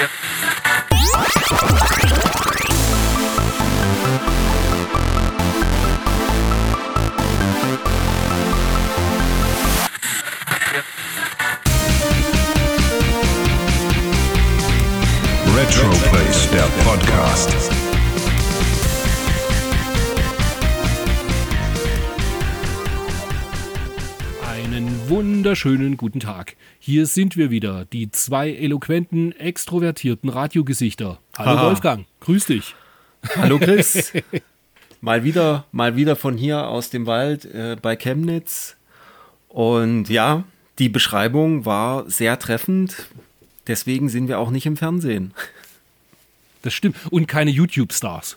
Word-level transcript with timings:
Música 0.00 1.89
wunderschönen 25.50 25.96
guten 25.96 26.20
Tag. 26.20 26.54
Hier 26.78 27.06
sind 27.06 27.36
wir 27.36 27.50
wieder, 27.50 27.84
die 27.86 28.12
zwei 28.12 28.52
eloquenten, 28.52 29.32
extrovertierten 29.32 30.30
Radiogesichter. 30.30 31.18
Hallo 31.36 31.58
Haha. 31.58 31.66
Wolfgang, 31.66 32.06
grüß 32.20 32.46
dich. 32.46 32.76
Hallo 33.34 33.58
Chris. 33.58 34.12
mal 35.00 35.24
wieder, 35.24 35.66
mal 35.72 35.96
wieder 35.96 36.14
von 36.14 36.36
hier 36.36 36.68
aus 36.68 36.90
dem 36.90 37.06
Wald 37.06 37.46
äh, 37.46 37.76
bei 37.82 37.96
Chemnitz. 37.96 38.76
Und 39.48 40.08
ja, 40.08 40.44
die 40.78 40.88
Beschreibung 40.88 41.64
war 41.64 42.08
sehr 42.08 42.38
treffend. 42.38 43.08
Deswegen 43.66 44.08
sind 44.08 44.28
wir 44.28 44.38
auch 44.38 44.50
nicht 44.50 44.66
im 44.66 44.76
Fernsehen. 44.76 45.34
Das 46.62 46.74
stimmt. 46.74 46.94
Und 47.10 47.26
keine 47.26 47.50
YouTube-Stars. 47.50 48.36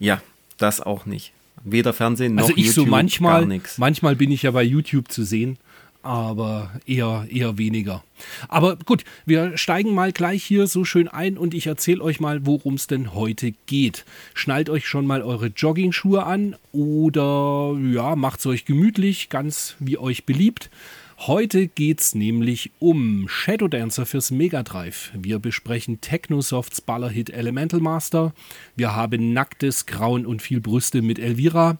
Ja, 0.00 0.20
das 0.58 0.80
auch 0.80 1.06
nicht. 1.06 1.32
Weder 1.62 1.92
Fernsehen 1.92 2.34
noch 2.34 2.42
Also 2.42 2.54
ich 2.56 2.66
YouTube, 2.66 2.74
so 2.74 2.84
gar 2.86 2.90
manchmal, 2.90 3.46
nichts. 3.46 3.78
manchmal 3.78 4.16
bin 4.16 4.32
ich 4.32 4.42
ja 4.42 4.50
bei 4.50 4.64
YouTube 4.64 5.12
zu 5.12 5.22
sehen, 5.22 5.58
aber 6.04 6.70
eher, 6.86 7.26
eher 7.30 7.58
weniger. 7.58 8.04
Aber 8.48 8.76
gut, 8.76 9.04
wir 9.26 9.56
steigen 9.56 9.94
mal 9.94 10.12
gleich 10.12 10.44
hier 10.44 10.66
so 10.66 10.84
schön 10.84 11.08
ein 11.08 11.38
und 11.38 11.54
ich 11.54 11.66
erzähle 11.66 12.02
euch 12.02 12.20
mal, 12.20 12.46
worum 12.46 12.74
es 12.74 12.86
denn 12.86 13.14
heute 13.14 13.52
geht. 13.66 14.04
Schnallt 14.34 14.70
euch 14.70 14.86
schon 14.86 15.06
mal 15.06 15.22
eure 15.22 15.46
Jogging-Schuhe 15.46 16.24
an 16.24 16.56
oder 16.72 17.76
ja, 17.92 18.16
macht's 18.16 18.46
euch 18.46 18.64
gemütlich, 18.64 19.30
ganz 19.30 19.76
wie 19.78 19.98
euch 19.98 20.24
beliebt. 20.24 20.70
Heute 21.16 21.68
geht's 21.68 22.14
nämlich 22.14 22.72
um 22.80 23.28
Shadow 23.28 23.68
Dancer 23.68 24.04
fürs 24.04 24.30
Mega 24.30 24.62
Drive. 24.62 25.10
Wir 25.14 25.38
besprechen 25.38 26.00
Technosofts 26.00 26.80
Ballerhit 26.80 27.30
Elemental 27.30 27.80
Master. 27.80 28.34
Wir 28.76 28.94
haben 28.94 29.32
nacktes 29.32 29.86
Grauen 29.86 30.26
und 30.26 30.42
viel 30.42 30.60
Brüste 30.60 31.02
mit 31.02 31.18
Elvira. 31.18 31.78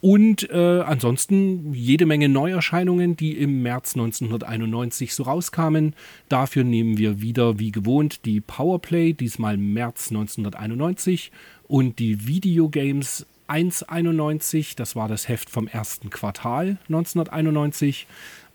Und 0.00 0.50
äh, 0.50 0.80
ansonsten 0.80 1.72
jede 1.72 2.06
Menge 2.06 2.28
Neuerscheinungen, 2.28 3.16
die 3.16 3.32
im 3.32 3.62
März 3.62 3.94
1991 3.94 5.14
so 5.14 5.22
rauskamen. 5.24 5.94
Dafür 6.28 6.64
nehmen 6.64 6.98
wir 6.98 7.20
wieder 7.20 7.58
wie 7.58 7.72
gewohnt 7.72 8.24
die 8.24 8.40
Powerplay, 8.40 9.14
diesmal 9.14 9.56
März 9.56 10.10
1991 10.10 11.32
und 11.66 11.98
die 11.98 12.26
Videogames 12.26 13.26
191, 13.48 14.76
das 14.76 14.96
war 14.96 15.08
das 15.08 15.28
Heft 15.28 15.50
vom 15.50 15.68
ersten 15.68 16.10
Quartal 16.10 16.78
1991. 16.88 18.06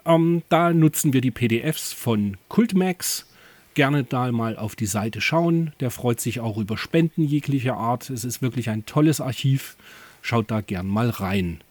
Ähm, 0.06 0.44
da 0.50 0.74
nutzen 0.74 1.14
wir 1.14 1.22
die 1.22 1.32
PDFs 1.32 1.94
von 1.94 2.38
Cultmax. 2.50 3.28
Gerne 3.74 4.04
da 4.04 4.32
mal 4.32 4.58
auf 4.58 4.76
die 4.76 4.86
Seite 4.86 5.22
schauen. 5.22 5.72
Der 5.80 5.92
freut 5.92 6.20
sich 6.20 6.42
auch 6.42 6.58
über 6.58 6.78
Spenden 6.78 7.24
jeglicher 7.24 7.78
Art. 7.78 8.10
Es 8.10 8.26
ist 8.26 8.42
wirklich 8.42 8.70
ein 8.70 8.86
tolles 8.86 9.22
Archiv. 9.22 9.78
Schaut 10.22 10.52
da 10.52 10.62
gern 10.62 10.88
mal 10.88 11.10
rein. 11.10 11.62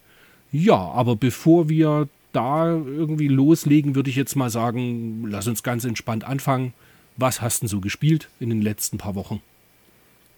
Ja, 0.51 0.75
aber 0.75 1.15
bevor 1.15 1.69
wir 1.69 2.09
da 2.33 2.67
irgendwie 2.67 3.27
loslegen, 3.27 3.95
würde 3.95 4.09
ich 4.09 4.15
jetzt 4.15 4.35
mal 4.35 4.49
sagen, 4.49 5.25
lass 5.27 5.47
uns 5.47 5.63
ganz 5.63 5.85
entspannt 5.85 6.23
anfangen. 6.23 6.73
Was 7.17 7.41
hast 7.41 7.63
du 7.63 7.67
so 7.67 7.81
gespielt 7.81 8.29
in 8.39 8.49
den 8.49 8.61
letzten 8.61 8.97
paar 8.97 9.15
Wochen? 9.15 9.41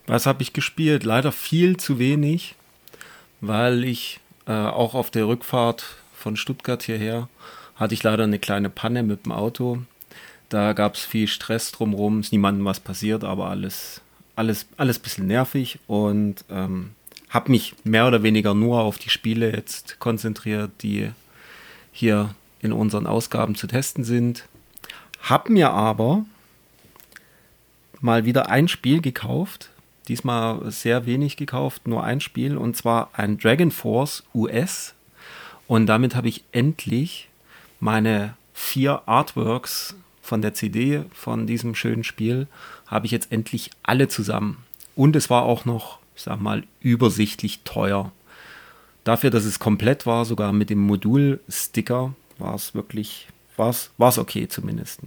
Was 0.08 0.26
habe 0.26 0.42
ich 0.42 0.54
gespielt? 0.54 1.04
Leider 1.04 1.32
viel 1.32 1.78
zu 1.78 2.00
wenig, 2.00 2.56
weil 3.42 3.84
ich 3.84 4.20
äh, 4.48 4.52
auch 4.52 4.96
auf 4.96 5.12
der 5.12 5.28
Rückfahrt 5.28 5.98
von 6.14 6.36
Stuttgart 6.36 6.84
hierher 6.84 7.30
hatte 7.76 7.94
ich 7.94 8.04
leider 8.04 8.24
eine 8.24 8.40
kleine 8.40 8.70
Panne 8.70 9.04
mit 9.04 9.26
dem 9.26 9.32
Auto. 9.32 9.80
Da 10.50 10.74
gab 10.74 10.96
es 10.96 11.02
viel 11.02 11.28
Stress 11.28 11.72
drumherum, 11.72 12.20
ist 12.20 12.32
niemandem 12.32 12.66
was 12.66 12.80
passiert, 12.80 13.24
aber 13.24 13.50
alles, 13.50 14.02
alles, 14.36 14.68
alles 14.78 15.00
ein 15.00 15.02
bisschen 15.02 15.28
nervig 15.28 15.80
und 15.88 16.46
ähm, 16.50 16.92
habe 17.34 17.52
mich 17.52 17.74
mehr 17.84 18.08
oder 18.08 18.22
weniger 18.22 18.54
nur 18.54 18.82
auf 18.82 19.00
die 19.00 19.10
Spiele 19.10 19.52
jetzt 19.52 20.00
konzentriert, 20.00 20.72
die 20.84 21.10
hier 21.92 22.36
in 22.62 22.72
unseren 22.72 23.08
Ausgaben 23.08 23.56
zu 23.56 23.66
testen 23.66 24.04
sind. 24.04 24.48
Hab 25.22 25.50
mir 25.50 25.72
aber 25.72 26.26
mal 28.02 28.26
wieder 28.26 28.50
ein 28.50 28.68
Spiel 28.68 29.02
gekauft. 29.02 29.72
Diesmal 30.08 30.70
sehr 30.70 31.06
wenig 31.08 31.36
gekauft, 31.36 31.88
nur 31.88 32.04
ein 32.04 32.22
Spiel 32.22 32.56
und 32.56 32.78
zwar 32.78 33.10
ein 33.14 33.40
Dragon 33.40 33.72
Force 33.72 34.24
US. 34.36 34.94
Und 35.66 35.88
damit 35.88 36.16
habe 36.16 36.28
ich 36.28 36.44
endlich 36.52 37.30
meine 37.80 38.36
vier 38.54 39.02
Artworks 39.08 39.96
von 40.22 40.42
der 40.42 40.54
CD 40.54 41.04
von 41.14 41.48
diesem 41.48 41.74
schönen 41.74 42.04
Spiel, 42.04 42.48
habe 42.86 43.08
ich 43.08 43.12
jetzt 43.12 43.32
endlich 43.32 43.72
alle 43.82 44.08
zusammen. 44.08 44.58
Und 44.96 45.16
es 45.16 45.30
war 45.30 45.44
auch 45.44 45.66
noch, 45.66 46.00
ich 46.16 46.22
sag 46.22 46.40
mal, 46.40 46.64
übersichtlich 46.80 47.62
teuer. 47.64 48.12
Dafür, 49.04 49.30
dass 49.30 49.46
es 49.46 49.60
komplett 49.60 50.06
war, 50.06 50.26
sogar 50.26 50.54
mit 50.54 50.70
dem 50.70 50.80
Modul-Sticker, 50.80 52.14
war 52.38 52.56
es 52.56 52.74
wirklich, 52.74 53.28
war 53.58 53.70
es, 53.70 54.18
okay 54.18 54.48
zumindest. 54.48 55.02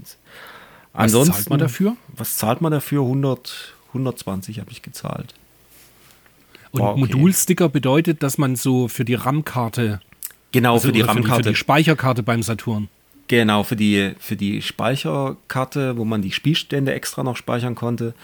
Was 0.92 1.12
zahlt 1.12 1.50
man 1.50 1.58
dafür? 1.58 1.96
Was 2.08 2.36
zahlt 2.36 2.60
man 2.60 2.72
dafür? 2.72 3.02
100, 3.02 3.74
120 3.88 4.60
habe 4.60 4.70
ich 4.70 4.82
gezahlt. 4.82 5.34
Und 6.72 6.82
okay. 6.82 7.00
Modulsticker 7.00 7.68
bedeutet, 7.68 8.22
dass 8.22 8.38
man 8.38 8.56
so 8.56 8.88
für 8.88 9.04
die 9.04 9.14
RAM-Karte, 9.14 10.00
Genau, 10.52 10.74
also 10.74 10.88
für 10.88 10.92
die 10.92 11.02
RAM-Karte. 11.02 11.44
für 11.44 11.50
die 11.50 11.56
Speicherkarte 11.56 12.22
beim 12.22 12.42
Saturn. 12.42 12.88
Genau, 13.28 13.64
für 13.64 13.76
die, 13.76 14.12
für 14.18 14.36
die 14.36 14.62
Speicherkarte, 14.62 15.96
wo 15.96 16.04
man 16.04 16.22
die 16.22 16.32
Spielstände 16.32 16.94
extra 16.94 17.22
noch 17.22 17.36
speichern 17.36 17.74
konnte. 17.74 18.14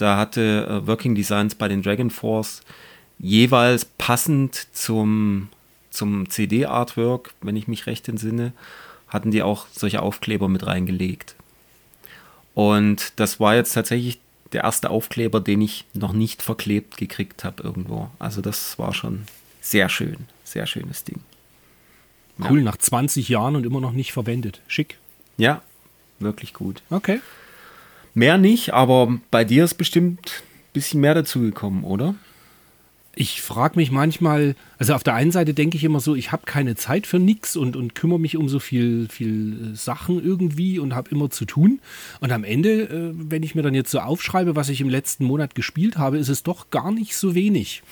Da 0.00 0.16
hatte 0.16 0.66
äh, 0.66 0.86
Working 0.86 1.14
Designs 1.14 1.54
bei 1.54 1.68
den 1.68 1.82
Dragon 1.82 2.10
Force 2.10 2.62
jeweils 3.18 3.84
passend 3.84 4.68
zum, 4.72 5.48
zum 5.90 6.30
CD-Artwork, 6.30 7.34
wenn 7.42 7.56
ich 7.56 7.68
mich 7.68 7.86
recht 7.86 8.08
entsinne, 8.08 8.52
hatten 9.08 9.30
die 9.30 9.42
auch 9.42 9.66
solche 9.72 10.00
Aufkleber 10.00 10.48
mit 10.48 10.66
reingelegt. 10.66 11.34
Und 12.54 13.12
das 13.16 13.40
war 13.40 13.54
jetzt 13.54 13.74
tatsächlich 13.74 14.20
der 14.52 14.64
erste 14.64 14.88
Aufkleber, 14.90 15.38
den 15.38 15.60
ich 15.60 15.84
noch 15.92 16.14
nicht 16.14 16.42
verklebt 16.42 16.96
gekriegt 16.96 17.44
habe 17.44 17.62
irgendwo. 17.62 18.10
Also 18.18 18.40
das 18.40 18.78
war 18.78 18.94
schon 18.94 19.26
sehr 19.60 19.90
schön, 19.90 20.16
sehr 20.44 20.66
schönes 20.66 21.04
Ding. 21.04 21.20
Cool, 22.48 22.62
nach 22.62 22.78
20 22.78 23.28
Jahren 23.28 23.54
und 23.54 23.66
immer 23.66 23.82
noch 23.82 23.92
nicht 23.92 24.12
verwendet. 24.12 24.62
Schick. 24.66 24.96
Ja, 25.36 25.60
wirklich 26.20 26.54
gut. 26.54 26.82
Okay. 26.88 27.20
Mehr 28.14 28.38
nicht, 28.38 28.72
aber 28.72 29.18
bei 29.30 29.44
dir 29.44 29.64
ist 29.64 29.74
bestimmt 29.74 30.42
ein 30.42 30.72
bisschen 30.72 31.00
mehr 31.00 31.14
dazugekommen, 31.14 31.84
oder? 31.84 32.14
Ich 33.16 33.42
frage 33.42 33.76
mich 33.76 33.90
manchmal, 33.90 34.54
also 34.78 34.94
auf 34.94 35.02
der 35.02 35.14
einen 35.14 35.32
Seite 35.32 35.52
denke 35.52 35.76
ich 35.76 35.82
immer 35.82 35.98
so, 35.98 36.14
ich 36.14 36.30
habe 36.30 36.46
keine 36.46 36.76
Zeit 36.76 37.08
für 37.08 37.18
nichts 37.18 37.56
und, 37.56 37.74
und 37.74 37.96
kümmere 37.96 38.20
mich 38.20 38.36
um 38.36 38.48
so 38.48 38.60
viel, 38.60 39.08
viel 39.10 39.72
äh, 39.72 39.76
Sachen 39.76 40.24
irgendwie 40.24 40.78
und 40.78 40.94
habe 40.94 41.10
immer 41.10 41.28
zu 41.28 41.44
tun. 41.44 41.80
Und 42.20 42.30
am 42.30 42.44
Ende, 42.44 42.82
äh, 42.82 43.12
wenn 43.12 43.42
ich 43.42 43.56
mir 43.56 43.62
dann 43.62 43.74
jetzt 43.74 43.90
so 43.90 43.98
aufschreibe, 43.98 44.54
was 44.54 44.68
ich 44.68 44.80
im 44.80 44.88
letzten 44.88 45.24
Monat 45.24 45.56
gespielt 45.56 45.98
habe, 45.98 46.18
ist 46.18 46.28
es 46.28 46.44
doch 46.44 46.70
gar 46.70 46.92
nicht 46.92 47.16
so 47.16 47.34
wenig. 47.34 47.82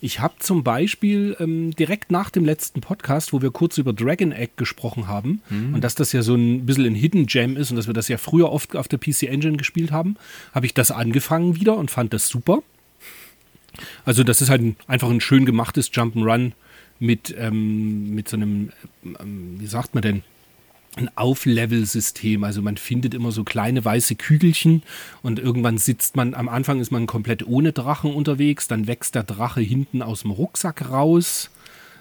Ich 0.00 0.20
habe 0.20 0.34
zum 0.38 0.64
Beispiel 0.64 1.36
ähm, 1.38 1.76
direkt 1.76 2.10
nach 2.10 2.30
dem 2.30 2.44
letzten 2.44 2.80
Podcast, 2.80 3.32
wo 3.34 3.42
wir 3.42 3.50
kurz 3.50 3.76
über 3.76 3.92
Dragon 3.92 4.32
Egg 4.32 4.54
gesprochen 4.56 5.06
haben 5.06 5.42
und 5.50 5.84
dass 5.84 5.94
das 5.94 6.12
ja 6.12 6.22
so 6.22 6.34
ein 6.34 6.66
bisschen 6.66 6.86
ein 6.86 6.94
Hidden 6.94 7.26
Gem 7.26 7.56
ist 7.56 7.70
und 7.70 7.76
dass 7.76 7.86
wir 7.86 7.94
das 7.94 8.08
ja 8.08 8.18
früher 8.18 8.50
oft 8.50 8.74
auf 8.74 8.88
der 8.88 8.98
PC 8.98 9.24
Engine 9.24 9.56
gespielt 9.56 9.92
haben, 9.92 10.16
habe 10.54 10.66
ich 10.66 10.74
das 10.74 10.90
angefangen 10.90 11.56
wieder 11.56 11.76
und 11.76 11.90
fand 11.90 12.12
das 12.12 12.28
super. 12.28 12.62
Also 14.04 14.24
das 14.24 14.40
ist 14.40 14.50
halt 14.50 14.62
ein, 14.62 14.76
einfach 14.86 15.10
ein 15.10 15.20
schön 15.20 15.44
gemachtes 15.44 15.90
Jump'n'Run 15.92 16.52
mit, 16.98 17.34
ähm, 17.38 18.14
mit 18.14 18.28
so 18.28 18.36
einem, 18.36 18.70
ähm, 19.04 19.56
wie 19.58 19.66
sagt 19.66 19.94
man 19.94 20.02
denn, 20.02 20.22
ein 20.96 21.10
Auflevel-System. 21.16 22.44
Also 22.44 22.60
man 22.62 22.76
findet 22.76 23.14
immer 23.14 23.32
so 23.32 23.44
kleine 23.44 23.84
weiße 23.84 24.14
Kügelchen 24.16 24.82
und 25.22 25.38
irgendwann 25.38 25.78
sitzt 25.78 26.16
man, 26.16 26.34
am 26.34 26.48
Anfang 26.48 26.80
ist 26.80 26.90
man 26.90 27.06
komplett 27.06 27.46
ohne 27.46 27.72
Drachen 27.72 28.12
unterwegs, 28.12 28.68
dann 28.68 28.86
wächst 28.86 29.14
der 29.14 29.22
Drache 29.22 29.60
hinten 29.60 30.02
aus 30.02 30.22
dem 30.22 30.32
Rucksack 30.32 30.90
raus 30.90 31.50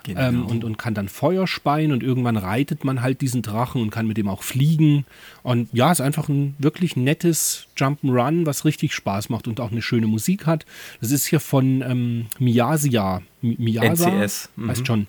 Genau. 0.04 0.20
ähm, 0.20 0.46
und, 0.48 0.64
und 0.64 0.78
kann 0.78 0.94
dann 0.94 1.08
Feuer 1.10 1.46
speien 1.48 1.92
und 1.92 2.02
irgendwann 2.02 2.36
reitet 2.38 2.84
man 2.84 3.02
halt 3.02 3.22
diesen 3.22 3.42
Drachen 3.44 3.82
und 3.82 3.92
kann 3.92 4.08
mit 4.08 4.18
dem 4.18 4.28
auch 4.28 4.42
fliegen. 4.44 5.06
Und 5.44 5.70
ja, 5.74 5.92
ist 5.92 6.02
einfach 6.02 6.28
ein 6.28 6.56
wirklich 6.58 6.96
nettes 6.96 7.68
Jump'n'Run, 7.78 8.46
was 8.46 8.66
richtig 8.66 8.94
Spaß 8.96 9.30
macht 9.30 9.48
und 9.48 9.60
auch 9.60 9.72
eine 9.72 9.82
schöne 9.82 10.08
Musik 10.08 10.48
hat. 10.48 10.66
Das 11.02 11.12
ist 11.12 11.26
hier 11.28 11.40
von 11.40 11.82
ähm, 11.82 12.26
Miyasia. 12.40 13.22
Mi- 13.44 13.56
Miyasa? 13.60 14.10
NCS, 14.10 14.50
mhm. 14.56 14.70
Heißt 14.70 14.88
schon. 14.88 15.08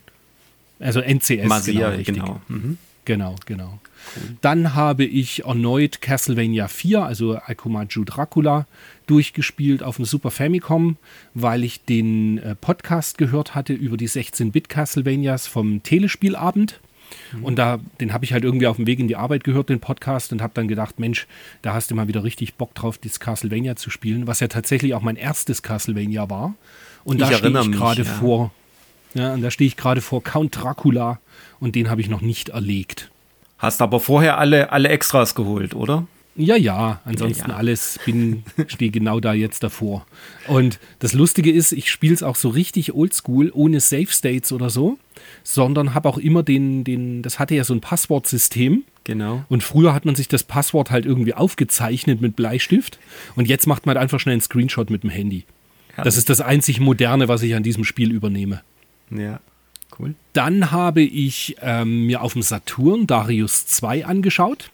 Also 0.78 1.00
NCS. 1.00 1.46
Masia, 1.46 1.72
genau, 1.72 1.96
richtig. 1.96 2.14
genau. 2.14 2.40
Mhm. 2.48 2.78
Genau, 3.04 3.34
genau. 3.46 3.80
Dann 4.40 4.74
habe 4.74 5.04
ich 5.04 5.44
erneut 5.44 6.00
Castlevania 6.00 6.68
4, 6.68 7.02
also 7.02 7.36
Akumaju 7.36 8.04
Dracula, 8.04 8.66
durchgespielt 9.06 9.82
auf 9.82 9.96
dem 9.96 10.04
Super 10.04 10.30
Famicom, 10.30 10.96
weil 11.34 11.64
ich 11.64 11.84
den 11.84 12.38
äh, 12.38 12.54
Podcast 12.54 13.18
gehört 13.18 13.54
hatte 13.54 13.72
über 13.72 13.96
die 13.96 14.08
16-Bit 14.08 14.68
Castlevanias 14.68 15.46
vom 15.46 15.82
Telespielabend. 15.82 16.80
Und 17.42 17.56
da, 17.56 17.78
den 18.00 18.12
habe 18.12 18.24
ich 18.24 18.32
halt 18.32 18.44
irgendwie 18.44 18.66
auf 18.66 18.76
dem 18.76 18.86
Weg 18.86 18.98
in 18.98 19.08
die 19.08 19.16
Arbeit 19.16 19.44
gehört, 19.44 19.68
den 19.68 19.80
Podcast, 19.80 20.32
und 20.32 20.40
habe 20.40 20.54
dann 20.54 20.68
gedacht, 20.68 20.98
Mensch, 20.98 21.26
da 21.60 21.74
hast 21.74 21.90
du 21.90 21.94
mal 21.94 22.08
wieder 22.08 22.24
richtig 22.24 22.54
Bock 22.54 22.74
drauf, 22.74 22.98
das 22.98 23.20
Castlevania 23.20 23.76
zu 23.76 23.90
spielen, 23.90 24.26
was 24.26 24.40
ja 24.40 24.48
tatsächlich 24.48 24.94
auch 24.94 25.02
mein 25.02 25.16
erstes 25.16 25.62
Castlevania 25.62 26.30
war. 26.30 26.54
Und 27.04 27.20
da 27.20 27.28
Ich 27.28 27.36
stehe 27.36 27.42
erinnere 27.42 27.64
ich 27.64 27.72
gerade 27.72 28.02
ja. 28.02 28.12
vor, 28.12 28.50
ja, 29.14 29.34
und 29.34 29.42
da 29.42 29.50
stehe 29.50 29.68
ich 29.68 29.76
gerade 29.76 30.00
vor 30.00 30.22
Count 30.22 30.56
Dracula 30.56 31.20
und 31.60 31.74
den 31.74 31.90
habe 31.90 32.00
ich 32.00 32.08
noch 32.08 32.20
nicht 32.20 32.50
erlegt. 32.50 33.10
Hast 33.58 33.80
aber 33.82 34.00
vorher 34.00 34.38
alle, 34.38 34.72
alle 34.72 34.88
Extras 34.88 35.34
geholt, 35.34 35.74
oder? 35.74 36.06
Ja, 36.34 36.56
ja, 36.56 37.00
ansonsten 37.04 37.48
Ja, 37.48 37.54
ja. 37.54 37.56
alles, 37.56 38.00
bin, 38.06 38.42
stehe 38.66 38.90
genau 38.90 39.20
da 39.20 39.34
jetzt 39.34 39.62
davor. 39.62 40.06
Und 40.48 40.78
das 41.00 41.12
Lustige 41.12 41.52
ist, 41.52 41.72
ich 41.72 41.90
spiele 41.90 42.14
es 42.14 42.22
auch 42.22 42.36
so 42.36 42.48
richtig 42.48 42.94
oldschool, 42.94 43.50
ohne 43.52 43.80
Save 43.80 44.06
States 44.08 44.50
oder 44.50 44.70
so, 44.70 44.98
sondern 45.44 45.94
habe 45.94 46.08
auch 46.08 46.18
immer 46.18 46.42
den, 46.42 46.84
den, 46.84 47.22
das 47.22 47.38
hatte 47.38 47.54
ja 47.54 47.64
so 47.64 47.74
ein 47.74 47.80
Passwortsystem. 47.80 48.84
Genau. 49.04 49.44
Und 49.48 49.62
früher 49.62 49.94
hat 49.94 50.04
man 50.04 50.14
sich 50.14 50.28
das 50.28 50.42
Passwort 50.42 50.90
halt 50.90 51.04
irgendwie 51.04 51.34
aufgezeichnet 51.34 52.20
mit 52.20 52.34
Bleistift 52.34 52.98
und 53.34 53.48
jetzt 53.48 53.66
macht 53.66 53.84
man 53.84 53.96
halt 53.96 54.02
einfach 54.02 54.20
schnell 54.20 54.34
einen 54.34 54.42
Screenshot 54.42 54.90
mit 54.90 55.02
dem 55.02 55.10
Handy. 55.10 55.44
Das 55.96 56.16
ist 56.16 56.30
das 56.30 56.40
einzig 56.40 56.80
Moderne, 56.80 57.28
was 57.28 57.42
ich 57.42 57.54
an 57.54 57.62
diesem 57.62 57.84
Spiel 57.84 58.12
übernehme. 58.12 58.62
Ja, 59.16 59.40
cool. 59.98 60.14
Dann 60.32 60.70
habe 60.70 61.02
ich 61.02 61.56
ähm, 61.60 62.06
mir 62.06 62.22
auf 62.22 62.32
dem 62.32 62.42
Saturn 62.42 63.06
Darius 63.06 63.66
2 63.66 64.06
angeschaut 64.06 64.70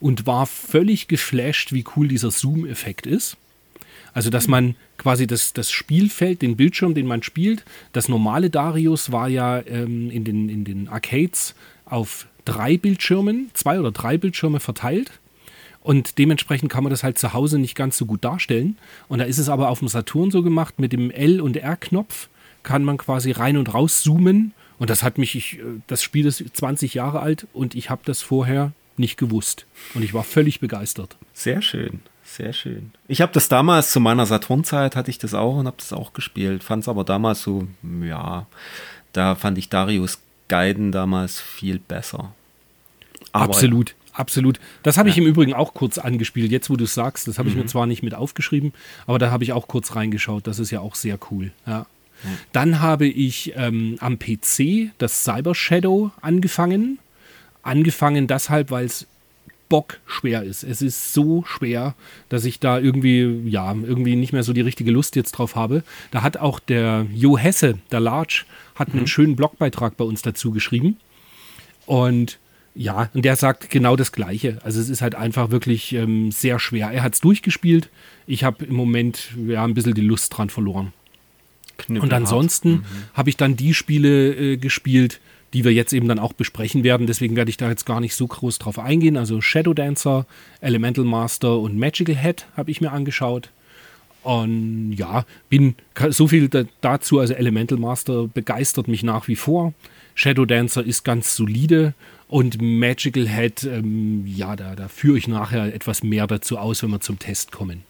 und 0.00 0.26
war 0.26 0.46
völlig 0.46 1.08
geflasht, 1.08 1.72
wie 1.72 1.84
cool 1.96 2.08
dieser 2.08 2.30
Zoom-Effekt 2.30 3.06
ist. 3.06 3.36
Also, 4.14 4.28
dass 4.28 4.46
man 4.46 4.76
quasi 4.98 5.26
das, 5.26 5.52
das 5.52 5.70
Spielfeld, 5.70 6.42
den 6.42 6.56
Bildschirm, 6.56 6.94
den 6.94 7.06
man 7.06 7.22
spielt, 7.22 7.64
das 7.92 8.08
normale 8.08 8.50
Darius 8.50 9.10
war 9.10 9.28
ja 9.28 9.60
ähm, 9.66 10.10
in, 10.10 10.24
den, 10.24 10.48
in 10.48 10.64
den 10.64 10.88
Arcades 10.88 11.54
auf 11.86 12.26
drei 12.44 12.76
Bildschirmen, 12.76 13.50
zwei 13.54 13.78
oder 13.78 13.90
drei 13.90 14.18
Bildschirme 14.18 14.60
verteilt. 14.60 15.10
Und 15.80 16.18
dementsprechend 16.18 16.70
kann 16.70 16.84
man 16.84 16.90
das 16.90 17.02
halt 17.02 17.18
zu 17.18 17.32
Hause 17.32 17.58
nicht 17.58 17.74
ganz 17.74 17.96
so 17.96 18.06
gut 18.06 18.24
darstellen. 18.24 18.76
Und 19.08 19.18
da 19.18 19.24
ist 19.24 19.38
es 19.38 19.48
aber 19.48 19.68
auf 19.68 19.80
dem 19.80 19.88
Saturn 19.88 20.30
so 20.30 20.42
gemacht, 20.42 20.78
mit 20.78 20.92
dem 20.92 21.10
L- 21.10 21.40
und 21.40 21.56
R-Knopf 21.56 22.28
kann 22.62 22.84
man 22.84 22.96
quasi 22.98 23.30
rein 23.32 23.56
und 23.56 23.72
raus 23.74 24.02
zoomen. 24.02 24.52
Und 24.78 24.90
das 24.90 25.02
hat 25.02 25.16
mich, 25.18 25.34
ich, 25.36 25.58
äh, 25.58 25.62
das 25.86 26.02
Spiel 26.02 26.26
ist 26.26 26.42
20 26.56 26.94
Jahre 26.94 27.20
alt 27.20 27.46
und 27.52 27.74
ich 27.74 27.88
habe 27.90 28.02
das 28.04 28.22
vorher 28.22 28.72
nicht 28.96 29.16
gewusst. 29.16 29.66
Und 29.94 30.02
ich 30.02 30.12
war 30.14 30.24
völlig 30.24 30.60
begeistert. 30.60 31.16
Sehr 31.32 31.62
schön, 31.62 32.00
sehr 32.24 32.52
schön. 32.52 32.90
Ich 33.08 33.20
habe 33.20 33.32
das 33.32 33.48
damals 33.48 33.90
zu 33.92 34.00
meiner 34.00 34.26
Saturn-Zeit 34.26 34.96
hatte 34.96 35.10
ich 35.10 35.18
das 35.18 35.34
auch 35.34 35.56
und 35.56 35.66
habe 35.66 35.76
das 35.78 35.92
auch 35.92 36.12
gespielt. 36.12 36.62
Fand 36.64 36.82
es 36.82 36.88
aber 36.88 37.04
damals 37.04 37.42
so, 37.42 37.66
ja, 38.04 38.46
da 39.12 39.34
fand 39.34 39.56
ich 39.58 39.68
Darius 39.68 40.20
Gaiden 40.48 40.92
damals 40.92 41.40
viel 41.40 41.78
besser. 41.78 42.32
Aber- 43.32 43.44
absolut, 43.44 43.94
absolut. 44.12 44.58
Das 44.82 44.98
habe 44.98 45.08
ich 45.08 45.16
im 45.16 45.26
Übrigen 45.26 45.54
auch 45.54 45.74
kurz 45.74 45.96
angespielt. 45.98 46.50
Jetzt, 46.50 46.68
wo 46.70 46.76
du 46.76 46.84
es 46.84 46.94
sagst, 46.94 47.28
das 47.28 47.38
habe 47.38 47.48
ich 47.48 47.54
mir 47.54 47.66
zwar 47.66 47.86
nicht 47.86 48.02
mit 48.02 48.14
aufgeschrieben, 48.14 48.72
aber 49.06 49.18
da 49.18 49.30
habe 49.30 49.44
ich 49.44 49.52
auch 49.52 49.68
kurz 49.68 49.94
reingeschaut. 49.94 50.46
Das 50.46 50.58
ist 50.58 50.70
ja 50.70 50.80
auch 50.80 50.94
sehr 50.96 51.18
cool. 51.30 51.52
Ja. 51.66 51.86
Dann 52.52 52.80
habe 52.80 53.06
ich 53.06 53.52
ähm, 53.56 53.96
am 54.00 54.18
PC 54.18 54.90
das 54.98 55.24
Cyber 55.24 55.54
Shadow 55.54 56.10
angefangen. 56.20 56.98
Angefangen 57.62 58.26
deshalb, 58.26 58.70
weil 58.70 58.86
es 58.86 59.06
bockschwer 59.72 60.42
ist. 60.42 60.64
Es 60.64 60.82
ist 60.82 61.14
so 61.14 61.44
schwer, 61.46 61.94
dass 62.28 62.44
ich 62.44 62.60
da 62.60 62.78
irgendwie, 62.78 63.48
ja, 63.48 63.72
irgendwie 63.72 64.16
nicht 64.16 64.34
mehr 64.34 64.42
so 64.42 64.52
die 64.52 64.60
richtige 64.60 64.90
Lust 64.90 65.16
jetzt 65.16 65.32
drauf 65.32 65.56
habe. 65.56 65.82
Da 66.10 66.20
hat 66.22 66.36
auch 66.36 66.58
der 66.58 67.06
Jo 67.14 67.38
Hesse, 67.38 67.78
der 67.90 68.00
Large, 68.00 68.44
hat 68.74 68.92
einen 68.92 69.06
schönen 69.06 69.34
Blogbeitrag 69.34 69.96
bei 69.96 70.04
uns 70.04 70.20
dazu 70.20 70.50
geschrieben. 70.50 70.98
Und 71.86 72.38
ja, 72.74 73.08
und 73.14 73.24
der 73.24 73.36
sagt 73.36 73.70
genau 73.70 73.96
das 73.96 74.12
Gleiche. 74.12 74.58
Also 74.62 74.78
es 74.78 74.90
ist 74.90 75.00
halt 75.00 75.14
einfach 75.14 75.50
wirklich 75.50 75.94
ähm, 75.94 76.30
sehr 76.32 76.58
schwer. 76.58 76.90
Er 76.90 77.02
hat 77.02 77.14
es 77.14 77.20
durchgespielt. 77.20 77.88
Ich 78.26 78.44
habe 78.44 78.66
im 78.66 78.74
Moment 78.74 79.30
ja 79.46 79.64
ein 79.64 79.72
bisschen 79.72 79.94
die 79.94 80.02
Lust 80.02 80.36
dran 80.36 80.50
verloren. 80.50 80.92
Und 81.88 82.12
ansonsten 82.12 82.84
habe 83.14 83.30
ich 83.30 83.36
dann 83.36 83.56
die 83.56 83.74
Spiele 83.74 84.34
äh, 84.34 84.56
gespielt, 84.56 85.20
die 85.52 85.64
wir 85.64 85.72
jetzt 85.72 85.92
eben 85.92 86.08
dann 86.08 86.18
auch 86.18 86.32
besprechen 86.32 86.84
werden. 86.84 87.06
Deswegen 87.06 87.36
werde 87.36 87.50
ich 87.50 87.56
da 87.56 87.68
jetzt 87.68 87.84
gar 87.84 88.00
nicht 88.00 88.14
so 88.14 88.26
groß 88.26 88.58
drauf 88.58 88.78
eingehen. 88.78 89.16
Also 89.16 89.40
Shadow 89.40 89.74
Dancer, 89.74 90.26
Elemental 90.60 91.04
Master 91.04 91.58
und 91.58 91.78
Magical 91.78 92.16
Head 92.16 92.46
habe 92.56 92.70
ich 92.70 92.80
mir 92.80 92.92
angeschaut. 92.92 93.50
Und 94.22 94.92
ja, 94.92 95.24
bin 95.48 95.74
so 96.10 96.28
viel 96.28 96.48
da, 96.48 96.64
dazu. 96.80 97.18
Also 97.18 97.34
Elemental 97.34 97.78
Master 97.78 98.28
begeistert 98.28 98.88
mich 98.88 99.02
nach 99.02 99.28
wie 99.28 99.36
vor. 99.36 99.74
Shadow 100.14 100.44
Dancer 100.44 100.84
ist 100.84 101.04
ganz 101.04 101.34
solide 101.36 101.94
und 102.28 102.62
Magical 102.62 103.28
Head, 103.28 103.64
ähm, 103.64 104.24
ja, 104.26 104.56
da, 104.56 104.74
da 104.74 104.88
führe 104.88 105.18
ich 105.18 105.28
nachher 105.28 105.74
etwas 105.74 106.02
mehr 106.02 106.26
dazu 106.26 106.58
aus, 106.58 106.82
wenn 106.82 106.90
wir 106.90 107.00
zum 107.00 107.18
Test 107.18 107.52
kommen. 107.52 107.82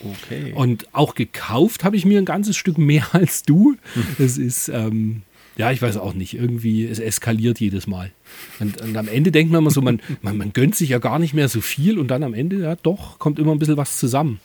Okay. 0.00 0.52
Und 0.54 0.86
auch 0.92 1.14
gekauft 1.14 1.84
habe 1.84 1.96
ich 1.96 2.04
mir 2.04 2.18
ein 2.18 2.24
ganzes 2.24 2.56
Stück 2.56 2.78
mehr 2.78 3.06
als 3.12 3.42
du. 3.42 3.76
Es 4.18 4.38
ist, 4.38 4.68
ähm, 4.68 5.22
ja, 5.56 5.70
ich 5.70 5.80
weiß 5.80 5.96
auch 5.96 6.14
nicht, 6.14 6.34
irgendwie, 6.34 6.84
es 6.86 6.98
eskaliert 6.98 7.60
jedes 7.60 7.86
Mal. 7.86 8.12
Und, 8.60 8.80
und 8.80 8.96
am 8.96 9.08
Ende 9.08 9.32
denkt 9.32 9.52
man 9.52 9.62
immer 9.62 9.70
so, 9.70 9.80
man, 9.80 10.00
man, 10.22 10.36
man 10.36 10.52
gönnt 10.52 10.74
sich 10.74 10.90
ja 10.90 10.98
gar 10.98 11.18
nicht 11.18 11.34
mehr 11.34 11.48
so 11.48 11.60
viel 11.60 11.98
und 11.98 12.08
dann 12.08 12.22
am 12.22 12.34
Ende, 12.34 12.60
ja 12.60 12.76
doch, 12.76 13.18
kommt 13.18 13.38
immer 13.38 13.52
ein 13.52 13.58
bisschen 13.58 13.76
was 13.76 13.98
zusammen. 13.98 14.40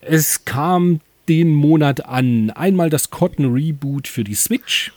Es 0.00 0.44
kam 0.44 1.00
den 1.28 1.54
Monat 1.54 2.04
an. 2.04 2.50
Einmal 2.50 2.90
das 2.90 3.10
Cotton 3.10 3.52
Reboot 3.52 4.08
für 4.08 4.24
die 4.24 4.34
Switch, 4.34 4.92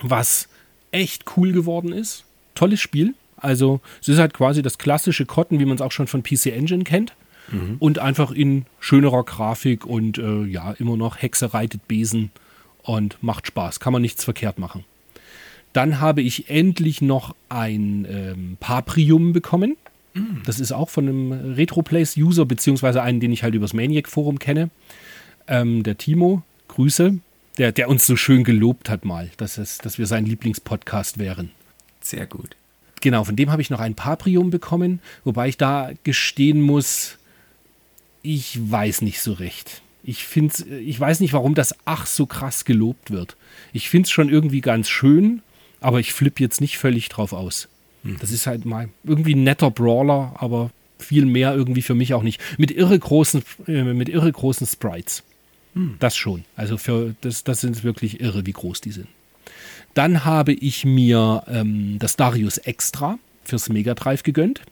was 0.00 0.48
echt 0.90 1.24
cool 1.36 1.52
geworden 1.52 1.92
ist. 1.92 2.24
Tolles 2.54 2.80
Spiel. 2.80 3.14
Also, 3.36 3.80
es 4.00 4.08
ist 4.08 4.18
halt 4.18 4.34
quasi 4.34 4.62
das 4.62 4.78
klassische 4.78 5.26
Cotton, 5.26 5.60
wie 5.60 5.64
man 5.64 5.76
es 5.76 5.82
auch 5.82 5.92
schon 5.92 6.06
von 6.06 6.22
PC 6.22 6.46
Engine 6.46 6.84
kennt. 6.84 7.14
Und 7.78 7.98
einfach 7.98 8.30
in 8.30 8.66
schönerer 8.78 9.24
Grafik 9.24 9.84
und 9.84 10.18
äh, 10.18 10.44
ja, 10.44 10.72
immer 10.72 10.96
noch 10.96 11.20
Hexe 11.20 11.52
reitet 11.52 11.88
Besen 11.88 12.30
und 12.82 13.22
macht 13.22 13.46
Spaß. 13.46 13.80
Kann 13.80 13.92
man 13.92 14.02
nichts 14.02 14.24
verkehrt 14.24 14.58
machen. 14.58 14.84
Dann 15.72 16.00
habe 16.00 16.22
ich 16.22 16.50
endlich 16.50 17.00
noch 17.02 17.34
ein 17.48 18.06
ähm, 18.10 18.56
Paprium 18.58 19.32
bekommen. 19.32 19.76
Das 20.44 20.58
ist 20.58 20.72
auch 20.72 20.90
von 20.90 21.08
einem 21.08 21.54
Retroplace-User, 21.54 22.44
beziehungsweise 22.44 23.00
einen, 23.02 23.20
den 23.20 23.32
ich 23.32 23.44
halt 23.44 23.54
übers 23.54 23.74
Maniac-Forum 23.74 24.40
kenne. 24.40 24.70
Ähm, 25.46 25.84
der 25.84 25.98
Timo, 25.98 26.42
Grüße, 26.66 27.18
der, 27.58 27.72
der 27.72 27.88
uns 27.88 28.06
so 28.06 28.16
schön 28.16 28.42
gelobt 28.42 28.90
hat 28.90 29.04
mal, 29.04 29.30
dass, 29.36 29.58
es, 29.58 29.78
dass 29.78 29.98
wir 29.98 30.06
sein 30.06 30.26
Lieblingspodcast 30.26 31.18
wären. 31.18 31.52
Sehr 32.00 32.26
gut. 32.26 32.56
Genau, 33.00 33.24
von 33.24 33.36
dem 33.36 33.50
habe 33.50 33.62
ich 33.62 33.70
noch 33.70 33.80
ein 33.80 33.94
Paprium 33.94 34.50
bekommen, 34.50 35.00
wobei 35.24 35.48
ich 35.48 35.56
da 35.56 35.90
gestehen 36.02 36.60
muss, 36.60 37.18
ich 38.22 38.58
weiß 38.70 39.02
nicht 39.02 39.20
so 39.20 39.32
recht. 39.32 39.82
Ich, 40.02 40.24
find's, 40.24 40.62
ich 40.62 40.98
weiß 40.98 41.20
nicht, 41.20 41.32
warum 41.32 41.54
das 41.54 41.74
ach 41.84 42.06
so 42.06 42.26
krass 42.26 42.64
gelobt 42.64 43.10
wird. 43.10 43.36
Ich 43.72 43.88
finde 43.90 44.06
es 44.06 44.10
schon 44.10 44.28
irgendwie 44.28 44.60
ganz 44.60 44.88
schön, 44.88 45.42
aber 45.80 46.00
ich 46.00 46.12
flippe 46.12 46.42
jetzt 46.42 46.60
nicht 46.60 46.78
völlig 46.78 47.08
drauf 47.08 47.32
aus. 47.32 47.68
Das 48.02 48.30
ist 48.30 48.46
halt 48.46 48.64
mal 48.64 48.88
irgendwie 49.04 49.34
ein 49.34 49.44
netter 49.44 49.70
Brawler, 49.70 50.34
aber 50.38 50.70
viel 50.98 51.26
mehr 51.26 51.54
irgendwie 51.54 51.82
für 51.82 51.94
mich 51.94 52.14
auch 52.14 52.22
nicht. 52.22 52.40
Mit 52.58 52.70
irre 52.70 52.98
großen, 52.98 53.42
äh, 53.66 53.82
mit 53.82 54.08
irre 54.08 54.32
großen 54.32 54.66
Sprites. 54.66 55.22
Das 55.98 56.16
schon. 56.16 56.44
Also 56.56 56.78
für 56.78 57.14
das, 57.20 57.44
das 57.44 57.60
sind 57.60 57.84
wirklich 57.84 58.20
irre, 58.20 58.46
wie 58.46 58.52
groß 58.52 58.80
die 58.80 58.92
sind. 58.92 59.08
Dann 59.94 60.24
habe 60.24 60.52
ich 60.52 60.84
mir 60.84 61.42
ähm, 61.48 61.98
das 61.98 62.16
Darius 62.16 62.58
Extra 62.58 63.18
fürs 63.44 63.68
Mega 63.68 63.94
Drive 63.94 64.22
gegönnt. 64.22 64.62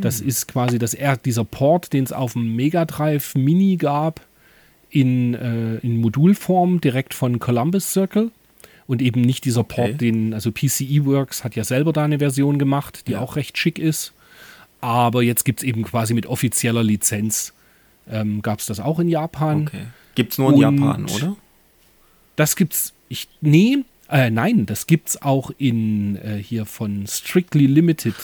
Das 0.00 0.20
ist 0.20 0.48
quasi 0.48 0.78
das, 0.78 0.94
er- 0.94 1.16
dieser 1.16 1.44
Port, 1.44 1.92
den 1.92 2.04
es 2.04 2.12
auf 2.12 2.32
dem 2.34 2.56
Mega 2.56 2.84
Drive 2.84 3.34
Mini 3.34 3.76
gab, 3.76 4.20
in, 4.90 5.34
äh, 5.34 5.76
in 5.76 5.98
Modulform 6.00 6.80
direkt 6.80 7.14
von 7.14 7.38
Columbus 7.38 7.92
Circle. 7.92 8.30
Und 8.86 9.00
eben 9.02 9.20
nicht 9.20 9.44
dieser 9.44 9.62
Port, 9.62 9.90
Okay. 9.90 9.98
den, 9.98 10.34
also 10.34 10.50
PCE 10.50 11.04
Works 11.06 11.44
hat 11.44 11.54
ja 11.54 11.62
selber 11.62 11.92
da 11.92 12.02
eine 12.04 12.18
Version 12.18 12.58
gemacht, 12.58 13.06
die 13.06 13.14
auch 13.16 13.36
recht 13.36 13.56
schick 13.56 13.78
ist. 13.78 14.12
Aber 14.80 15.22
jetzt 15.22 15.44
gibt 15.44 15.60
es 15.60 15.64
eben 15.64 15.84
quasi 15.84 16.12
mit 16.12 16.26
offizieller 16.26 16.82
Lizenz, 16.82 17.52
ähm, 18.10 18.42
gab 18.42 18.58
es 18.58 18.66
das 18.66 18.80
auch 18.80 18.98
in 18.98 19.08
Japan. 19.08 19.68
Okay. 19.68 19.82
Gibt 20.16 20.32
es 20.32 20.38
nur 20.38 20.48
in 20.48 20.54
Und- 20.54 20.60
Japan, 20.78 21.04
oder? 21.04 21.36
Das 22.34 22.56
gibt's. 22.56 22.92
Ich 23.08 23.28
nee, 23.40 23.78
äh, 24.08 24.28
nein, 24.30 24.66
das 24.66 24.88
gibt's 24.88 25.20
auch 25.22 25.52
in 25.56 26.16
äh, 26.16 26.42
hier 26.42 26.64
von 26.66 27.06
Strictly 27.06 27.66
Limited 27.66 28.14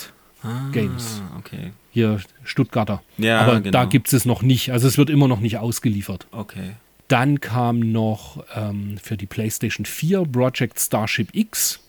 Games. 0.71 1.21
Ah, 1.33 1.37
okay. 1.39 1.71
Hier 1.91 2.19
Stuttgarter. 2.43 3.01
Ja, 3.17 3.41
Aber 3.41 3.59
genau. 3.59 3.71
da 3.71 3.85
gibt 3.85 4.11
es 4.13 4.25
noch 4.25 4.41
nicht. 4.41 4.71
Also 4.71 4.87
es 4.87 4.97
wird 4.97 5.09
immer 5.09 5.27
noch 5.27 5.39
nicht 5.39 5.57
ausgeliefert. 5.57 6.27
Okay. 6.31 6.71
Dann 7.07 7.39
kam 7.39 7.79
noch 7.79 8.43
ähm, 8.55 8.97
für 9.01 9.15
die 9.17 9.25
PlayStation 9.25 9.85
4 9.85 10.25
Project 10.25 10.79
Starship 10.79 11.29
X, 11.33 11.79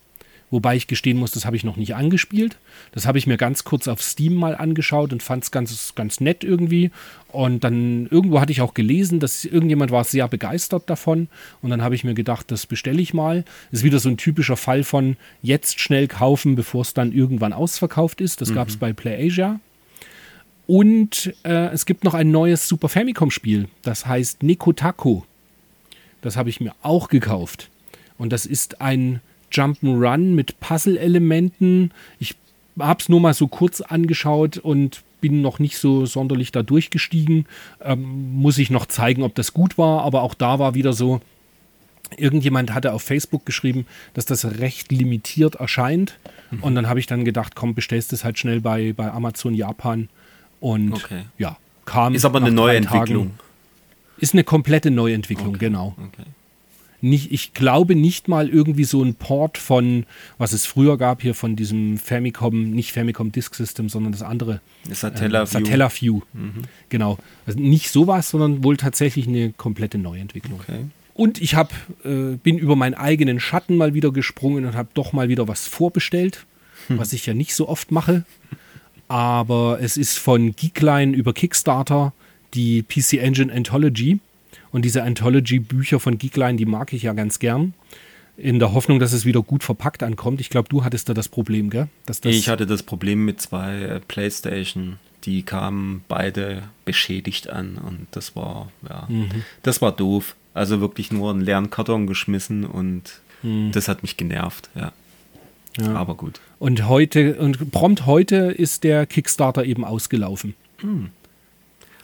Wobei 0.50 0.76
ich 0.76 0.86
gestehen 0.86 1.18
muss, 1.18 1.32
das 1.32 1.44
habe 1.44 1.56
ich 1.56 1.64
noch 1.64 1.76
nicht 1.76 1.94
angespielt. 1.94 2.56
Das 2.92 3.06
habe 3.06 3.18
ich 3.18 3.26
mir 3.26 3.36
ganz 3.36 3.64
kurz 3.64 3.86
auf 3.86 4.02
Steam 4.02 4.34
mal 4.34 4.56
angeschaut 4.56 5.12
und 5.12 5.22
fand 5.22 5.44
es 5.44 5.50
ganz, 5.50 5.92
ganz 5.94 6.20
nett 6.20 6.42
irgendwie. 6.42 6.90
Und 7.30 7.64
dann 7.64 8.06
irgendwo 8.06 8.40
hatte 8.40 8.52
ich 8.52 8.62
auch 8.62 8.72
gelesen, 8.72 9.20
dass 9.20 9.44
irgendjemand 9.44 9.90
war 9.90 10.04
sehr 10.04 10.26
begeistert 10.26 10.88
davon. 10.88 11.28
Und 11.60 11.68
dann 11.68 11.82
habe 11.82 11.94
ich 11.94 12.04
mir 12.04 12.14
gedacht, 12.14 12.50
das 12.50 12.66
bestelle 12.66 13.02
ich 13.02 13.12
mal. 13.12 13.44
Das 13.70 13.80
ist 13.80 13.84
wieder 13.84 13.98
so 13.98 14.08
ein 14.08 14.16
typischer 14.16 14.56
Fall 14.56 14.84
von 14.84 15.18
jetzt 15.42 15.80
schnell 15.80 16.08
kaufen, 16.08 16.56
bevor 16.56 16.80
es 16.80 16.94
dann 16.94 17.12
irgendwann 17.12 17.52
ausverkauft 17.52 18.22
ist. 18.22 18.40
Das 18.40 18.50
mhm. 18.50 18.54
gab 18.54 18.68
es 18.68 18.78
bei 18.78 18.94
PlayAsia. 18.94 19.60
Und 20.66 21.34
äh, 21.44 21.68
es 21.72 21.84
gibt 21.84 22.04
noch 22.04 22.14
ein 22.14 22.30
neues 22.30 22.68
Super 22.68 22.88
Famicom-Spiel. 22.88 23.68
Das 23.82 24.06
heißt 24.06 24.42
Nekotako. 24.42 25.24
Das 26.22 26.36
habe 26.36 26.48
ich 26.48 26.60
mir 26.60 26.74
auch 26.82 27.08
gekauft. 27.08 27.68
Und 28.16 28.32
das 28.32 28.46
ist 28.46 28.80
ein 28.80 29.20
Jump'n'Run 29.52 30.34
mit 30.34 30.60
Puzzle-Elementen. 30.60 31.90
Ich 32.18 32.34
habe 32.78 33.00
es 33.00 33.08
nur 33.08 33.20
mal 33.20 33.34
so 33.34 33.48
kurz 33.48 33.80
angeschaut 33.80 34.58
und 34.58 35.02
bin 35.20 35.42
noch 35.42 35.58
nicht 35.58 35.78
so 35.78 36.06
sonderlich 36.06 36.52
da 36.52 36.62
durchgestiegen. 36.62 37.46
Ähm, 37.82 38.34
muss 38.34 38.58
ich 38.58 38.70
noch 38.70 38.86
zeigen, 38.86 39.22
ob 39.22 39.34
das 39.34 39.52
gut 39.52 39.78
war. 39.78 40.02
Aber 40.02 40.22
auch 40.22 40.34
da 40.34 40.58
war 40.58 40.74
wieder 40.74 40.92
so, 40.92 41.20
irgendjemand 42.16 42.72
hatte 42.72 42.92
auf 42.92 43.02
Facebook 43.02 43.44
geschrieben, 43.44 43.86
dass 44.14 44.26
das 44.26 44.44
recht 44.60 44.92
limitiert 44.92 45.56
erscheint. 45.56 46.18
Mhm. 46.50 46.62
Und 46.62 46.74
dann 46.74 46.88
habe 46.88 47.00
ich 47.00 47.06
dann 47.06 47.24
gedacht, 47.24 47.54
komm, 47.56 47.74
bestellst 47.74 48.12
es 48.12 48.24
halt 48.24 48.38
schnell 48.38 48.60
bei, 48.60 48.92
bei 48.92 49.10
Amazon 49.10 49.54
Japan. 49.54 50.08
Und 50.60 50.92
okay. 50.92 51.22
ja, 51.36 51.56
kam. 51.84 52.14
Ist 52.14 52.24
aber 52.24 52.38
eine 52.38 52.52
neue 52.52 52.76
Entwicklung. 52.76 53.32
Ist 54.18 54.34
eine 54.34 54.44
komplette 54.44 54.90
Neuentwicklung, 54.90 55.50
okay. 55.50 55.66
genau. 55.66 55.94
Okay 55.96 56.26
nicht, 57.00 57.32
ich 57.32 57.54
glaube 57.54 57.94
nicht 57.94 58.28
mal 58.28 58.48
irgendwie 58.48 58.84
so 58.84 59.02
ein 59.02 59.14
Port 59.14 59.58
von, 59.58 60.04
was 60.36 60.52
es 60.52 60.66
früher 60.66 60.96
gab 60.96 61.22
hier 61.22 61.34
von 61.34 61.56
diesem 61.56 61.98
Famicom, 61.98 62.70
nicht 62.70 62.92
Famicom 62.92 63.32
Disk 63.32 63.54
System, 63.54 63.88
sondern 63.88 64.12
das 64.12 64.22
andere. 64.22 64.60
Satellaview. 64.90 65.42
Äh, 65.42 65.46
Satellaview. 65.46 66.20
Mhm. 66.32 66.62
Genau. 66.88 67.18
Also 67.46 67.60
nicht 67.60 67.90
sowas, 67.90 68.30
sondern 68.30 68.64
wohl 68.64 68.76
tatsächlich 68.76 69.28
eine 69.28 69.52
komplette 69.52 69.98
Neuentwicklung. 69.98 70.60
Okay. 70.60 70.84
Und 71.14 71.40
ich 71.40 71.54
hab, 71.54 71.72
äh, 72.04 72.36
bin 72.42 72.58
über 72.58 72.76
meinen 72.76 72.94
eigenen 72.94 73.40
Schatten 73.40 73.76
mal 73.76 73.94
wieder 73.94 74.12
gesprungen 74.12 74.64
und 74.64 74.74
habe 74.74 74.88
doch 74.94 75.12
mal 75.12 75.28
wieder 75.28 75.48
was 75.48 75.66
vorbestellt, 75.66 76.46
hm. 76.86 76.98
was 76.98 77.12
ich 77.12 77.26
ja 77.26 77.34
nicht 77.34 77.54
so 77.54 77.68
oft 77.68 77.90
mache. 77.90 78.24
Aber 79.08 79.78
es 79.80 79.96
ist 79.96 80.18
von 80.18 80.54
Geekline 80.54 81.16
über 81.16 81.32
Kickstarter 81.32 82.12
die 82.54 82.82
PC 82.82 83.14
Engine 83.14 83.52
Anthology. 83.52 84.20
Und 84.70 84.84
diese 84.84 85.02
Anthology-Bücher 85.02 86.00
von 86.00 86.18
Geekline, 86.18 86.56
die 86.56 86.66
mag 86.66 86.92
ich 86.92 87.02
ja 87.02 87.12
ganz 87.12 87.38
gern. 87.38 87.74
In 88.36 88.58
der 88.58 88.72
Hoffnung, 88.72 89.00
dass 89.00 89.12
es 89.12 89.24
wieder 89.24 89.42
gut 89.42 89.64
verpackt 89.64 90.02
ankommt. 90.02 90.40
Ich 90.40 90.50
glaube, 90.50 90.68
du 90.68 90.84
hattest 90.84 91.08
da 91.08 91.14
das 91.14 91.28
Problem, 91.28 91.70
gell? 91.70 91.88
Das 92.06 92.20
ich 92.22 92.48
hatte 92.48 92.66
das 92.66 92.84
Problem 92.84 93.24
mit 93.24 93.40
zwei 93.40 93.82
äh, 93.82 94.00
PlayStation. 94.06 94.98
Die 95.24 95.42
kamen 95.42 96.04
beide 96.06 96.62
beschädigt 96.84 97.50
an 97.50 97.76
und 97.76 98.06
das 98.12 98.36
war, 98.36 98.70
ja, 98.88 99.06
mhm. 99.08 99.42
das 99.64 99.82
war 99.82 99.90
doof. 99.90 100.36
Also 100.54 100.80
wirklich 100.80 101.10
nur 101.10 101.30
einen 101.30 101.40
leeren 101.40 101.70
Karton 101.70 102.06
geschmissen 102.06 102.64
und 102.64 103.20
mhm. 103.42 103.72
das 103.72 103.88
hat 103.88 104.02
mich 104.02 104.16
genervt, 104.16 104.70
ja. 104.76 104.92
ja. 105.78 105.94
Aber 105.94 106.14
gut. 106.14 106.40
Und 106.60 106.88
heute, 106.88 107.36
und 107.36 107.72
prompt 107.72 108.06
heute 108.06 108.36
ist 108.36 108.84
der 108.84 109.06
Kickstarter 109.06 109.64
eben 109.64 109.84
ausgelaufen. 109.84 110.54
Mhm 110.80 111.10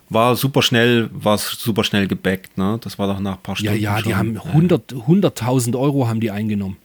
war 0.08 0.36
super 0.36 0.62
schnell, 0.62 1.08
war 1.12 1.38
super 1.38 1.84
schnell 1.84 2.06
gebackt, 2.06 2.56
ne? 2.58 2.78
Das 2.82 2.98
war 2.98 3.06
doch 3.06 3.20
nach 3.20 3.36
ein 3.36 3.42
paar 3.42 3.56
Stunden. 3.56 3.80
Ja, 3.80 3.96
ja, 3.96 4.02
die 4.02 4.14
haben 4.14 4.38
100, 4.38 4.92
100.000 4.92 5.78
Euro 5.78 6.08
haben 6.08 6.20
die 6.20 6.30
eingenommen. 6.30 6.76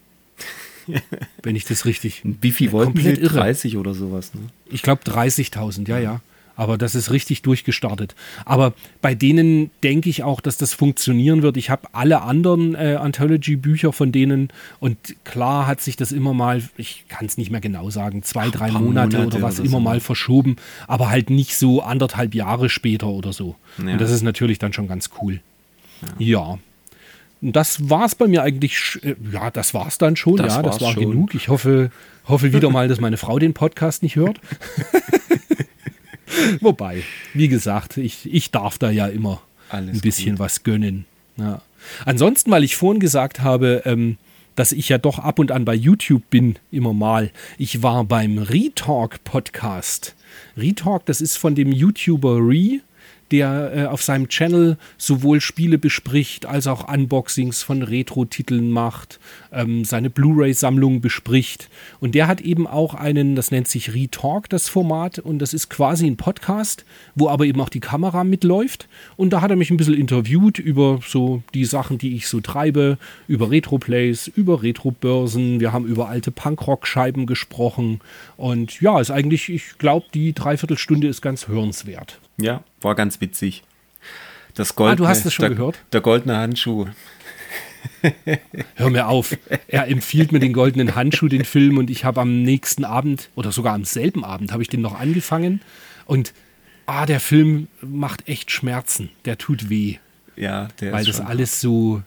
wenn 1.44 1.56
ich 1.56 1.66
das 1.66 1.86
richtig. 1.86 2.22
Wie 2.24 2.52
viel 2.52 2.72
wollten 2.72 3.00
sie? 3.00 3.14
30 3.14 3.78
oder 3.78 3.94
sowas, 3.94 4.34
ne? 4.34 4.42
Ich 4.70 4.82
glaube 4.82 5.04
30.000, 5.04 5.88
ja, 5.88 6.00
ja. 6.00 6.22
Aber 6.60 6.78
das 6.78 6.94
ist 6.94 7.10
richtig 7.10 7.42
durchgestartet. 7.42 8.16
Aber 8.44 8.74
bei 9.02 9.16
denen 9.16 9.72
denke 9.82 10.10
ich 10.10 10.24
auch, 10.24 10.42
dass 10.42 10.58
das 10.58 10.74
funktionieren 10.74 11.42
wird. 11.42 11.56
Ich 11.56 11.70
habe 11.70 11.88
alle 11.94 12.22
anderen 12.22 12.76
äh, 12.76 12.98
Anthology-Bücher 13.00 13.94
von 13.94 14.12
denen 14.12 14.50
und 14.82 14.98
klar 15.24 15.68
hat 15.68 15.80
sich 15.80 15.96
das 15.96 16.12
immer 16.12 16.34
mal, 16.34 16.62
ich 16.76 17.06
kann 17.08 17.26
es 17.28 17.38
nicht 17.38 17.50
mehr 17.50 17.62
genau 17.62 17.90
sagen, 17.92 18.24
zwei, 18.24 18.50
drei 18.50 18.72
Monate, 18.72 19.20
Monate, 19.20 19.38
oder 19.38 19.42
was 19.42 19.62
oder 19.62 19.70
immer 19.70 19.78
so. 19.78 19.84
mal 19.84 20.00
verschoben, 20.02 20.58
aber 20.86 21.10
halt 21.10 21.30
nicht 21.30 21.56
so 21.56 21.82
anderthalb 21.82 22.36
Jahre 22.36 22.68
später 22.68 23.08
oder 23.08 23.32
so. 23.32 23.56
Ja. 23.78 23.94
Und 23.94 24.02
das 24.02 24.12
ist 24.12 24.24
natürlich 24.24 24.60
dann 24.60 24.74
schon 24.74 24.90
ganz 24.90 25.12
cool. 25.22 25.40
Ja. 26.20 26.50
ja. 26.52 26.60
Das 27.42 27.90
war 27.90 28.04
es 28.04 28.16
bei 28.16 28.28
mir 28.28 28.44
eigentlich. 28.44 29.00
Äh, 29.02 29.16
ja, 29.32 29.50
das 29.50 29.74
war 29.74 29.88
es 29.88 29.98
dann 29.98 30.18
schon. 30.18 30.36
Das 30.36 30.58
ja, 30.58 30.62
das 30.62 30.82
war 30.82 30.92
schon. 30.92 31.10
genug. 31.10 31.36
Ich 31.36 31.48
hoffe, 31.48 31.90
hoffe 32.28 32.52
wieder 32.52 32.70
mal, 32.70 32.90
dass 32.90 33.00
meine 33.00 33.16
Frau 33.16 33.40
den 33.40 33.54
Podcast 33.54 34.04
nicht 34.04 34.18
hört. 34.18 34.42
Wobei, 36.62 37.04
wie 37.34 37.48
gesagt, 37.48 37.98
ich, 37.98 38.32
ich 38.32 38.52
darf 38.52 38.78
da 38.78 38.90
ja 38.90 39.08
immer 39.08 39.42
Alles 39.70 39.96
ein 39.96 40.02
bisschen 40.02 40.32
gut. 40.32 40.40
was 40.40 40.64
gönnen. 40.64 41.06
Ja. 41.38 41.62
Ansonsten, 42.06 42.52
weil 42.52 42.64
ich 42.64 42.76
vorhin 42.76 43.00
gesagt 43.00 43.42
habe, 43.42 43.84
ähm, 43.86 44.18
dass 44.56 44.72
ich 44.74 44.90
ja 44.90 44.98
doch 44.98 45.20
ab 45.20 45.40
und 45.40 45.52
an 45.52 45.64
bei 45.64 45.74
YouTube 45.74 46.24
bin, 46.30 46.58
immer 46.72 46.94
mal. 46.94 47.32
Ich 47.58 47.82
war 47.82 48.04
beim 48.04 48.38
Retalk 48.38 49.24
Podcast. 49.24 50.16
Retalk, 50.58 51.06
das 51.06 51.22
ist 51.22 51.38
von 51.38 51.56
dem 51.56 51.72
YouTuber 51.72 52.38
Re 52.40 52.82
der 53.32 53.72
äh, 53.76 53.86
auf 53.86 54.02
seinem 54.02 54.28
Channel 54.28 54.78
sowohl 54.98 55.42
Spiele 55.42 55.78
bespricht 55.78 56.46
als 56.46 56.68
auch 56.68 56.92
Unboxings 56.92 57.64
von 57.64 57.84
Retro-Titeln 57.84 58.72
macht, 58.72 59.20
ähm, 59.52 59.86
seine 59.86 60.10
Blu-ray-Sammlung 60.10 61.02
bespricht. 61.02 61.70
Und 62.00 62.16
der 62.16 62.28
hat 62.28 62.42
eben 62.42 62.68
auch 62.68 62.94
einen, 62.94 63.36
das 63.36 63.52
nennt 63.52 63.68
sich 63.68 63.94
Retalk, 63.94 64.50
das 64.50 64.70
Format. 64.70 65.20
Und 65.20 65.40
das 65.40 65.54
ist 65.54 65.70
quasi 65.70 66.08
ein 66.08 66.18
Podcast, 66.18 66.86
wo 67.16 67.30
aber 67.30 67.46
eben 67.46 67.62
auch 67.62 67.70
die 67.70 67.80
Kamera 67.80 68.24
mitläuft. 68.24 68.88
Und 69.18 69.32
da 69.32 69.42
hat 69.42 69.52
er 69.52 69.58
mich 69.58 69.72
ein 69.72 69.78
bisschen 69.78 69.94
interviewt 69.94 70.60
über 70.60 71.00
so 71.08 71.44
die 71.54 71.66
Sachen, 71.66 71.98
die 71.98 72.16
ich 72.16 72.28
so 72.28 72.40
treibe, 72.40 72.98
über 73.28 73.52
Retro-Plays, 73.52 74.28
über 74.28 74.64
Retro-Börsen. 74.64 75.60
Wir 75.60 75.74
haben 75.74 75.86
über 75.86 76.10
alte 76.10 76.32
Punkrock-Scheiben 76.32 77.26
gesprochen. 77.26 78.02
Und 78.38 78.82
ja, 78.82 79.00
ist 79.00 79.12
eigentlich, 79.12 79.50
ich 79.50 79.78
glaube, 79.78 80.08
die 80.14 80.34
Dreiviertelstunde 80.34 81.08
ist 81.08 81.22
ganz 81.22 81.48
hörenswert. 81.48 82.20
Ja, 82.42 82.64
war 82.82 82.96
ganz 82.96 83.22
witzig. 83.22 83.64
Das 84.54 84.76
goldene, 84.76 84.94
ah, 84.94 84.96
du 84.96 85.08
hast 85.08 85.26
es 85.26 85.34
schon 85.34 85.44
der, 85.44 85.56
gehört? 85.56 85.80
Der 85.94 86.02
goldene 86.02 86.38
Handschuh. 86.38 86.88
Hör 88.76 88.90
mir 88.90 89.08
auf. 89.08 89.38
Er 89.68 89.88
empfiehlt 89.88 90.32
mir 90.32 90.40
den 90.40 90.54
goldenen 90.54 90.96
Handschuh, 90.96 91.28
den 91.28 91.46
Film, 91.46 91.78
und 91.78 91.90
ich 91.90 92.06
habe 92.06 92.22
am 92.22 92.42
nächsten 92.44 92.84
Abend 92.86 93.30
oder 93.36 93.52
sogar 93.52 93.74
am 93.74 93.86
selben 93.86 94.24
Abend 94.24 94.52
habe 94.52 94.62
ich 94.62 94.70
den 94.70 94.82
noch 94.82 95.00
angefangen. 95.00 95.62
Und 96.06 96.34
ah, 96.86 97.06
der 97.06 97.20
Film 97.20 97.68
macht 97.82 98.28
echt 98.28 98.52
Schmerzen. 98.52 99.10
Der 99.26 99.38
tut 99.38 99.70
weh. 99.70 99.98
Ja, 100.36 100.70
der 100.80 100.94
Weil 100.94 101.06
das 101.06 101.22
alles 101.22 101.62
so, 101.62 102.02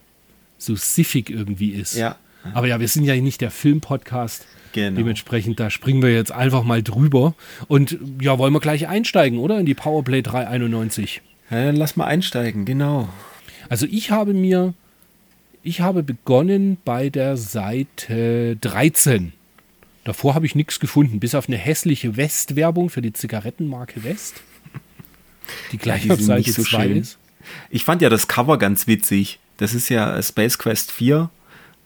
so 0.58 0.74
siffig 0.74 1.30
irgendwie 1.30 1.70
ist. 1.70 1.94
Ja. 1.94 2.16
Aber 2.54 2.66
ja, 2.66 2.80
wir 2.80 2.88
sind 2.88 3.04
ja 3.04 3.14
nicht 3.14 3.40
der 3.40 3.50
Film-Podcast. 3.50 4.46
Genau. 4.72 4.96
Dementsprechend, 4.96 5.60
da 5.60 5.70
springen 5.70 6.02
wir 6.02 6.12
jetzt 6.12 6.32
einfach 6.32 6.64
mal 6.64 6.82
drüber. 6.82 7.34
Und 7.68 7.98
ja, 8.20 8.38
wollen 8.38 8.52
wir 8.52 8.60
gleich 8.60 8.88
einsteigen, 8.88 9.38
oder? 9.38 9.58
In 9.58 9.66
die 9.66 9.74
Powerplay 9.74 10.22
391. 10.22 11.20
Ja, 11.50 11.66
dann 11.66 11.76
lass 11.76 11.96
mal 11.96 12.06
einsteigen, 12.06 12.64
genau. 12.64 13.08
Also 13.68 13.86
ich 13.90 14.10
habe 14.10 14.34
mir, 14.34 14.74
ich 15.62 15.80
habe 15.80 16.02
begonnen 16.02 16.78
bei 16.84 17.10
der 17.10 17.36
Seite 17.36 18.56
13. 18.60 19.32
Davor 20.04 20.34
habe 20.34 20.46
ich 20.46 20.54
nichts 20.54 20.80
gefunden, 20.80 21.20
bis 21.20 21.34
auf 21.34 21.48
eine 21.48 21.56
hässliche 21.56 22.16
West-Werbung 22.16 22.90
für 22.90 23.02
die 23.02 23.12
Zigarettenmarke 23.12 24.02
West. 24.02 24.42
Die 25.70 25.78
gleich 25.78 26.04
ja, 26.04 26.16
die 26.16 26.20
auf 26.20 26.26
Seite 26.26 26.52
so 26.52 26.62
2 26.62 26.86
ist. 26.86 27.18
Ich 27.70 27.84
fand 27.84 28.02
ja 28.02 28.08
das 28.08 28.28
Cover 28.28 28.58
ganz 28.58 28.86
witzig. 28.86 29.38
Das 29.58 29.74
ist 29.74 29.88
ja 29.88 30.20
Space 30.22 30.58
Quest 30.58 30.90
4, 30.90 31.30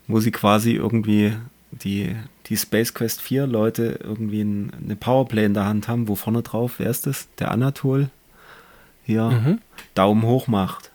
wo 0.06 0.20
sie 0.20 0.30
quasi 0.30 0.72
irgendwie 0.72 1.32
die, 1.72 2.14
die 2.48 2.56
Space 2.56 2.94
Quest 2.94 3.20
4 3.22 3.46
Leute 3.46 3.98
irgendwie 4.02 4.42
ein, 4.42 4.72
eine 4.82 4.96
Powerplay 4.96 5.44
in 5.44 5.54
der 5.54 5.66
Hand 5.66 5.88
haben, 5.88 6.08
wo 6.08 6.14
vorne 6.14 6.42
drauf, 6.42 6.74
wer 6.78 6.90
ist 6.90 7.06
das? 7.06 7.28
Der 7.38 7.50
Anatol 7.50 8.10
hier 9.04 9.24
mhm. 9.30 9.60
Daumen 9.94 10.22
hoch 10.22 10.46
macht. 10.46 10.90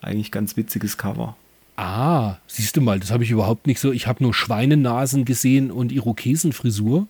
Eigentlich 0.00 0.30
ganz 0.30 0.56
witziges 0.56 0.96
Cover. 0.96 1.36
Ah, 1.76 2.36
siehst 2.46 2.76
du 2.76 2.80
mal, 2.80 2.98
das 2.98 3.10
habe 3.10 3.24
ich 3.24 3.30
überhaupt 3.30 3.66
nicht 3.66 3.80
so. 3.80 3.92
Ich 3.92 4.06
habe 4.06 4.22
nur 4.22 4.34
Schweinenasen 4.34 5.24
gesehen 5.24 5.70
und 5.70 5.92
Irokesenfrisur 5.92 7.06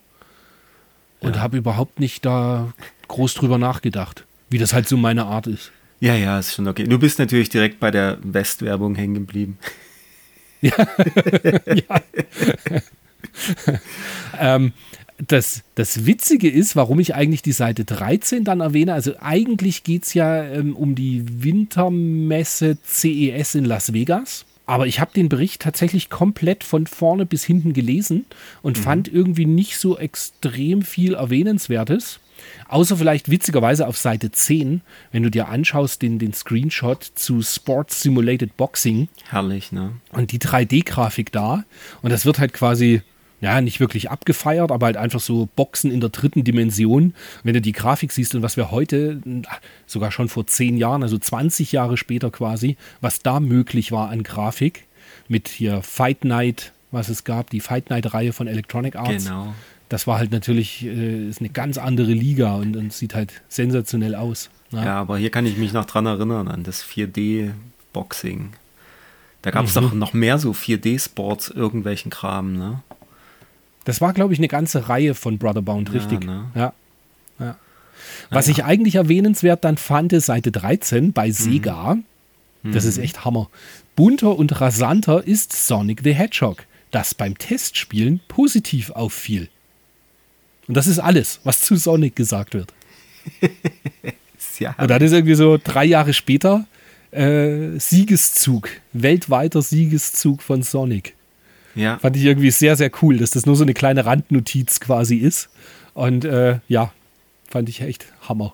und 1.20 1.36
ja. 1.36 1.42
habe 1.42 1.56
überhaupt 1.56 2.00
nicht 2.00 2.24
da 2.24 2.72
groß 3.08 3.34
drüber 3.34 3.58
nachgedacht, 3.58 4.24
wie 4.50 4.58
das 4.58 4.72
halt 4.72 4.88
so 4.88 4.96
meine 4.96 5.24
Art 5.24 5.46
ist. 5.46 5.72
Ja, 6.00 6.14
ja, 6.14 6.38
ist 6.38 6.54
schon 6.54 6.68
okay. 6.68 6.84
Du 6.84 6.98
bist 6.98 7.18
natürlich 7.18 7.48
direkt 7.48 7.80
bei 7.80 7.90
der 7.90 8.18
Westwerbung 8.22 8.94
hängen 8.94 9.14
geblieben. 9.14 9.58
Ja. 10.60 10.74
ja. 11.66 12.02
ähm, 14.40 14.72
das, 15.26 15.62
das 15.74 16.06
Witzige 16.06 16.48
ist, 16.48 16.76
warum 16.76 17.00
ich 17.00 17.14
eigentlich 17.14 17.42
die 17.42 17.52
Seite 17.52 17.84
13 17.84 18.44
dann 18.44 18.60
erwähne. 18.60 18.94
Also 18.94 19.14
eigentlich 19.20 19.82
geht 19.82 20.04
es 20.04 20.14
ja 20.14 20.44
ähm, 20.44 20.76
um 20.76 20.94
die 20.94 21.24
Wintermesse 21.42 22.78
CES 22.84 23.56
in 23.56 23.64
Las 23.64 23.92
Vegas. 23.92 24.44
Aber 24.66 24.86
ich 24.86 25.00
habe 25.00 25.12
den 25.14 25.30
Bericht 25.30 25.62
tatsächlich 25.62 26.10
komplett 26.10 26.62
von 26.62 26.86
vorne 26.86 27.24
bis 27.24 27.42
hinten 27.42 27.72
gelesen 27.72 28.26
und 28.60 28.76
fand 28.76 29.08
irgendwie 29.08 29.46
nicht 29.46 29.78
so 29.78 29.96
extrem 29.98 30.82
viel 30.82 31.14
Erwähnenswertes. 31.14 32.20
Außer 32.68 32.96
vielleicht 32.96 33.30
witzigerweise 33.30 33.86
auf 33.86 33.96
Seite 33.96 34.30
10, 34.30 34.82
wenn 35.12 35.22
du 35.22 35.30
dir 35.30 35.48
anschaust, 35.48 36.02
den, 36.02 36.18
den 36.18 36.32
Screenshot 36.32 37.02
zu 37.02 37.42
Sports 37.42 38.02
Simulated 38.02 38.56
Boxing 38.56 39.08
Herrlich, 39.28 39.72
ne? 39.72 39.92
und 40.12 40.32
die 40.32 40.38
3D-Grafik 40.38 41.32
da. 41.32 41.64
Und 42.02 42.10
das 42.10 42.26
wird 42.26 42.38
halt 42.38 42.52
quasi, 42.52 43.02
ja, 43.40 43.60
nicht 43.60 43.80
wirklich 43.80 44.10
abgefeiert, 44.10 44.70
aber 44.70 44.86
halt 44.86 44.96
einfach 44.96 45.20
so 45.20 45.48
Boxen 45.56 45.90
in 45.90 46.00
der 46.00 46.10
dritten 46.10 46.44
Dimension. 46.44 47.14
Wenn 47.42 47.54
du 47.54 47.60
die 47.60 47.72
Grafik 47.72 48.12
siehst 48.12 48.34
und 48.34 48.42
was 48.42 48.56
wir 48.56 48.70
heute, 48.70 49.20
sogar 49.86 50.10
schon 50.12 50.28
vor 50.28 50.46
zehn 50.46 50.76
Jahren, 50.76 51.02
also 51.02 51.18
20 51.18 51.72
Jahre 51.72 51.96
später 51.96 52.30
quasi, 52.30 52.76
was 53.00 53.20
da 53.20 53.40
möglich 53.40 53.92
war 53.92 54.10
an 54.10 54.22
Grafik, 54.22 54.86
mit 55.28 55.48
hier 55.48 55.82
Fight 55.82 56.24
Night, 56.24 56.72
was 56.90 57.08
es 57.08 57.24
gab, 57.24 57.50
die 57.50 57.60
Fight 57.60 57.90
Night-Reihe 57.90 58.32
von 58.32 58.46
Electronic 58.46 58.96
Arts. 58.96 59.24
Genau. 59.24 59.54
Das 59.88 60.06
war 60.06 60.18
halt 60.18 60.30
natürlich, 60.32 60.84
äh, 60.84 61.28
ist 61.28 61.40
eine 61.40 61.48
ganz 61.48 61.78
andere 61.78 62.12
Liga 62.12 62.54
und, 62.56 62.76
und 62.76 62.92
sieht 62.92 63.14
halt 63.14 63.32
sensationell 63.48 64.14
aus. 64.14 64.50
ne? 64.70 64.84
Ja, 64.84 64.96
aber 65.00 65.16
hier 65.18 65.30
kann 65.30 65.46
ich 65.46 65.56
mich 65.56 65.72
noch 65.72 65.86
dran 65.86 66.04
erinnern, 66.06 66.48
an 66.48 66.62
das 66.62 66.84
4D-Boxing. 66.84 68.50
Da 69.42 69.50
gab 69.50 69.64
es 69.66 69.74
Mhm. 69.74 69.80
doch 69.80 69.92
noch 69.94 70.12
mehr 70.12 70.38
so 70.38 70.52
4D-Sports, 70.52 71.48
irgendwelchen 71.48 72.10
Kram, 72.10 72.54
ne? 72.54 72.82
Das 73.84 74.00
war, 74.02 74.12
glaube 74.12 74.34
ich, 74.34 74.38
eine 74.40 74.48
ganze 74.48 74.88
Reihe 74.90 75.14
von 75.14 75.38
Brotherbound, 75.38 75.88
Ja, 75.88 75.94
richtig. 75.94 76.24
ne? 76.24 76.46
Ja. 76.54 76.72
ja. 77.38 77.56
Was 78.30 78.48
ich 78.48 78.64
eigentlich 78.64 78.96
erwähnenswert 78.96 79.64
dann 79.64 79.78
fand, 79.78 80.12
ist 80.12 80.26
Seite 80.26 80.52
13 80.52 81.12
bei 81.12 81.30
Sega. 81.30 81.96
Das 82.64 82.84
ist 82.84 82.98
echt 82.98 83.24
Hammer. 83.24 83.48
Bunter 83.96 84.36
und 84.36 84.60
rasanter 84.60 85.26
ist 85.26 85.52
Sonic 85.66 86.00
the 86.04 86.12
Hedgehog, 86.12 86.64
das 86.90 87.14
beim 87.14 87.38
Testspielen 87.38 88.20
positiv 88.28 88.90
auffiel. 88.90 89.48
Und 90.68 90.76
das 90.76 90.86
ist 90.86 90.98
alles, 90.98 91.40
was 91.44 91.62
zu 91.62 91.76
Sonic 91.76 92.14
gesagt 92.14 92.54
wird. 92.54 92.72
Ja, 94.60 94.74
Und 94.76 94.90
dann 94.90 95.00
ist 95.02 95.12
irgendwie 95.12 95.34
so 95.36 95.56
drei 95.62 95.84
Jahre 95.84 96.12
später 96.12 96.64
äh, 97.12 97.78
Siegeszug, 97.78 98.68
weltweiter 98.92 99.62
Siegeszug 99.62 100.42
von 100.42 100.62
Sonic. 100.64 101.14
ja. 101.76 101.96
Fand 101.98 102.16
ich 102.16 102.24
irgendwie 102.24 102.50
sehr, 102.50 102.74
sehr 102.76 102.90
cool, 103.00 103.18
dass 103.18 103.30
das 103.30 103.46
nur 103.46 103.54
so 103.54 103.62
eine 103.62 103.72
kleine 103.74 104.04
Randnotiz 104.04 104.80
quasi 104.80 105.16
ist. 105.18 105.48
Und 105.94 106.24
äh, 106.24 106.58
ja, 106.66 106.92
fand 107.48 107.68
ich 107.68 107.82
echt 107.82 108.06
Hammer. 108.28 108.52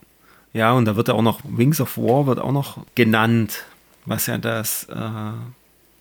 ja, 0.53 0.73
und 0.73 0.85
da 0.85 0.95
wird 0.97 1.09
ja 1.09 1.15
auch 1.15 1.23
noch, 1.23 1.41
Wings 1.45 1.81
of 1.81 1.97
War 1.97 2.27
wird 2.27 2.39
auch 2.39 2.53
noch 2.53 2.85
genannt, 2.95 3.65
was 4.05 4.27
ja 4.27 4.37
das 4.37 4.85
äh, 4.91 4.97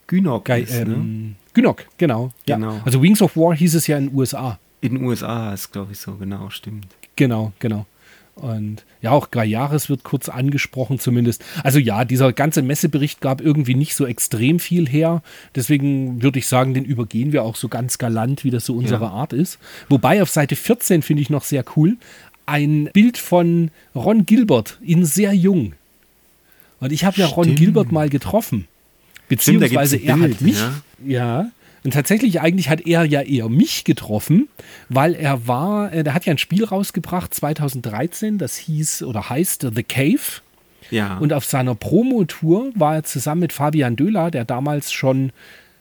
Gynok 0.06 0.44
Geil, 0.44 0.64
ist, 0.64 0.72
ne? 0.74 0.80
ähm, 0.94 1.36
Gynok, 1.54 1.86
genau. 1.96 2.30
Ja. 2.46 2.56
Genau. 2.56 2.78
Also 2.84 3.00
Wings 3.00 3.22
of 3.22 3.36
War 3.36 3.54
hieß 3.56 3.74
es 3.74 3.86
ja 3.86 3.96
in 3.96 4.08
den 4.10 4.14
USA. 4.18 4.58
In 4.84 4.96
den 4.96 5.04
USA 5.04 5.52
ist, 5.54 5.72
glaube 5.72 5.92
ich, 5.92 5.98
so, 5.98 6.14
genau, 6.16 6.50
stimmt. 6.50 6.86
Genau, 7.16 7.52
genau. 7.58 7.86
Und 8.34 8.84
ja, 9.00 9.12
auch 9.12 9.30
Gayaris 9.30 9.88
wird 9.88 10.02
kurz 10.02 10.28
angesprochen 10.28 10.98
zumindest. 10.98 11.44
Also 11.62 11.78
ja, 11.78 12.04
dieser 12.04 12.32
ganze 12.32 12.62
Messebericht 12.62 13.20
gab 13.20 13.40
irgendwie 13.40 13.76
nicht 13.76 13.94
so 13.94 14.06
extrem 14.06 14.58
viel 14.58 14.88
her. 14.88 15.22
Deswegen 15.54 16.20
würde 16.20 16.40
ich 16.40 16.48
sagen, 16.48 16.74
den 16.74 16.84
übergehen 16.84 17.32
wir 17.32 17.44
auch 17.44 17.54
so 17.54 17.68
ganz 17.68 17.96
galant, 17.98 18.42
wie 18.44 18.50
das 18.50 18.66
so 18.66 18.74
unsere 18.74 19.04
Ja. 19.04 19.10
Art 19.10 19.32
ist. 19.32 19.58
Wobei 19.88 20.20
auf 20.20 20.30
Seite 20.30 20.56
14 20.56 21.02
finde 21.02 21.22
ich 21.22 21.30
noch 21.30 21.44
sehr 21.44 21.64
cool 21.76 21.96
ein 22.46 22.90
Bild 22.92 23.16
von 23.16 23.70
Ron 23.94 24.26
Gilbert 24.26 24.78
in 24.84 25.04
sehr 25.06 25.32
jung. 25.32 25.72
Und 26.80 26.92
ich 26.92 27.04
habe 27.04 27.18
ja 27.18 27.26
Ron 27.26 27.44
Stimmt. 27.44 27.58
Gilbert 27.58 27.92
mal 27.92 28.10
getroffen. 28.10 28.66
Stimmt, 28.66 29.28
Beziehungsweise 29.28 29.96
ein 29.96 30.02
er 30.04 30.16
Bild, 30.16 30.34
hat 30.34 30.40
mich. 30.42 30.58
ja. 30.58 30.72
Ja. 31.06 31.50
Und 31.84 31.92
tatsächlich, 31.92 32.40
eigentlich 32.40 32.70
hat 32.70 32.86
er 32.86 33.04
ja 33.04 33.20
eher 33.20 33.50
mich 33.50 33.84
getroffen, 33.84 34.48
weil 34.88 35.14
er 35.14 35.46
war, 35.46 35.92
äh, 35.92 36.02
der 36.02 36.14
hat 36.14 36.24
ja 36.24 36.32
ein 36.32 36.38
Spiel 36.38 36.64
rausgebracht 36.64 37.34
2013, 37.34 38.38
das 38.38 38.56
hieß 38.56 39.02
oder 39.02 39.28
heißt 39.28 39.68
The 39.74 39.82
Cave. 39.82 40.40
Ja. 40.90 41.18
Und 41.18 41.34
auf 41.34 41.44
seiner 41.44 41.74
Promotour 41.74 42.72
war 42.74 42.96
er 42.96 43.04
zusammen 43.04 43.42
mit 43.42 43.52
Fabian 43.52 43.96
Döhler, 43.96 44.30
der 44.30 44.46
damals 44.46 44.92
schon, 44.92 45.32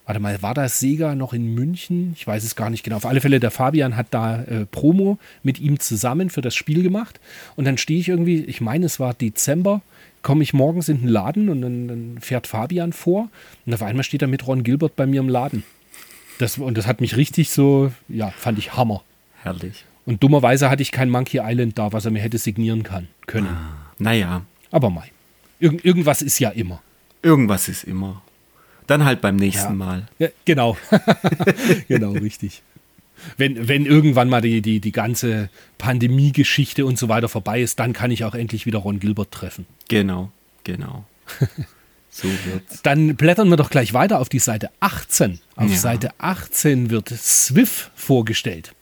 warte 0.05 0.19
mal, 0.19 0.41
war 0.41 0.53
das 0.53 0.81
Sega 0.81 1.15
noch 1.15 1.31
in 1.31 1.53
München? 1.53 2.13
Ich 2.17 2.27
weiß 2.27 2.43
es 2.43 2.57
gar 2.57 2.69
nicht 2.69 2.83
genau. 2.83 2.97
Auf 2.97 3.05
alle 3.05 3.21
Fälle, 3.21 3.39
der 3.39 3.51
Fabian 3.51 3.95
hat 3.95 4.07
da 4.11 4.43
äh, 4.43 4.65
Promo 4.65 5.19
mit 5.41 5.59
ihm 5.59 5.79
zusammen 5.79 6.29
für 6.29 6.41
das 6.41 6.53
Spiel 6.53 6.83
gemacht. 6.83 7.21
Und 7.55 7.63
dann 7.63 7.77
stehe 7.77 7.99
ich 8.01 8.09
irgendwie, 8.09 8.43
ich 8.43 8.59
meine, 8.59 8.87
es 8.87 8.99
war 8.99 9.13
Dezember, 9.13 9.81
komme 10.21 10.43
ich 10.43 10.53
morgens 10.53 10.89
in 10.89 10.99
den 10.99 11.07
Laden 11.07 11.47
und 11.47 11.61
dann, 11.61 11.87
dann 11.87 12.17
fährt 12.19 12.47
Fabian 12.47 12.91
vor. 12.91 13.29
Und 13.65 13.73
auf 13.73 13.83
einmal 13.83 14.03
steht 14.03 14.21
er 14.21 14.27
mit 14.27 14.45
Ron 14.45 14.63
Gilbert 14.63 14.97
bei 14.97 15.05
mir 15.05 15.21
im 15.21 15.29
Laden. 15.29 15.63
Das, 16.39 16.57
und 16.57 16.77
das 16.77 16.87
hat 16.87 17.01
mich 17.01 17.15
richtig 17.17 17.49
so, 17.51 17.91
ja, 18.09 18.31
fand 18.31 18.57
ich 18.59 18.73
Hammer. 18.73 19.03
Herrlich. 19.41 19.85
Und 20.05 20.21
dummerweise 20.23 20.69
hatte 20.69 20.81
ich 20.81 20.91
kein 20.91 21.09
Monkey 21.09 21.39
Island 21.41 21.77
da, 21.79 21.93
was 21.93 22.05
er 22.05 22.11
mir 22.11 22.21
hätte 22.21 22.37
signieren 22.37 22.83
kann, 22.83 23.07
können. 23.25 23.55
Naja, 23.99 24.41
Aber 24.71 24.89
mai. 24.89 25.11
Irgend, 25.59 25.85
irgendwas 25.85 26.21
ist 26.21 26.39
ja 26.39 26.49
immer. 26.49 26.81
irgendwas 27.21 27.69
ist 27.69 27.83
immer. 27.85 28.21
Dann 28.87 29.05
halt 29.05 29.21
beim 29.21 29.37
nächsten 29.37 29.71
Ja. 29.79 29.85
Mal. 29.85 30.07
Ja, 30.19 30.27
genau. 30.43 30.75
genau, 31.87 32.11
richtig. 32.11 32.61
Wenn, 33.37 33.69
wenn 33.69 33.85
irgendwann 33.85 34.27
mal 34.27 34.41
die, 34.41 34.61
die, 34.61 34.81
die 34.81 34.91
ganze 34.91 35.49
Pandemie-Geschichte 35.77 36.85
und 36.85 36.97
so 36.97 37.07
weiter 37.07 37.29
vorbei 37.29 37.61
ist, 37.61 37.79
dann 37.79 37.93
kann 37.93 38.11
ich 38.11 38.25
auch 38.25 38.35
endlich 38.35 38.65
wieder 38.65 38.79
Ron 38.79 38.99
Gilbert 38.99 39.31
treffen. 39.31 39.65
Genau, 39.87 40.31
genau. 40.65 41.05
so 42.13 42.27
wird's. 42.45 42.81
Dann 42.83 43.15
blättern 43.15 43.49
wir 43.49 43.57
doch 43.57 43.69
gleich 43.69 43.93
weiter 43.93 44.19
auf 44.19 44.29
die 44.29 44.39
Seite 44.39 44.69
18. 44.79 45.39
Auf 45.55 45.69
Ja. 45.69 45.77
Seite 45.77 46.11
18 46.19 46.89
wird 46.89 47.09
Swift 47.09 47.91
vorgestellt, 47.95 48.73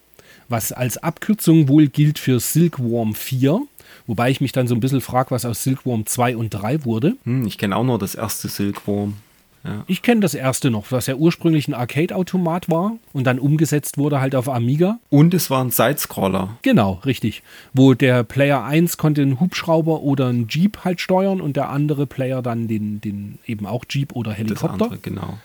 was 0.50 0.72
als 0.72 0.98
Abkürzung 0.98 1.68
wohl 1.68 1.88
gilt 1.88 2.20
für 2.20 2.40
Silkworm 2.40 3.16
4. 3.16 3.62
Wobei 4.08 4.30
ich 4.32 4.42
mich 4.42 4.52
dann 4.52 4.68
so 4.68 4.76
ein 4.76 4.80
bisschen 4.82 5.02
frage, 5.02 5.32
was 5.32 5.46
aus 5.46 5.64
Silkworm 5.64 6.06
2 6.06 6.36
und 6.36 6.50
3 6.50 6.84
wurde. 6.86 7.16
Hm, 7.24 7.46
ich 7.48 7.58
kenne 7.58 7.76
auch 7.76 7.84
nur 7.84 8.00
das 8.00 8.16
erste 8.16 8.48
Silkworm. 8.50 9.16
Ja. 9.64 9.84
Ich 9.88 10.02
kenne 10.02 10.22
das 10.22 10.34
erste 10.34 10.72
noch, 10.72 10.92
was 10.92 11.08
ja 11.08 11.16
ursprünglich 11.16 11.68
ein 11.68 11.74
Arcade-Automat 11.74 12.70
war 12.70 12.94
und 13.14 13.26
dann 13.26 13.38
umgesetzt 13.38 13.98
wurde 13.98 14.20
halt 14.20 14.34
auf 14.34 14.50
Amiga. 14.50 14.98
Und 15.10 15.34
es 15.34 15.50
war 15.50 15.64
ein 15.64 15.70
Sidescroller. 15.70 16.58
Genau, 16.64 17.00
richtig. 17.06 17.44
Wo 17.74 17.94
der 17.94 18.24
Player 18.24 18.64
1 18.64 18.98
konnte 18.98 19.22
einen 19.22 19.40
Hubschrauber 19.40 20.02
oder 20.02 20.28
einen 20.28 20.48
Jeep 20.48 20.80
halt 20.84 21.00
steuern 21.00 21.42
und 21.42 21.56
der 21.58 21.70
andere 21.70 22.08
Player 22.08 22.42
dann 22.42 22.68
den, 22.68 23.02
den 23.02 23.38
eben 23.46 23.66
auch 23.68 23.86
Jeep 23.88 24.16
oder 24.16 24.32
Das 24.32 24.40
Helikopter. 24.40 24.86
andere, 24.86 24.98
genau. 24.98 25.38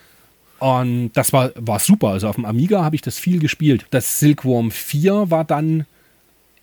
Und 0.59 1.11
das 1.13 1.33
war, 1.33 1.51
war 1.55 1.77
super. 1.77 2.09
Also 2.09 2.27
auf 2.27 2.35
dem 2.35 2.45
Amiga 2.45 2.83
habe 2.83 2.95
ich 2.95 3.01
das 3.03 3.19
viel 3.19 3.39
gespielt. 3.39 3.85
Das 3.91 4.19
Silkworm 4.19 4.71
4 4.71 5.29
war 5.29 5.45
dann 5.45 5.85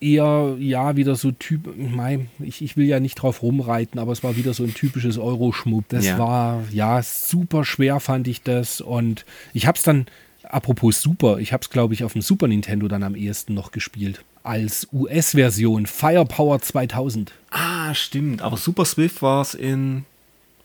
eher, 0.04 0.56
ja, 0.58 0.96
wieder 0.96 1.16
so 1.16 1.30
Typ, 1.32 1.68
ich, 2.40 2.62
ich 2.62 2.76
will 2.76 2.86
ja 2.86 3.00
nicht 3.00 3.14
drauf 3.16 3.42
rumreiten, 3.42 3.98
aber 3.98 4.12
es 4.12 4.22
war 4.22 4.36
wieder 4.36 4.52
so 4.54 4.62
ein 4.64 4.74
typisches 4.74 5.16
Euroschmuck. 5.18 5.84
Das 5.88 6.04
Ja. 6.04 6.18
war, 6.18 6.62
ja, 6.70 7.02
super 7.02 7.64
schwer 7.64 8.00
fand 8.00 8.28
ich 8.28 8.42
das. 8.42 8.80
Und 8.80 9.24
ich 9.52 9.66
habe 9.66 9.78
es 9.78 9.82
dann, 9.84 10.06
apropos 10.44 11.00
super, 11.00 11.38
ich 11.38 11.52
habe 11.52 11.62
es, 11.62 11.70
glaube 11.70 11.94
ich, 11.94 12.04
auf 12.04 12.12
dem 12.12 12.22
Super 12.22 12.46
Nintendo 12.48 12.86
dann 12.88 13.02
am 13.02 13.14
ehesten 13.14 13.54
noch 13.54 13.72
gespielt. 13.72 14.22
Als 14.42 14.86
US-Version 14.92 15.86
Firepower 15.86 16.60
2000 16.60 17.32
Ah, 17.50 17.94
stimmt. 17.94 18.42
Aber 18.42 18.56
Super 18.58 18.84
Swift 18.84 19.22
war 19.22 19.40
es 19.40 19.54
in 19.54 20.04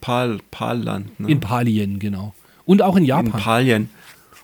Pal, 0.01 0.39
Palland. 0.51 1.17
Ne? 1.19 1.29
in 1.31 1.39
Palien, 1.39 1.99
genau. 1.99 2.33
Und 2.65 2.81
auch 2.81 2.95
in 2.97 3.03
in 3.03 3.07
Japan. 3.07 3.31
Palien. 3.41 3.89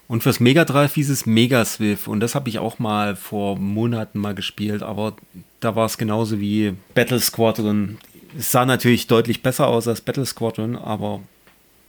Und 0.08 0.22
fürs 0.22 0.40
Mega 0.40 0.66
Drive 0.66 0.94
hieß 0.96 1.10
es 1.10 1.26
Mega 1.26 1.66
Swift. 1.66 2.08
Und 2.08 2.20
das 2.20 2.36
habe 2.36 2.50
ich 2.50 2.60
auch 2.60 2.78
mal 2.80 3.16
vor 3.16 3.58
Monaten 3.58 4.20
mal 4.20 4.36
gespielt. 4.36 4.84
Aber 4.84 5.16
da 5.60 5.76
war 5.76 5.86
es 5.86 5.98
genauso 5.98 6.40
wie 6.40 6.76
Battle 6.94 7.20
Squadron. 7.20 7.98
Es 8.38 8.52
sah 8.52 8.66
natürlich 8.66 9.08
deutlich 9.08 9.42
besser 9.42 9.68
aus 9.68 9.88
als 9.88 10.02
Battle 10.02 10.26
Squadron, 10.26 10.76
aber 10.76 11.22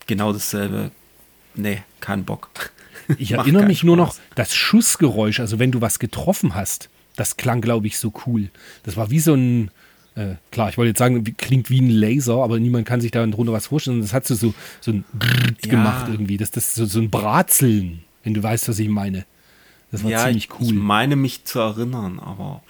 genau 0.07 0.33
dasselbe. 0.33 0.91
Nee, 1.55 1.83
kein 2.01 2.25
Bock. 2.25 2.51
Ich 3.19 3.31
erinnere 3.31 3.67
mich 3.67 3.85
nur 3.85 3.97
noch, 3.97 4.17
das 4.35 4.53
Schussgeräusch, 4.53 5.39
also 5.39 5.61
wenn 5.61 5.71
du 5.71 5.81
was 5.81 6.01
getroffen 6.01 6.57
hast, 6.57 6.89
das 7.15 7.37
klang, 7.37 7.61
glaube 7.61 7.87
ich, 7.87 8.01
so 8.01 8.13
cool. 8.27 8.51
Das 8.83 8.97
war 8.97 9.11
wie 9.11 9.21
so 9.21 9.35
ein, 9.35 9.71
äh, 10.17 10.37
klar, 10.51 10.71
ich 10.71 10.79
wollte 10.79 10.89
jetzt 10.89 10.99
sagen, 10.99 11.23
klingt 11.37 11.69
wie 11.71 11.81
ein 11.81 11.91
Laser, 11.91 12.43
aber 12.43 12.59
niemand 12.59 12.87
kann 12.87 13.01
sich 13.01 13.11
da 13.11 13.25
drunter 13.27 13.53
was 13.53 13.67
vorstellen. 13.69 14.01
Das 14.01 14.13
hat 14.15 14.27
so, 14.27 14.35
so, 14.35 14.55
so 14.81 14.91
ein 14.91 15.05
Ja. 15.65 15.71
gemacht 15.71 16.07
irgendwie. 16.11 16.39
Das, 16.39 16.51
das 16.51 16.69
ist 16.69 16.75
so, 16.75 16.87
so 16.87 17.01
ein 17.01 17.11
Bratzeln, 17.11 18.03
wenn 18.25 18.35
du 18.35 18.43
weißt, 18.43 18.69
was 18.69 18.79
ich 18.79 18.89
meine. 18.89 19.27
Das 19.93 20.03
war 20.03 20.11
ja, 20.11 20.25
ziemlich 20.25 20.49
ich, 20.49 20.61
ich 20.61 20.69
cool. 20.69 20.75
meine 20.75 21.17
mich 21.17 21.45
zu 21.45 21.61
erinnern, 21.61 22.19
aber 22.19 22.63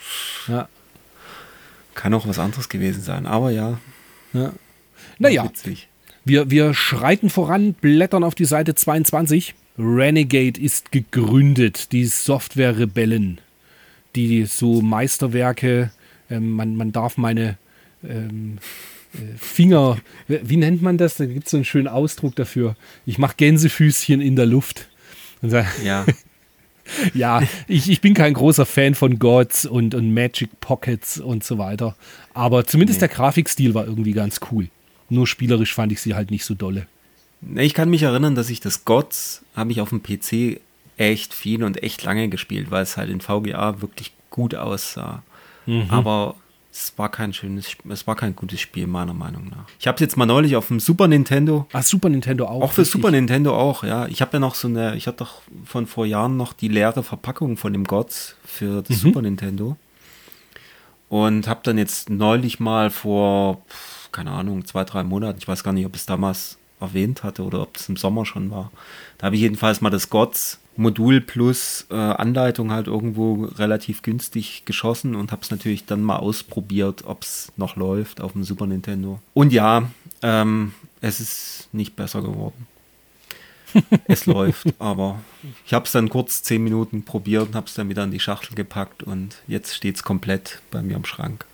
ja, 0.48 0.68
kann 1.94 2.12
auch 2.14 2.26
was 2.26 2.38
anderes 2.38 2.68
gewesen 2.68 3.02
sein. 3.02 3.26
Aber 3.26 3.50
ja, 3.50 3.78
ja. 4.32 4.52
Naja, 5.18 5.44
witzig. 5.44 5.88
Wir, 6.24 6.50
wir 6.50 6.74
schreiten 6.74 7.30
voran, 7.30 7.74
blättern 7.74 8.24
auf 8.24 8.34
die 8.34 8.44
Seite 8.44 8.74
22. 8.74 9.54
Renegade 9.78 10.60
ist 10.60 10.90
gegründet, 10.90 11.92
die 11.92 12.06
Software-Rebellen, 12.06 13.40
die 14.14 14.44
so 14.46 14.82
Meisterwerke, 14.82 15.90
ähm, 16.30 16.50
man, 16.50 16.76
man 16.76 16.92
darf 16.92 17.16
meine 17.16 17.58
ähm, 18.04 18.58
Finger, 19.38 19.98
wie 20.28 20.56
nennt 20.56 20.82
man 20.82 20.98
das? 20.98 21.16
Da 21.16 21.26
gibt 21.26 21.46
es 21.46 21.50
so 21.50 21.56
einen 21.56 21.64
schönen 21.64 21.88
Ausdruck 21.88 22.36
dafür. 22.36 22.76
Ich 23.06 23.18
mache 23.18 23.36
Gänsefüßchen 23.36 24.20
in 24.20 24.36
der 24.36 24.46
Luft. 24.46 24.88
ja. 25.42 26.04
ja, 27.14 27.42
ich, 27.66 27.90
ich 27.90 28.00
bin 28.00 28.14
kein 28.14 28.34
großer 28.34 28.66
Fan 28.66 28.94
von 28.94 29.18
Gods 29.18 29.66
und, 29.66 29.94
und 29.94 30.12
Magic 30.12 30.60
Pockets 30.60 31.18
und 31.18 31.44
so 31.44 31.58
weiter. 31.58 31.96
Aber 32.34 32.66
zumindest 32.66 33.00
nee. 33.00 33.08
der 33.08 33.16
Grafikstil 33.16 33.74
war 33.74 33.86
irgendwie 33.86 34.12
ganz 34.12 34.40
cool. 34.50 34.68
Nur 35.08 35.26
spielerisch 35.26 35.74
fand 35.74 35.92
ich 35.92 36.00
sie 36.00 36.14
halt 36.14 36.30
nicht 36.30 36.44
so 36.44 36.54
dolle. 36.54 36.86
Ich 37.54 37.74
kann 37.74 37.90
mich 37.90 38.02
erinnern, 38.02 38.34
dass 38.34 38.50
ich 38.50 38.60
das 38.60 38.84
Gods 38.84 39.42
habe 39.54 39.72
ich 39.72 39.80
auf 39.80 39.90
dem 39.90 40.02
PC 40.02 40.60
echt 40.96 41.34
viel 41.34 41.62
und 41.62 41.82
echt 41.82 42.02
lange 42.02 42.28
gespielt, 42.28 42.70
weil 42.70 42.82
es 42.82 42.96
halt 42.96 43.10
in 43.10 43.20
VGA 43.20 43.80
wirklich 43.80 44.12
gut 44.30 44.54
aussah. 44.54 45.22
Mhm. 45.66 45.86
Aber 45.90 46.36
es 46.72 46.92
war 46.96 47.10
kein 47.10 47.32
schönes, 47.32 47.76
es 47.88 48.06
war 48.06 48.16
kein 48.16 48.36
gutes 48.36 48.60
Spiel, 48.60 48.86
meiner 48.86 49.14
Meinung 49.14 49.48
nach. 49.48 49.64
Ich 49.78 49.86
habe 49.86 49.96
es 49.96 50.00
jetzt 50.00 50.16
mal 50.16 50.26
neulich 50.26 50.56
auf 50.56 50.68
dem 50.68 50.78
Super 50.78 51.08
Nintendo. 51.08 51.66
Ah, 51.72 51.82
Super 51.82 52.08
Nintendo 52.08 52.46
auch. 52.46 52.62
Auch 52.62 52.72
für 52.72 52.82
richtig. 52.82 52.92
Super 52.92 53.10
Nintendo 53.10 53.56
auch, 53.56 53.82
ja. 53.82 54.06
Ich 54.08 54.20
habe 54.20 54.34
ja 54.34 54.40
noch 54.40 54.54
so 54.54 54.68
eine, 54.68 54.94
ich 54.94 55.06
hatte 55.06 55.18
doch 55.18 55.42
von 55.64 55.86
vor 55.86 56.04
Jahren 56.04 56.36
noch 56.36 56.52
die 56.52 56.68
leere 56.68 57.02
Verpackung 57.02 57.56
von 57.56 57.72
dem 57.72 57.84
Gods 57.84 58.36
für 58.44 58.82
das 58.82 58.98
mhm. 58.98 59.08
Super 59.08 59.22
Nintendo. 59.22 59.76
Und 61.08 61.48
habe 61.48 61.60
dann 61.62 61.78
jetzt 61.78 62.10
neulich 62.10 62.60
mal 62.60 62.90
vor, 62.90 63.62
keine 64.12 64.32
Ahnung, 64.32 64.66
zwei, 64.66 64.84
drei 64.84 65.02
Monaten, 65.04 65.38
ich 65.38 65.48
weiß 65.48 65.64
gar 65.64 65.72
nicht, 65.72 65.86
ob 65.86 65.94
es 65.94 66.04
damals 66.04 66.58
erwähnt 66.80 67.22
hatte 67.22 67.42
oder 67.42 67.62
ob 67.62 67.76
es 67.76 67.88
im 67.88 67.96
Sommer 67.96 68.26
schon 68.26 68.50
war. 68.50 68.70
Da 69.18 69.26
habe 69.26 69.36
ich 69.36 69.42
jedenfalls 69.42 69.80
mal 69.80 69.90
das 69.90 70.10
Gods 70.10 70.60
Modul 70.76 71.20
plus 71.20 71.86
äh, 71.90 71.94
Anleitung 71.94 72.70
halt 72.70 72.86
irgendwo 72.86 73.44
relativ 73.44 74.02
günstig 74.02 74.64
geschossen 74.64 75.14
und 75.14 75.32
habe 75.32 75.42
es 75.42 75.50
natürlich 75.50 75.86
dann 75.86 76.02
mal 76.02 76.16
ausprobiert, 76.16 77.04
ob 77.04 77.22
es 77.22 77.52
noch 77.56 77.76
läuft 77.76 78.20
auf 78.20 78.32
dem 78.32 78.44
Super 78.44 78.66
Nintendo. 78.66 79.20
Und 79.32 79.52
ja, 79.52 79.90
ähm, 80.22 80.74
es 81.00 81.20
ist 81.20 81.68
nicht 81.72 81.96
besser 81.96 82.22
geworden. 82.22 82.66
es 84.06 84.26
läuft, 84.26 84.68
aber 84.78 85.20
ich 85.66 85.74
habe 85.74 85.84
es 85.84 85.92
dann 85.92 86.08
kurz 86.08 86.42
zehn 86.42 86.62
Minuten 86.62 87.04
probiert 87.04 87.48
und 87.48 87.54
habe 87.54 87.66
es 87.66 87.74
dann 87.74 87.88
wieder 87.88 88.04
in 88.04 88.10
die 88.10 88.20
Schachtel 88.20 88.54
gepackt 88.54 89.02
und 89.02 89.42
jetzt 89.46 89.74
steht 89.74 89.96
es 89.96 90.02
komplett 90.02 90.62
bei 90.70 90.82
mir 90.82 90.96
im 90.96 91.04
Schrank. 91.04 91.44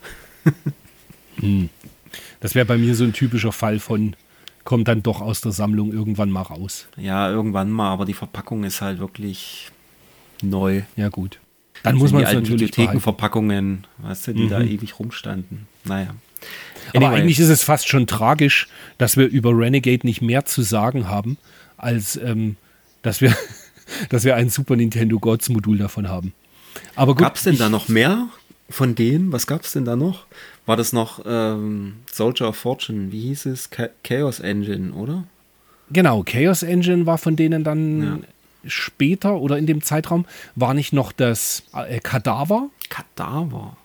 hm. 1.37 1.70
Das 2.40 2.54
wäre 2.54 2.66
bei 2.66 2.76
mir 2.76 2.94
so 2.94 3.04
ein 3.04 3.12
typischer 3.12 3.52
Fall 3.52 3.78
von 3.78 4.14
kommt 4.64 4.88
dann 4.88 5.03
doch 5.03 5.20
aus 5.20 5.40
der 5.40 5.53
Sammlung 5.53 5.92
irgendwann 5.92 6.31
mal 6.31 6.42
raus. 6.42 6.87
Ja, 6.96 7.31
irgendwann 7.31 7.70
mal, 7.70 7.90
aber 7.90 8.05
die 8.05 8.14
Verpackung 8.14 8.64
ist 8.64 8.81
halt 8.81 8.98
wirklich 8.98 9.70
neu. 10.42 10.83
Ja, 10.96 11.09
gut. 11.09 11.38
Dann 11.83 11.96
muss 11.96 12.12
man 12.12 12.22
es 12.22 12.33
natürlich 12.33 12.70
Bibliothekenverpackungen, 12.70 13.87
weißt 13.98 14.29
du, 14.29 14.35
die 14.35 14.42
mhm. 14.44 14.51
da 14.51 14.61
ewig 14.61 14.98
rumstanden. 14.98 15.66
Naja. 15.85 16.14
Anyway. 16.94 17.07
Aber 17.07 17.16
eigentlich 17.16 17.40
ist 17.40 17.48
es 17.48 17.62
fast 17.62 17.88
schon 17.88 18.07
tragisch, 18.07 18.68
dass 18.98 19.16
wir 19.16 19.27
über 19.27 19.51
Renegade 19.57 20.07
nicht 20.07 20.22
mehr 20.22 20.44
zu 20.44 20.62
sagen 20.62 21.09
haben, 21.09 21.38
als 21.77 22.16
ähm, 22.16 22.57
dass, 23.03 23.20
wir, 23.20 23.37
dass 24.11 24.25
wir 24.25 24.37
ein 24.37 24.48
Super 24.48 24.77
Nintendo 24.77 25.18
Gods 25.18 25.48
Modul 25.48 25.79
davon 25.79 26.09
haben. 26.09 26.33
Aber 26.94 27.14
Gab 27.14 27.37
es 27.37 27.42
denn 27.42 27.59
da 27.59 27.68
noch 27.68 27.88
mehr 27.88 28.29
von 28.70 28.94
denen? 28.94 29.33
Was 29.33 29.46
gab 29.46 29.62
es 29.62 29.72
denn 29.72 29.85
da 29.85 29.96
noch? 29.96 30.27
War 30.66 30.77
das 30.77 30.92
noch 30.92 31.20
ähm, 31.27 31.94
Soldier 32.11 32.48
of 32.48 32.57
Fortune, 32.57 33.12
wie 33.12 33.20
hieß 33.20 33.46
es? 33.46 33.70
Chaos 34.05 34.40
Engine, 34.40 34.92
oder? 34.92 35.25
Genau, 35.90 36.22
Chaos 36.22 36.62
Engine 36.62 37.07
war 37.07 37.18
von 37.18 37.37
denen 37.37 37.64
dann 37.64 38.03
ja. 38.03 38.18
später 38.66 39.40
oder 39.40 39.59
in 39.59 39.66
dem 39.66 39.83
Zeitraum, 39.83 40.25
war 40.55 40.75
nicht 40.75 40.92
noch 40.92 41.12
das 41.12 41.64
äh, 41.75 41.98
Kadaver? 42.01 42.68
Kadaver. 42.88 43.77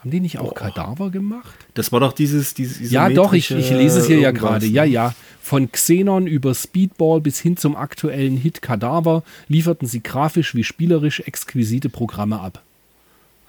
Haben 0.00 0.10
die 0.10 0.20
nicht 0.20 0.38
auch 0.38 0.54
Boah. 0.54 0.54
Kadaver 0.54 1.10
gemacht? 1.10 1.54
Das 1.74 1.90
war 1.90 1.98
doch 1.98 2.12
dieses, 2.12 2.54
dieses 2.54 2.90
Ja, 2.92 3.08
doch, 3.08 3.32
ich, 3.32 3.50
ich 3.50 3.70
lese 3.70 3.98
es 3.98 4.06
hier 4.06 4.20
ja 4.20 4.30
gerade. 4.30 4.66
Ja, 4.66 4.84
ja. 4.84 5.14
Von 5.42 5.72
Xenon 5.72 6.26
über 6.26 6.54
Speedball 6.54 7.20
bis 7.20 7.40
hin 7.40 7.56
zum 7.56 7.74
aktuellen 7.74 8.36
Hit 8.36 8.62
Kadaver 8.62 9.24
lieferten 9.48 9.88
sie 9.88 10.02
grafisch 10.02 10.54
wie 10.54 10.62
spielerisch 10.62 11.20
exquisite 11.20 11.88
Programme 11.88 12.38
ab. 12.38 12.62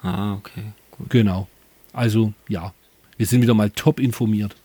Ah, 0.02 0.34
okay. 0.34 0.72
Gut. 0.90 1.10
Genau. 1.10 1.46
Also 1.92 2.32
ja, 2.48 2.72
wir 3.16 3.26
sind 3.26 3.42
wieder 3.42 3.54
mal 3.54 3.70
top 3.70 4.00
informiert. 4.00 4.56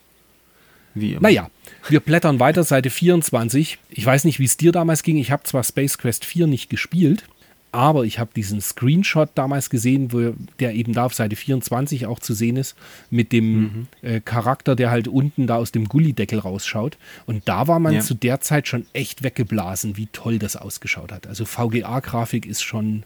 Wie 0.94 1.12
immer. 1.12 1.22
Naja, 1.22 1.50
wir 1.90 2.00
blättern 2.00 2.40
weiter, 2.40 2.64
Seite 2.64 2.90
24. 2.90 3.78
Ich 3.90 4.06
weiß 4.06 4.24
nicht, 4.24 4.40
wie 4.40 4.46
es 4.46 4.58
dir 4.58 4.72
damals 4.72 5.04
ging. 5.04 5.18
Ich 5.18 5.30
habe 5.30 5.44
zwar 5.44 5.64
Space 5.64 5.98
Quest 5.98 6.24
4 6.24 6.48
nicht 6.48 6.70
gespielt, 6.70 7.26
aber 7.74 8.06
ich 8.06 8.18
habe 8.18 8.32
diesen 8.34 8.62
Screenshot 8.62 9.30
damals 9.36 9.70
gesehen, 9.70 10.14
wo 10.14 10.34
der 10.60 10.74
eben 10.74 10.94
da 10.94 11.06
auf 11.06 11.14
Seite 11.14 11.36
24 11.36 12.06
auch 12.06 12.20
zu 12.20 12.34
sehen 12.34 12.56
ist, 12.56 12.76
mit 13.10 13.34
dem 13.34 13.60
mhm. 13.60 13.88
äh, 14.02 14.22
Charakter, 14.22 14.78
der 14.78 14.90
halt 14.90 15.10
unten 15.10 15.48
da 15.48 15.58
aus 15.58 15.74
dem 15.74 15.90
Gullideckel 15.90 16.40
rausschaut. 16.40 16.98
Und 17.26 17.50
da 17.50 17.68
war 17.68 17.80
man 17.80 17.96
ja. 17.96 18.00
zu 18.00 18.14
der 18.14 18.40
Zeit 18.40 18.70
schon 18.70 18.86
echt 18.94 19.22
weggeblasen, 19.24 19.98
wie 19.98 20.08
toll 20.08 20.40
das 20.40 20.56
ausgeschaut 20.56 21.12
hat. 21.12 21.28
Also 21.28 21.44
VGA-Grafik 21.44 22.46
ist 22.46 22.62
schon, 22.62 23.04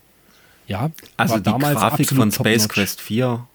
ja, 0.67 0.91
also 1.17 1.37
die 1.37 1.43
damals 1.43 1.79
Grafik 1.79 2.09
von 2.09 2.31
Space 2.31 2.69
Quest 2.69 3.01
4 3.01 3.47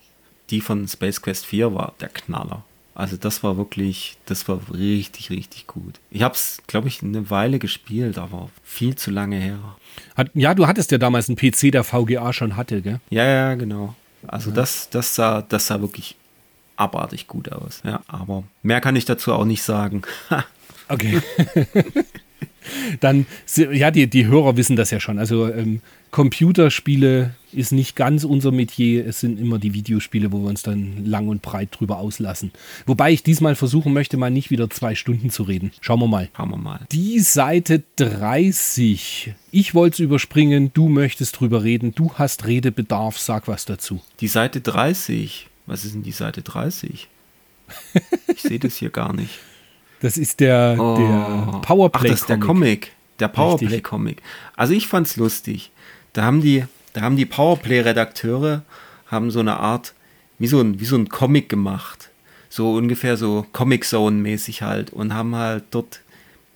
die 0.51 0.61
von 0.61 0.87
Space 0.89 1.23
Quest 1.23 1.47
4 1.47 1.75
war 1.75 1.95
der 2.01 2.09
Knaller. 2.09 2.65
Also 2.95 3.17
das 3.17 3.43
war 3.43 3.57
wirklich, 3.57 4.17
das 4.27 4.47
war 4.47 4.61
richtig, 4.73 5.31
richtig 5.31 5.67
gut. 5.67 5.99
Ich 6.11 6.23
habe 6.23 6.35
es, 6.35 6.63
glaube 6.69 6.87
ich, 6.87 7.03
eine 7.03 7.29
Weile 7.29 7.59
gespielt, 7.59 8.19
aber 8.19 8.51
viel 8.63 8.95
zu 8.95 9.11
lange 9.11 9.37
her. 9.37 9.59
Hat, 10.17 10.31
ja, 10.35 10.55
du 10.55 10.67
hattest 10.69 10.93
ja 10.93 10.99
damals 10.99 11.29
einen 11.29 11.37
PC, 11.37 11.73
der 11.73 11.83
VGA 11.83 12.33
schon 12.33 12.57
hatte, 12.57 12.83
gell? 12.83 13.01
Ja, 13.11 13.25
ja, 13.25 13.55
genau. 13.55 13.97
Also 14.27 14.51
ja. 14.51 14.57
das, 14.57 14.91
das 14.91 15.15
sah, 15.15 15.43
das 15.43 15.67
sah 15.67 15.81
wirklich 15.81 16.15
abartig 16.77 17.27
gut 17.27 17.51
aus. 17.51 17.83
Ja, 17.85 18.01
aber 18.07 18.45
mehr 18.63 18.81
kann 18.81 18.95
ich 18.95 19.05
dazu 19.05 19.33
auch 19.33 19.45
nicht 19.45 19.63
sagen. 19.63 20.03
okay. 20.89 21.21
Dann, 23.01 23.27
ja, 23.57 23.91
die, 23.91 24.07
die 24.09 24.27
Hörer 24.27 24.57
wissen 24.57 24.77
das 24.77 24.91
ja 24.91 25.01
schon. 25.01 25.19
Also 25.19 25.49
ähm, 25.53 25.81
Computerspiele 26.11 27.35
ist 27.53 27.73
nicht 27.73 27.97
ganz 27.97 28.25
unser 28.25 28.53
Metier. 28.53 29.07
Es 29.07 29.21
sind 29.21 29.39
immer 29.41 29.59
die 29.59 29.75
Videospiele, 29.75 30.31
wo 30.31 30.43
wir 30.43 30.49
uns 30.49 30.63
dann 30.63 31.05
lang 31.05 31.29
und 31.29 31.43
breit 31.43 31.71
drüber 31.73 31.99
auslassen. 31.99 32.53
Wobei 32.87 33.13
ich 33.13 33.23
diesmal 33.23 33.55
versuchen 33.55 33.93
möchte, 33.93 34.17
mal 34.17 34.31
nicht 34.31 34.51
wieder 34.51 34.71
zwei 34.71 34.95
Stunden 34.95 35.31
zu 35.31 35.43
reden. 35.43 35.73
Schauen 35.81 36.01
wir 36.01 36.07
mal. 36.07 36.29
Schauen 36.37 36.51
wir 36.51 36.57
mal. 36.57 36.81
Die 36.93 37.19
Seite 37.21 37.83
30. 37.97 39.35
Ich 39.51 39.75
wollte 39.75 39.95
es 39.95 40.01
überspringen, 40.01 40.71
du 40.73 40.89
möchtest 40.89 41.41
drüber 41.41 41.65
reden. 41.65 41.95
Du 41.95 42.13
hast 42.15 42.47
Redebedarf, 42.47 43.19
sag 43.19 43.49
was 43.49 43.65
dazu. 43.65 44.01
Die 44.21 44.29
Seite 44.29 44.61
30. 44.61 45.49
Was 45.67 45.85
ist 45.85 45.95
denn 45.95 46.03
die 46.03 46.13
Seite 46.13 46.43
30? 46.43 47.09
ich 48.29 48.43
sehe 48.43 48.59
das 48.59 48.77
hier 48.77 48.91
gar 48.91 49.13
nicht. 49.13 49.39
Das 50.05 50.19
ist 50.19 50.41
der, 50.41 50.77
oh. 50.79 50.99
der 50.99 51.61
Powerplay. 51.61 52.09
Ach, 52.09 52.13
das 52.13 52.21
ist 52.21 52.29
der 52.29 52.39
Comic. 52.39 52.93
Der 53.21 53.29
Powerplay-Comic. 53.29 54.21
Also 54.55 54.75
ich 54.75 54.87
fand's 54.87 55.17
lustig. 55.17 55.71
Da 56.13 56.25
haben 56.25 56.43
die, 56.43 56.67
da 56.93 57.01
haben 57.01 57.17
die 57.17 57.25
Powerplay-Redakteure 57.25 58.65
haben 59.07 59.31
so 59.31 59.41
eine 59.41 59.59
Art, 59.61 59.95
wie 60.39 60.47
so 60.47 60.61
ein, 60.61 60.79
wie 60.79 60.85
so 60.85 60.97
ein 60.97 61.09
Comic 61.09 61.49
gemacht. 61.49 62.11
So 62.51 62.75
ungefähr 62.75 63.17
so 63.17 63.47
Comic 63.53 63.87
Zone-mäßig 63.87 64.61
halt. 64.61 64.91
Und 64.91 65.15
haben 65.15 65.35
halt 65.37 65.65
dort 65.71 66.03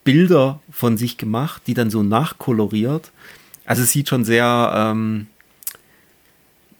Bilder 0.05 0.61
von 0.71 0.99
sich 0.99 1.17
gemacht, 1.17 1.63
die 1.67 1.73
dann 1.73 1.89
so 1.89 2.03
nachkoloriert. 2.03 3.13
Also 3.65 3.83
es 3.83 3.93
sieht 3.93 4.11
schon 4.11 4.27
sehr, 4.27 4.75
ähm, 4.77 5.27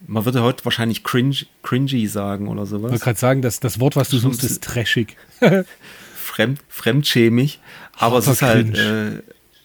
man 0.05 0.23
würde 0.23 0.43
heute 0.43 0.63
wahrscheinlich 0.65 1.03
cringe, 1.03 1.47
cringy 1.63 2.05
sagen 2.05 2.47
oder 2.47 2.67
sowas. 2.67 2.89
Ich 2.89 2.91
wollte 2.91 3.05
gerade 3.05 3.19
sagen, 3.19 3.41
dass 3.41 3.59
das 3.59 3.79
Wort, 3.79 3.95
was 3.95 4.09
du 4.09 4.19
suchst, 4.19 4.43
ist 4.43 4.63
trashig. 4.63 5.17
fremd, 6.39 6.59
fremdschämig, 6.69 7.59
aber 7.97 8.15
harter 8.15 8.31
es 8.31 8.35
ist 8.35 8.41
halt, 8.41 8.77
äh, 8.77 9.21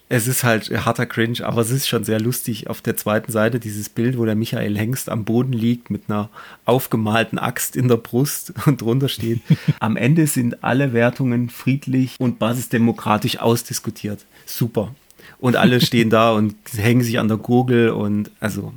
es 0.08 0.26
ist 0.26 0.44
halt 0.44 0.70
harter 0.84 1.06
Cringe, 1.06 1.44
aber 1.44 1.60
es 1.60 1.70
ist 1.70 1.88
schon 1.88 2.04
sehr 2.04 2.20
lustig 2.20 2.68
auf 2.68 2.82
der 2.82 2.96
zweiten 2.96 3.32
Seite 3.32 3.58
dieses 3.60 3.88
Bild, 3.88 4.18
wo 4.18 4.24
der 4.24 4.34
Michael 4.34 4.76
Hengst 4.76 5.08
am 5.08 5.24
Boden 5.24 5.52
liegt 5.52 5.90
mit 5.90 6.04
einer 6.08 6.30
aufgemalten 6.64 7.38
Axt 7.38 7.76
in 7.76 7.88
der 7.88 7.96
Brust 7.96 8.52
und 8.66 8.80
drunter 8.80 9.08
steht, 9.08 9.40
am 9.80 9.96
Ende 9.96 10.26
sind 10.26 10.64
alle 10.64 10.92
Wertungen 10.92 11.48
friedlich 11.48 12.16
und 12.18 12.38
basisdemokratisch 12.38 13.38
ausdiskutiert. 13.38 14.24
Super. 14.46 14.94
Und 15.38 15.56
alle 15.56 15.80
stehen 15.80 16.10
da 16.10 16.32
und 16.32 16.54
hängen 16.76 17.02
sich 17.02 17.18
an 17.18 17.28
der 17.28 17.36
Gurgel 17.36 17.90
und 17.90 18.30
also, 18.40 18.72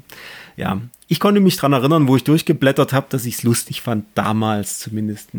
ja. 0.55 0.79
Ich 1.09 1.21
konnte 1.21 1.39
mich 1.39 1.55
daran 1.55 1.73
erinnern, 1.73 2.07
wo 2.09 2.17
ich 2.17 2.25
durchgeblättert 2.25 2.91
habe, 2.91 3.07
dass 3.09 3.25
ich 3.25 3.35
es 3.35 3.43
lustig 3.43 3.81
fand, 3.81 4.05
damals 4.13 4.79
zumindest. 4.79 5.29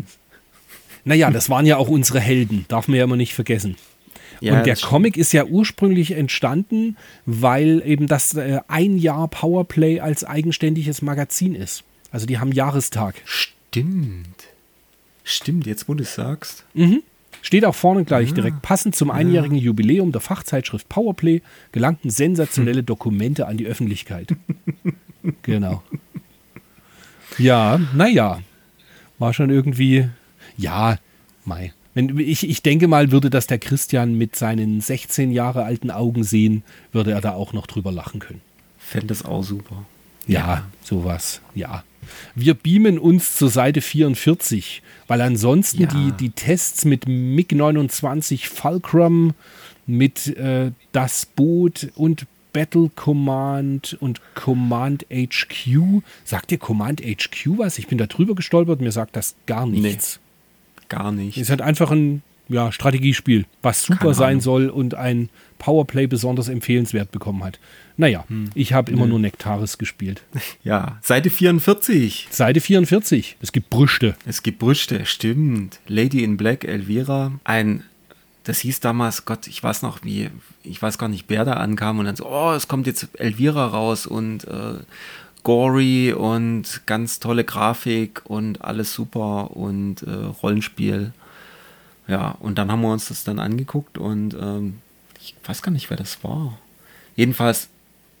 Naja, 1.05 1.31
das 1.31 1.49
waren 1.49 1.65
ja 1.65 1.77
auch 1.77 1.87
unsere 1.87 2.19
Helden, 2.19 2.65
darf 2.67 2.87
man 2.87 2.97
ja 2.97 3.03
immer 3.03 3.15
nicht 3.15 3.33
vergessen. 3.33 3.75
Ja, 4.41 4.57
und 4.57 4.65
der 4.65 4.75
Comic 4.75 5.17
ist 5.17 5.33
ja 5.33 5.45
ursprünglich 5.45 6.11
entstanden, 6.11 6.95
weil 7.25 7.81
eben 7.85 8.07
das 8.07 8.35
äh, 8.35 8.59
ein 8.67 8.97
Jahr 8.97 9.27
Powerplay 9.27 9.99
als 9.99 10.23
eigenständiges 10.23 11.01
Magazin 11.01 11.55
ist. 11.55 11.83
Also 12.11 12.25
die 12.25 12.39
haben 12.39 12.51
Jahrestag. 12.51 13.15
Stimmt. 13.25 14.47
Stimmt, 15.23 15.65
jetzt 15.65 15.89
wo 15.89 15.93
du 15.93 16.03
es 16.03 16.15
sagst. 16.15 16.63
Mhm. 16.73 17.03
Steht 17.41 17.65
auch 17.65 17.75
vorne 17.75 18.03
gleich 18.03 18.29
ja. 18.29 18.35
direkt. 18.35 18.61
Passend 18.61 18.95
zum 18.95 19.11
einjährigen 19.11 19.57
ja. 19.57 19.63
Jubiläum 19.63 20.11
der 20.11 20.21
Fachzeitschrift 20.21 20.89
Powerplay 20.89 21.41
gelangten 21.71 22.09
sensationelle 22.09 22.83
Dokumente 22.83 23.47
an 23.47 23.57
die 23.57 23.65
Öffentlichkeit. 23.65 24.35
genau. 25.43 25.83
Ja, 27.37 27.79
naja. 27.93 28.41
War 29.19 29.33
schon 29.33 29.49
irgendwie 29.49 30.09
ja, 30.59 30.97
Mai. 31.45 31.73
Wenn, 31.93 32.17
ich, 32.19 32.47
ich 32.47 32.61
denke 32.61 32.87
mal, 32.87 33.11
würde 33.11 33.29
das 33.29 33.47
der 33.47 33.57
Christian 33.59 34.17
mit 34.17 34.35
seinen 34.35 34.79
16 34.79 35.31
Jahre 35.31 35.63
alten 35.63 35.89
Augen 35.89 36.23
sehen, 36.23 36.63
würde 36.91 37.11
er 37.11 37.21
da 37.21 37.33
auch 37.33 37.53
noch 37.53 37.65
drüber 37.65 37.91
lachen 37.91 38.19
können. 38.19 38.41
Fände 38.77 39.07
das 39.07 39.25
auch 39.25 39.43
super. 39.43 39.85
Ja, 40.27 40.39
ja, 40.39 40.67
sowas, 40.83 41.41
ja. 41.55 41.83
Wir 42.35 42.53
beamen 42.53 42.99
uns 42.99 43.35
zur 43.35 43.49
Seite 43.49 43.81
44, 43.81 44.81
weil 45.07 45.21
ansonsten 45.21 45.81
ja. 45.81 45.87
die, 45.87 46.11
die 46.11 46.29
Tests 46.29 46.85
mit 46.85 47.07
MiG-29 47.07 48.47
Fulcrum, 48.47 49.33
mit 49.87 50.27
äh, 50.37 50.71
das 50.91 51.25
Boot 51.25 51.89
und 51.95 52.27
Battle 52.53 52.89
Command 52.95 53.97
und 53.99 54.21
Command 54.35 55.05
HQ. 55.11 56.01
Sagt 56.23 56.51
dir 56.51 56.57
Command 56.57 57.01
HQ 57.01 57.57
was? 57.57 57.79
Ich 57.79 57.87
bin 57.87 57.97
da 57.97 58.07
drüber 58.07 58.35
gestolpert, 58.35 58.81
mir 58.81 58.91
sagt 58.91 59.15
das 59.15 59.35
gar 59.45 59.65
nichts. 59.65 60.19
Nee, 60.21 60.28
gar 60.89 61.11
nicht. 61.11 61.37
Es 61.37 61.49
hat 61.49 61.61
einfach 61.61 61.91
ein 61.91 62.21
ja, 62.49 62.71
Strategiespiel, 62.71 63.45
was 63.61 63.83
super 63.83 64.13
sein 64.13 64.41
soll 64.41 64.69
und 64.69 64.95
ein 64.95 65.29
Powerplay 65.59 66.07
besonders 66.07 66.49
empfehlenswert 66.49 67.11
bekommen 67.11 67.43
hat. 67.43 67.59
Naja, 67.95 68.25
hm. 68.27 68.49
ich 68.55 68.73
habe 68.73 68.91
immer 68.91 69.03
hm. 69.03 69.09
nur 69.09 69.19
Nektaris 69.19 69.77
gespielt. 69.77 70.23
Ja, 70.63 70.97
Seite 71.01 71.29
44. 71.29 72.27
Seite 72.31 72.59
44. 72.59 73.37
Es 73.41 73.51
gibt 73.51 73.69
Brüste. 73.69 74.15
Es 74.25 74.43
gibt 74.43 74.59
Brüste, 74.59 75.05
stimmt. 75.05 75.79
Lady 75.87 76.23
in 76.23 76.37
Black, 76.37 76.65
Elvira. 76.65 77.31
Ein, 77.43 77.83
das 78.43 78.59
hieß 78.59 78.79
damals, 78.79 79.25
Gott, 79.25 79.47
ich 79.47 79.61
weiß 79.61 79.83
noch, 79.83 80.03
wie, 80.03 80.29
ich 80.63 80.81
weiß 80.81 80.97
gar 80.97 81.07
nicht, 81.07 81.25
wer 81.27 81.45
da 81.45 81.53
ankam 81.53 81.99
und 81.99 82.05
dann 82.05 82.15
so, 82.15 82.27
oh, 82.27 82.51
es 82.51 82.67
kommt 82.67 82.87
jetzt 82.87 83.09
Elvira 83.19 83.67
raus 83.67 84.05
und 84.05 84.45
äh, 84.45 84.79
gory 85.43 86.13
und 86.13 86.81
ganz 86.85 87.19
tolle 87.19 87.43
Grafik 87.43 88.21
und 88.25 88.63
alles 88.63 88.93
super 88.93 89.55
und 89.55 90.03
äh, 90.03 90.11
Rollenspiel. 90.41 91.13
Ja, 92.07 92.35
und 92.39 92.57
dann 92.57 92.71
haben 92.71 92.81
wir 92.81 92.91
uns 92.91 93.07
das 93.07 93.23
dann 93.23 93.39
angeguckt 93.39 93.97
und 93.97 94.33
ähm, 94.33 94.79
ich 95.21 95.35
weiß 95.45 95.61
gar 95.61 95.71
nicht, 95.71 95.89
wer 95.89 95.97
das 95.97 96.23
war. 96.23 96.57
Jedenfalls, 97.15 97.69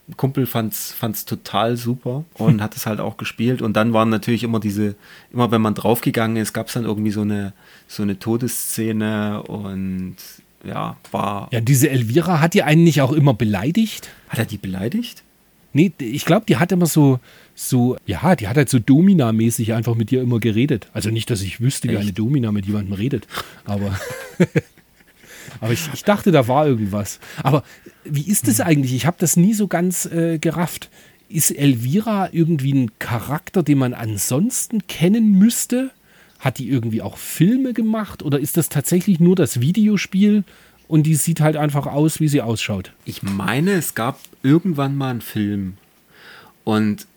ein 0.07 0.17
Kumpel 0.17 0.45
fand 0.45 0.73
es 0.73 1.25
total 1.25 1.77
super 1.77 2.23
und 2.35 2.61
hat 2.63 2.75
es 2.75 2.85
halt 2.85 2.99
auch 2.99 3.17
gespielt. 3.17 3.61
Und 3.61 3.73
dann 3.73 3.93
waren 3.93 4.09
natürlich 4.09 4.43
immer 4.43 4.59
diese, 4.59 4.95
immer 5.31 5.51
wenn 5.51 5.61
man 5.61 5.75
draufgegangen 5.75 6.37
ist, 6.37 6.53
gab 6.53 6.67
es 6.67 6.73
dann 6.73 6.85
irgendwie 6.85 7.11
so 7.11 7.21
eine, 7.21 7.53
so 7.87 8.03
eine 8.03 8.19
Todesszene 8.19 9.43
und 9.43 10.17
ja, 10.63 10.97
war. 11.11 11.47
Ja, 11.51 11.61
diese 11.61 11.89
Elvira 11.89 12.41
hat 12.41 12.53
die 12.53 12.63
einen 12.63 12.83
nicht 12.83 13.01
auch 13.01 13.11
immer 13.11 13.33
beleidigt? 13.33 14.09
Hat 14.27 14.39
er 14.39 14.45
die 14.45 14.57
beleidigt? 14.57 15.23
Nee, 15.71 15.91
ich 15.99 16.25
glaube, 16.25 16.45
die 16.47 16.57
hat 16.57 16.71
immer 16.71 16.87
so, 16.87 17.19
so, 17.53 17.95
ja, 18.05 18.35
die 18.35 18.47
hat 18.47 18.57
halt 18.57 18.69
so 18.69 18.79
Domina-mäßig 18.79 19.73
einfach 19.73 19.95
mit 19.95 20.09
dir 20.09 20.21
immer 20.21 20.39
geredet. 20.39 20.87
Also 20.93 21.11
nicht, 21.11 21.29
dass 21.29 21.41
ich 21.41 21.61
wüsste, 21.61 21.89
wie 21.89 21.97
eine 21.97 22.13
Domina 22.13 22.51
mit 22.51 22.65
jemandem 22.65 22.93
redet, 22.93 23.27
aber, 23.65 23.99
aber 25.61 25.71
ich, 25.71 25.87
ich, 25.93 26.03
dachte, 26.03 26.31
da 26.31 26.47
war 26.47 26.65
irgendwas. 26.67 27.19
Aber 27.43 27.63
wie 28.03 28.27
ist 28.27 28.47
das 28.47 28.61
eigentlich? 28.61 28.93
Ich 28.93 29.05
habe 29.05 29.17
das 29.19 29.37
nie 29.37 29.53
so 29.53 29.67
ganz 29.67 30.05
äh, 30.05 30.39
gerafft. 30.39 30.89
Ist 31.27 31.51
Elvira 31.51 32.29
irgendwie 32.31 32.73
ein 32.73 32.91
Charakter, 32.97 33.61
den 33.61 33.77
man 33.77 33.93
ansonsten 33.93 34.87
kennen 34.87 35.37
müsste? 35.37 35.91
Hat 36.39 36.57
die 36.57 36.69
irgendwie 36.69 37.03
auch 37.03 37.17
Filme 37.17 37.73
gemacht 37.73 38.23
oder 38.23 38.39
ist 38.39 38.57
das 38.57 38.69
tatsächlich 38.69 39.19
nur 39.19 39.35
das 39.35 39.59
Videospiel 39.59 40.45
und 40.89 41.03
die 41.03 41.15
sieht 41.15 41.39
halt 41.39 41.55
einfach 41.55 41.85
aus, 41.85 42.19
wie 42.19 42.27
sie 42.27 42.41
ausschaut. 42.41 42.91
Ich 43.05 43.21
meine, 43.23 43.73
es 43.73 43.93
gab 43.93 44.19
irgendwann 44.43 44.97
mal 44.97 45.11
einen 45.11 45.21
Film. 45.21 45.77
Und 46.65 47.07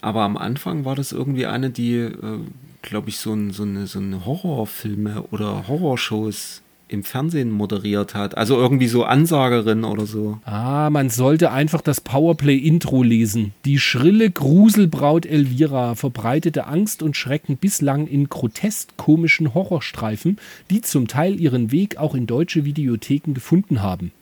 aber 0.00 0.22
am 0.22 0.36
Anfang 0.36 0.84
war 0.84 0.96
das 0.96 1.12
irgendwie 1.12 1.46
eine, 1.46 1.70
die, 1.70 1.94
äh, 1.94 2.40
glaube 2.82 3.08
ich, 3.08 3.18
so, 3.18 3.32
ein, 3.32 3.52
so, 3.52 3.62
eine, 3.62 3.86
so 3.86 4.00
eine 4.00 4.26
Horrorfilme 4.26 5.22
oder 5.30 5.68
Horrorshows 5.68 6.62
im 6.88 7.04
Fernsehen 7.04 7.50
moderiert 7.50 8.14
hat. 8.14 8.36
Also 8.36 8.56
irgendwie 8.56 8.88
so 8.88 9.04
Ansagerin 9.04 9.84
oder 9.84 10.06
so. 10.06 10.38
Ah, 10.44 10.90
man 10.90 11.10
sollte 11.10 11.50
einfach 11.50 11.80
das 11.80 12.00
Powerplay-Intro 12.00 13.02
lesen. 13.02 13.52
Die 13.64 13.78
schrille 13.78 14.30
Gruselbraut 14.30 15.26
Elvira 15.26 15.94
verbreitete 15.94 16.66
Angst 16.66 17.02
und 17.02 17.16
Schrecken 17.16 17.56
bislang 17.56 18.06
in 18.06 18.28
grotesk 18.28 18.96
komischen 18.96 19.54
Horrorstreifen, 19.54 20.38
die 20.70 20.82
zum 20.82 21.08
Teil 21.08 21.40
ihren 21.40 21.72
Weg 21.72 21.96
auch 21.96 22.14
in 22.14 22.26
deutsche 22.26 22.64
Videotheken 22.64 23.32
gefunden 23.32 23.82
haben. 23.82 24.12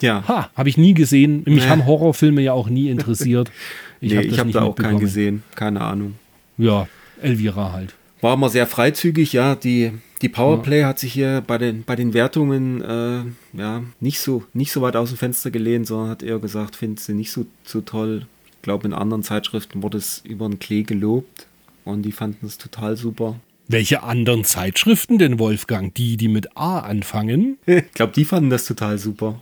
Ja. 0.00 0.22
Ha, 0.28 0.50
habe 0.54 0.68
ich 0.68 0.76
nie 0.76 0.94
gesehen. 0.94 1.42
Mich 1.46 1.64
nee. 1.64 1.68
haben 1.68 1.86
Horrorfilme 1.86 2.40
ja 2.42 2.52
auch 2.52 2.68
nie 2.68 2.88
interessiert. 2.88 3.50
Ich 4.00 4.12
nee, 4.12 4.30
habe 4.30 4.36
hab 4.36 4.52
da 4.52 4.62
auch 4.62 4.76
keinen 4.76 5.00
gesehen. 5.00 5.42
Keine 5.56 5.80
Ahnung. 5.80 6.14
Ja, 6.56 6.86
Elvira 7.20 7.72
halt. 7.72 7.94
War 8.20 8.34
immer 8.34 8.48
sehr 8.48 8.66
freizügig, 8.66 9.32
ja. 9.32 9.54
Die 9.54 9.92
die 10.22 10.28
Powerplay 10.28 10.80
ja. 10.80 10.88
hat 10.88 10.98
sich 10.98 11.12
hier 11.12 11.42
bei 11.46 11.58
den, 11.58 11.84
bei 11.84 11.94
den 11.94 12.12
Wertungen 12.12 12.82
äh, 12.82 13.22
ja, 13.56 13.84
nicht, 14.00 14.20
so, 14.20 14.44
nicht 14.52 14.72
so 14.72 14.82
weit 14.82 14.96
aus 14.96 15.10
dem 15.10 15.18
Fenster 15.18 15.50
gelehnt, 15.50 15.86
sondern 15.86 16.10
hat 16.10 16.22
eher 16.22 16.38
gesagt, 16.38 16.76
findet 16.76 17.00
sie 17.00 17.14
nicht 17.14 17.30
so, 17.30 17.46
so 17.64 17.80
toll. 17.80 18.26
Ich 18.56 18.62
glaube, 18.62 18.86
in 18.86 18.92
anderen 18.92 19.22
Zeitschriften 19.22 19.82
wurde 19.82 19.98
es 19.98 20.22
über 20.24 20.48
den 20.48 20.58
Klee 20.58 20.82
gelobt 20.82 21.46
und 21.84 22.02
die 22.02 22.12
fanden 22.12 22.46
es 22.46 22.58
total 22.58 22.96
super. 22.96 23.38
Welche 23.68 24.02
anderen 24.02 24.44
Zeitschriften 24.44 25.18
denn, 25.18 25.38
Wolfgang? 25.38 25.94
Die, 25.94 26.16
die 26.16 26.28
mit 26.28 26.56
A 26.56 26.80
anfangen? 26.80 27.58
ich 27.66 27.92
glaube, 27.92 28.12
die 28.14 28.24
fanden 28.24 28.50
das 28.50 28.64
total 28.64 28.98
super. 28.98 29.40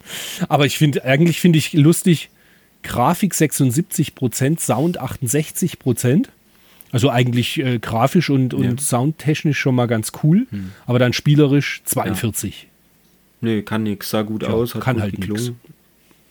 Aber 0.48 0.66
ich 0.66 0.76
finde, 0.76 1.04
eigentlich 1.04 1.40
finde 1.40 1.58
ich 1.58 1.72
lustig, 1.72 2.28
Grafik 2.82 3.32
76%, 3.32 4.60
Sound 4.60 5.00
68%. 5.00 6.26
Also 6.96 7.11
eigentlich 7.11 7.59
äh, 7.59 7.78
grafisch 7.78 8.30
und, 8.30 8.54
und 8.54 8.64
ja. 8.64 8.78
soundtechnisch 8.78 9.59
schon 9.59 9.74
mal 9.74 9.85
ganz 9.85 10.12
cool, 10.22 10.46
hm. 10.48 10.72
aber 10.87 10.98
dann 10.98 11.12
spielerisch 11.12 11.82
42. 11.85 12.62
Ja. 12.62 12.68
Nee, 13.42 13.61
kann 13.61 13.82
nix, 13.82 14.09
sah 14.09 14.22
gut 14.22 14.44
ja, 14.44 14.48
aus, 14.48 14.74
hat 14.74 14.82
kann 14.82 15.02
halt 15.02 15.18
nichts. 15.18 15.52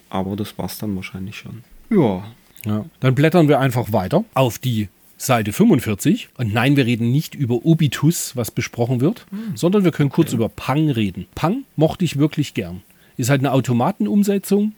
Aber 0.09 0.35
das 0.35 0.57
war's 0.57 0.79
dann 0.79 0.95
wahrscheinlich 0.95 1.35
schon. 1.37 1.63
Ja. 1.91 2.23
ja. 2.65 2.83
Dann 2.99 3.13
blättern 3.13 3.47
wir 3.47 3.59
einfach 3.59 3.91
weiter 3.91 4.25
auf 4.33 4.57
die 4.57 4.89
Seite 5.17 5.53
45. 5.53 6.29
Und 6.35 6.51
nein, 6.51 6.75
wir 6.75 6.87
reden 6.87 7.11
nicht 7.11 7.35
über 7.35 7.63
Obitus, 7.63 8.35
was 8.35 8.49
besprochen 8.49 9.01
wird, 9.01 9.27
hm. 9.29 9.55
sondern 9.55 9.83
wir 9.83 9.91
können 9.91 10.09
kurz 10.09 10.29
okay. 10.29 10.37
über 10.37 10.49
Pang 10.49 10.89
reden. 10.89 11.27
Pang 11.35 11.63
mochte 11.75 12.05
ich 12.05 12.17
wirklich 12.17 12.55
gern. 12.55 12.81
Ist 13.17 13.29
halt 13.29 13.41
eine 13.41 13.51
Automatenumsetzung 13.51 14.73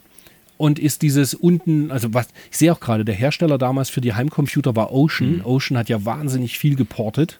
und 0.57 0.79
ist 0.79 1.01
dieses 1.01 1.33
unten, 1.33 1.91
also 1.91 2.13
was, 2.13 2.27
ich 2.51 2.57
sehe 2.57 2.71
auch 2.71 2.79
gerade, 2.79 3.05
der 3.05 3.15
Hersteller 3.15 3.57
damals 3.57 3.89
für 3.89 4.01
die 4.01 4.13
Heimcomputer 4.13 4.75
war 4.75 4.91
Ocean. 4.91 5.37
Mhm. 5.37 5.45
Ocean 5.45 5.77
hat 5.77 5.89
ja 5.89 6.03
wahnsinnig 6.05 6.57
viel 6.57 6.75
geportet. 6.75 7.39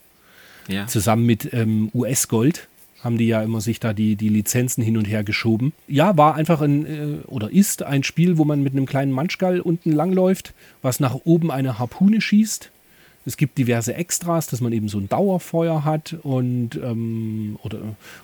Ja. 0.67 0.85
Zusammen 0.87 1.25
mit 1.25 1.53
ähm, 1.53 1.89
US-Gold 1.93 2.67
haben 3.03 3.17
die 3.17 3.27
ja 3.27 3.41
immer 3.41 3.61
sich 3.61 3.79
da 3.79 3.93
die, 3.93 4.15
die 4.15 4.29
Lizenzen 4.29 4.83
hin 4.83 4.97
und 4.97 5.05
her 5.05 5.23
geschoben. 5.23 5.73
Ja, 5.87 6.17
war 6.17 6.35
einfach 6.35 6.61
ein, 6.61 6.85
äh, 6.85 7.17
oder 7.27 7.51
ist 7.51 7.83
ein 7.83 8.03
Spiel, 8.03 8.37
wo 8.37 8.43
man 8.43 8.63
mit 8.63 8.73
einem 8.73 8.85
kleinen 8.85 9.11
Manschgall 9.11 9.61
unten 9.61 9.91
langläuft, 9.91 10.53
was 10.81 10.99
nach 10.99 11.15
oben 11.23 11.51
eine 11.51 11.79
Harpune 11.79 12.21
schießt. 12.21 12.71
Es 13.25 13.37
gibt 13.37 13.57
diverse 13.57 13.93
Extras, 13.93 14.47
dass 14.47 14.61
man 14.61 14.73
eben 14.73 14.87
so 14.87 14.97
ein 14.97 15.09
Dauerfeuer 15.09 15.83
hat 15.83 16.15
und, 16.23 16.75
ähm, 16.75 17.59
oder 17.63 17.79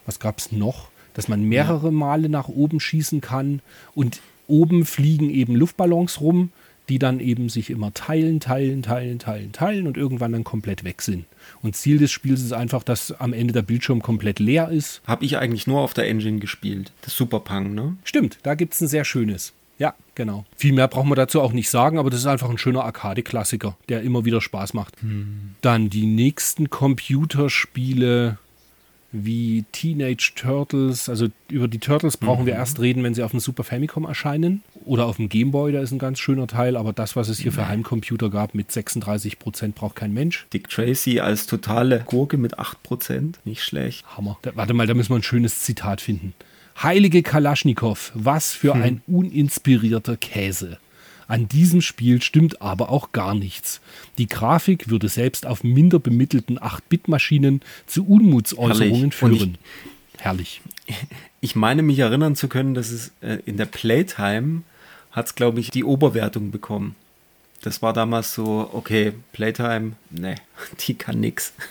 was 0.06 0.20
gab 0.20 0.40
es 0.40 0.52
noch? 0.52 0.88
Dass 1.14 1.28
man 1.28 1.44
mehrere 1.44 1.92
Male 1.92 2.30
nach 2.30 2.48
oben 2.48 2.80
schießen 2.80 3.22
kann 3.22 3.62
und 3.94 4.22
oben 4.48 4.86
fliegen 4.86 5.30
eben 5.30 5.56
Luftballons 5.56 6.22
rum, 6.22 6.52
die 6.90 7.00
dann 7.00 7.20
eben 7.20 7.50
sich 7.50 7.70
immer 7.70 7.94
teilen, 7.94 8.40
teilen, 8.40 8.84
teilen, 8.84 9.20
teilen, 9.20 9.52
teilen 9.52 9.88
und 9.88 9.98
irgendwann 9.98 10.34
dann 10.34 10.44
komplett 10.44 10.84
weg 10.84 11.02
sind. 11.02 11.26
Und 11.62 11.76
Ziel 11.76 11.98
des 11.98 12.12
Spiels 12.12 12.42
ist 12.42 12.54
einfach, 12.54 12.84
dass 12.84 13.12
am 13.20 13.34
Ende 13.34 13.54
der 13.54 13.62
Bildschirm 13.62 14.02
komplett 14.02 14.40
leer 14.40 14.70
ist. 14.70 15.02
Habe 15.08 15.26
ich 15.26 15.38
eigentlich 15.38 15.68
nur 15.68 15.82
auf 15.82 15.94
der 15.94 16.08
Engine 16.10 16.40
gespielt. 16.40 16.92
Das 17.02 17.16
Super 17.16 17.40
Punk, 17.40 17.74
ne? 17.74 17.96
Stimmt, 18.04 18.40
da 18.44 18.56
gibt 18.56 18.74
es 18.74 18.82
ein 18.82 18.88
sehr 18.88 19.06
schönes. 19.06 19.54
Ja, 19.80 19.96
genau. 20.16 20.46
Viel 20.56 20.74
mehr 20.74 20.88
braucht 20.88 21.08
man 21.08 21.16
dazu 21.16 21.42
auch 21.42 21.52
nicht 21.52 21.70
sagen, 21.70 21.98
aber 21.98 22.10
das 22.10 22.20
ist 22.20 22.26
einfach 22.26 22.50
ein 22.50 22.58
schöner 22.58 22.84
Arcade-Klassiker, 22.84 23.76
der 23.90 24.02
immer 24.02 24.24
wieder 24.24 24.40
Spaß 24.40 24.74
macht. 24.74 25.02
Hm. 25.02 25.56
Dann 25.62 25.90
die 25.90 26.06
nächsten 26.06 26.70
Computerspiele 26.70 28.38
wie 29.14 29.64
Teenage 29.72 30.34
Turtles. 30.36 31.08
Also 31.08 31.28
über 31.50 31.70
die 31.70 31.80
Turtles 31.80 32.18
brauchen 32.18 32.42
mhm. 32.42 32.48
wir 32.48 32.54
erst 32.56 32.80
reden, 32.82 33.04
wenn 33.04 33.14
sie 33.14 33.24
auf 33.24 33.32
dem 33.32 33.40
Super 33.40 33.64
Famicom 33.64 34.04
erscheinen. 34.04 34.64
Oder 34.84 35.06
auf 35.06 35.16
dem 35.16 35.30
Game 35.30 35.52
Boy, 35.52 35.72
da 35.72 35.80
ist 35.80 35.92
ein 35.92 36.00
ganz 36.00 36.20
schöner 36.20 36.48
Teil. 36.48 36.76
Aber 36.76 36.92
das, 36.92 37.16
was 37.16 37.30
es 37.30 37.40
hier 37.40 37.54
für 37.54 37.68
Heimcomputer 37.68 38.30
gab 38.30 38.56
mit 38.56 38.72
36 38.72 39.40
Prozent, 39.40 39.76
braucht 39.76 39.96
kein 39.96 40.14
Mensch. 40.14 40.48
Dick 40.52 40.68
Tracy 40.68 41.20
als 41.20 41.48
totale 41.48 42.04
Gurke 42.06 42.38
mit 42.38 42.60
8 42.60 42.84
Prozent. 42.84 43.40
Nicht 43.46 43.64
schlecht. 43.64 44.06
Hammer. 44.18 44.38
Da, 44.42 44.52
warte 44.56 44.74
mal, 44.74 44.88
da 44.88 44.94
müssen 44.94 45.12
wir 45.12 45.18
ein 45.18 45.24
schönes 45.24 45.62
Zitat 45.62 46.02
finden. 46.02 46.34
Heilige 46.82 47.22
Kalaschnikow, 47.22 48.12
was 48.16 48.52
für 48.52 48.74
hm. 48.74 48.82
ein 48.82 49.02
uninspirierter 49.06 50.18
Käse. 50.18 50.80
An 51.28 51.48
diesem 51.48 51.82
Spiel 51.82 52.22
stimmt 52.22 52.62
aber 52.62 52.90
auch 52.90 53.12
gar 53.12 53.36
nichts. 53.36 53.82
Die 54.18 54.28
Grafik 54.28 54.90
würde 54.90 55.10
selbst 55.10 55.46
auf 55.46 55.64
minder 55.64 56.00
bemittelten 56.00 56.60
8-Bit-Maschinen 56.60 57.62
zu 57.88 58.06
Unmutsäußerungen 58.06 59.12
Herrlich. 59.12 59.16
führen. 59.16 59.58
Ich, 60.16 60.22
Herrlich. 60.22 60.62
Ich 61.42 61.58
meine 61.58 61.82
mich 61.82 62.00
erinnern 62.00 62.38
zu 62.38 62.48
können, 62.48 62.74
dass 62.74 62.90
es 62.90 63.12
äh, 63.20 63.40
in 63.46 63.58
der 63.58 63.66
Playtime 63.66 64.62
hat 65.12 65.26
es, 65.26 65.36
glaube 65.36 65.60
ich, 65.60 65.72
die 65.72 65.84
Oberwertung 65.84 66.52
bekommen. 66.52 66.96
Das 67.62 67.82
war 67.82 67.92
damals 67.92 68.34
so, 68.34 68.70
okay, 68.72 69.12
Playtime, 69.34 69.94
ne, 70.10 70.36
die 70.88 70.94
kann 70.94 71.20
nix. 71.20 71.54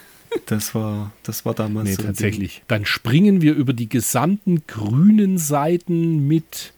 Das 0.47 0.75
war, 0.75 1.13
das 1.25 1.45
war 1.45 1.53
damals 1.53 1.91
Nee, 1.91 1.95
so 1.95 2.05
tatsächlich. 2.05 2.63
Dann 2.67 2.87
springen 2.87 3.43
wir 3.43 3.55
über 3.55 3.75
die 3.75 3.91
gesamten 3.91 4.67
grünen 4.67 5.37
Seiten 5.37 6.27
mit 6.27 6.73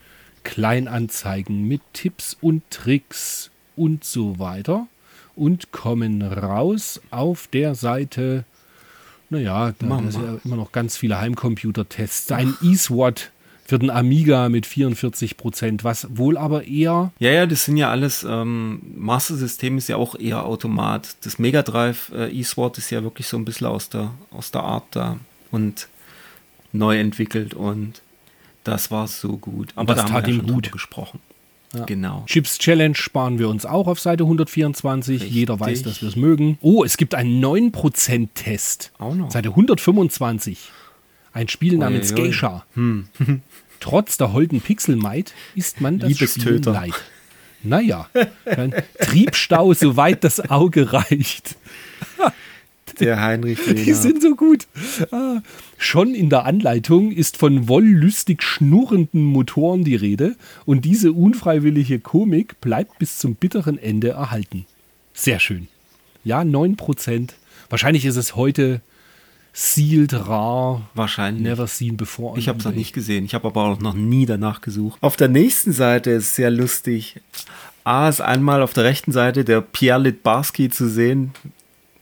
Kleinanzeigen, 0.45 1.67
mit 1.67 1.81
Tipps 1.93 2.37
und 2.41 2.63
Tricks 2.71 3.51
und 3.77 4.05
so 4.05 4.39
weiter 4.39 4.87
und 5.37 5.73
kommen 5.73 6.23
raus 6.23 7.01
auf 7.11 7.49
der 7.49 7.75
Seite. 7.75 8.45
Naja, 9.31 9.75
da 9.79 9.87
Machen 9.87 10.11
sind 10.11 10.23
wir. 10.23 10.33
ja 10.35 10.39
immer 10.45 10.57
noch 10.57 10.71
ganz 10.73 10.97
viele 10.97 11.21
Heimcomputer-Tests. 11.21 12.31
Ein 12.31 12.55
eSWAT 12.63 13.33
für 13.67 13.79
den 13.79 13.91
Amiga 13.91 14.49
mit 14.51 14.67
44 14.67 15.37
Prozent, 15.39 15.85
was 15.85 16.07
wohl 16.17 16.37
aber 16.37 16.65
eher 16.67 17.13
Ja, 17.19 17.31
ja, 17.31 17.47
das 17.47 17.65
sind 17.65 17.79
ja 17.79 17.91
alles, 17.91 18.25
ähm, 18.29 18.83
Master 18.95 19.37
System 19.37 19.79
ist 19.79 19.89
ja 19.89 19.97
auch 19.97 20.15
eher 20.15 20.45
Automat. 20.45 21.17
Das 21.25 21.39
Mega 21.39 21.63
Drive 21.63 22.13
äh, 22.15 22.39
eSword 22.39 22.77
ist 22.79 22.91
ja 22.91 23.03
wirklich 23.03 23.27
so 23.27 23.39
ein 23.39 23.45
bisschen 23.47 23.67
aus 23.67 23.89
der, 23.89 24.13
aus 24.31 24.51
der 24.51 24.63
Art 24.63 24.85
da 24.91 25.17
und 25.51 25.89
neu 26.73 26.99
entwickelt 26.99 27.55
und 27.55 28.03
das 28.65 28.91
war 28.91 29.07
so 29.07 29.37
gut. 29.37 29.73
Aber 29.77 29.95
das 29.95 30.07
da 30.07 30.11
tat 30.11 30.29
ihm 30.29 30.47
gut. 30.47 30.73
gesprochen. 30.73 31.21
Ja. 31.75 31.85
Genau. 31.85 32.25
Chips 32.27 32.59
Challenge 32.59 32.95
sparen 32.95 33.39
wir 33.39 33.49
uns 33.49 33.67
auch 33.67 33.87
auf 33.87 34.01
Seite 34.01 34.25
124. 34.25 35.21
Richtig. 35.21 35.35
Jeder 35.35 35.59
weiß, 35.59 35.83
dass 35.83 36.03
wir 36.03 36.09
es 36.09 36.17
mögen. 36.17 36.59
Oh, 36.61 36.85
es 36.85 36.97
gibt 36.97 37.15
einen 37.15 37.45
9%-Test. 37.45 38.93
Auch 38.99 39.15
noch. 39.15 39.31
Seite 39.31 39.51
125. 39.51 40.71
Ein 41.33 41.49
Spiel 41.49 41.77
namens 41.77 42.13
Uiuiui. 42.13 42.27
Geisha. 42.29 42.65
Trotz 43.81 44.17
der 44.17 44.33
holden 44.33 44.61
Pixelmaid 44.61 45.35
ist 45.57 45.81
man 45.81 45.99
das 45.99 46.17
Spiel 46.17 46.61
leid. 46.65 46.95
Naja, 47.65 48.09
Triebstau, 49.01 49.73
soweit 49.75 50.23
das 50.23 50.51
Auge 50.51 50.93
reicht. 50.93 51.57
Der 53.01 53.21
Heinrich 53.21 53.59
Die 53.67 53.73
Lehner. 53.73 53.95
sind 53.97 54.23
so 54.23 54.35
gut. 54.37 54.67
Ah, 55.11 55.43
schon 55.79 56.15
in 56.15 56.31
der 56.31 56.45
Anleitung 56.45 57.13
ist 57.13 57.37
von 57.37 57.69
wollüstig 57.69 58.43
schnurrenden 58.43 59.23
Motoren 59.25 59.85
die 59.85 59.97
Rede 59.97 60.37
und 60.65 60.85
diese 60.85 61.13
unfreiwillige 61.13 61.99
Komik 62.01 62.61
bleibt 62.61 62.99
bis 62.99 63.19
zum 63.19 63.35
bitteren 63.35 63.79
Ende 63.79 64.11
erhalten. 64.11 64.67
Sehr 65.13 65.41
schön. 65.41 65.69
Ja, 66.25 66.41
9%. 66.41 67.31
Wahrscheinlich 67.71 68.05
ist 68.05 68.17
es 68.17 68.35
heute 68.37 68.81
sealed, 69.53 70.13
rar, 70.29 70.89
Wahrscheinlich. 70.95 71.43
never 71.45 71.67
seen 71.67 71.97
before. 71.97 72.39
Ich 72.39 72.49
habe 72.49 72.59
es 72.59 72.65
noch 72.65 72.75
nicht 72.75 72.93
gesehen. 72.93 73.25
Ich 73.25 73.35
habe 73.35 73.47
aber 73.49 73.63
auch 73.65 73.81
noch 73.81 73.95
nie 73.95 74.27
danach 74.27 74.61
gesucht. 74.61 74.99
Auf 75.01 75.17
der 75.17 75.29
nächsten 75.29 75.73
Seite 75.73 76.11
ist 76.11 76.35
sehr 76.35 76.51
lustig. 76.51 77.21
A 77.85 78.09
ist 78.09 78.21
einmal 78.21 78.63
auf 78.63 78.73
der 78.73 78.85
rechten 78.85 79.13
Seite 79.13 79.45
der 79.45 79.61
Pierre 79.61 80.01
Litbarski 80.01 80.71
zu 80.71 80.89
sehen. 80.89 81.33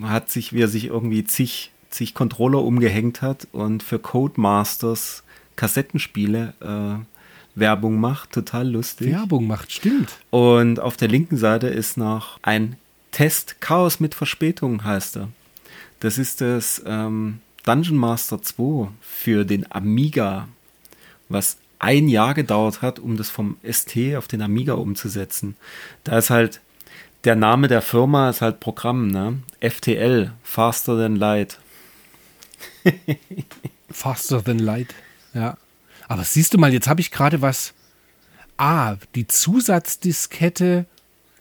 Hat 0.03 0.31
sich, 0.31 0.53
wie 0.53 0.63
er 0.63 0.69
sich 0.69 0.87
irgendwie 0.87 1.25
zig, 1.25 1.71
zig 1.91 2.15
Controller 2.15 2.63
umgehängt 2.63 3.23
hat 3.23 3.49
und 3.53 3.83
für 3.83 3.99
Codemasters 3.99 5.23
Kassettenspiele 5.57 6.55
äh, 6.61 7.59
Werbung 7.59 8.01
macht. 8.01 8.33
Total 8.33 8.69
lustig. 8.69 9.13
Werbung 9.13 9.47
macht, 9.47 9.73
stimmt. 9.73 10.11
Und 10.31 10.81
auf 10.81 10.97
der 10.97 11.09
linken 11.09 11.37
Seite 11.37 11.69
ist 11.69 11.97
noch 11.97 12.39
ein 12.43 12.77
Test 13.11 13.61
Chaos 13.61 14.01
mit 14.01 14.15
Verspätung 14.15 14.85
heißt 14.85 15.17
er. 15.19 15.29
Das 16.01 16.19
ist 16.19 16.41
das 16.41 16.83
ähm, 16.87 17.41
Dungeon 17.65 17.97
Master 17.97 18.43
2 18.43 18.89
für 19.01 19.45
den 19.45 19.71
Amiga, 19.71 20.49
was 21.29 21.59
ein 21.79 22.09
Jahr 22.09 22.35
gedauert 22.35 22.81
hat, 22.81 22.99
um 22.99 23.17
das 23.17 23.29
vom 23.29 23.57
ST 23.71 24.17
auf 24.17 24.29
den 24.29 24.41
Amiga 24.41 24.75
umzusetzen. 24.75 25.57
Da 26.05 26.19
ist 26.19 26.31
halt 26.31 26.61
der 27.25 27.37
Name 27.37 27.69
der 27.69 27.83
Firma 27.83 28.31
ist 28.31 28.41
halt 28.41 28.61
Programm, 28.61 29.09
ne? 29.09 29.39
FTL, 29.61 30.33
Faster 30.43 30.97
Than 30.99 31.17
Light. 31.17 31.59
Faster 33.91 34.43
than 34.43 34.59
light. 34.59 34.95
Ja. 35.35 35.57
Aber 36.09 36.25
siehst 36.25 36.55
du 36.55 36.59
mal, 36.59 36.73
jetzt 36.73 36.89
habe 36.89 37.01
ich 37.01 37.11
gerade 37.11 37.43
was. 37.43 37.75
Ah, 38.57 38.97
die 39.15 39.27
Zusatzdiskette 39.27 40.87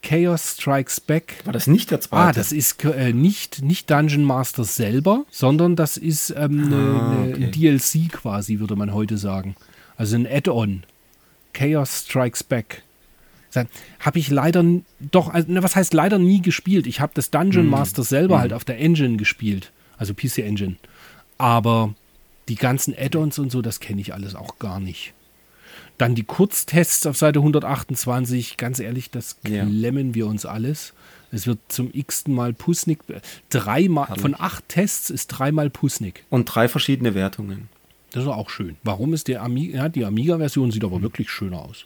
Chaos 0.02 0.56
Strikes 0.58 1.00
Back. 1.00 1.36
War 1.46 1.54
das 1.54 1.68
nicht 1.68 1.92
der 1.92 2.02
zweite? 2.02 2.24
Ah, 2.24 2.32
das 2.32 2.52
ist 2.52 2.84
äh, 2.86 3.14
nicht, 3.14 3.62
nicht 3.62 3.90
Dungeon 3.90 4.24
Master 4.24 4.64
selber, 4.64 5.26
sondern 5.30 5.76
das 5.76 5.98
ist 5.98 6.32
ähm, 6.36 6.70
ne, 6.70 6.76
Ah, 6.76 7.14
ne- 7.26 7.34
okay. 7.34 7.44
ein 7.46 7.52
DLC 7.52 8.12
quasi, 8.12 8.60
würde 8.60 8.76
man 8.76 8.94
heute 8.94 9.18
sagen. 9.18 9.56
Also 9.98 10.16
ein 10.16 10.26
Add-on. 10.28 10.84
Chaos 11.54 12.06
Strikes 12.06 12.44
Back. 12.44 12.84
Habe 14.00 14.20
ich 14.20 14.30
leider 14.30 14.64
doch, 15.00 15.30
also, 15.30 15.52
ne, 15.52 15.64
was 15.64 15.76
heißt 15.76 15.94
leider 15.94 16.18
nie 16.20 16.42
gespielt. 16.42 16.88
Ich 16.88 17.00
habe 17.02 17.12
das 17.16 17.32
Dungeon 17.32 17.64
Hm. 17.66 17.70
Master 17.72 18.04
selber 18.04 18.40
halt 18.40 18.54
auf 18.54 18.64
der 18.66 18.80
Engine 18.80 19.18
gespielt, 19.18 19.72
also 19.98 20.14
PC 20.14 20.40
Engine. 20.40 20.76
Aber 21.38 21.94
die 22.50 22.56
ganzen 22.56 22.94
Add-ons 22.98 23.40
und 23.40 23.52
so, 23.52 23.62
das 23.62 23.80
kenne 23.80 24.02
ich 24.02 24.14
alles 24.14 24.36
auch 24.36 24.60
gar 24.60 24.80
nicht. 24.80 25.14
Dann 25.98 26.16
die 26.16 26.24
Kurztests 26.24 27.06
auf 27.06 27.16
Seite 27.18 27.40
128. 27.40 28.58
Ganz 28.58 28.80
ehrlich, 28.80 29.12
das 29.12 29.38
Ja. 29.48 29.66
klemmen 29.66 30.16
wir 30.16 30.28
uns 30.28 30.46
alles. 30.46 30.94
Es 31.32 31.48
wird 31.48 31.60
zum 31.70 31.90
x-ten 31.94 32.34
Mal 32.34 32.54
Pusnik. 32.54 33.00
Dreimal, 33.50 34.18
von 34.18 34.36
acht 34.38 34.68
Tests 34.68 35.10
ist 35.10 35.28
dreimal 35.28 35.70
Pusnik. 35.70 36.26
Und 36.30 36.46
drei 36.46 36.68
verschiedene 36.68 37.16
Wertungen. 37.16 37.70
Das 38.12 38.24
ist 38.24 38.30
auch 38.30 38.50
schön. 38.50 38.76
Warum 38.84 39.14
ist 39.14 39.28
der 39.30 39.42
Amiga? 39.44 39.78
Ja, 39.84 39.90
die 39.90 40.04
Amiga-Version 40.04 40.72
sieht 40.72 40.84
aber 40.84 41.02
wirklich 41.02 41.30
schöner 41.30 41.60
aus. 41.62 41.86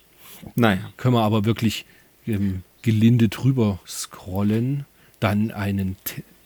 Naja. 0.56 0.80
Können 0.98 1.16
wir 1.16 1.24
aber 1.24 1.46
wirklich 1.46 1.86
ähm, 2.28 2.64
gelinde 2.82 3.30
drüber 3.30 3.80
scrollen. 3.88 4.86
Dann 5.20 5.52
einen, 5.52 5.96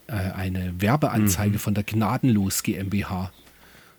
äh, 0.07 0.13
eine 0.13 0.73
Werbeanzeige 0.79 1.59
von 1.59 1.73
der 1.73 1.83
Gnadenlos 1.83 2.63
GmbH. 2.63 3.31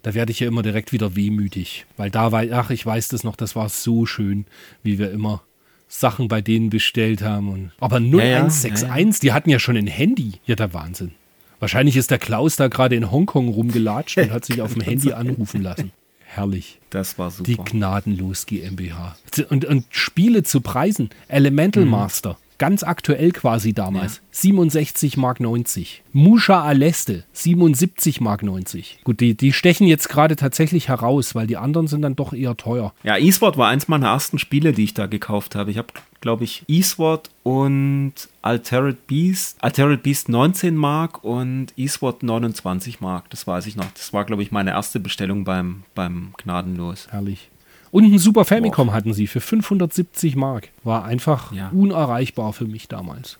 Da 0.02 0.14
werde 0.14 0.32
ich 0.32 0.40
ja 0.40 0.48
immer 0.48 0.62
direkt 0.62 0.92
wieder 0.92 1.14
wehmütig, 1.14 1.84
weil 1.98 2.10
da 2.10 2.32
war, 2.32 2.44
ach, 2.52 2.70
ich 2.70 2.86
weiß 2.86 3.08
das 3.08 3.22
noch, 3.22 3.36
das 3.36 3.54
war 3.54 3.68
so 3.68 4.06
schön, 4.06 4.46
wie 4.82 4.98
wir 4.98 5.10
immer 5.10 5.42
Sachen 5.88 6.28
bei 6.28 6.40
denen 6.40 6.70
bestellt 6.70 7.20
haben. 7.20 7.50
Und, 7.50 7.72
aber 7.80 7.98
ja, 7.98 8.06
0161, 8.06 9.20
die 9.20 9.32
hatten 9.32 9.50
ja 9.50 9.58
schon 9.58 9.76
ein 9.76 9.86
Handy. 9.86 10.34
Ja, 10.46 10.56
der 10.56 10.72
Wahnsinn. 10.72 11.12
Wahrscheinlich 11.58 11.96
ist 11.96 12.10
der 12.10 12.18
Klaus 12.18 12.56
da 12.56 12.68
gerade 12.68 12.96
in 12.96 13.10
Hongkong 13.10 13.48
rumgelatscht 13.48 14.16
und 14.16 14.30
hat 14.30 14.46
sich 14.46 14.62
auf 14.62 14.72
dem 14.72 14.80
Handy 14.80 15.12
anrufen 15.12 15.60
lassen. 15.60 15.92
Herrlich. 16.32 16.78
Das 16.90 17.18
war 17.18 17.30
super. 17.30 17.46
Die 17.46 17.56
Gnadenlos 17.56 18.46
GmbH. 18.46 19.16
Und, 19.48 19.64
und 19.64 19.84
Spiele 19.90 20.42
zu 20.42 20.60
Preisen. 20.60 21.10
Elemental 21.28 21.84
Mhm. 21.84 21.90
Master. 21.90 22.38
Ganz 22.58 22.82
aktuell 22.82 23.32
quasi 23.32 23.72
damals. 23.72 24.20
67 24.32 25.16
Mark 25.16 25.40
90. 25.40 26.02
Musha 26.12 26.62
Aleste. 26.62 27.24
77 27.32 28.20
Mark 28.20 28.42
90. 28.42 28.98
Gut, 29.02 29.20
die, 29.20 29.34
die 29.34 29.52
stechen 29.54 29.86
jetzt 29.86 30.08
gerade 30.10 30.36
tatsächlich 30.36 30.88
heraus, 30.88 31.34
weil 31.34 31.46
die 31.46 31.56
anderen 31.56 31.86
sind 31.86 32.02
dann 32.02 32.16
doch 32.16 32.32
eher 32.34 32.56
teuer. 32.58 32.92
Ja, 33.02 33.16
eSword 33.16 33.56
war 33.56 33.68
eins 33.68 33.88
meiner 33.88 34.08
ersten 34.08 34.38
Spiele, 34.38 34.72
die 34.72 34.84
ich 34.84 34.92
da 34.94 35.06
gekauft 35.06 35.54
habe. 35.54 35.70
Ich 35.70 35.78
habe, 35.78 35.88
glaube 36.20 36.44
ich, 36.44 36.64
eSword 36.68 37.30
und 37.42 38.12
Altered 38.42 39.06
Beast. 39.06 39.56
Altered 39.62 40.02
Beast 40.02 40.28
19 40.28 40.76
Mark 40.76 41.24
und 41.24 41.68
eSword 41.78 42.22
29 42.22 43.00
Mark. 43.00 43.30
Das 43.30 43.46
weiß 43.46 43.66
ich 43.66 43.76
noch. 43.76 43.90
Das 43.92 44.12
war, 44.12 44.24
glaube 44.24 44.42
ich, 44.42 44.50
meine 44.52 44.70
erste 44.70 45.00
Bestellung 45.00 45.44
beim, 45.44 45.82
beim 45.94 46.32
Gnadenlos. 46.36 47.08
Herrlich. 47.10 47.48
Und 47.90 48.04
ein 48.04 48.18
Super 48.18 48.44
Famicom 48.44 48.92
hatten 48.92 49.14
sie 49.14 49.26
für 49.26 49.40
570 49.40 50.36
Mark. 50.36 50.68
War 50.84 51.04
einfach 51.04 51.52
Ja. 51.52 51.70
unerreichbar 51.70 52.52
für 52.52 52.66
mich 52.66 52.86
damals. 52.86 53.38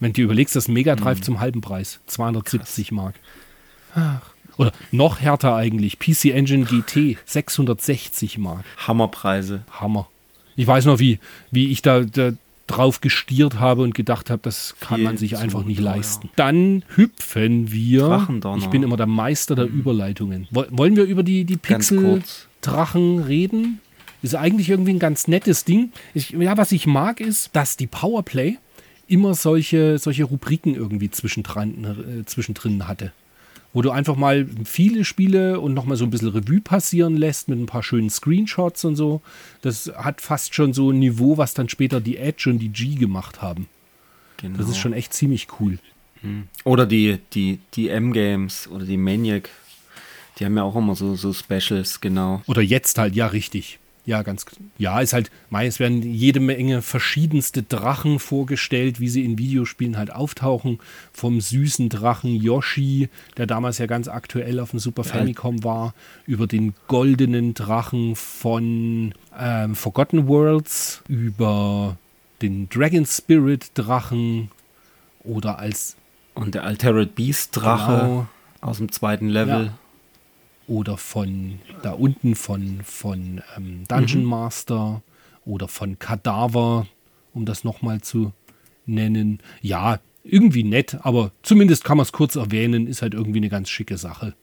Wenn 0.00 0.12
du 0.12 0.20
überlegst, 0.22 0.56
das 0.56 0.68
Mega 0.68 0.96
Drive 0.96 1.18
Mhm. 1.18 1.22
zum 1.22 1.40
halben 1.40 1.60
Preis. 1.60 2.00
270 2.06 2.90
Mark. 2.92 3.14
Ach. 3.94 4.20
Oder 4.58 4.72
noch 4.90 5.20
härter 5.20 5.54
eigentlich. 5.56 5.98
PC 5.98 6.32
Engine 6.32 6.64
GT. 6.66 7.16
660 7.24 8.36
Mark. 8.38 8.64
Hammerpreise. 8.86 9.62
Hammer. 9.80 10.08
Ich 10.56 10.66
weiß 10.66 10.84
noch, 10.86 10.98
wie, 10.98 11.18
wie 11.50 11.68
ich 11.70 11.82
da, 11.82 12.00
da 12.00 12.32
drauf 12.66 13.00
gestiert 13.00 13.58
habe 13.58 13.82
und 13.82 13.94
gedacht 13.94 14.30
habe, 14.30 14.40
das 14.44 14.74
kann 14.80 14.96
Viel 14.96 15.04
man 15.04 15.16
sich 15.16 15.36
einfach 15.36 15.64
nicht 15.64 15.78
teuer. 15.78 15.84
leisten. 15.96 16.30
Dann 16.36 16.84
hüpfen 16.94 17.72
wir. 17.72 18.28
Ich 18.58 18.66
bin 18.68 18.82
immer 18.82 18.96
der 18.96 19.06
Meister 19.06 19.54
der 19.54 19.66
Überleitungen. 19.66 20.46
Woll- 20.50 20.68
Wollen 20.70 20.96
wir 20.96 21.04
über 21.04 21.22
die, 21.22 21.44
die 21.44 21.54
Ganz 21.56 21.88
Pixel 21.88 21.98
kurz. 22.02 22.46
Drachen 22.60 23.20
reden? 23.22 23.80
Ist 24.22 24.36
eigentlich 24.36 24.68
irgendwie 24.70 24.92
ein 24.92 24.98
ganz 25.00 25.26
nettes 25.26 25.64
Ding. 25.64 25.90
Ich, 26.14 26.30
ja, 26.30 26.56
was 26.56 26.70
ich 26.72 26.86
mag, 26.86 27.20
ist, 27.20 27.50
dass 27.54 27.76
die 27.76 27.88
Powerplay 27.88 28.56
immer 29.08 29.34
solche, 29.34 29.98
solche 29.98 30.24
Rubriken 30.24 30.74
irgendwie 30.76 31.10
zwischendrin, 31.10 32.20
äh, 32.20 32.24
zwischendrin 32.24 32.86
hatte. 32.86 33.12
Wo 33.72 33.80
du 33.80 33.90
einfach 33.90 34.16
mal 34.16 34.46
viele 34.64 35.04
Spiele 35.04 35.58
und 35.60 35.72
nochmal 35.72 35.96
so 35.96 36.04
ein 36.04 36.10
bisschen 36.10 36.28
Revue 36.28 36.60
passieren 36.60 37.16
lässt 37.16 37.48
mit 37.48 37.58
ein 37.58 37.66
paar 37.66 37.82
schönen 37.82 38.10
Screenshots 38.10 38.84
und 38.84 38.96
so. 38.96 39.22
Das 39.62 39.90
hat 39.96 40.20
fast 40.20 40.54
schon 40.54 40.74
so 40.74 40.90
ein 40.90 40.98
Niveau, 40.98 41.38
was 41.38 41.54
dann 41.54 41.68
später 41.68 42.00
die 42.00 42.18
Edge 42.18 42.50
und 42.50 42.58
die 42.58 42.68
G 42.68 42.96
gemacht 42.96 43.40
haben. 43.40 43.68
Genau. 44.36 44.58
Das 44.58 44.68
ist 44.68 44.76
schon 44.76 44.92
echt 44.92 45.14
ziemlich 45.14 45.48
cool. 45.60 45.78
Oder 46.64 46.86
die, 46.86 47.18
die, 47.32 47.58
die 47.74 47.88
M-Games 47.88 48.68
oder 48.68 48.84
die 48.84 48.96
Maniac. 48.96 49.48
Die 50.38 50.44
haben 50.44 50.56
ja 50.56 50.62
auch 50.62 50.76
immer 50.76 50.94
so, 50.94 51.14
so 51.14 51.32
Specials, 51.32 52.00
genau. 52.00 52.42
Oder 52.46 52.62
jetzt 52.62 52.98
halt, 52.98 53.14
ja, 53.14 53.26
richtig. 53.26 53.78
Ja, 54.04 54.22
ganz, 54.22 54.44
ja, 54.78 55.00
ist 55.00 55.12
halt, 55.12 55.30
es 55.52 55.78
werden 55.78 56.02
jede 56.02 56.40
Menge 56.40 56.82
verschiedenste 56.82 57.62
Drachen 57.62 58.18
vorgestellt, 58.18 58.98
wie 58.98 59.08
sie 59.08 59.24
in 59.24 59.38
Videospielen 59.38 59.96
halt 59.96 60.12
auftauchen. 60.12 60.80
Vom 61.12 61.40
süßen 61.40 61.88
Drachen 61.88 62.34
Yoshi, 62.34 63.08
der 63.36 63.46
damals 63.46 63.78
ja 63.78 63.86
ganz 63.86 64.08
aktuell 64.08 64.58
auf 64.58 64.70
dem 64.70 64.80
Super 64.80 65.04
Famicom 65.04 65.62
war, 65.62 65.94
über 66.26 66.48
den 66.48 66.74
goldenen 66.88 67.54
Drachen 67.54 68.16
von 68.16 69.14
ähm, 69.38 69.76
Forgotten 69.76 70.26
Worlds, 70.26 71.02
über 71.06 71.96
den 72.42 72.68
Dragon 72.70 73.06
Spirit 73.06 73.70
Drachen 73.74 74.50
oder 75.22 75.60
als 75.60 75.96
Und 76.34 76.56
der 76.56 76.64
Altered 76.64 77.14
Beast 77.14 77.50
Drache 77.56 78.00
Genau. 78.00 78.26
aus 78.62 78.78
dem 78.78 78.90
zweiten 78.90 79.28
Level. 79.28 79.66
Ja. 79.66 79.78
Oder 80.66 80.96
von 80.96 81.58
da 81.82 81.92
unten 81.92 82.34
von, 82.34 82.80
von 82.84 83.42
ähm, 83.56 83.84
Dungeon 83.88 84.24
Master 84.24 85.02
oder 85.44 85.68
von 85.68 85.98
Kadaver, 85.98 86.86
um 87.34 87.44
das 87.44 87.64
nochmal 87.64 88.00
zu 88.00 88.32
nennen. 88.86 89.40
Ja, 89.60 90.00
irgendwie 90.24 90.64
nett, 90.64 90.98
aber 91.02 91.32
zumindest 91.42 91.84
kann 91.84 91.96
man 91.96 92.04
es 92.04 92.12
kurz 92.12 92.36
erwähnen, 92.36 92.86
ist 92.86 93.02
halt 93.02 93.14
irgendwie 93.14 93.40
eine 93.40 93.48
ganz 93.48 93.68
schicke 93.68 93.98
Sache. 93.98 94.34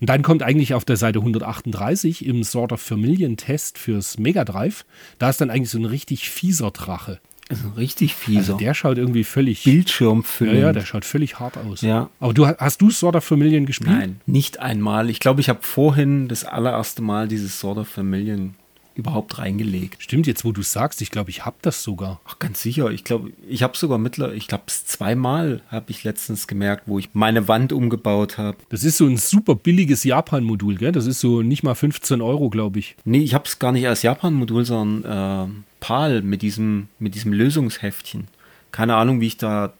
Und 0.00 0.08
dann 0.10 0.22
kommt 0.22 0.42
eigentlich 0.42 0.74
auf 0.74 0.84
der 0.84 0.96
Seite 0.96 1.20
138 1.20 2.24
im 2.24 2.42
Sort 2.42 2.72
of 2.72 2.80
Familien 2.80 3.36
Test 3.36 3.78
fürs 3.78 4.18
Mega 4.18 4.44
Drive, 4.44 4.84
da 5.18 5.30
ist 5.30 5.40
dann 5.40 5.50
eigentlich 5.50 5.70
so 5.70 5.78
ein 5.78 5.86
richtig 5.86 6.28
fieser 6.28 6.70
Drache. 6.70 7.18
Also 7.48 7.68
richtig 7.76 8.14
fieser. 8.14 8.54
Also 8.54 8.56
der 8.56 8.74
schaut 8.74 8.98
irgendwie 8.98 9.24
völlig. 9.24 9.62
Bildschirmfüllend. 9.64 10.56
Ja, 10.56 10.66
ja, 10.66 10.72
der 10.72 10.84
schaut 10.84 11.04
völlig 11.04 11.38
hart 11.38 11.56
aus. 11.58 11.80
Ja. 11.80 12.10
Aber 12.18 12.34
du 12.34 12.46
hast 12.46 12.82
du 12.82 12.90
Sort 12.90 13.14
of 13.14 13.24
Familien 13.24 13.66
gespielt? 13.66 13.90
Nein, 13.90 14.20
nicht 14.26 14.58
einmal. 14.60 15.10
Ich 15.10 15.20
glaube, 15.20 15.40
ich 15.40 15.48
habe 15.48 15.60
vorhin 15.62 16.28
das 16.28 16.44
allererste 16.44 17.02
Mal 17.02 17.28
dieses 17.28 17.60
Sort 17.60 17.78
of 17.78 17.88
Familien 17.88 18.56
überhaupt 18.96 19.38
reingelegt. 19.38 20.02
Stimmt, 20.02 20.26
jetzt 20.26 20.44
wo 20.44 20.52
du 20.52 20.62
sagst, 20.62 21.02
ich 21.02 21.10
glaube, 21.10 21.30
ich 21.30 21.44
habe 21.44 21.56
das 21.62 21.82
sogar. 21.82 22.20
Ach, 22.26 22.38
ganz 22.38 22.62
sicher. 22.62 22.90
Ich 22.90 23.04
glaube, 23.04 23.30
ich 23.48 23.62
habe 23.62 23.76
sogar 23.76 23.98
mittlerweile, 23.98 24.34
ich 24.36 24.48
glaube, 24.48 24.64
es 24.66 24.86
zweimal 24.86 25.60
habe 25.68 25.90
ich 25.90 26.02
letztens 26.04 26.46
gemerkt, 26.46 26.84
wo 26.86 26.98
ich 26.98 27.10
meine 27.12 27.46
Wand 27.48 27.72
umgebaut 27.72 28.38
habe. 28.38 28.56
Das 28.70 28.84
ist 28.84 28.96
so 28.96 29.06
ein 29.06 29.16
super 29.18 29.54
billiges 29.54 30.02
Japan-Modul, 30.04 30.76
gell? 30.76 30.92
Das 30.92 31.06
ist 31.06 31.20
so 31.20 31.42
nicht 31.42 31.62
mal 31.62 31.74
15 31.74 32.20
Euro, 32.22 32.48
glaube 32.50 32.78
ich. 32.78 32.96
Nee, 33.04 33.20
ich 33.22 33.34
habe 33.34 33.44
es 33.44 33.58
gar 33.58 33.72
nicht 33.72 33.86
als 33.86 34.02
Japan-Modul, 34.02 34.64
sondern 34.64 35.50
äh, 35.50 35.52
PAL 35.80 36.22
mit 36.22 36.42
diesem, 36.42 36.88
mit 36.98 37.14
diesem 37.14 37.32
Lösungsheftchen. 37.32 38.28
Keine 38.72 38.96
Ahnung, 38.96 39.20
wie 39.20 39.26
ich 39.26 39.36
da, 39.36 39.72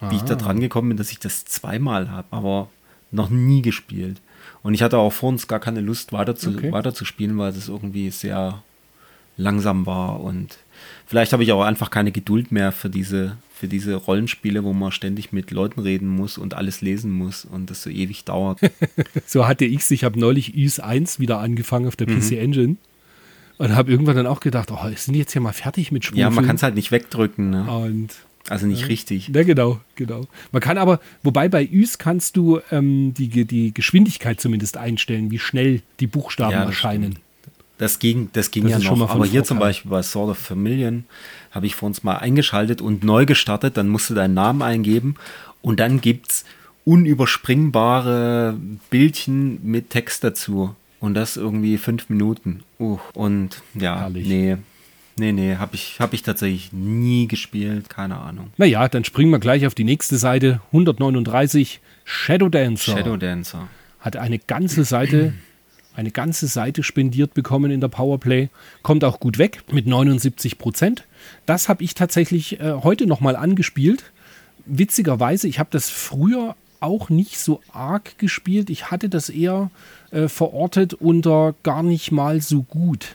wie 0.00 0.16
ich 0.16 0.22
da 0.22 0.34
Ah. 0.34 0.36
dran 0.38 0.60
gekommen 0.60 0.88
bin, 0.88 0.96
dass 0.98 1.10
ich 1.10 1.18
das 1.18 1.44
zweimal 1.44 2.10
habe, 2.10 2.28
aber 2.30 2.68
noch 3.12 3.30
nie 3.30 3.62
gespielt. 3.62 4.20
Und 4.66 4.74
ich 4.74 4.82
hatte 4.82 4.98
auch 4.98 5.12
vor 5.12 5.28
uns 5.28 5.46
gar 5.46 5.60
keine 5.60 5.80
Lust, 5.80 6.12
weiter 6.12 6.34
zu, 6.34 6.50
Okay. 6.50 6.72
weiter 6.72 6.92
zu 6.92 7.04
spielen, 7.04 7.38
weil 7.38 7.50
es 7.50 7.68
irgendwie 7.68 8.10
sehr 8.10 8.62
langsam 9.36 9.86
war. 9.86 10.20
Und 10.20 10.58
vielleicht 11.06 11.32
habe 11.32 11.42
ich 11.44 11.52
auch 11.52 11.62
einfach 11.62 11.90
keine 11.90 12.10
Geduld 12.10 12.50
mehr 12.50 12.72
für 12.72 12.90
diese, 12.90 13.36
für 13.54 13.68
diese 13.68 13.94
Rollenspiele, 13.94 14.64
wo 14.64 14.72
man 14.72 14.90
ständig 14.90 15.32
mit 15.32 15.50
Leuten 15.52 15.80
reden 15.80 16.08
muss 16.08 16.36
und 16.36 16.54
alles 16.54 16.80
lesen 16.80 17.12
muss 17.12 17.44
und 17.44 17.70
das 17.70 17.82
so 17.82 17.90
ewig 17.90 18.24
dauert. 18.24 18.58
So 19.26 19.46
hatte 19.46 19.64
ich's. 19.64 19.90
Ich 19.92 20.02
habe 20.04 20.18
neulich 20.18 20.56
Ys 20.56 20.80
1 20.80 21.20
wieder 21.20 21.38
angefangen 21.38 21.86
auf 21.86 21.94
der 21.96 22.08
Mhm. 22.08 22.20
PC 22.20 22.32
Engine 22.32 22.76
und 23.58 23.74
habe 23.76 23.90
irgendwann 23.90 24.16
dann 24.16 24.26
auch 24.26 24.40
gedacht, 24.40 24.70
oh, 24.72 24.78
sind 24.96 25.14
die 25.14 25.20
jetzt 25.20 25.32
hier 25.32 25.42
mal 25.42 25.52
fertig 25.52 25.92
mit 25.92 26.04
Schwungfilm? 26.04 26.28
ja, 26.28 26.30
man 26.34 26.44
kann 26.46 26.56
es 26.56 26.62
halt 26.64 26.74
nicht 26.74 26.90
wegdrücken. 26.90 27.50
Ne? 27.50 27.70
Und 27.70 28.08
Also 28.48 28.66
nicht 28.66 28.88
richtig. 28.88 29.28
Ja, 29.34 29.42
genau, 29.42 29.80
genau. 29.96 30.26
Man 30.52 30.62
kann 30.62 30.78
aber, 30.78 31.00
wobei 31.22 31.48
bei 31.48 31.64
Ys 31.64 31.98
kannst 31.98 32.36
du 32.36 32.60
ähm, 32.70 33.12
die, 33.14 33.44
die 33.44 33.74
Geschwindigkeit 33.74 34.40
zumindest 34.40 34.76
einstellen, 34.76 35.30
wie 35.30 35.38
schnell 35.38 35.82
die 36.00 36.06
Buchstaben 36.06 36.52
Ja, 36.52 36.60
das 36.60 36.68
erscheinen. 36.68 37.18
Das 37.78 37.98
ging, 37.98 38.30
das 38.32 38.50
ging 38.50 38.62
Das 38.62 38.72
ja 38.72 38.78
ist 38.78 38.84
schon 38.84 38.98
noch. 38.98 39.08
mal 39.08 39.14
Aber 39.16 39.26
hier 39.26 39.44
zum. 39.44 39.58
Beispiel 39.58 39.90
bei 39.90 40.02
Sword 40.02 40.30
of 40.30 40.38
Familien 40.38 41.04
habe 41.50 41.66
ich 41.66 41.74
vor 41.74 41.88
uns 41.88 42.02
mal 42.04 42.16
eingeschaltet 42.16 42.80
und 42.80 43.04
neu 43.04 43.26
gestartet. 43.26 43.76
Dann 43.76 43.88
musst 43.88 44.08
du 44.08 44.14
deinen 44.14 44.34
Namen 44.34 44.62
eingeben 44.62 45.16
und 45.60 45.78
dann 45.80 46.00
gibt 46.00 46.30
es 46.30 46.44
unüberspringbare 46.84 48.56
Bildchen 48.90 49.58
mit 49.62 49.90
Text 49.90 50.24
dazu. 50.24 50.74
Und 51.00 51.14
das 51.14 51.36
irgendwie 51.36 51.76
fünf 51.76 52.08
Minuten. 52.08 52.62
Uh, 52.80 52.98
und 53.12 53.62
ja, 53.74 53.98
Herrlich. 54.00 54.26
nee. 54.26 54.56
Nee, 55.18 55.32
nee, 55.32 55.56
habe 55.56 55.74
ich, 55.74 55.98
hab 55.98 56.12
ich 56.12 56.22
tatsächlich 56.22 56.72
nie 56.74 57.26
gespielt. 57.26 57.88
Keine 57.88 58.18
Ahnung. 58.18 58.50
Naja, 58.58 58.86
dann 58.88 59.04
springen 59.04 59.30
wir 59.30 59.38
gleich 59.38 59.66
auf 59.66 59.74
die 59.74 59.84
nächste 59.84 60.18
Seite. 60.18 60.60
139 60.72 61.80
Shadow 62.04 62.50
Dancer. 62.50 62.96
Shadow 62.96 63.16
Dancer. 63.16 63.68
hat 64.00 64.16
eine 64.16 64.38
ganze 64.38 64.84
Seite, 64.84 65.32
eine 65.96 66.10
ganze 66.10 66.48
Seite 66.48 66.82
spendiert 66.82 67.32
bekommen 67.32 67.70
in 67.70 67.80
der 67.80 67.88
Powerplay. 67.88 68.50
Kommt 68.82 69.04
auch 69.04 69.18
gut 69.18 69.38
weg 69.38 69.62
mit 69.72 69.86
79 69.86 70.58
Prozent. 70.58 71.06
Das 71.46 71.70
habe 71.70 71.82
ich 71.82 71.94
tatsächlich 71.94 72.60
äh, 72.60 72.74
heute 72.82 73.06
nochmal 73.06 73.36
angespielt. 73.36 74.12
Witzigerweise, 74.66 75.48
ich 75.48 75.58
habe 75.58 75.70
das 75.72 75.88
früher 75.88 76.56
auch 76.80 77.08
nicht 77.08 77.38
so 77.38 77.62
arg 77.72 78.18
gespielt. 78.18 78.68
Ich 78.68 78.90
hatte 78.90 79.08
das 79.08 79.30
eher 79.30 79.70
äh, 80.10 80.28
verortet 80.28 80.92
unter 80.92 81.54
gar 81.62 81.82
nicht 81.82 82.12
mal 82.12 82.42
so 82.42 82.62
gut. 82.62 83.14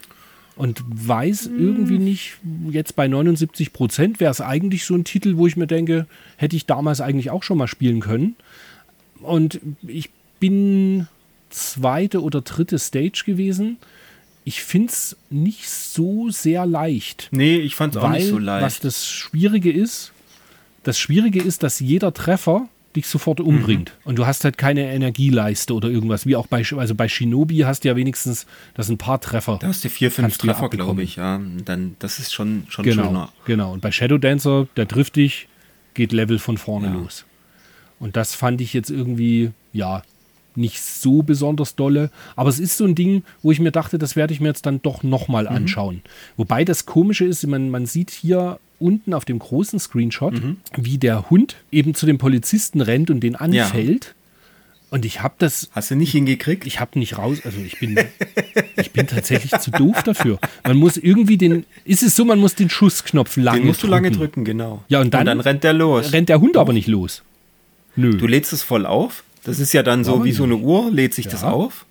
Und 0.62 0.84
weiß 0.86 1.48
irgendwie 1.48 1.98
nicht, 1.98 2.34
jetzt 2.70 2.96
bei 2.96 3.08
79 3.08 3.74
Prozent 3.74 4.20
wäre 4.20 4.30
es 4.30 4.42
eigentlich 4.42 4.86
so 4.86 4.94
ein 4.94 5.04
Titel, 5.04 5.38
wo 5.38 5.48
ich 5.48 5.58
mir 5.58 5.66
denke, 5.66 6.06
hätte 6.38 6.56
ich 6.56 6.68
damals 6.68 7.02
eigentlich 7.02 7.32
auch 7.32 7.42
schon 7.42 7.58
mal 7.58 7.66
spielen 7.66 8.00
können. 8.00 8.36
Und 9.24 9.60
ich 9.88 10.12
bin 10.40 11.08
zweite 11.50 12.22
oder 12.22 12.42
dritte 12.42 12.78
Stage 12.78 13.24
gewesen. 13.26 13.78
Ich 14.44 14.62
finde 14.62 14.90
es 14.90 15.18
nicht 15.32 15.68
so 15.68 16.30
sehr 16.30 16.68
leicht. 16.68 17.30
Nee, 17.32 17.58
ich 17.58 17.76
fand 17.76 17.96
es 17.96 18.02
auch 18.04 18.12
nicht 18.12 18.28
so 18.28 18.36
was 18.36 18.44
leicht. 18.44 18.84
das 18.84 19.08
Schwierige 19.10 19.72
ist, 19.72 20.12
das 20.84 21.00
Schwierige 21.00 21.42
ist, 21.42 21.64
dass 21.64 21.80
jeder 21.80 22.14
Treffer 22.14 22.70
dich 22.96 23.08
sofort 23.08 23.40
umbringt. 23.40 23.92
Mhm. 24.04 24.10
Und 24.10 24.16
du 24.20 24.26
hast 24.26 24.44
halt 24.44 24.58
keine 24.58 24.92
Energieleiste 24.94 25.74
oder 25.74 25.90
irgendwas. 25.90 26.26
Wie 26.26 26.36
auch 26.36 26.48
bei, 26.48 26.64
also 26.78 26.96
bei 26.96 27.08
Shinobi 27.08 27.60
hast 27.60 27.84
du 27.84 27.88
ja 27.90 27.96
wenigstens, 27.96 28.46
das 28.74 28.88
sind 28.88 28.96
ein 28.96 28.98
paar 28.98 29.20
Treffer. 29.22 29.58
Da 29.62 29.68
hast 29.68 29.84
du 29.84 29.90
vier, 29.90 30.12
fünf 30.12 30.38
Treffer, 30.38 30.70
glaube 30.70 31.04
ich. 31.04 31.16
Ja, 31.16 31.40
dann, 31.66 31.96
das 32.00 32.20
ist 32.20 32.34
schon, 32.34 32.64
schon 32.70 32.86
Genau, 32.86 33.04
schöner. 33.06 33.30
genau. 33.46 33.74
Und 33.74 33.82
bei 33.82 33.92
Shadow 33.92 34.18
Dancer, 34.18 34.68
der 34.78 34.88
trifft 34.88 35.16
dich, 35.16 35.48
geht 35.94 36.12
Level 36.12 36.40
von 36.40 36.58
vorne 36.58 36.88
Ja. 36.88 36.94
los. 36.94 37.26
Und 38.00 38.16
das 38.16 38.34
fand 38.36 38.62
ich 38.62 38.74
jetzt 38.74 38.90
irgendwie, 38.90 39.52
ja, 39.74 40.02
nicht 40.56 40.82
so 40.82 41.22
besonders 41.24 41.76
dolle. 41.76 42.12
Aber 42.36 42.50
es 42.50 42.60
ist 42.60 42.76
so 42.76 42.84
ein 42.86 42.96
Ding, 42.96 43.24
wo 43.42 43.52
ich 43.52 43.60
mir 43.62 43.72
dachte, 43.72 43.98
das 43.98 44.16
werde 44.18 44.34
ich 44.34 44.42
mir 44.42 44.48
jetzt 44.50 44.66
dann 44.66 44.82
doch 44.82 45.02
nochmal 45.04 45.44
Mhm. 45.46 45.50
anschauen. 45.56 46.02
Wobei 46.36 46.66
das 46.66 46.86
Komische 46.86 47.24
ist, 47.26 47.46
man, 47.48 47.70
man 47.70 47.86
sieht 47.86 48.10
hier 48.12 48.60
unten 48.82 49.14
auf 49.14 49.26
dem 49.26 49.40
großen 49.40 49.80
Screenshot, 49.80 50.34
Mhm. 50.34 50.58
wie 50.78 50.98
der 50.98 51.30
Hund 51.30 51.56
eben 51.72 51.94
zu 51.96 52.06
dem 52.06 52.18
Polizisten 52.18 52.82
rennt 52.82 53.10
und 53.10 53.20
den 53.22 53.36
anfällt. 53.36 54.16
Und 54.90 55.06
ich 55.06 55.22
habe 55.22 55.36
das 55.38 55.70
Hast 55.72 55.90
du 55.92 55.96
nicht 55.96 56.12
hingekriegt? 56.12 56.66
ich 56.68 56.82
habe 56.82 57.00
nicht 57.00 57.18
raus, 57.18 57.38
also 57.46 57.58
ich 57.66 57.80
bin, 57.80 57.98
ich 58.76 58.92
bin 58.92 59.08
tatsächlich 59.08 59.52
zu 59.62 59.72
doof 59.72 60.04
dafür. 60.04 60.38
Man 60.66 60.76
muss 60.76 60.98
irgendwie 60.98 61.38
den, 61.38 61.66
ist 61.86 62.04
es 62.04 62.16
so, 62.18 62.26
man 62.26 62.40
muss 62.40 62.56
den 62.56 62.70
Schussknopf 62.70 63.38
lange 63.38 63.60
Den 63.60 63.68
musst 63.68 63.84
du 63.84 63.88
lange 63.88 64.12
drücken, 64.12 64.44
genau. 64.44 64.84
Ja, 64.90 65.00
und 65.00 65.14
dann- 65.14 65.40
rennt 65.40 65.64
der 65.64 65.72
los. 65.74 66.12
Rennt 66.12 66.28
der 66.28 66.42
Hund 66.42 66.58
aber 66.58 66.74
nicht 66.74 66.88
los. 66.88 67.24
Nö. 67.96 68.18
Du 68.18 68.28
lädst 68.28 68.52
es 68.52 68.64
voll 68.64 68.86
auf. 68.86 69.24
Das 69.44 69.60
ist 69.60 69.72
ja 69.74 69.82
dann 69.82 70.04
so 70.04 70.16
Aber 70.16 70.26
wie 70.26 70.34
so 70.34 70.44
eine 70.44 70.58
Uhr, 70.58 70.92
lädt 70.92 71.14
sich 71.14 71.28
das 71.28 71.42
Ja. 71.44 71.52
auf. 71.52 71.86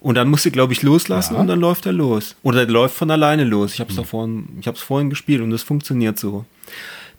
Und 0.00 0.14
dann 0.14 0.28
musst 0.28 0.44
du, 0.44 0.50
glaube 0.50 0.72
ich, 0.72 0.82
loslassen 0.82 1.34
Ja. 1.34 1.40
und 1.40 1.48
dann 1.48 1.60
läuft 1.60 1.86
er 1.86 1.92
los. 1.92 2.36
Oder 2.42 2.64
der 2.66 2.72
läuft 2.72 2.94
von 2.94 3.10
alleine 3.10 3.44
los. 3.44 3.74
Ich 3.74 3.80
habe 3.80 3.92
es 3.92 3.98
vorhin, 4.08 4.48
ich 4.60 4.66
habe 4.66 4.76
es 4.76 4.82
vorhin 4.82 5.10
gespielt 5.10 5.40
und 5.42 5.50
das 5.50 5.62
funktioniert 5.62 6.18
so. 6.18 6.44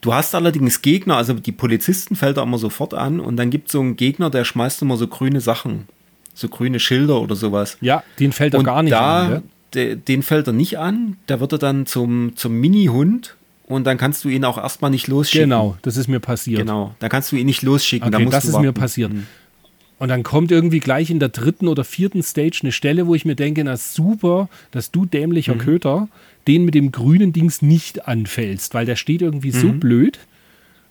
Du 0.01 0.13
hast 0.13 0.33
allerdings 0.33 0.81
Gegner, 0.81 1.17
also 1.17 1.33
die 1.33 1.51
Polizisten 1.51 2.15
fällt 2.15 2.37
er 2.37 2.43
immer 2.43 2.57
sofort 2.57 2.93
an 2.93 3.19
und 3.19 3.35
dann 3.35 3.49
gibt 3.49 3.67
es 3.67 3.73
so 3.73 3.81
einen 3.81 3.97
Gegner, 3.97 4.29
der 4.29 4.45
schmeißt 4.45 4.81
immer 4.81 4.95
so 4.95 5.07
grüne 5.07 5.41
Sachen. 5.41 5.87
So 6.33 6.47
grüne 6.47 6.79
Schilder 6.79 7.19
oder 7.19 7.35
sowas. 7.35 7.77
ja, 7.81 8.01
den 8.17 8.31
fällt 8.31 8.53
er 8.53 8.59
und 8.59 8.65
gar 8.65 8.81
nicht 8.81 8.93
da, 8.93 9.23
an. 9.23 9.29
Ne? 9.29 9.43
de, 9.73 9.95
den 9.97 10.23
fällt 10.23 10.47
er 10.47 10.53
nicht 10.53 10.79
an. 10.79 11.17
Da 11.27 11.41
wird 11.41 11.51
er 11.51 11.57
dann 11.57 11.85
zum, 11.85 12.35
zum 12.35 12.53
Mini-Hund 12.53 13.35
und 13.65 13.85
dann 13.85 13.97
kannst 13.97 14.23
du 14.23 14.29
ihn 14.29 14.45
auch 14.45 14.57
erstmal 14.57 14.89
nicht 14.89 15.07
losschicken. 15.07 15.49
Genau, 15.49 15.77
das 15.81 15.97
ist 15.97 16.07
mir 16.07 16.19
passiert. 16.21 16.59
Genau. 16.61 16.95
Da 16.99 17.09
kannst 17.09 17.31
du 17.31 17.35
ihn 17.35 17.45
nicht 17.45 17.61
losschicken. 17.61 18.09
da 18.11 18.17
Okay, 18.17 18.29
das 18.29 18.45
ist 18.45 18.59
mir 18.59 18.71
passiert. 18.71 19.11
Und 19.99 20.07
dann 20.09 20.23
kommt 20.23 20.49
irgendwie 20.51 20.79
gleich 20.79 21.09
in 21.09 21.19
der 21.19 21.29
dritten 21.29 21.67
oder 21.67 21.83
vierten 21.83 22.23
Stage 22.23 22.59
eine 22.63 22.71
Stelle, 22.71 23.05
wo 23.05 23.15
ich 23.15 23.25
mir 23.25 23.35
denke, 23.35 23.63
na 23.63 23.75
super, 23.77 24.47
dass 24.71 24.91
du 24.91 25.05
dämlicher 25.05 25.55
Mhm. 25.55 25.59
Köter 25.59 26.07
den 26.47 26.63
mit 26.65 26.73
dem 26.73 26.91
grünen 26.91 27.33
Dings 27.33 27.61
nicht 27.61 28.07
anfällst, 28.07 28.73
weil 28.73 28.85
der 28.85 28.95
steht 28.95 29.21
irgendwie 29.21 29.51
so 29.51 29.67
Mhm. 29.67 29.79
blöd. 29.81 30.17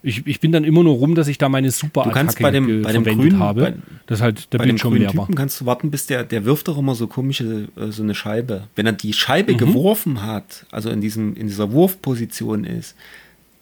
Ich, 0.01 0.25
ich 0.25 0.39
bin 0.39 0.53
dann 0.53 0.63
immer 0.63 0.83
nur 0.83 0.93
rum, 0.95 1.13
dass 1.15 1.27
ich 1.27 1.37
da 1.37 1.49
meine 1.49 1.71
super 1.71 2.03
Du 2.03 2.11
kannst 2.11 2.39
bei 2.39 2.51
dem- 2.51 2.83
bei 2.83 2.93
dem 2.93 3.03
grünen- 3.03 3.39
habe, 3.39 3.61
bei- 3.61 3.73
dass 4.07 4.21
halt 4.21 4.53
der 4.53 4.59
Bei 4.59 4.63
dem 4.65 4.69
Bildschirm 4.75 4.91
grünen 4.91 5.01
leer 5.07 5.15
war. 5.17 5.25
Typen 5.25 5.35
kannst 5.35 5.59
du 5.59 5.65
warten, 5.65 5.91
bis 5.91 6.05
der, 6.05 6.23
der 6.23 6.45
wirft 6.45 6.69
doch 6.69 6.77
immer 6.77 6.95
so 6.95 7.07
komische, 7.07 7.67
äh, 7.75 7.91
so 7.91 8.03
eine 8.03 8.15
Scheibe. 8.15 8.67
Wenn 8.77 8.85
er 8.85 8.93
die 8.93 9.07
Mhm. 9.07 9.13
Scheibe 9.13 9.55
geworfen 9.55 10.21
hat, 10.21 10.65
also 10.71 10.89
in, 10.91 11.01
diesem, 11.01 11.35
in 11.35 11.47
dieser 11.47 11.71
Wurfposition 11.73 12.63
ist, 12.63 12.95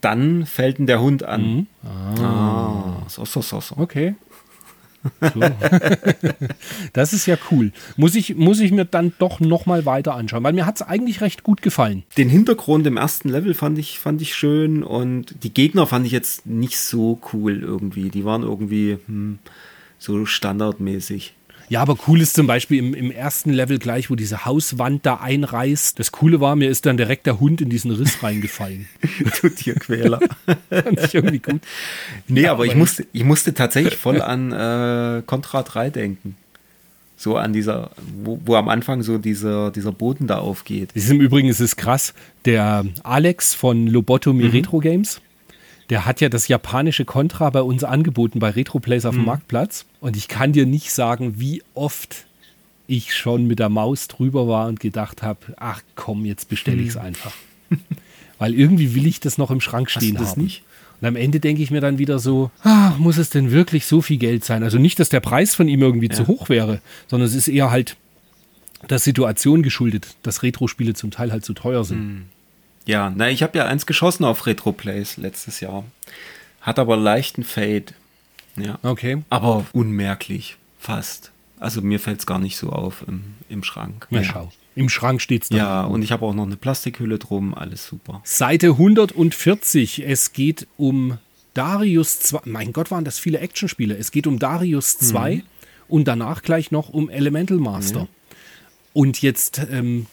dann 0.01 0.45
fällt 0.45 0.77
ihn 0.77 0.85
der 0.85 1.01
Hund 1.01 1.23
an. 1.23 1.65
Ah. 1.83 3.01
so, 3.07 3.25
so, 3.25 3.41
so, 3.41 3.59
so. 3.59 3.75
Okay. 3.77 4.13
So. 5.21 5.41
das 6.93 7.13
ist 7.13 7.25
ja 7.25 7.37
cool. 7.51 7.71
Muss 7.95 8.15
ich, 8.15 8.35
muss 8.35 8.59
ich 8.59 8.71
mir 8.71 8.85
dann 8.85 9.13
doch 9.19 9.39
nochmal 9.39 9.85
weiter 9.85 10.15
anschauen, 10.15 10.43
weil 10.43 10.53
mir 10.53 10.65
hat 10.65 10.77
es 10.77 10.81
eigentlich 10.81 11.21
recht 11.21 11.43
gut 11.43 11.61
gefallen. 11.61 12.03
Den 12.17 12.29
Hintergrund 12.29 12.85
im 12.87 12.97
ersten 12.97 13.29
Level 13.29 13.53
fand 13.53 13.77
ich, 13.77 13.99
fand 13.99 14.21
ich 14.21 14.35
schön 14.35 14.83
und 14.83 15.43
die 15.43 15.53
Gegner 15.53 15.87
fand 15.87 16.05
ich 16.05 16.11
jetzt 16.11 16.45
nicht 16.45 16.79
so 16.79 17.19
cool 17.33 17.61
irgendwie. 17.61 18.09
Die 18.09 18.25
waren 18.25 18.43
irgendwie 18.43 18.97
hm, 19.05 19.39
so 19.97 20.25
standardmäßig. 20.25 21.33
Ja, 21.69 21.81
aber 21.81 21.97
cool 22.07 22.21
ist 22.21 22.33
zum 22.33 22.47
Beispiel 22.47 22.79
im, 22.79 22.93
im 22.93 23.11
ersten 23.11 23.51
Level 23.51 23.77
gleich, 23.77 24.09
wo 24.09 24.15
diese 24.15 24.45
Hauswand 24.45 25.05
da 25.05 25.15
einreißt. 25.15 25.99
Das 25.99 26.13
Coole 26.13 26.39
war, 26.39 26.55
mir 26.55 26.69
ist 26.69 26.85
dann 26.85 26.95
direkt 26.95 27.25
der 27.25 27.39
Hund 27.41 27.59
in 27.59 27.69
diesen 27.69 27.91
Riss 27.91 28.23
reingefallen. 28.23 28.87
du 29.41 29.49
Tierquäler. 29.49 30.19
Fand 30.69 31.03
ich 31.03 31.13
irgendwie 31.13 31.39
gut. 31.39 31.61
Nee, 32.27 32.43
ja, 32.43 32.53
aber, 32.53 32.65
ich 32.65 32.75
musste, 32.75 33.05
ich 33.11 33.25
musste 33.25 33.53
tatsächlich 33.53 33.95
voll 33.97 34.21
an 34.21 34.51
äh, 34.51 35.23
Contra 35.25 35.63
3 35.63 35.89
denken. 35.89 36.37
So 37.17 37.35
an 37.35 37.51
dieser, 37.51 37.91
wo, 38.23 38.39
wo, 38.45 38.55
am 38.55 38.69
Anfang 38.69 39.01
so 39.01 39.17
dieser, 39.17 39.71
dieser 39.71 39.91
Boden 39.91 40.27
da 40.27 40.37
aufgeht. 40.37 40.91
Das 40.93 41.03
ist 41.03 41.09
Im 41.09 41.19
Übrigen 41.19 41.49
ist 41.49 41.59
es 41.59 41.75
krass. 41.75 42.13
Der 42.45 42.85
Alex 43.03 43.55
von 43.55 43.87
Lobotomy 43.87 44.45
mhm. 44.45 44.51
Retro 44.51 44.79
Games, 44.79 45.19
der 45.89 46.05
hat 46.05 46.21
ja 46.21 46.29
das 46.29 46.47
japanische 46.47 47.05
Contra 47.05 47.49
bei 47.49 47.61
uns 47.61 47.83
angeboten 47.83 48.39
bei 48.39 48.49
Retroplays 48.49 49.05
auf 49.05 49.15
dem 49.15 49.21
mhm. 49.21 49.27
Marktplatz. 49.27 49.85
Und 50.01 50.17
ich 50.17 50.27
kann 50.27 50.51
dir 50.51 50.65
nicht 50.65 50.91
sagen, 50.91 51.39
wie 51.39 51.63
oft 51.73 52.25
ich 52.87 53.15
schon 53.15 53.47
mit 53.47 53.59
der 53.59 53.69
Maus 53.69 54.07
drüber 54.07 54.47
war 54.47 54.67
und 54.67 54.79
gedacht 54.79 55.23
habe, 55.23 55.39
ach 55.57 55.81
komm, 55.95 56.25
jetzt 56.25 56.49
bestelle 56.49 56.81
ich 56.81 56.89
es 56.89 56.95
mhm. 56.95 57.01
einfach. 57.01 57.33
Weil 58.39 58.53
irgendwie 58.53 58.95
will 58.95 59.07
ich 59.07 59.19
das 59.19 59.37
noch 59.37 59.51
im 59.51 59.61
Schrank 59.61 59.89
stehen 59.89 60.19
Hast 60.19 60.31
haben. 60.31 60.43
Nicht? 60.43 60.63
Und 61.01 61.07
am 61.07 61.15
Ende 61.15 61.39
denke 61.39 61.61
ich 61.61 61.71
mir 61.71 61.81
dann 61.81 61.97
wieder 61.97 62.19
so, 62.19 62.51
ach, 62.63 62.97
muss 62.97 63.17
es 63.17 63.29
denn 63.29 63.51
wirklich 63.51 63.85
so 63.85 64.01
viel 64.01 64.17
Geld 64.17 64.45
sein? 64.45 64.63
Also 64.63 64.77
nicht, 64.77 64.99
dass 64.99 65.09
der 65.09 65.19
Preis 65.19 65.53
von 65.53 65.67
ihm 65.67 65.81
irgendwie 65.81 66.07
ja. 66.07 66.15
zu 66.15 66.27
hoch 66.27 66.49
wäre, 66.49 66.81
sondern 67.07 67.27
es 67.27 67.35
ist 67.35 67.47
eher 67.47 67.71
halt 67.71 67.97
der 68.89 68.99
Situation 68.99 69.63
geschuldet, 69.63 70.15
dass 70.23 70.43
Retro-Spiele 70.43 70.93
zum 70.93 71.11
Teil 71.11 71.31
halt 71.31 71.45
zu 71.45 71.53
teuer 71.53 71.83
sind. 71.83 71.99
Mhm. 71.99 72.25
Ja, 72.87 73.13
na, 73.15 73.29
ich 73.29 73.43
habe 73.43 73.57
ja 73.57 73.65
eins 73.65 73.85
geschossen 73.85 74.23
auf 74.23 74.45
Retro 74.45 74.71
Plays 74.71 75.17
letztes 75.17 75.59
Jahr. 75.59 75.83
Hat 76.61 76.79
aber 76.79 76.97
leichten 76.97 77.43
Fade. 77.43 77.85
Ja. 78.55 78.79
Okay. 78.81 79.23
Aber 79.29 79.65
unmerklich, 79.73 80.57
fast. 80.79 81.31
Also 81.59 81.81
mir 81.81 81.99
fällt 81.99 82.19
es 82.19 82.25
gar 82.25 82.39
nicht 82.39 82.57
so 82.57 82.69
auf 82.69 83.03
im, 83.07 83.35
im 83.49 83.63
Schrank. 83.63 84.07
Na, 84.09 84.21
ja. 84.21 84.25
schau. 84.25 84.51
Im 84.75 84.89
Schrank 84.89 85.21
steht 85.21 85.43
es 85.43 85.49
da. 85.49 85.57
Ja, 85.57 85.83
und 85.85 86.01
ich 86.01 86.11
habe 86.11 86.25
auch 86.25 86.33
noch 86.33 86.45
eine 86.45 86.55
Plastikhülle 86.55 87.17
drum, 87.17 87.53
alles 87.53 87.85
super. 87.85 88.21
Seite 88.23 88.67
140. 88.67 90.07
Es 90.07 90.33
geht 90.33 90.67
um 90.77 91.17
Darius 91.55 92.19
2. 92.19 92.41
Mein 92.45 92.73
Gott, 92.73 92.91
waren 92.91 93.03
das 93.03 93.17
viele 93.17 93.39
Actionspiele. 93.39 93.97
Es 93.97 94.11
geht 94.11 94.27
um 94.27 94.37
Darius 94.37 94.99
2 94.99 95.35
mhm. 95.35 95.43
und 95.87 96.07
danach 96.07 96.43
gleich 96.43 96.69
noch 96.71 96.89
um 96.89 97.09
Elemental 97.09 97.57
Master. 97.57 98.01
Mhm. 98.01 98.07
Und 98.93 99.21
jetzt 99.21 99.61
ähm, 99.71 100.05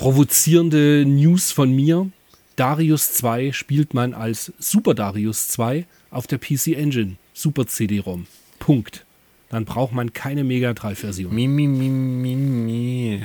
provozierende 0.00 1.04
News 1.06 1.52
von 1.52 1.70
mir. 1.76 2.10
Darius 2.56 3.12
2 3.12 3.52
spielt 3.52 3.92
man 3.92 4.14
als 4.14 4.50
Super 4.58 4.94
Darius 4.94 5.48
2 5.48 5.84
auf 6.10 6.26
der 6.26 6.38
PC 6.38 6.68
Engine, 6.68 7.16
Super 7.34 7.66
CD-ROM. 7.66 8.26
Punkt. 8.58 9.04
Dann 9.50 9.66
braucht 9.66 9.92
man 9.92 10.14
keine 10.14 10.42
Mega 10.42 10.72
Drive-Version. 10.72 11.34
Mi, 11.34 11.46
mi, 11.46 11.66
mi, 11.66 11.90
mi, 11.90 12.34
mi. 12.34 13.22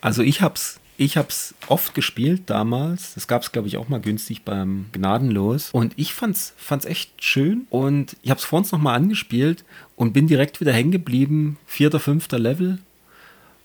Also 0.00 0.24
ich 0.24 0.42
hab's, 0.42 0.80
ich 0.96 1.16
hab's 1.16 1.54
oft 1.68 1.94
gespielt 1.94 2.42
damals. 2.46 3.14
Das 3.14 3.28
gab's, 3.28 3.52
glaube 3.52 3.68
ich, 3.68 3.76
auch 3.76 3.88
mal 3.88 4.00
günstig 4.00 4.42
beim 4.42 4.86
Gnadenlos. 4.90 5.70
Und 5.70 5.92
ich 5.94 6.14
fand's, 6.14 6.52
fand's 6.56 6.84
echt 6.84 7.22
schön. 7.22 7.68
Und 7.70 8.16
ich 8.22 8.32
hab's 8.32 8.44
vor 8.44 8.58
uns 8.58 8.72
nochmal 8.72 8.96
angespielt 8.96 9.64
und 9.94 10.14
bin 10.14 10.26
direkt 10.26 10.60
wieder 10.60 10.72
hängen 10.72 10.90
geblieben. 10.90 11.58
Vierter, 11.64 12.00
fünfter 12.00 12.40
Level 12.40 12.80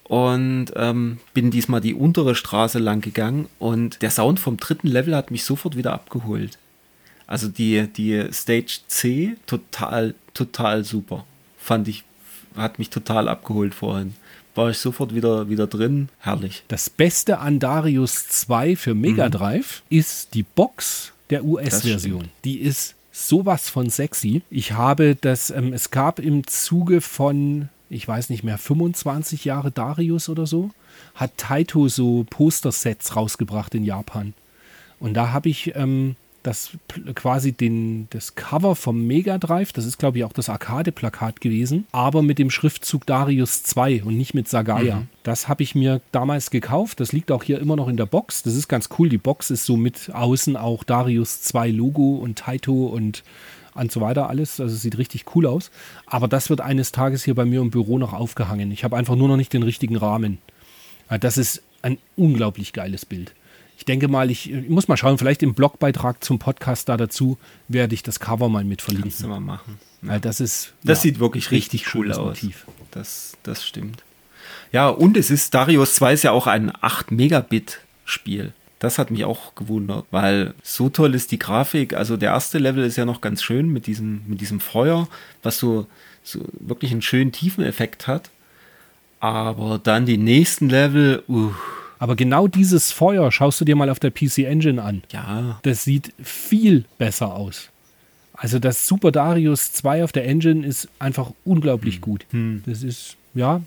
und 0.08 0.68
ähm, 0.76 1.18
bin 1.34 1.51
diesmal 1.51 1.82
die 1.82 1.93
untere 1.93 2.34
Straße 2.34 2.80
lang 2.80 3.01
gegangen 3.01 3.47
und 3.60 4.01
der 4.01 4.10
Sound 4.10 4.39
vom 4.39 4.58
dritten 4.58 4.88
Level 4.88 5.16
hat 5.16 5.32
mich 5.32 5.43
sofort 5.43 5.76
wieder 5.76 5.93
abgeholt. 5.93 6.58
Also 7.28 7.49
die, 7.49 7.88
die 7.88 8.26
Stage 8.32 8.80
C 8.88 9.36
total, 9.45 10.16
total 10.34 10.86
super. 10.86 11.26
Fand 11.58 11.89
ich, 11.89 12.05
hat 12.55 12.80
mich 12.80 12.89
total 12.89 13.28
abgeholt 13.28 13.76
vorhin. 13.76 14.16
War 14.55 14.70
ich 14.70 14.78
sofort 14.78 15.14
wieder, 15.14 15.49
wieder 15.49 15.68
drin. 15.68 16.08
Herrlich. 16.20 16.64
Das 16.70 16.89
Beste 16.89 17.39
an 17.39 17.60
Darius 17.60 18.30
2 18.30 18.78
für 18.78 18.95
Mega 18.95 19.28
mhm. 19.28 19.32
Drive 19.32 19.84
mhm. 19.89 19.97
ist 19.97 20.34
die 20.34 20.43
Box 20.43 21.12
der 21.30 21.43
US-Version. 21.43 22.30
Die 22.45 22.60
ist 22.60 22.95
sowas 23.12 23.70
von 23.70 23.89
sexy. 23.89 24.41
Ich 24.49 24.72
habe 24.72 25.16
das, 25.20 25.49
ähm, 25.49 25.74
es 25.74 25.91
gab 25.91 26.20
im 26.20 26.47
Zuge 26.47 27.01
von 27.01 27.68
ich 27.90 28.08
weiß 28.08 28.30
nicht 28.30 28.44
mehr, 28.44 28.58
25 28.58 29.46
Jahre 29.46 29.72
Darius 29.72 30.30
oder 30.30 30.46
so, 30.46 30.72
hat 31.16 31.38
Taito 31.38 31.88
so 31.88 32.26
Poster-Sets 32.30 33.16
rausgebracht 33.16 33.76
in 33.76 33.84
Japan. 33.84 34.34
Und 35.00 35.14
da 35.14 35.32
habe 35.32 35.50
ich 35.50 35.76
ähm, 35.76 36.16
das 36.48 36.72
quasi 37.14 37.52
den, 37.52 38.08
das 38.10 38.36
Cover 38.36 38.76
vom 38.76 39.06
Mega 39.06 39.38
Drive, 39.38 39.74
das 39.74 39.86
ist 39.86 39.98
glaube 39.98 40.20
ich 40.20 40.24
auch 40.24 40.32
das 40.32 40.50
Arcade-Plakat 40.50 41.42
gewesen, 41.42 41.86
aber 41.92 42.22
mit 42.22 42.40
dem 42.40 42.50
Schriftzug 42.50 43.06
Darius 43.06 43.64
2 43.64 44.04
und 44.04 44.18
nicht 44.18 44.34
mit 44.34 44.48
Sagaya. 44.48 44.98
Mhm. 44.98 45.08
Das 45.24 45.50
habe 45.50 45.64
ich 45.64 45.76
mir 45.76 46.00
damals 46.14 46.50
gekauft, 46.50 47.02
das 47.02 47.12
liegt 47.12 47.32
auch 47.32 47.44
hier 47.44 47.60
immer 47.60 47.76
noch 47.76 47.90
in 47.90 47.98
der 47.98 48.06
Box. 48.06 48.44
Das 48.44 48.56
ist 48.56 48.70
ganz 48.70 48.88
cool, 48.98 49.10
die 49.10 49.18
Box 49.18 49.52
ist 49.52 49.66
so 49.66 49.76
mit 49.76 50.10
außen 50.14 50.56
auch 50.56 50.86
Darius 50.86 51.42
2 51.42 51.70
Logo 51.70 52.16
und 52.16 52.40
Taito 52.40 52.88
und 52.88 53.24
und 53.78 53.91
so 53.91 54.01
weiter 54.01 54.30
alles. 54.30 54.59
Also 54.59 54.75
sieht 54.75 54.97
richtig 54.97 55.36
cool 55.36 55.45
aus. 55.45 55.71
Aber 56.05 56.28
das 56.28 56.49
wird 56.49 56.61
eines 56.61 56.91
Tages 56.91 57.23
hier 57.23 57.36
bei 57.36 57.45
mir 57.45 57.61
im 57.61 57.71
Büro 57.71 57.97
noch 57.97 58.13
aufgehangen. 58.13 58.71
Ich 58.71 58.84
habe 58.84 58.97
einfach 58.97 59.15
nur 59.15 59.28
noch 59.28 59.38
nicht 59.38 59.53
den 59.53 59.63
richtigen 59.63 59.95
Rahmen. 59.95 60.39
Das 61.19 61.38
ist 61.38 61.63
ein 61.82 61.97
unglaublich 62.15 62.73
geiles 62.73 63.05
Bild. 63.05 63.34
Ich 63.78 63.86
denke 63.86 64.07
mal, 64.07 64.32
ich, 64.32 64.51
ich 64.51 64.69
muss 64.69 64.88
mal 64.88 64.97
schauen, 64.97 65.17
vielleicht 65.17 65.43
im 65.43 65.53
Blogbeitrag 65.53 66.23
zum 66.23 66.39
Podcast 66.39 66.89
da 66.89 66.97
dazu 66.97 67.38
werde 67.67 67.93
ich 67.93 68.01
das 68.01 68.19
Cover 68.19 68.49
mal 68.49 68.63
mit 68.63 68.82
verlinken. 68.82 69.11
Kannst 69.11 69.23
du 69.23 69.28
mal 69.28 69.39
machen. 69.39 69.78
Ja. 70.01 70.19
das 70.19 70.39
ist. 70.39 70.73
Das 70.84 70.99
ja, 70.99 71.03
sieht 71.03 71.19
wirklich 71.19 71.51
richtig, 71.51 71.82
richtig 71.82 71.95
cool 71.95 72.11
aus. 72.11 72.41
Motiv. 72.41 72.65
Das, 72.91 73.38
das 73.43 73.65
stimmt. 73.65 74.03
Ja, 74.71 74.89
und 74.89 75.15
es 75.15 75.30
ist, 75.30 75.53
Darius 75.53 75.95
2 75.95 76.13
ist 76.13 76.23
ja 76.23 76.32
auch 76.32 76.47
ein 76.47 76.71
8 76.82 77.11
Megabit 77.11 77.80
Spiel. 78.03 78.53
Das 78.80 78.99
hat 78.99 79.09
mich 79.09 79.25
auch 79.25 79.55
gewundert, 79.55 80.05
weil 80.11 80.53
so 80.61 80.89
toll 80.89 81.15
ist 81.15 81.32
die 81.32 81.39
Grafik. 81.39 81.95
Also 81.95 82.15
der 82.15 82.32
erste 82.32 82.59
Level 82.59 82.84
ist 82.84 82.95
ja 82.95 83.05
noch 83.05 83.21
ganz 83.21 83.41
schön 83.41 83.69
mit 83.69 83.88
diesem, 83.88 84.21
mit 84.28 84.39
diesem 84.39 84.59
Feuer, 84.59 85.07
was 85.41 85.57
so, 85.57 85.88
so 86.23 86.41
wirklich 86.59 86.91
einen 86.91 87.01
schönen 87.01 87.32
Tiefeneffekt 87.32 88.05
hat. 88.05 88.30
Aber 89.19 89.80
dann 89.82 90.05
die 90.05 90.17
nächsten 90.17 90.69
Level, 90.69 91.23
uh. 91.28 91.51
Aber 91.99 92.15
genau 92.15 92.47
dieses 92.47 92.91
Feuer 92.91 93.32
schaust 93.32 93.59
du 93.59 93.65
dir 93.65 93.75
mal 93.75 93.89
auf 93.89 93.99
der 93.99 94.11
PC 94.11 94.39
Engine 94.39 94.82
an. 94.82 95.01
Ja. 95.11 95.59
Das 95.63 95.84
sieht 95.84 96.13
viel 96.21 96.86
besser 96.97 97.34
aus. 97.34 97.69
Also 98.34 98.59
das 98.59 98.88
Super 98.88 99.11
Darius 99.11 99.71
2 99.73 100.03
auf 100.03 100.11
der 100.11 100.25
Engine 100.25 100.65
ist 100.65 100.89
einfach 100.99 101.32
unglaublich 101.43 101.95
hm. 101.95 102.01
gut. 102.01 102.25
Hm. 102.30 102.61
Das 102.67 102.84
ist, 102.84 103.17
ja, 103.34 103.61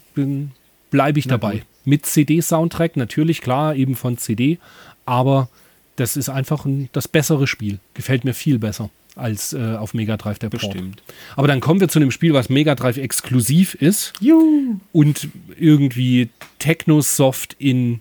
bleibe 0.90 1.18
ich 1.18 1.26
dabei. 1.26 1.64
Mit 1.84 2.06
CD-Soundtrack, 2.06 2.96
natürlich, 2.96 3.40
klar, 3.40 3.74
eben 3.74 3.96
von 3.96 4.16
CD, 4.16 4.58
aber 5.07 5.48
das 5.96 6.16
ist 6.16 6.28
einfach 6.28 6.64
ein, 6.64 6.88
das 6.92 7.09
bessere 7.09 7.46
Spiel. 7.46 7.78
Gefällt 7.94 8.24
mir 8.24 8.34
viel 8.34 8.59
besser 8.59 8.90
als 9.16 9.53
äh, 9.53 9.76
auf 9.76 9.92
Mega 9.92 10.16
Drive 10.16 10.38
der 10.38 10.48
Port. 10.48 10.62
Bestimmt. 10.62 11.03
Aber 11.36 11.48
dann 11.48 11.61
kommen 11.61 11.80
wir 11.80 11.88
zu 11.88 11.98
einem 11.98 12.11
Spiel, 12.11 12.32
was 12.32 12.48
Mega 12.48 12.74
Drive 12.74 12.96
exklusiv 12.96 13.74
ist 13.74 14.12
Juhu. 14.20 14.80
und 14.92 15.28
irgendwie 15.59 16.30
Techno-Soft 16.59 17.57
in 17.59 18.01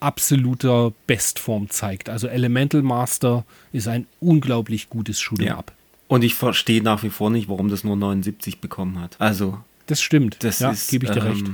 absoluter 0.00 0.92
Bestform 1.06 1.68
zeigt. 1.70 2.08
Also 2.08 2.26
Elemental 2.26 2.82
Master 2.82 3.44
ist 3.72 3.88
ein 3.88 4.06
unglaublich 4.20 4.88
gutes 4.88 5.20
Shoot'em 5.20 5.44
ja. 5.44 5.58
Up. 5.58 5.72
Und 6.08 6.24
ich 6.24 6.34
verstehe 6.34 6.82
nach 6.82 7.02
wie 7.02 7.10
vor 7.10 7.30
nicht, 7.30 7.48
warum 7.48 7.68
das 7.68 7.84
nur 7.84 7.96
79 7.96 8.60
bekommen 8.60 9.00
hat. 9.00 9.16
Also 9.20 9.58
das 9.86 10.00
stimmt. 10.02 10.42
Das 10.42 10.60
ja, 10.60 10.74
gebe 10.88 11.06
ich 11.06 11.12
dir 11.12 11.20
ähm, 11.20 11.26
recht. 11.26 11.46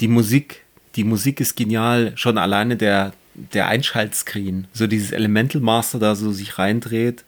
Die 0.00 0.08
Musik, 0.08 0.64
die 0.96 1.04
Musik 1.04 1.40
ist 1.40 1.56
genial. 1.56 2.12
Schon 2.16 2.38
alleine 2.38 2.76
der 2.76 3.12
der 3.34 3.68
Einschaltscreen, 3.68 4.66
so 4.72 4.86
dieses 4.86 5.12
Elemental 5.12 5.60
Master 5.60 5.98
da 5.98 6.14
so 6.14 6.32
sich 6.32 6.58
reindreht 6.58 7.24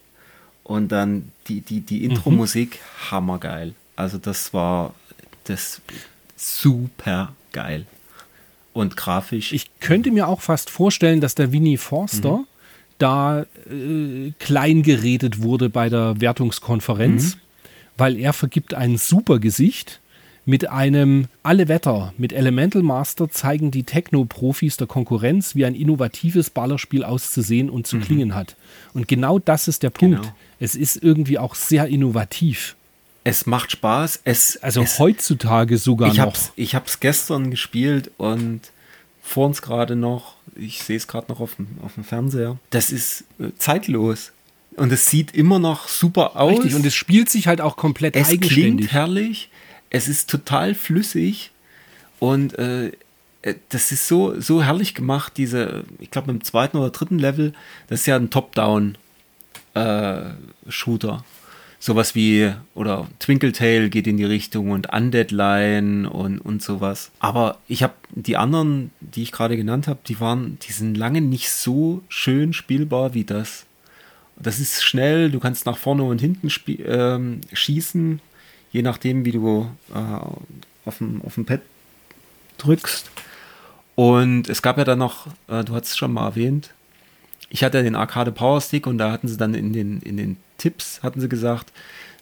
und 0.63 0.93
dann 0.93 1.31
die, 1.49 1.61
die, 1.61 1.81
die 1.81 2.05
Intro-Musik, 2.05 2.79
mhm. 2.79 3.11
hammergeil. 3.11 3.75
Also 3.97 4.19
das 4.19 4.53
war 4.55 4.95
das 5.45 5.81
super 6.37 7.35
geil. 7.53 7.87
Und 8.73 8.97
grafisch. 8.97 9.53
Ich 9.53 9.71
könnte 9.81 10.11
mir 10.11 10.29
auch 10.29 10.43
fast 10.43 10.69
vorstellen, 10.69 11.21
dass 11.21 11.35
der 11.35 11.51
Winnie 11.51 11.79
Forster 11.79 12.39
mhm. 12.39 12.47
da 12.99 13.43
äh, 13.71 14.33
klein 14.39 14.83
geredet 14.83 15.41
wurde 15.41 15.71
bei 15.71 15.89
der 15.89 16.21
Wertungskonferenz, 16.21 17.37
mhm. 17.37 17.41
weil 17.97 18.19
er 18.19 18.33
vergibt 18.33 18.75
ein 18.75 18.99
super 18.99 19.39
Gesicht 19.39 20.01
mit 20.47 20.71
einem 20.71 21.27
Alle 21.43 21.69
Wetter, 21.69 22.15
mit 22.17 22.33
Elemental 22.33 22.83
Master 22.83 23.29
zeigen 23.29 23.73
die 23.73 23.83
Techno-Profis 23.83 24.77
der 24.77 24.87
Konkurrenz, 24.87 25.57
wie 25.57 25.65
ein 25.65 25.75
innovatives 25.75 26.51
Ballerspiel 26.51 27.05
auszusehen 27.05 27.69
und 27.69 27.87
zu 27.87 27.97
mhm. 27.97 28.03
klingen 28.03 28.35
hat. 28.35 28.57
Und 28.95 29.09
genau 29.09 29.41
das 29.41 29.69
ist 29.69 29.83
der 29.83 29.91
Punkt. 29.91 30.23
Genau. 30.23 30.35
Es 30.61 30.77
ist 30.77 31.03
irgendwie 31.03 31.39
auch 31.39 31.57
sehr 31.57 31.89
innovativ. 31.89 32.77
Es 33.25 33.45
macht 33.45 33.73
Spaß. 33.73 34.21
Es, 34.23 34.57
Also 34.63 34.83
es, 34.83 35.01
heutzutage 35.01 35.79
sogar 35.79 36.13
ich 36.13 36.19
noch. 36.19 36.27
hab's, 36.27 36.53
ich 36.55 36.77
hab's 36.77 37.01
gestern 37.01 37.51
gespielt 37.51 38.13
und 38.17 38.61
vor 39.21 39.47
uns 39.47 39.63
gerade 39.63 39.97
noch, 39.97 40.37
ich 40.55 40.81
sehe 40.85 40.97
es 40.97 41.09
gerade 41.09 41.27
noch 41.29 41.41
auf 41.41 41.57
dem, 41.57 41.67
auf 41.83 41.95
dem 41.95 42.05
Fernseher. 42.05 42.57
Das 42.71 42.93
ist 42.93 43.25
äh, 43.41 43.49
zeitlos. 43.59 44.31
Und 44.77 44.93
es 44.93 45.07
sieht 45.07 45.35
immer 45.35 45.59
noch 45.59 45.89
super 45.89 46.37
aus. 46.37 46.59
Richtig, 46.59 46.77
und 46.77 46.87
es 46.87 46.95
spielt 46.95 47.29
sich 47.29 47.49
halt 47.49 47.61
auch 47.61 47.77
komplett 47.77 48.15
es 48.15 48.29
eigenständig. 48.29 48.77
klingt 48.89 48.93
herrlich. 48.93 49.51
Es 49.91 50.09
ist 50.09 50.31
total 50.31 50.75
flüssig. 50.75 51.51
Und 52.19 52.59
äh, 52.59 52.93
äh, 53.47 53.55
das 53.71 53.93
ist 53.93 54.09
so, 54.09 54.39
so 54.41 54.63
herrlich 54.63 54.95
gemacht, 54.95 55.35
diese, 55.37 55.85
ich 55.99 56.11
glaube 56.11 56.31
im 56.31 56.43
zweiten 56.43 56.77
oder 56.77 56.91
dritten 56.91 57.19
Level, 57.19 57.55
das 57.89 58.01
ist 58.01 58.07
ja 58.07 58.17
ein 58.17 58.31
Top-Down-Shooter. 58.31 61.25
sowas 61.79 62.15
wie, 62.15 62.53
oder 62.75 63.07
Twinkle 63.21 63.53
Tail 63.53 63.91
geht 63.91 64.07
in 64.07 64.17
die 64.17 64.25
Richtung 64.25 64.71
und 64.71 64.93
Undead 64.93 65.31
Line 65.31 66.11
und, 66.11 66.41
und 66.41 66.63
sowas. 66.63 67.11
Aber 67.21 67.59
ich 67.69 67.83
habe 67.83 67.95
die 68.11 68.37
anderen, 68.37 68.91
die 69.01 69.23
ich 69.23 69.33
gerade 69.33 69.57
genannt 69.57 69.87
habe, 69.87 70.01
die 70.07 70.21
waren, 70.21 70.59
die 70.67 70.73
sind 70.73 70.97
lange 70.97 71.21
nicht 71.21 71.51
so 71.51 72.03
schön 72.09 72.53
spielbar 72.53 73.15
wie 73.15 73.25
das. 73.25 73.67
Das 74.39 74.59
ist 74.59 74.85
schnell, 74.85 75.31
du 75.31 75.41
kannst 75.41 75.65
nach 75.65 75.79
vorne 75.79 76.03
und 76.03 76.21
hinten 76.21 76.51
ähm, 76.85 77.41
schießen, 77.53 78.21
je 78.77 78.83
nachdem, 78.83 79.25
wie 79.25 79.33
du 79.33 79.71
äh, 79.95 80.87
auf, 80.87 80.99
dem, 80.99 81.23
auf 81.23 81.35
dem 81.35 81.47
Pad 81.47 81.63
drückst. 82.59 83.11
Und 83.95 84.51
es 84.51 84.61
gab 84.61 84.77
ja 84.77 84.85
dann 84.85 84.99
noch, 84.99 85.29
äh, 85.49 85.65
du 85.65 85.75
hast 85.75 85.87
es 85.87 85.97
schon 85.97 86.13
mal 86.13 86.27
erwähnt, 86.27 86.75
ich 87.49 87.65
hatte 87.65 87.83
den 87.83 87.95
Arcade 87.95 88.33
Power 88.33 88.61
Stick 88.61 88.87
und 88.87 88.99
da 88.99 89.11
hatten 89.11 89.29
sie 89.29 89.39
dann 89.39 89.55
in 89.55 89.73
den, 89.73 90.01
in 90.03 90.19
den 90.19 90.37
Tipps, 90.59 91.03
hatten 91.03 91.21
sie 91.21 91.29
gesagt, 91.29 91.73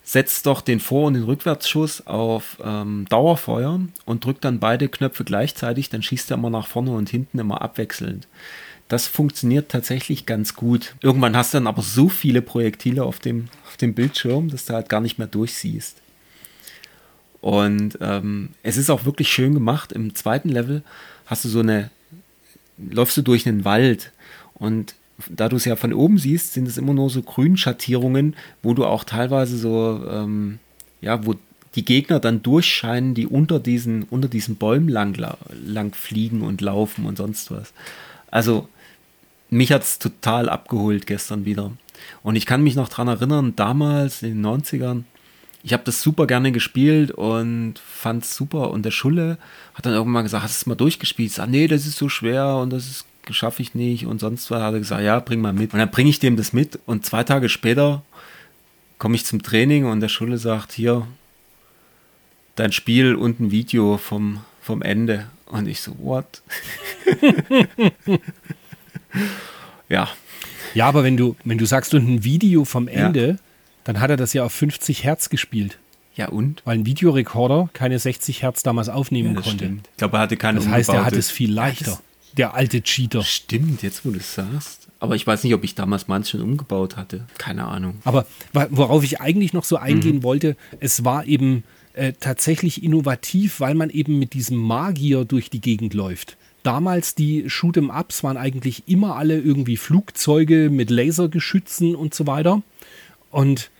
setzt 0.05 0.47
doch 0.47 0.61
den 0.61 0.79
Vor- 0.79 1.09
und 1.09 1.15
den 1.15 1.25
Rückwärtsschuss 1.25 2.07
auf 2.07 2.59
ähm, 2.63 3.07
Dauerfeuer 3.09 3.81
und 4.05 4.25
drückt 4.25 4.45
dann 4.45 4.61
beide 4.61 4.89
Knöpfe 4.89 5.25
gleichzeitig, 5.25 5.89
dann 5.89 6.03
schießt 6.03 6.31
er 6.31 6.37
immer 6.37 6.51
nach 6.51 6.69
vorne 6.69 6.93
und 6.93 7.09
hinten 7.09 7.41
immer 7.41 7.63
abwechselnd. 7.63 8.29
Das 8.87 9.09
funktioniert 9.09 9.71
tatsächlich 9.71 10.27
ganz 10.27 10.55
gut. 10.55 10.95
Irgendwann 11.01 11.37
hast 11.37 11.53
du 11.53 11.57
dann 11.57 11.67
aber 11.67 11.83
so 11.83 12.09
viele 12.09 12.43
Projektile 12.43 13.03
auf 13.03 13.19
dem, 13.19 13.47
auf 13.67 13.77
dem 13.77 13.95
Bildschirm, 13.95 14.51
dass 14.51 14.67
du 14.67 14.75
halt 14.75 14.89
gar 14.89 15.01
nicht 15.01 15.19
mehr 15.19 15.27
durchsiehst. 15.27 16.04
Und 17.45 17.99
ähm, 18.01 18.49
es 18.62 18.78
ist 18.78 18.88
auch 18.88 19.05
wirklich 19.05 19.28
schön 19.28 19.53
gemacht. 19.53 19.92
Im 19.92 20.14
zweiten 20.14 20.49
Level 20.49 20.82
hast 21.26 21.45
du 21.45 21.51
so 21.51 21.61
eine, 21.61 21.90
läufst 22.78 23.18
du 23.18 23.22
durch 23.22 23.47
einen 23.47 23.66
Wald 23.66 24.12
und 24.55 24.95
da 25.28 25.51
du 25.51 25.57
es 25.57 25.66
ja 25.66 25.76
von 25.76 25.92
oben 25.92 26.16
siehst, 26.16 26.55
sind 26.55 26.66
es 26.66 26.78
immer 26.78 26.95
nur 26.95 27.11
so 27.11 27.20
Grünschattierungen, 27.20 28.34
wo 28.62 28.72
du 28.72 28.86
auch 28.86 29.05
teilweise 29.05 29.59
so, 29.59 30.03
ähm, 30.11 30.59
ja, 31.03 31.26
wo 31.26 31.34
die 31.74 31.84
Gegner 31.84 32.18
dann 32.18 32.42
durchscheinen, 32.42 33.12
die 33.12 33.26
unter 33.26 33.61
diesen, 33.61 34.05
unter 34.05 34.28
diesen 34.28 34.57
Bäumen 34.57 34.88
lang, 34.88 35.14
lang 35.66 35.95
fliegen 35.95 36.40
und 36.40 36.62
laufen 36.62 37.05
und 37.05 37.18
sonst 37.18 37.51
was. 37.51 37.74
Also, 38.30 38.68
mich 39.51 39.70
hat 39.70 39.82
es 39.82 39.99
total 39.99 40.49
abgeholt 40.49 41.07
gestern 41.07 41.45
wieder. 41.45 41.72
Und 42.22 42.36
ich 42.36 42.47
kann 42.47 42.62
mich 42.62 42.74
noch 42.74 42.88
dran 42.88 43.09
erinnern, 43.09 43.53
damals 43.55 44.22
in 44.22 44.42
den 44.42 44.47
90ern, 44.47 45.03
ich 45.65 45.73
habe 45.73 45.83
das 45.83 46.03
super 46.03 46.27
gerne 46.27 46.53
gespielt 46.53 47.11
und 47.11 47.79
fand 47.79 48.23
es 48.23 48.37
super. 48.37 48.71
Und 48.71 48.85
der 48.85 48.91
Schulle 48.91 49.39
hat 49.73 49.87
dann 49.87 49.95
irgendwann 49.95 50.23
gesagt, 50.23 50.45
hast 50.45 50.61
du 50.61 50.62
es 50.62 50.67
mal 50.67 50.75
durchgespielt? 50.75 51.31
Ich 51.31 51.35
sag, 51.37 51.49
nee, 51.49 51.67
das 51.67 51.87
ist 51.87 51.97
so 51.97 52.09
schwer 52.09 52.57
und 52.57 52.71
das 52.71 52.87
ist 52.87 53.07
schaffe 53.31 53.62
ich 53.62 53.75
nicht 53.75 54.05
und 54.05 54.21
sonst 54.21 54.51
was. 54.51 54.62
Hat 54.62 54.75
er 54.75 54.79
gesagt, 54.79 55.03
ja, 55.03 55.19
bring 55.19 55.41
mal 55.41 55.55
mit. 55.55 55.73
Und 55.73 55.79
dann 55.79 55.91
bringe 55.91 56.11
ich 56.11 56.19
dem 56.19 56.37
das 56.37 56.53
mit 56.53 56.79
und 56.85 57.07
zwei 57.07 57.25
Tage 57.25 57.49
später 57.49 58.03
komme 58.99 59.17
ich 59.17 59.25
zum 59.25 59.43
Training 59.43 59.87
und 59.87 60.01
der 60.01 60.09
Schulle 60.09 60.37
sagt, 60.37 60.73
hier, 60.73 61.07
dein 62.57 62.73
Spiel 62.73 63.15
und 63.15 63.41
ein 63.41 63.51
Video 63.51 63.97
vom, 63.97 64.43
vom 64.61 64.83
Ende. 64.83 65.27
Und 65.47 65.67
ich 65.67 65.81
so, 65.81 65.97
what? 65.99 66.43
ja. 69.89 70.09
Ja, 70.75 70.87
aber 70.87 71.05
wenn 71.05 71.17
du, 71.17 71.37
wenn 71.45 71.59
du 71.59 71.67
sagst, 71.67 71.95
und 71.95 72.07
ein 72.07 72.25
Video 72.25 72.65
vom 72.65 72.89
Ende, 72.89 73.29
ja. 73.29 73.37
Dann 73.85 74.01
hat 74.01 74.11
er 74.11 74.16
das 74.16 74.32
ja 74.32 74.45
auf 74.45 74.53
50 74.53 75.05
Hertz 75.05 75.28
gespielt. 75.28 75.78
Ja, 76.16 76.28
und? 76.28 76.62
Weil 76.64 76.78
ein 76.78 76.87
Videorekorder 76.87 77.70
keine 77.72 77.99
60 77.99 78.43
Hertz 78.43 78.62
damals 78.62 78.89
aufnehmen 78.89 79.35
ja, 79.35 79.41
konnte. 79.41 79.64
Stimmt. 79.64 79.89
Ich 79.93 79.97
glaube, 79.99 80.16
er 80.16 80.20
hatte 80.20 80.37
keine 80.37 80.61
Das 80.61 80.68
heißt, 80.68 80.91
er 80.91 81.05
hat 81.05 81.14
es 81.14 81.30
viel 81.30 81.53
leichter. 81.53 81.93
Ja, 81.93 81.99
der 82.37 82.55
alte 82.55 82.82
Cheater. 82.82 83.22
Stimmt, 83.22 83.82
jetzt 83.82 84.05
wo 84.05 84.11
du 84.11 84.18
es 84.18 84.35
sagst. 84.35 84.89
Aber 85.01 85.16
ich 85.16 85.26
weiß 85.26 85.45
nicht, 85.45 85.55
ob 85.55 85.64
ich 85.64 85.74
damals 85.74 86.09
manches 86.09 86.30
schon 86.30 86.41
umgebaut 86.41 86.97
hatte. 86.97 87.26
Keine 87.39 87.66
Ahnung. 87.66 87.97
Aber 88.05 88.26
worauf 88.53 89.05
ich 89.05 89.20
eigentlich 89.20 89.53
noch 89.53 89.64
so 89.64 89.76
eingehen 89.76 90.16
mhm. 90.16 90.22
wollte, 90.22 90.57
es 90.80 91.05
war 91.05 91.26
eben 91.26 91.64
äh, 91.95 92.12
tatsächlich 92.18 92.82
innovativ, 92.82 93.61
weil 93.61 93.74
man 93.74 93.91
eben 93.91 94.18
mit 94.18 94.35
diesem 94.35 94.57
Magier 94.57 95.24
durch 95.24 95.51
die 95.51 95.61
Gegend 95.61 95.95
läuft. 95.95 96.37
Damals 96.62 97.14
die 97.14 97.51
Shoot'em-Ups 97.51 98.24
waren 98.24 98.37
eigentlich 98.37 98.85
immer 98.87 99.16
alle 99.16 99.39
irgendwie 99.39 99.76
Flugzeuge 99.76 100.70
mit 100.70 100.91
Lasergeschützen 100.91 101.95
und 101.95 102.14
so 102.14 102.26
weiter. 102.26 102.62
Und 103.30 103.70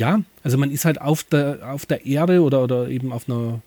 ja, 0.00 0.22
also 0.42 0.58
man 0.58 0.70
ist 0.70 0.84
halt 0.84 1.00
auf 1.00 1.22
der, 1.22 1.70
auf 1.70 1.86
der 1.86 2.06
Erde 2.06 2.42
oder, 2.42 2.64
oder 2.64 2.88
eben 2.88 3.12
auf 3.12 3.28
einer 3.28 3.60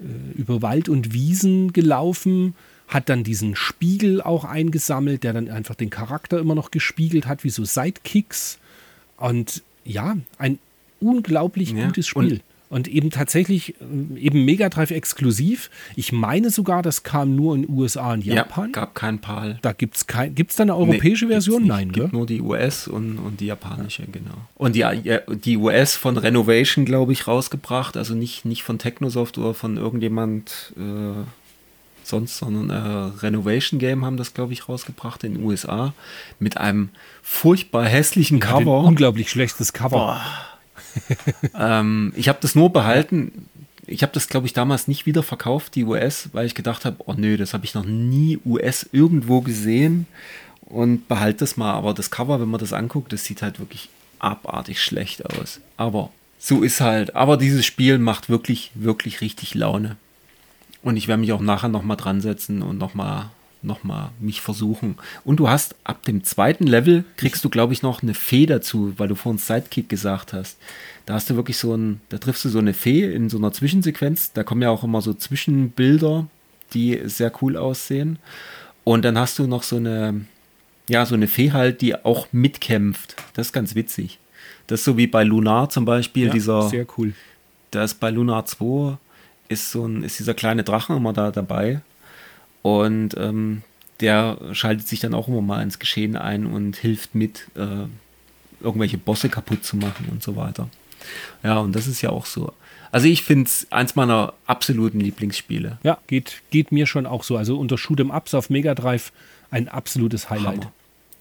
äh, 0.00 0.38
über 0.38 0.62
Wald 0.62 0.88
und 0.88 1.12
Wiesen 1.12 1.72
gelaufen 1.72 2.54
hat 2.86 3.08
dann 3.08 3.24
diesen 3.24 3.56
Spiegel 3.56 4.20
auch 4.20 4.44
eingesammelt, 4.44 5.24
der 5.24 5.32
dann 5.32 5.48
einfach 5.50 5.74
den 5.74 5.90
Charakter 5.90 6.38
immer 6.38 6.54
noch 6.54 6.70
gespiegelt 6.70 7.26
hat, 7.26 7.42
wie 7.42 7.50
so 7.50 7.64
Sidekicks. 7.64 8.58
Und 9.16 9.62
ja, 9.84 10.16
ein 10.38 10.58
unglaublich 11.00 11.72
Ja, 11.72 11.86
gutes 11.86 12.06
Spiel. 12.06 12.40
Und, 12.70 12.88
eben 12.88 13.10
tatsächlich, 13.10 13.74
äh, 13.80 14.18
eben 14.18 14.44
Mega 14.44 14.68
Drive 14.68 14.90
exklusiv. 14.90 15.70
Ich 15.96 16.12
meine 16.12 16.50
sogar, 16.50 16.82
das 16.82 17.02
kam 17.02 17.36
nur 17.36 17.54
in 17.54 17.68
USA 17.68 18.12
und 18.14 18.24
Japan. 18.24 18.66
Ja, 18.66 18.72
gab 18.72 18.94
kein 18.94 19.20
PAL. 19.20 19.58
Da 19.62 19.72
gibt 19.72 19.96
es 19.96 20.06
kein, 20.06 20.34
gibt's 20.34 20.56
da 20.56 20.62
eine 20.64 20.74
europäische 20.74 21.26
Nee, 21.26 21.32
Version? 21.32 21.62
gibt's 21.62 21.68
Nein, 21.76 21.86
nicht. 21.88 21.94
gell? 21.94 22.02
gibt 22.04 22.14
nur 22.14 22.26
die 22.26 22.40
US 22.40 22.88
und, 22.88 23.18
und 23.18 23.40
die 23.40 23.46
japanische, 23.46 24.04
genau. 24.10 24.34
Und 24.56 24.74
die, 24.74 24.80
ja, 24.80 24.92
die 25.28 25.56
US 25.56 25.94
von 25.96 26.16
Renovation, 26.16 26.84
glaube 26.84 27.12
ich, 27.12 27.28
rausgebracht. 27.28 27.96
Also 27.96 28.14
nicht, 28.14 28.44
nicht 28.44 28.62
von 28.64 28.78
Technosoft 28.78 29.38
oder 29.38 29.54
von 29.54 29.76
irgendjemand 29.76 30.72
äh, 30.76 31.22
sonst, 32.02 32.38
sondern 32.38 32.70
äh, 32.70 33.18
Renovation 33.20 33.78
Game 33.78 34.04
haben 34.04 34.16
das, 34.16 34.34
glaube 34.34 34.52
ich, 34.52 34.68
rausgebracht 34.68 35.22
in 35.24 35.34
den 35.34 35.44
USA. 35.44 35.94
Mit 36.38 36.56
einem 36.56 36.90
furchtbar 37.22 37.84
hässlichen 37.86 38.40
Cover. 38.40 38.80
unglaublich 38.80 39.30
schlechtes 39.30 39.72
Cover. 39.72 40.20
Ähm, 41.58 42.12
ich 42.16 42.28
habe 42.28 42.38
das 42.40 42.54
nur 42.54 42.72
behalten. 42.72 43.48
Ich 43.86 44.02
habe 44.02 44.12
das, 44.12 44.28
glaube 44.28 44.46
ich, 44.46 44.52
damals 44.52 44.88
nicht 44.88 45.04
wieder 45.04 45.22
verkauft, 45.22 45.74
die 45.74 45.84
US, 45.84 46.30
weil 46.32 46.46
ich 46.46 46.54
gedacht 46.54 46.84
habe, 46.84 46.96
oh 47.06 47.14
nö, 47.14 47.36
das 47.36 47.52
habe 47.52 47.64
ich 47.64 47.74
noch 47.74 47.84
nie 47.84 48.38
US 48.44 48.88
irgendwo 48.92 49.42
gesehen 49.42 50.06
und 50.62 51.06
behalte 51.06 51.40
das 51.40 51.56
mal. 51.56 51.74
Aber 51.74 51.92
das 51.92 52.10
Cover, 52.10 52.40
wenn 52.40 52.48
man 52.48 52.60
das 52.60 52.72
anguckt, 52.72 53.12
das 53.12 53.24
sieht 53.24 53.42
halt 53.42 53.58
wirklich 53.58 53.90
abartig 54.18 54.82
schlecht 54.82 55.26
aus. 55.26 55.60
Aber 55.76 56.10
so 56.38 56.62
ist 56.62 56.80
halt. 56.80 57.14
Aber 57.14 57.36
dieses 57.36 57.64
Spiel 57.66 57.98
macht 57.98 58.28
wirklich, 58.28 58.70
wirklich 58.74 59.20
richtig 59.20 59.54
Laune. 59.54 59.96
Und 60.82 60.96
ich 60.96 61.08
werde 61.08 61.20
mich 61.20 61.32
auch 61.32 61.40
nachher 61.40 61.68
nochmal 61.68 61.96
dran 61.96 62.20
setzen 62.20 62.62
und 62.62 62.78
nochmal 62.78 63.30
noch 63.64 63.84
mal 63.84 64.10
mich 64.20 64.40
versuchen. 64.40 64.96
Und 65.24 65.40
du 65.40 65.48
hast 65.48 65.74
ab 65.84 66.02
dem 66.04 66.24
zweiten 66.24 66.66
Level, 66.66 67.04
kriegst 67.16 67.44
du, 67.44 67.48
glaube 67.50 67.72
ich, 67.72 67.82
noch 67.82 68.02
eine 68.02 68.14
Fee 68.14 68.46
dazu, 68.46 68.94
weil 68.98 69.08
du 69.08 69.14
vorhin 69.14 69.38
Sidekick 69.38 69.88
gesagt 69.88 70.32
hast. 70.32 70.58
Da 71.06 71.14
hast 71.14 71.28
du 71.30 71.36
wirklich 71.36 71.56
so 71.58 71.74
ein, 71.74 72.00
da 72.08 72.18
triffst 72.18 72.44
du 72.44 72.48
so 72.48 72.58
eine 72.58 72.74
Fee 72.74 73.04
in 73.12 73.28
so 73.28 73.38
einer 73.38 73.52
Zwischensequenz. 73.52 74.32
Da 74.32 74.42
kommen 74.44 74.62
ja 74.62 74.70
auch 74.70 74.84
immer 74.84 75.00
so 75.02 75.12
Zwischenbilder, 75.14 76.26
die 76.72 77.00
sehr 77.04 77.32
cool 77.42 77.56
aussehen. 77.56 78.18
Und 78.84 79.04
dann 79.04 79.18
hast 79.18 79.38
du 79.38 79.46
noch 79.46 79.62
so 79.62 79.76
eine, 79.76 80.24
ja, 80.88 81.06
so 81.06 81.14
eine 81.14 81.28
Fee 81.28 81.52
halt, 81.52 81.80
die 81.80 81.94
auch 82.04 82.28
mitkämpft. 82.32 83.16
Das 83.34 83.48
ist 83.48 83.52
ganz 83.52 83.74
witzig. 83.74 84.18
Das 84.66 84.80
ist 84.80 84.84
so 84.84 84.96
wie 84.96 85.06
bei 85.06 85.24
Lunar 85.24 85.68
zum 85.70 85.84
Beispiel, 85.84 86.26
Ja, 86.26 86.32
dieser, 86.32 86.68
sehr 86.68 86.86
cool. 86.96 87.12
da 87.70 87.84
ist 87.84 88.00
bei 88.00 88.10
Lunar 88.10 88.46
2 88.46 88.96
ist 89.48 89.70
so 89.70 89.86
ein, 89.86 90.02
ist 90.02 90.18
dieser 90.18 90.32
kleine 90.34 90.64
Drachen 90.64 90.96
immer 90.96 91.12
da 91.12 91.30
dabei. 91.30 91.82
Und 92.64 93.14
ähm, 93.18 93.60
der 94.00 94.38
schaltet 94.52 94.88
sich 94.88 94.98
dann 95.00 95.12
auch 95.12 95.28
immer 95.28 95.42
mal 95.42 95.62
ins 95.62 95.78
Geschehen 95.78 96.16
ein 96.16 96.46
und 96.46 96.76
hilft 96.76 97.14
mit, 97.14 97.46
äh, 97.56 97.86
irgendwelche 98.64 98.96
Bosse 98.96 99.28
kaputt 99.28 99.66
zu 99.66 99.76
machen 99.76 100.08
und 100.10 100.22
so 100.22 100.34
weiter. 100.34 100.70
Ja, 101.42 101.58
und 101.58 101.76
das 101.76 101.86
ist 101.86 102.00
ja 102.00 102.08
auch 102.08 102.24
so. 102.24 102.54
Also 102.90 103.06
ich 103.06 103.22
finde 103.22 103.44
es 103.44 103.66
eins 103.70 103.96
meiner 103.96 104.32
absoluten 104.46 104.98
Lieblingsspiele. 104.98 105.76
Ja, 105.82 105.98
geht, 106.06 106.40
geht 106.50 106.72
mir 106.72 106.86
schon 106.86 107.04
auch 107.04 107.22
so. 107.22 107.36
Also 107.36 107.58
unter 107.58 107.76
Shoot'em 107.76 108.16
Ups 108.16 108.32
auf 108.32 108.48
Mega 108.48 108.74
Drive 108.74 109.12
ein 109.50 109.68
absolutes 109.68 110.30
Highlight. 110.30 110.62
Hammer. 110.62 110.72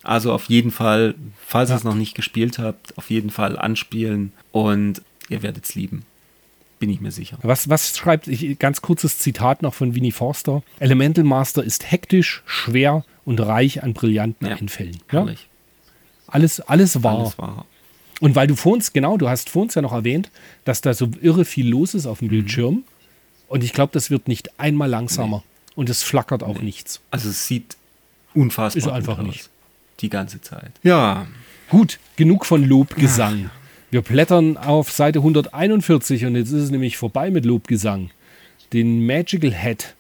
Also 0.03 0.31
auf 0.31 0.45
jeden 0.45 0.71
Fall, 0.71 1.15
falls 1.45 1.69
ihr 1.69 1.73
Ja. 1.73 1.77
es 1.79 1.83
noch 1.83 1.95
nicht 1.95 2.15
gespielt 2.15 2.57
habt, 2.57 2.97
auf 2.97 3.09
jeden 3.09 3.31
Fall 3.31 3.59
anspielen 3.59 4.31
und 4.53 5.01
ihr 5.27 5.43
werdet 5.43 5.65
es 5.65 5.75
lieben. 5.75 6.05
Bin 6.83 6.89
ich 6.89 6.99
mir 6.99 7.11
sicher. 7.11 7.37
Was, 7.43 7.69
was 7.69 7.97
schreibt, 7.97 8.27
ich, 8.27 8.59
ganz 8.59 8.81
kurzes 8.81 9.17
Zitat 9.17 9.61
noch 9.61 9.73
von 9.73 9.95
Winnie 9.95 10.11
Forster. 10.11 10.63
Elemental 10.79 11.23
Master 11.23 11.63
ist 11.63 11.89
hektisch, 11.89 12.43
schwer 12.45 13.05
und 13.23 13.39
reich 13.39 13.83
an 13.83 13.93
brillanten 13.93 14.49
Ja, 14.49 14.57
Einfällen. 14.57 14.97
Ja? 15.09 15.25
Alles, 16.27 16.59
alles 16.59 17.01
wahr. 17.01 17.19
Alles 17.19 17.37
wahr. 17.37 17.65
Und 18.19 18.35
weil 18.35 18.47
du 18.47 18.57
vor 18.57 18.73
uns, 18.73 18.91
genau, 18.91 19.15
du 19.15 19.29
hast 19.29 19.49
vor 19.49 19.61
uns 19.61 19.75
ja 19.75 19.81
noch 19.81 19.93
erwähnt, 19.93 20.29
dass 20.65 20.81
da 20.81 20.93
so 20.93 21.09
irre 21.21 21.45
viel 21.45 21.69
los 21.69 21.93
ist 21.93 22.05
auf 22.05 22.19
dem 22.19 22.27
Bildschirm. 22.27 22.83
Und 23.47 23.63
ich 23.63 23.71
glaube, 23.71 23.93
das 23.93 24.09
wird 24.09 24.27
nicht 24.27 24.59
einmal 24.59 24.89
langsamer. 24.89 25.41
Und 25.75 25.89
es 25.89 26.03
flackert 26.03 26.43
auch 26.43 26.59
nichts. 26.61 26.99
Also 27.11 27.29
es 27.29 27.47
sieht 27.47 27.77
unfassbar 28.33 28.77
Ist 28.83 28.89
einfach 28.89 29.19
aus. 29.19 29.25
nicht. 29.25 29.49
Die 30.01 30.09
ganze 30.09 30.41
Zeit. 30.41 30.73
Ja, 30.83 31.27
Gut, 31.69 31.97
genug 32.17 32.45
von 32.45 32.61
Lobgesang. 32.61 33.49
Wir 33.93 34.01
blättern 34.01 34.57
auf 34.57 34.91
Seite 34.91 35.19
141 35.19 36.25
und 36.25 36.35
jetzt 36.35 36.47
ist 36.47 36.63
es 36.63 36.71
nämlich 36.71 36.97
vorbei 36.97 37.29
mit 37.29 37.45
Lobgesang. 37.45 38.09
Den 38.73 39.05
Magical 39.05 39.53
Hat 39.53 39.93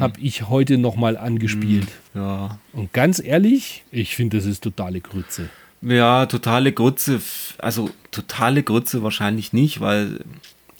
habe 0.00 0.20
ich 0.20 0.48
heute 0.48 0.78
nochmal 0.78 1.16
angespielt. 1.16 1.86
ja. 2.12 2.58
Und 2.72 2.92
ganz 2.92 3.22
ehrlich, 3.24 3.84
ich 3.92 4.16
finde, 4.16 4.38
das 4.38 4.46
ist 4.46 4.64
totale 4.64 5.00
Grütze. 5.00 5.48
Ja, 5.80 6.26
totale 6.26 6.72
Grütze. 6.72 7.20
Also 7.58 7.90
totale 8.10 8.64
Grütze 8.64 9.04
wahrscheinlich 9.04 9.52
nicht, 9.52 9.80
weil 9.80 10.24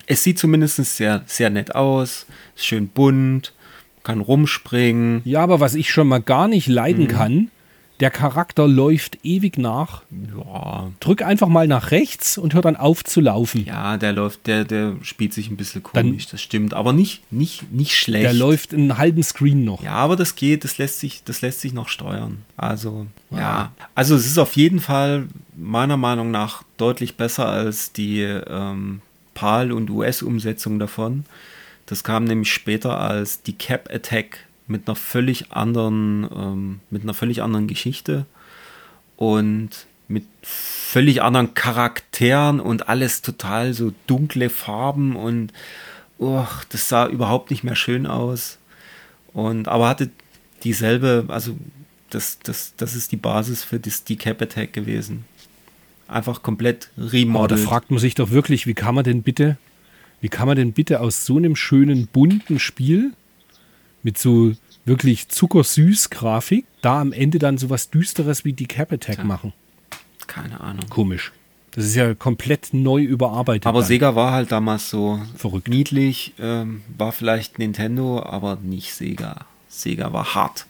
es 0.07 0.25
sieht 0.25 0.41
zumindest 0.41 0.85
sehr, 0.97 1.23
sehr 1.27 1.51
nett 1.51 1.77
aus. 1.77 2.27
Ist 2.57 2.67
schön 2.67 2.89
bunt, 2.89 3.55
kann 4.03 4.19
rumspringen. 4.19 5.23
Ja, 5.25 5.41
aber 5.41 5.61
was 5.61 5.77
ich 5.77 5.93
schon 5.93 6.09
mal 6.09 6.21
gar 6.21 6.49
nicht 6.49 6.67
leiden 6.67 7.07
kann, 7.07 7.53
der 8.01 8.11
Charakter 8.11 8.69
läuft 8.69 9.19
ewig 9.25 9.57
nach. 9.59 10.03
Ja, 10.37 10.91
Drück 11.01 11.23
einfach 11.23 11.49
mal 11.49 11.67
nach 11.67 11.91
rechts 11.91 12.37
und 12.37 12.53
hör 12.55 12.61
dann 12.63 12.77
auf 12.77 13.03
zu 13.05 13.21
laufen. 13.21 13.65
ja, 13.65 13.97
der 13.97 14.13
läuft, 14.13 14.47
der, 14.47 14.65
der 14.65 14.97
spielt 15.03 15.33
sich 15.33 15.51
ein 15.51 15.57
bisschen 15.57 15.83
Dann- 15.93 16.07
komisch, 16.09 16.27
das 16.27 16.43
stimmt. 16.43 16.75
Aber 16.75 16.93
nicht, 16.93 17.31
nicht, 17.33 17.73
nicht 17.73 17.95
schlecht. 17.97 18.25
Der 18.25 18.35
läuft 18.35 18.75
einen 18.75 18.99
halben 18.99 19.23
Screen 19.23 19.65
noch. 19.65 19.83
Ja, 19.83 19.93
aber 19.95 20.17
das 20.17 20.35
geht, 20.37 20.65
das 20.65 20.79
lässt 20.79 21.01
sich, 21.01 21.23
das 21.25 21.41
lässt 21.41 21.61
sich 21.61 21.73
noch 21.73 21.89
steuern. 21.89 22.39
Also, 22.57 23.07
ja. 23.31 23.73
Also 23.95 24.15
es 24.15 24.27
ist 24.27 24.39
auf 24.39 24.57
jeden 24.57 24.81
Fall 24.81 25.29
meiner 25.57 25.97
Meinung 25.97 26.31
nach 26.31 26.63
deutlich 26.77 27.17
besser 27.17 27.49
als 27.49 27.93
die 27.93 28.21
ähm, 28.21 29.01
PAL- 29.35 29.73
und 29.73 29.89
US-Umsetzung 29.91 30.79
davon. 30.79 31.25
Das 31.87 32.03
kam 32.05 32.25
nämlich 32.25 32.53
später 32.53 32.99
als 33.01 33.43
die 33.43 33.53
Cap 33.53 33.89
Attack 33.93 34.41
mit 34.67 34.89
einer 34.89 34.97
völlig 34.97 35.53
anderen, 35.53 36.29
ähm, 36.35 36.81
mit 36.91 37.03
einer 37.03 37.15
völlig 37.15 37.43
anderen 37.43 37.67
Geschichte 37.67 38.27
und 39.17 39.71
mit 40.09 40.25
völlig 40.43 41.23
anderen 41.23 41.55
Charakteren 41.55 42.61
und 42.61 42.89
alles 42.89 43.23
total 43.23 43.75
so 43.75 43.93
dunkle 44.07 44.51
Farben 44.51 45.17
und 45.17 45.53
oh, 46.19 46.47
das 46.69 46.89
sah 46.89 47.07
überhaupt 47.07 47.51
nicht 47.51 47.65
mehr 47.65 47.77
schön 47.77 48.07
aus. 48.07 48.59
Und 49.33 49.69
aber 49.69 49.89
hatte 49.89 50.11
dieselbe, 50.65 51.25
also 51.29 51.57
das, 52.11 52.39
das, 52.43 52.75
das 52.77 52.95
ist 52.95 53.13
die 53.13 53.17
Basis 53.17 53.65
für 53.65 53.81
das 53.81 54.05
die 54.05 54.17
Cap 54.17 54.41
Attack 54.41 54.73
gewesen. 54.73 55.25
Einfach 56.09 56.43
komplett 56.43 56.91
Aber 56.97 57.07
da 57.07 57.11
remodelt. 57.11 57.61
fragt 57.61 57.91
man 57.91 57.99
sich 57.99 58.15
doch 58.15 58.31
wirklich, 58.31 58.67
wie 58.67 58.75
kann 58.75 58.95
man 58.95 59.05
denn 59.05 59.23
bitte, 59.23 59.59
wie 60.21 60.29
kann 60.29 60.47
man 60.47 60.57
denn 60.57 60.73
bitte 60.73 61.01
aus 61.01 61.27
so 61.27 61.37
einem 61.37 61.57
schönen 61.57 62.07
bunten 62.07 62.61
Spiel 62.61 63.13
mit 64.07 64.17
so 64.19 64.53
wirklich 64.85 65.29
zuckersüß 65.29 66.11
Grafik 66.11 66.65
da 66.81 67.01
am 67.01 67.13
Ende 67.13 67.41
dann 67.41 67.59
sowas 67.59 67.91
düsteres 67.91 68.45
wie 68.45 68.53
die 68.53 68.69
Cap 68.69 68.93
Attack 68.93 69.17
Tja. 69.17 69.25
machen? 69.25 69.53
Keine 70.29 70.61
Ahnung. 70.61 70.89
Komisch. 70.89 71.33
Das 71.73 71.85
ist 71.85 71.97
ja 71.97 72.15
komplett 72.15 72.69
neu 72.73 73.03
überarbeitet. 73.03 73.67
Aber 73.67 73.81
dann. 73.81 73.89
Sega 73.89 74.15
war 74.15 74.31
halt 74.31 74.53
damals 74.53 74.89
so 74.89 75.21
Verrückt. 75.37 75.67
niedlich, 75.69 76.35
ähm, 76.39 76.83
war 76.97 77.11
vielleicht 77.11 77.59
Nintendo, 77.59 78.23
aber 78.23 78.57
nicht 78.63 78.95
Sega. 78.95 79.45
Sega 79.69 80.13
war 80.13 80.35
hart. 80.37 80.67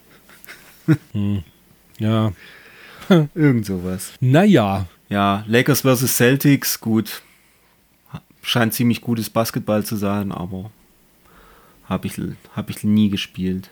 Ja. 1.99 2.33
Irgend 3.35 3.67
sowas. 3.67 4.13
Naja, 4.21 4.87
Ja, 5.11 5.45
Lakers 5.47 5.83
vs. 5.83 6.17
Celtics, 6.17 6.81
gut. 6.81 7.23
Scheint 8.43 8.73
ziemlich 8.75 9.01
gutes 9.03 9.29
Basketball 9.29 9.85
zu 9.85 9.97
sein, 9.97 10.33
aber 10.33 10.71
habe 11.89 12.07
ich, 12.07 12.21
hab 12.55 12.71
ich 12.71 12.85
nie 12.85 13.09
gespielt. 13.11 13.71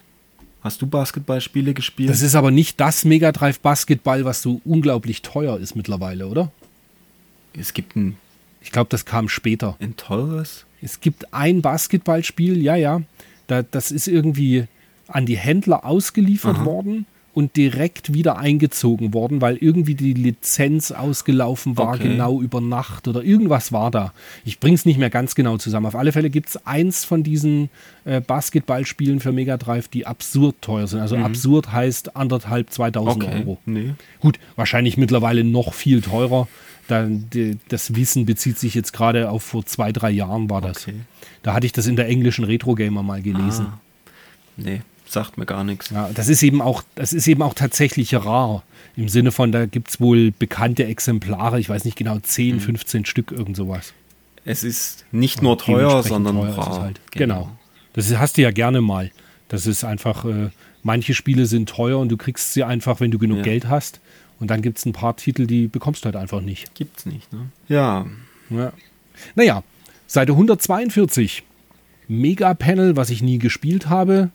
Hast 0.63 0.81
du 0.81 0.87
Basketballspiele 0.87 1.75
gespielt? 1.75 2.09
das 2.09 2.23
ist 2.23 2.35
aber 2.35 2.51
nicht 2.51 2.81
das 2.81 3.05
Mega 3.05 3.33
Drive 3.33 3.61
Basketball, 3.61 4.25
was 4.25 4.41
so 4.41 4.61
unglaublich 4.65 5.21
teuer 5.23 5.59
ist 5.59 5.77
mittlerweile, 5.77 6.27
oder? 6.27 6.51
es 7.57 7.75
gibt 7.75 7.95
ein, 7.97 8.17
Ich 8.63 8.73
glaube, 8.73 8.89
das 8.91 9.05
kam 9.05 9.29
später. 9.29 9.77
ein 9.81 9.97
teures. 9.97 10.65
Es 10.81 11.01
gibt 11.01 11.33
ein 11.33 11.63
Basketballspiel, 11.63 12.63
ja, 12.63 12.77
ja. 12.77 13.03
Da, 13.47 13.63
das 13.63 13.91
ist 13.91 14.09
irgendwie 14.09 14.67
an 15.07 15.27
die 15.27 15.37
Händler 15.37 15.85
ausgeliefert 15.85 16.65
worden 16.65 17.07
und 17.35 17.57
direkt 17.57 18.15
wieder 18.15 18.39
eingezogen 18.39 19.13
worden, 19.13 19.41
weil 19.41 19.57
irgendwie 19.57 19.95
die 19.95 20.15
Lizenz 20.15 20.93
ausgelaufen 20.93 21.77
war, 21.77 21.95
Okay. 21.95 22.09
genau 22.11 22.41
über 22.41 22.61
Nacht 22.61 23.09
oder 23.09 23.23
irgendwas 23.23 23.73
war 23.73 23.91
da. 23.91 24.13
Ich 24.45 24.61
bring's 24.61 24.85
nicht 24.87 24.99
mehr 24.99 25.11
ganz 25.11 25.35
genau 25.35 25.57
zusammen. 25.59 25.87
Auf 25.87 25.97
alle 25.97 26.13
Fälle 26.13 26.31
gibt 26.31 26.49
es 26.51 26.67
eins 26.67 27.05
von 27.05 27.23
diesen 27.23 27.71
äh, 28.05 28.21
Basketballspielen 28.21 29.21
für 29.21 29.33
Mega 29.33 29.57
Drive, 29.57 29.89
die 29.89 30.07
absurd 30.07 30.57
teuer 30.63 30.87
sind. 30.87 31.01
Also 31.01 31.17
absurd 31.17 31.73
heißt 31.73 32.17
anderthalb, 32.17 32.71
2000 32.71 33.25
Okay. 33.25 33.39
Euro. 33.41 33.59
Nee. 33.67 33.95
Gut, 34.21 34.39
wahrscheinlich 34.57 34.97
mittlerweile 34.97 35.43
noch 35.45 35.75
viel 35.75 36.01
teurer. 36.01 36.49
Da, 36.87 37.07
die, 37.09 37.57
das 37.69 37.95
Wissen 37.97 38.27
bezieht 38.27 38.59
sich 38.59 38.75
jetzt 38.75 38.93
gerade 38.93 39.31
auf 39.31 39.43
vor 39.43 39.65
zwei, 39.67 39.91
drei 39.91 40.11
Jahren 40.11 40.51
war 40.51 40.61
das. 40.61 40.87
Okay. 40.87 40.97
Da 41.43 41.55
hatte 41.55 41.67
ich 41.67 41.73
das 41.73 41.87
in 41.87 41.97
der 41.97 42.09
englischen 42.09 42.45
Retro 42.45 42.75
Gamer 42.75 43.03
mal 43.03 43.23
gelesen. 43.23 43.67
Ah, 43.71 43.79
nee, 44.59 44.83
sagt 45.15 45.39
mir 45.39 45.47
gar 45.47 45.65
nichts. 45.65 45.89
Ja, 45.91 46.11
das 46.15 46.29
ist 46.29 46.43
eben 46.43 46.61
auch, 46.61 46.83
das 46.95 47.13
ist 47.15 47.27
eben 47.27 47.41
auch 47.43 47.55
tatsächlich 47.55 48.15
rar. 48.15 48.63
Im 48.97 49.09
Sinne 49.09 49.33
von, 49.33 49.51
da 49.51 49.67
gibt 49.67 49.89
es 49.91 50.01
wohl 50.01 50.31
bekannte 50.31 50.85
Exemplare, 50.85 51.59
ich 51.59 51.69
weiß 51.69 51.85
nicht 51.85 51.97
genau, 51.97 52.17
Mhm. 52.17 52.23
10, 52.25 52.61
15 52.61 53.05
Stück, 53.07 53.33
irgend 53.33 53.57
sowas. 53.57 53.93
Es 54.45 54.63
ist 54.63 55.07
nicht 55.11 55.41
nur 55.43 55.57
teuer, 55.59 56.03
sondern 56.03 56.37
teuer 56.37 56.53
rar. 56.59 56.81
halt. 56.83 57.01
Genau. 57.13 57.51
Das 57.95 58.11
ist, 58.11 58.19
hast 58.19 58.37
du 58.37 58.43
ja 58.43 58.51
gerne 58.51 58.81
mal. 58.83 59.11
Das 59.49 59.67
ist 59.67 59.85
einfach, 59.85 60.25
äh, 60.27 60.51
manche 60.83 61.15
Spiele 61.15 61.47
sind 61.47 61.69
teuer 61.71 61.99
und 61.99 62.11
du 62.11 62.17
kriegst 62.17 62.53
sie 62.53 62.63
einfach, 62.63 63.01
wenn 63.01 63.11
du 63.11 63.19
genug 63.19 63.39
Ja. 63.39 63.43
Geld 63.45 63.69
hast. 63.69 64.01
Und 64.41 64.51
dann 64.51 64.63
gibt 64.63 64.79
es 64.79 64.85
ein 64.85 64.93
paar 64.93 65.17
Titel, 65.17 65.47
die 65.47 65.67
bekommst 65.69 66.03
du 66.05 66.07
halt 66.07 66.17
einfach 66.17 66.41
nicht. 66.41 66.75
Gibt's 66.75 67.07
nicht, 67.07 67.33
ne? 67.33 67.47
Ja, 67.69 68.05
Ja. 68.51 68.73
Naja, 69.37 69.63
Seite 70.07 70.33
142. 70.33 71.45
Mega-Panel, 72.09 72.97
was 72.97 73.11
ich 73.11 73.23
nie 73.23 73.39
gespielt 73.39 73.89
habe. 73.89 74.31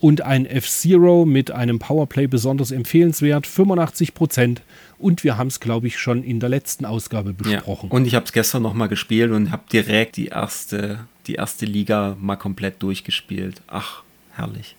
Und 0.00 0.20
ein 0.20 0.46
F-Zero 0.46 1.24
mit 1.24 1.50
einem 1.50 1.80
Powerplay 1.80 2.28
besonders 2.28 2.70
empfehlenswert, 2.70 3.46
85%. 3.46 4.58
Und 4.98 5.24
wir 5.24 5.36
haben 5.36 5.48
es, 5.48 5.60
glaube 5.60 5.88
ich, 5.88 5.98
schon 5.98 6.22
in 6.22 6.38
der 6.40 6.48
letzten 6.48 6.84
Ausgabe 6.84 7.30
ja. 7.30 7.56
besprochen. 7.56 7.90
Und 7.90 8.06
ich 8.06 8.14
habe 8.14 8.24
es 8.24 8.32
gestern 8.32 8.62
noch 8.62 8.74
mal 8.74 8.86
gespielt 8.86 9.32
und 9.32 9.50
habe 9.50 9.64
direkt 9.72 10.16
die 10.16 10.26
erste, 10.26 11.06
die 11.26 11.34
erste 11.34 11.66
Liga 11.66 12.16
mal 12.20 12.36
komplett 12.36 12.82
durchgespielt. 12.82 13.60
Ach, 13.66 14.02
herrlich. 14.34 14.76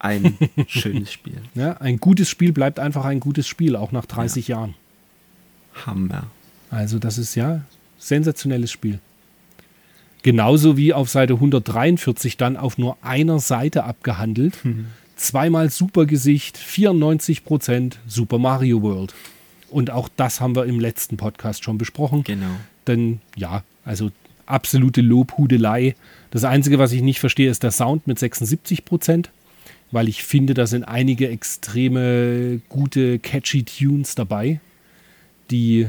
Ein 0.00 0.36
schönes 0.66 1.12
Spiel. 1.12 1.40
ja, 1.54 1.76
ein 1.76 1.98
gutes 1.98 2.28
Spiel 2.28 2.52
bleibt 2.52 2.78
einfach 2.78 3.04
ein 3.04 3.20
gutes 3.20 3.46
Spiel, 3.46 3.76
auch 3.76 3.92
nach 3.92 4.06
30 4.06 4.48
Jahren. 4.48 4.74
Hammer. 5.86 6.26
Also 6.70 6.98
das 6.98 7.18
ist 7.18 7.34
ja 7.34 7.62
sensationelles 7.98 8.72
Spiel. 8.72 8.98
Genauso 10.22 10.76
wie 10.76 10.92
auf 10.92 11.08
Seite 11.08 11.34
143 11.34 12.36
dann 12.36 12.56
auf 12.56 12.78
nur 12.78 12.96
einer 13.02 13.38
Seite 13.38 13.84
abgehandelt. 13.84 14.54
Zweimal 15.16 15.70
Supergesicht, 15.70 16.58
94% 16.58 17.94
Super 18.06 18.38
Mario 18.38 18.82
World. 18.82 19.14
Und 19.70 19.90
auch 19.90 20.08
das 20.16 20.40
haben 20.40 20.56
wir 20.56 20.64
im 20.66 20.80
letzten 20.80 21.16
Podcast 21.16 21.64
schon 21.64 21.78
besprochen. 21.78 22.24
Genau. 22.24 22.46
Denn 22.86 23.20
ja, 23.36 23.62
also 23.84 24.10
absolute 24.46 25.00
Lobhudelei. 25.00 25.94
Das 26.30 26.44
Einzige, 26.44 26.78
was 26.78 26.92
ich 26.92 27.02
nicht 27.02 27.20
verstehe, 27.20 27.50
ist 27.50 27.62
der 27.62 27.70
Sound 27.70 28.06
mit 28.06 28.18
76 28.18 28.84
Prozent, 28.84 29.30
weil 29.92 30.08
ich 30.08 30.22
finde, 30.24 30.54
da 30.54 30.66
sind 30.66 30.84
einige 30.84 31.28
extreme 31.28 32.60
gute, 32.68 33.18
catchy 33.20 33.62
Tunes 33.62 34.14
dabei, 34.14 34.60
die 35.50 35.88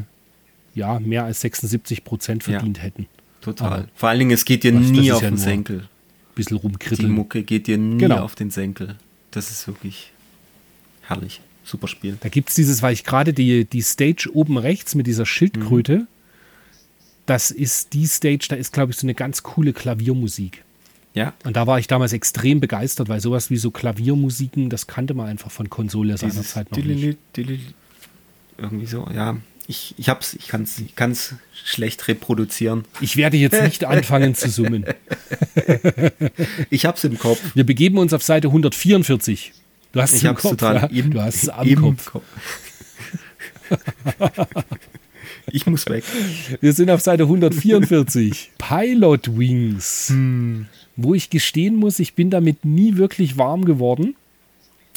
ja 0.75 0.99
mehr 0.99 1.23
als 1.23 1.41
76 1.41 2.03
Prozent 2.03 2.45
Ja. 2.45 2.53
verdient 2.53 2.81
hätten. 2.81 3.07
Total. 3.41 3.71
Aber 3.73 3.87
Vor 3.95 4.09
allen 4.09 4.19
Dingen, 4.19 4.31
es 4.31 4.45
geht 4.45 4.63
dir 4.63 4.73
was, 4.73 4.87
nie 4.87 5.11
auf 5.11 5.21
ja 5.21 5.29
den 5.29 5.37
Senkel. 5.37 5.87
Bisschen 6.35 6.57
Die 6.57 6.61
rumkritteln. 6.63 7.11
Mucke 7.11 7.43
geht 7.43 7.67
dir 7.67 7.77
nie 7.77 7.97
Genau. 7.97 8.19
auf 8.21 8.35
den 8.35 8.51
Senkel. 8.51 8.95
Das 9.31 9.51
ist 9.51 9.67
wirklich 9.67 10.11
herrlich. 11.01 11.41
Super 11.63 11.87
Spiel. 11.87 12.17
Da 12.21 12.29
gibt 12.29 12.49
es 12.49 12.55
dieses, 12.55 12.81
weil 12.81 12.93
ich 12.93 13.03
gerade 13.03 13.33
die, 13.33 13.65
die 13.65 13.81
Stage 13.81 14.29
oben 14.33 14.57
rechts 14.57 14.95
mit 14.95 15.07
dieser 15.07 15.25
Schildkröte, 15.25 16.07
das 17.25 17.51
ist 17.51 17.93
die 17.93 18.07
Stage, 18.07 18.47
da 18.49 18.55
ist, 18.55 18.73
glaube 18.73 18.91
ich, 18.91 18.97
so 18.97 19.05
eine 19.05 19.13
ganz 19.13 19.43
coole 19.43 19.73
Klaviermusik. 19.73 20.63
Ja, 21.13 21.33
Und 21.43 21.57
da 21.57 21.67
war 21.67 21.77
ich 21.77 21.87
damals 21.87 22.13
extrem 22.13 22.61
begeistert, 22.61 23.09
weil 23.09 23.19
sowas 23.19 23.49
wie 23.49 23.57
so 23.57 23.69
Klaviermusiken, 23.69 24.69
das 24.69 24.87
kannte 24.87 25.13
man 25.13 25.27
einfach 25.27 25.51
von 25.51 25.69
Konsole 25.69 26.13
dieses 26.13 26.33
seinerzeit 26.33 26.71
noch 26.71 26.77
nicht. 26.77 27.17
Irgendwie 28.57 28.85
so, 28.85 29.07
ja. 29.13 29.37
Ich, 29.67 29.95
ich 29.97 30.09
hab's, 30.09 30.33
ich 30.33 30.47
kann's, 30.47 30.79
ich 30.79 30.95
kann's 30.95 31.35
schlecht 31.63 32.07
reproduzieren. 32.07 32.85
Ich 32.99 33.17
werde 33.17 33.37
jetzt 33.37 33.61
nicht 33.61 33.85
anfangen 33.85 34.35
zu 34.35 34.49
summen. 34.49 34.85
Ich 36.69 36.85
hab's 36.85 37.03
im 37.03 37.17
Kopf. 37.17 37.39
Wir 37.53 37.65
begeben 37.65 37.97
uns 37.97 38.13
auf 38.13 38.23
Seite 38.23 38.47
144. 38.47 39.53
Du 39.91 40.01
hast 40.01 40.13
es 40.13 40.23
im 40.23 40.35
Kopf. 40.35 40.51
total 40.51 40.75
ja? 40.75 40.85
im, 40.85 41.11
du 41.11 41.21
hast 41.21 41.43
es 41.43 41.49
am 41.49 41.67
im 41.67 41.81
Kopf. 41.81 42.05
Kopf. 42.05 42.23
Ich 45.51 45.65
muss 45.65 45.85
weg. 45.87 46.03
Wir 46.61 46.73
sind 46.73 46.89
auf 46.89 47.01
Seite 47.01 47.23
144. 47.23 48.51
Pilot 48.57 49.37
Wings. 49.37 50.13
Wo 50.95 51.13
ich 51.13 51.29
gestehen 51.29 51.75
muss, 51.75 51.99
ich 51.99 52.13
bin 52.13 52.29
damit 52.29 52.63
nie 52.63 52.95
wirklich 52.97 53.37
warm 53.37 53.65
geworden. 53.65 54.15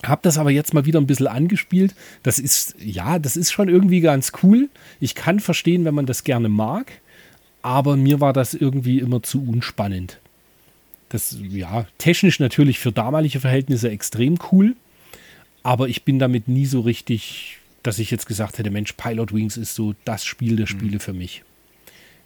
Hab 0.08 0.22
das 0.22 0.38
aber 0.38 0.50
jetzt 0.50 0.74
mal 0.74 0.86
wieder 0.86 1.00
ein 1.00 1.06
bisschen 1.06 1.26
angespielt. 1.26 1.94
Das 2.22 2.38
ist, 2.38 2.76
ja, 2.78 3.18
das 3.18 3.36
ist 3.36 3.52
schon 3.52 3.68
irgendwie 3.68 4.00
ganz 4.00 4.32
cool. 4.42 4.68
Ich 5.00 5.14
kann 5.14 5.40
verstehen, 5.40 5.84
wenn 5.84 5.94
man 5.94 6.06
das 6.06 6.24
gerne 6.24 6.48
mag. 6.48 6.92
Aber 7.62 7.96
mir 7.96 8.20
war 8.20 8.32
das 8.32 8.54
irgendwie 8.54 8.98
immer 8.98 9.22
zu 9.22 9.42
unspannend. 9.42 10.18
Das, 11.08 11.36
ja, 11.48 11.86
technisch 11.98 12.40
natürlich 12.40 12.78
für 12.78 12.92
damalige 12.92 13.40
Verhältnisse 13.40 13.90
extrem 13.90 14.38
cool. 14.52 14.76
Aber 15.62 15.88
ich 15.88 16.04
bin 16.04 16.18
damit 16.18 16.46
nie 16.46 16.66
so 16.66 16.80
richtig, 16.80 17.58
dass 17.82 17.98
ich 17.98 18.10
jetzt 18.10 18.26
gesagt 18.26 18.58
hätte, 18.58 18.70
Mensch, 18.70 18.92
Pilot 18.92 19.32
Wings 19.32 19.56
ist 19.56 19.74
so 19.74 19.94
das 20.04 20.24
Spiel 20.24 20.56
der 20.56 20.66
Spiele 20.66 21.00
für 21.00 21.14
mich. 21.14 21.42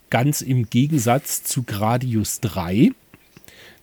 Ganz 0.09 0.41
im 0.41 0.69
Gegensatz 0.69 1.43
zu 1.43 1.63
Gradius 1.63 2.41
3. 2.41 2.91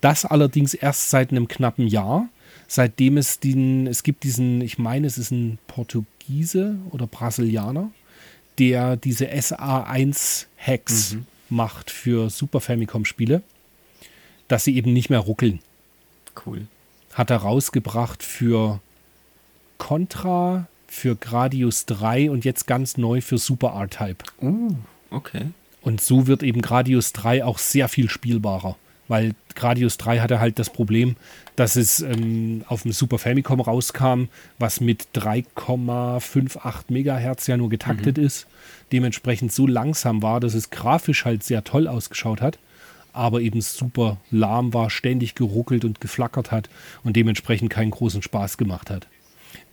Das 0.00 0.24
allerdings 0.24 0.74
erst 0.74 1.08
seit 1.08 1.30
einem 1.30 1.48
knappen 1.48 1.86
Jahr, 1.86 2.28
seitdem 2.68 3.16
es 3.16 3.40
den, 3.40 3.86
es 3.86 4.02
gibt 4.02 4.24
diesen, 4.24 4.60
ich 4.60 4.78
meine, 4.78 5.06
es 5.06 5.18
ist 5.18 5.30
ein 5.30 5.58
Portugiese 5.66 6.76
oder 6.90 7.06
Brasilianer, 7.06 7.90
der 8.58 8.96
diese 8.96 9.26
SA1-Hacks 9.26 11.16
macht 11.48 11.90
für 11.90 12.30
Super 12.30 12.60
Famicom-Spiele, 12.60 13.42
dass 14.48 14.64
sie 14.64 14.76
eben 14.76 14.92
nicht 14.92 15.10
mehr 15.10 15.20
ruckeln. 15.20 15.60
Cool. 16.44 16.66
Hat 17.12 17.30
er 17.30 17.38
rausgebracht 17.38 18.22
für 18.22 18.80
Contra, 19.78 20.66
für 20.86 21.16
Gradius 21.16 21.86
3 21.86 22.30
und 22.30 22.44
jetzt 22.44 22.66
ganz 22.66 22.96
neu 22.96 23.20
für 23.20 23.38
Super 23.38 23.68
R-Type. 23.68 24.24
Uh, 24.40 24.74
okay. 25.10 25.50
Und 25.82 26.00
so 26.00 26.26
wird 26.26 26.42
eben 26.42 26.62
Gradius 26.62 27.12
3 27.12 27.44
auch 27.44 27.58
sehr 27.58 27.88
viel 27.88 28.10
spielbarer. 28.10 28.76
Weil 29.08 29.34
Gradius 29.54 29.98
3 29.98 30.20
hatte 30.20 30.40
halt 30.40 30.58
das 30.58 30.70
Problem, 30.70 31.16
dass 31.54 31.76
es 31.76 32.00
ähm, 32.00 32.64
auf 32.68 32.82
dem 32.82 32.92
Super 32.92 33.18
Famicom 33.18 33.60
rauskam, 33.60 34.24
was 34.58 34.80
mit 34.80 35.08
3,58 35.14 36.84
Megahertz 36.88 37.46
ja 37.46 37.56
nur 37.56 37.70
getaktet 37.70 38.18
ist. 38.18 38.46
Dementsprechend 38.92 39.52
so 39.52 39.66
langsam 39.66 40.22
war, 40.22 40.40
dass 40.40 40.54
es 40.54 40.70
grafisch 40.70 41.24
halt 41.24 41.42
sehr 41.42 41.64
toll 41.64 41.88
ausgeschaut 41.88 42.40
hat, 42.40 42.58
aber 43.12 43.40
eben 43.40 43.60
super 43.60 44.18
lahm 44.30 44.74
war, 44.74 44.90
ständig 44.90 45.34
geruckelt 45.34 45.84
und 45.84 46.00
geflackert 46.00 46.50
hat 46.50 46.68
und 47.02 47.16
dementsprechend 47.16 47.70
keinen 47.70 47.90
großen 47.90 48.22
Spaß 48.22 48.58
gemacht 48.58 48.90
hat. 48.90 49.06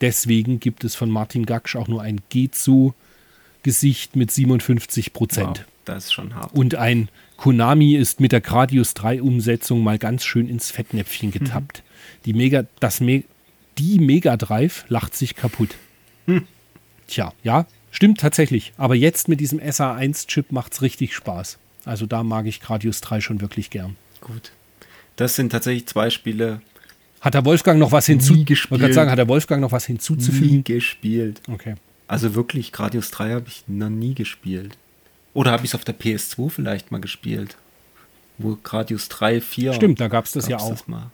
Deswegen 0.02 0.60
gibt 0.60 0.84
es 0.84 0.96
von 0.96 1.10
Martin 1.10 1.46
Gaksch 1.46 1.76
auch 1.76 1.88
nur 1.88 2.02
ein 2.02 2.22
Gezo-Gesicht 2.30 4.16
mit 4.16 4.32
57 4.32 5.14
Prozent. 5.14 5.60
Wow, 5.60 5.66
das 5.86 6.06
ist 6.06 6.14
schon 6.14 6.36
hart. 6.36 6.54
Und 6.54 6.76
ein 6.76 7.10
Konami 7.44 7.96
ist 7.96 8.22
mit 8.22 8.32
der 8.32 8.40
Gradius 8.40 8.94
3 8.94 9.22
Umsetzung 9.22 9.84
mal 9.84 9.98
ganz 9.98 10.24
schön 10.24 10.48
ins 10.48 10.72
Fettnäpfchen 10.72 11.30
getappt. 11.30 11.84
Die 12.24 12.32
Mega, 12.32 12.64
das 12.80 13.02
Me 13.02 13.26
die 13.78 14.00
Mega 14.00 14.38
Drive 14.38 14.86
lacht 14.88 15.14
sich 15.14 15.36
kaputt. 15.36 15.76
Tja, 17.08 17.34
ja, 17.44 17.66
stimmt 17.92 18.22
tatsächlich. 18.22 18.72
Aber 18.78 18.96
jetzt 18.96 19.28
mit 19.28 19.42
diesem 19.42 19.60
SA1-Chip 19.60 20.54
macht 20.54 20.72
es 20.72 20.82
richtig 20.82 21.14
Spaß. 21.14 21.58
Also 21.84 22.06
da 22.06 22.24
mag 22.24 22.46
ich 22.46 22.62
Gradius 22.62 23.02
3 23.02 23.20
schon 23.20 23.42
wirklich 23.42 23.70
gern. 23.70 23.98
Gut. 24.22 24.54
Das 25.18 25.36
sind 25.36 25.52
tatsächlich 25.52 25.86
zwei 25.86 26.10
Spiele, 26.12 26.62
Hat 27.20 27.34
der 27.34 27.44
Wolfgang 27.44 27.78
noch 27.78 27.92
was 27.92 28.06
hinzu? 28.06 28.36
Nie 28.36 28.46
gespielt. 28.46 28.82
Ich 28.84 28.94
sagen, 28.94 29.12
hat 29.12 29.18
der 29.20 29.28
Wolfgang 29.28 29.60
noch 29.60 29.74
was 29.74 29.90
nie 29.90 29.96
hinzuzufügen? 29.96 30.64
gespielt. 30.64 31.42
Okay. 31.52 31.76
Also 32.08 32.36
wirklich, 32.36 32.72
Gradius 32.72 33.12
3 33.12 33.32
habe 33.32 33.50
ich 33.50 33.66
noch 33.68 33.90
nie 33.90 34.14
gespielt. 34.14 34.78
Oder 35.34 35.52
habe 35.52 35.64
ich 35.66 35.72
es 35.72 35.76
auf 35.76 35.84
der 35.84 35.98
PS2 35.98 36.50
vielleicht 36.50 36.92
mal 36.92 37.02
gespielt? 37.02 37.58
Wo 38.38 38.58
Gradius 38.62 39.10
3, 39.10 39.42
4. 39.42 39.74
Stimmt, 39.74 40.00
da 40.00 40.08
gab's 40.08 40.32
das 40.32 40.48
ja 40.48 40.58
auch. 40.58 40.88
mal. 40.88 41.12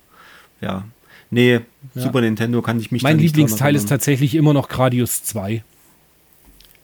Ja. 0.62 0.86
Nee, 1.32 1.62
Super 1.96 2.22
Nintendo 2.22 2.62
kann 2.62 2.80
ich 2.80 2.92
mich 2.92 3.04
Mein 3.04 3.20
Lieblingsteil 3.20 3.76
ist 3.76 3.88
tatsächlich 3.90 4.36
immer 4.36 4.54
noch 4.54 4.68
Gradius 4.68 5.24
2. 5.24 5.64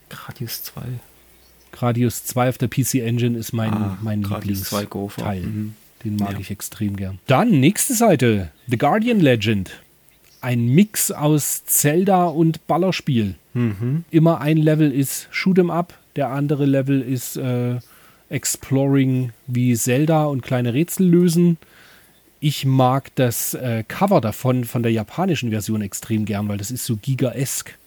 Gradius 0.10 0.64
2. 0.64 0.82
Gradius 1.72 2.24
2 2.26 2.50
auf 2.50 2.58
der 2.58 2.68
PC 2.68 2.96
Engine 2.96 3.38
ist 3.38 3.54
mein, 3.54 3.74
Ah, 3.74 3.98
mein 4.02 4.22
Gradius 4.24 4.64
2 4.66 4.82
Lieblingsteil. 4.82 5.42
Mhm. 5.42 5.76
Den 6.04 6.16
mag 6.18 6.34
Ja. 6.34 6.40
ich 6.40 6.52
extrem 6.52 6.96
gern. 6.96 7.20
Dann 7.28 7.50
nächste 7.60 7.96
Seite: 7.96 8.52
The 8.68 8.78
Guardian 8.78 9.20
Legend. 9.20 9.72
Ein 10.42 10.68
Mix 10.68 11.10
aus 11.12 11.66
Zelda 11.66 12.26
und 12.26 12.68
Ballerspiel. 12.68 13.36
Mhm. 13.56 14.06
Immer 14.12 14.42
ein 14.42 14.58
Level 14.58 14.92
ist 14.92 15.28
Shoot'em 15.34 15.72
Up, 15.72 15.98
der 16.16 16.30
andere 16.30 16.66
Level 16.66 17.02
ist 17.02 17.38
äh, 17.38 17.80
Exploring 18.30 19.32
wie 19.48 19.76
Zelda 19.76 20.26
und 20.26 20.42
kleine 20.42 20.74
Rätsel 20.74 21.08
lösen. 21.08 21.58
Ich 22.40 22.66
mag 22.66 23.14
das 23.16 23.54
äh, 23.54 23.84
Cover 23.88 24.22
davon 24.22 24.66
von 24.66 24.84
der 24.84 24.92
japanischen 24.92 25.50
Version 25.52 25.82
extrem 25.82 26.26
gern, 26.26 26.48
weil 26.48 26.58
das 26.58 26.72
ist 26.72 26.86
so 26.86 26.98
gigaesk. 26.98 27.78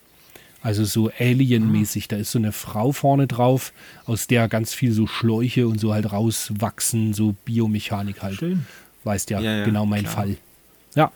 Also 0.60 0.84
so 0.84 1.10
Alien-mäßig. 1.18 2.08
Da 2.08 2.16
ist 2.16 2.32
so 2.32 2.38
eine 2.38 2.52
Frau 2.52 2.92
vorne 2.92 3.26
drauf, 3.26 3.72
aus 4.06 4.26
der 4.26 4.48
ganz 4.48 4.74
viel 4.74 4.92
so 4.92 5.06
Schläuche 5.06 5.68
und 5.68 5.78
so 5.78 5.94
halt 5.94 6.12
rauswachsen, 6.12 7.14
so 7.14 7.34
Biomechanik 7.44 8.22
halt. 8.22 8.36
Schön. 8.36 8.66
Weißt 9.04 9.30
ja, 9.30 9.40
Ja, 9.40 9.58
ja, 9.58 9.64
genau 9.64 9.86
mein 9.86 10.02
klar. 10.02 10.14
Fall. 10.14 10.36
Ja. 10.96 11.12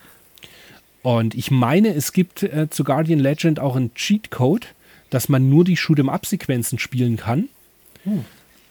Und 1.03 1.35
ich 1.35 1.51
meine, 1.51 1.93
es 1.95 2.13
gibt 2.13 2.45
äh, 2.45 2.69
zu 2.71 2.85
Guardian 2.85 3.19
Legend 3.19 3.59
auch 3.59 3.75
einen 3.75 3.93
Cheatcode, 3.95 4.69
dass 5.13 5.29
man 5.29 5.49
nur 5.49 5.65
die 5.65 5.77
Shoot'em-up-Sequenzen 5.77 6.79
spielen 6.79 7.17
kann. 7.17 7.49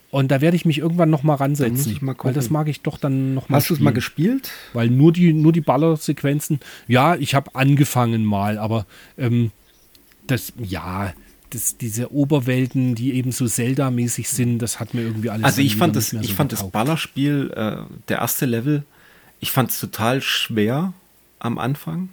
Und 0.10 0.30
da 0.30 0.42
werde 0.42 0.58
ich 0.58 0.66
mich 0.66 0.80
irgendwann 0.80 1.10
noch 1.10 1.24
mal 1.24 1.36
ransetzen. 1.36 1.78
Hm. 1.78 1.84
muss 1.84 1.88
ich 1.88 2.02
mal 2.02 2.16
weil 2.22 2.34
das 2.34 2.50
mag 2.50 2.68
ich 2.68 2.82
doch 2.82 2.98
dann 2.98 3.34
noch 3.34 3.48
mal 3.48 3.58
Hast 3.58 3.70
du 3.70 3.76
es 3.76 3.80
mal 3.80 3.94
gespielt? 3.94 4.52
Weil 4.74 4.89
nur 4.89 5.14
die, 5.14 5.34
nur 5.34 5.54
die 5.54 5.62
Ballersequenzen, 5.62 6.60
ja, 6.88 7.16
ich 7.16 7.36
habe 7.36 7.56
angefangen 7.56 8.26
mal, 8.26 8.58
aber 8.58 8.86
ähm, 9.18 9.52
das, 10.28 10.52
ja, 10.58 11.14
das, 11.52 11.78
diese 11.78 12.12
Oberwelten, 12.12 12.96
die 12.96 13.14
eben 13.14 13.32
so 13.32 13.46
Zelda-mäßig 13.48 14.30
sind, 14.30 14.60
das 14.60 14.80
hat 14.80 14.94
mir 14.94 15.02
irgendwie 15.02 15.30
alles. 15.30 15.46
Also 15.46 15.62
ich 15.62 15.76
fand 15.76 15.96
das, 15.96 16.12
mehr 16.12 16.22
ich 16.22 16.30
so 16.30 16.36
fand 16.36 16.52
das 16.52 16.60
getaugt. 16.60 16.74
Ballerspiel, 16.74 17.52
äh, 17.56 17.78
der 18.08 18.18
erste 18.18 18.46
Level, 18.46 18.84
ich 19.39 19.52
fand 19.52 19.70
es 19.70 19.80
total 19.80 20.22
schwer 20.22 20.94
am 21.39 21.58
Anfang. 21.58 22.10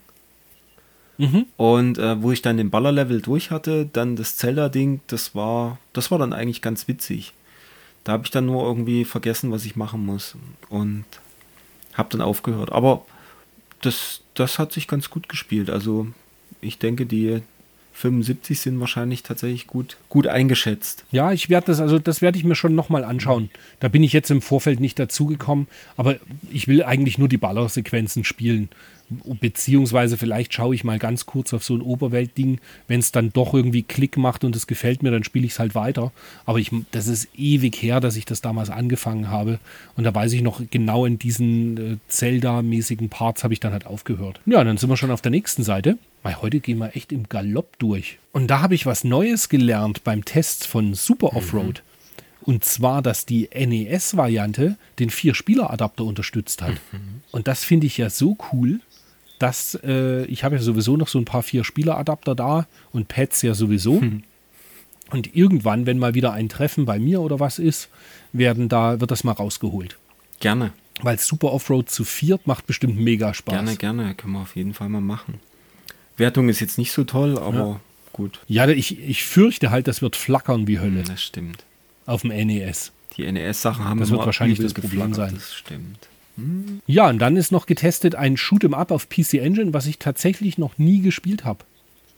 Mhm. 1.18 1.46
Und 1.56 1.98
äh, 1.98 2.22
wo 2.22 2.32
ich 2.32 2.42
dann 2.42 2.56
den 2.56 2.70
Ballerlevel 2.70 3.20
durch 3.20 3.50
hatte, 3.50 3.88
dann 3.92 4.16
das 4.16 4.36
Zelda-Ding, 4.36 5.00
das 5.08 5.34
war, 5.34 5.78
das 5.92 6.10
war 6.10 6.18
dann 6.18 6.32
eigentlich 6.32 6.62
ganz 6.62 6.88
witzig. 6.88 7.34
Da 8.04 8.12
habe 8.12 8.24
ich 8.24 8.30
dann 8.30 8.46
nur 8.46 8.64
irgendwie 8.64 9.04
vergessen, 9.04 9.50
was 9.50 9.64
ich 9.64 9.76
machen 9.76 10.06
muss. 10.06 10.36
Und 10.70 11.04
habe 11.94 12.08
dann 12.10 12.22
aufgehört. 12.22 12.72
Aber 12.72 13.04
das, 13.82 14.22
das 14.34 14.58
hat 14.58 14.72
sich 14.72 14.86
ganz 14.88 15.10
gut 15.10 15.28
gespielt. 15.28 15.68
Also 15.68 16.06
ich 16.60 16.78
denke, 16.78 17.04
die 17.04 17.42
75 17.98 18.60
sind 18.60 18.78
wahrscheinlich 18.78 19.24
tatsächlich 19.24 19.66
gut, 19.66 19.96
gut 20.08 20.28
eingeschätzt. 20.28 21.04
Ja, 21.10 21.32
ich 21.32 21.50
werde 21.50 21.66
das, 21.66 21.80
also 21.80 21.98
das 21.98 22.22
werde 22.22 22.38
ich 22.38 22.44
mir 22.44 22.54
schon 22.54 22.76
nochmal 22.76 23.02
anschauen. 23.02 23.50
Da 23.80 23.88
bin 23.88 24.04
ich 24.04 24.12
jetzt 24.12 24.30
im 24.30 24.40
Vorfeld 24.40 24.78
nicht 24.78 25.00
dazugekommen, 25.00 25.66
aber 25.96 26.16
ich 26.50 26.68
will 26.68 26.84
eigentlich 26.84 27.18
nur 27.18 27.28
die 27.28 27.38
Ballersequenzen 27.38 28.22
spielen. 28.22 28.68
Beziehungsweise 29.40 30.16
vielleicht 30.16 30.52
schaue 30.52 30.74
ich 30.74 30.84
mal 30.84 30.98
ganz 30.98 31.26
kurz 31.26 31.52
auf 31.54 31.64
so 31.64 31.74
ein 31.74 31.82
Oberweltding. 31.82 32.60
Wenn 32.86 33.00
es 33.00 33.12
dann 33.12 33.32
doch 33.32 33.54
irgendwie 33.54 33.82
Klick 33.82 34.16
macht 34.16 34.44
und 34.44 34.54
es 34.56 34.66
gefällt 34.66 35.02
mir, 35.02 35.10
dann 35.10 35.24
spiele 35.24 35.46
ich 35.46 35.52
es 35.52 35.58
halt 35.58 35.74
weiter. 35.74 36.12
Aber 36.44 36.58
ich, 36.58 36.70
das 36.90 37.06
ist 37.06 37.28
ewig 37.36 37.80
her, 37.82 38.00
dass 38.00 38.16
ich 38.16 38.24
das 38.24 38.40
damals 38.40 38.70
angefangen 38.70 39.30
habe. 39.30 39.58
Und 39.96 40.04
da 40.04 40.14
weiß 40.14 40.32
ich 40.32 40.42
noch, 40.42 40.60
genau 40.70 41.06
in 41.06 41.18
diesen 41.18 41.94
äh, 41.94 41.96
Zelda-mäßigen 42.08 43.08
Parts 43.08 43.44
habe 43.44 43.54
ich 43.54 43.60
dann 43.60 43.72
halt 43.72 43.86
aufgehört. 43.86 44.40
Ja, 44.46 44.62
dann 44.64 44.76
sind 44.76 44.90
wir 44.90 44.96
schon 44.96 45.10
auf 45.10 45.22
der 45.22 45.30
nächsten 45.30 45.62
Seite. 45.62 45.98
Weil 46.22 46.42
heute 46.42 46.60
gehen 46.60 46.78
wir 46.78 46.96
echt 46.96 47.12
im 47.12 47.28
Galopp 47.28 47.78
durch. 47.78 48.18
Und 48.32 48.48
da 48.48 48.60
habe 48.60 48.74
ich 48.74 48.86
was 48.86 49.04
Neues 49.04 49.48
gelernt 49.48 50.02
beim 50.04 50.24
Test 50.24 50.66
von 50.66 50.94
Super 50.94 51.36
Offroad. 51.36 51.82
Und 52.42 52.64
zwar, 52.64 53.02
dass 53.02 53.26
die 53.26 53.50
NES-Variante 53.54 54.78
den 54.98 55.10
Vier-Spieler-Adapter 55.10 56.04
unterstützt 56.04 56.62
hat. 56.62 56.72
Und 57.30 57.46
das 57.46 57.62
finde 57.62 57.86
ich 57.86 57.98
ja 57.98 58.08
so 58.08 58.38
cool, 58.52 58.80
dass 59.38 59.78
äh, 59.84 60.24
ich 60.24 60.44
habe 60.44 60.56
ja 60.56 60.62
sowieso 60.62 60.96
noch 60.96 61.08
so 61.08 61.18
ein 61.18 61.24
paar 61.24 61.42
Vier-Spieler-Adapter 61.42 62.34
da 62.34 62.66
und 62.92 63.08
Pads 63.08 63.42
ja 63.42 63.54
sowieso. 63.54 64.02
Und 65.10 65.34
irgendwann, 65.34 65.86
wenn 65.86 65.98
mal 65.98 66.14
wieder 66.14 66.32
ein 66.32 66.48
Treffen 66.48 66.84
bei 66.84 66.98
mir 66.98 67.20
oder 67.20 67.40
was 67.40 67.58
ist, 67.58 67.88
werden 68.32 68.68
da, 68.68 69.00
wird 69.00 69.10
das 69.10 69.24
mal 69.24 69.32
rausgeholt. 69.32 69.96
Gerne. 70.40 70.72
Weil 71.00 71.18
Super 71.18 71.52
Offroad 71.52 71.88
zu 71.88 72.04
viert 72.04 72.46
macht 72.46 72.66
bestimmt 72.66 72.98
mega 72.98 73.32
Spaß. 73.32 73.54
Gerne, 73.54 73.76
gerne. 73.76 74.14
Können 74.14 74.34
wir 74.34 74.40
auf 74.40 74.56
jeden 74.56 74.74
Fall 74.74 74.88
mal 74.88 75.00
machen. 75.00 75.40
Wertung 76.16 76.48
ist 76.48 76.60
jetzt 76.60 76.78
nicht 76.78 76.92
so 76.92 77.04
toll, 77.04 77.38
aber 77.38 77.80
gut. 78.12 78.40
Ja, 78.48 78.68
ich, 78.68 78.98
ich 78.98 79.24
fürchte 79.24 79.70
halt, 79.70 79.86
das 79.86 80.02
wird 80.02 80.16
flackern 80.16 80.66
wie 80.66 80.80
Hölle 80.80 81.04
Das 81.04 81.22
stimmt. 81.22 81.64
auf 82.04 82.22
dem 82.22 82.30
NES. 82.30 82.92
Die 83.16 83.30
NES-Sachen 83.30 83.84
haben 83.84 84.00
Das 84.00 84.10
wird 84.10 84.24
wahrscheinlich 84.26 84.58
das 84.58 84.74
Problem 84.74 85.14
sein. 85.14 85.34
Das 85.34 85.54
stimmt. 85.54 86.08
Ja, 86.86 87.08
und 87.08 87.18
dann 87.18 87.36
ist 87.36 87.52
noch 87.52 87.66
getestet 87.66 88.14
ein 88.14 88.36
Shoot'em 88.36 88.74
Up 88.74 88.90
auf 88.90 89.08
PC 89.08 89.34
Engine, 89.34 89.74
was 89.74 89.86
ich 89.86 89.98
tatsächlich 89.98 90.58
noch 90.58 90.78
nie 90.78 91.00
gespielt 91.00 91.44
habe. 91.44 91.64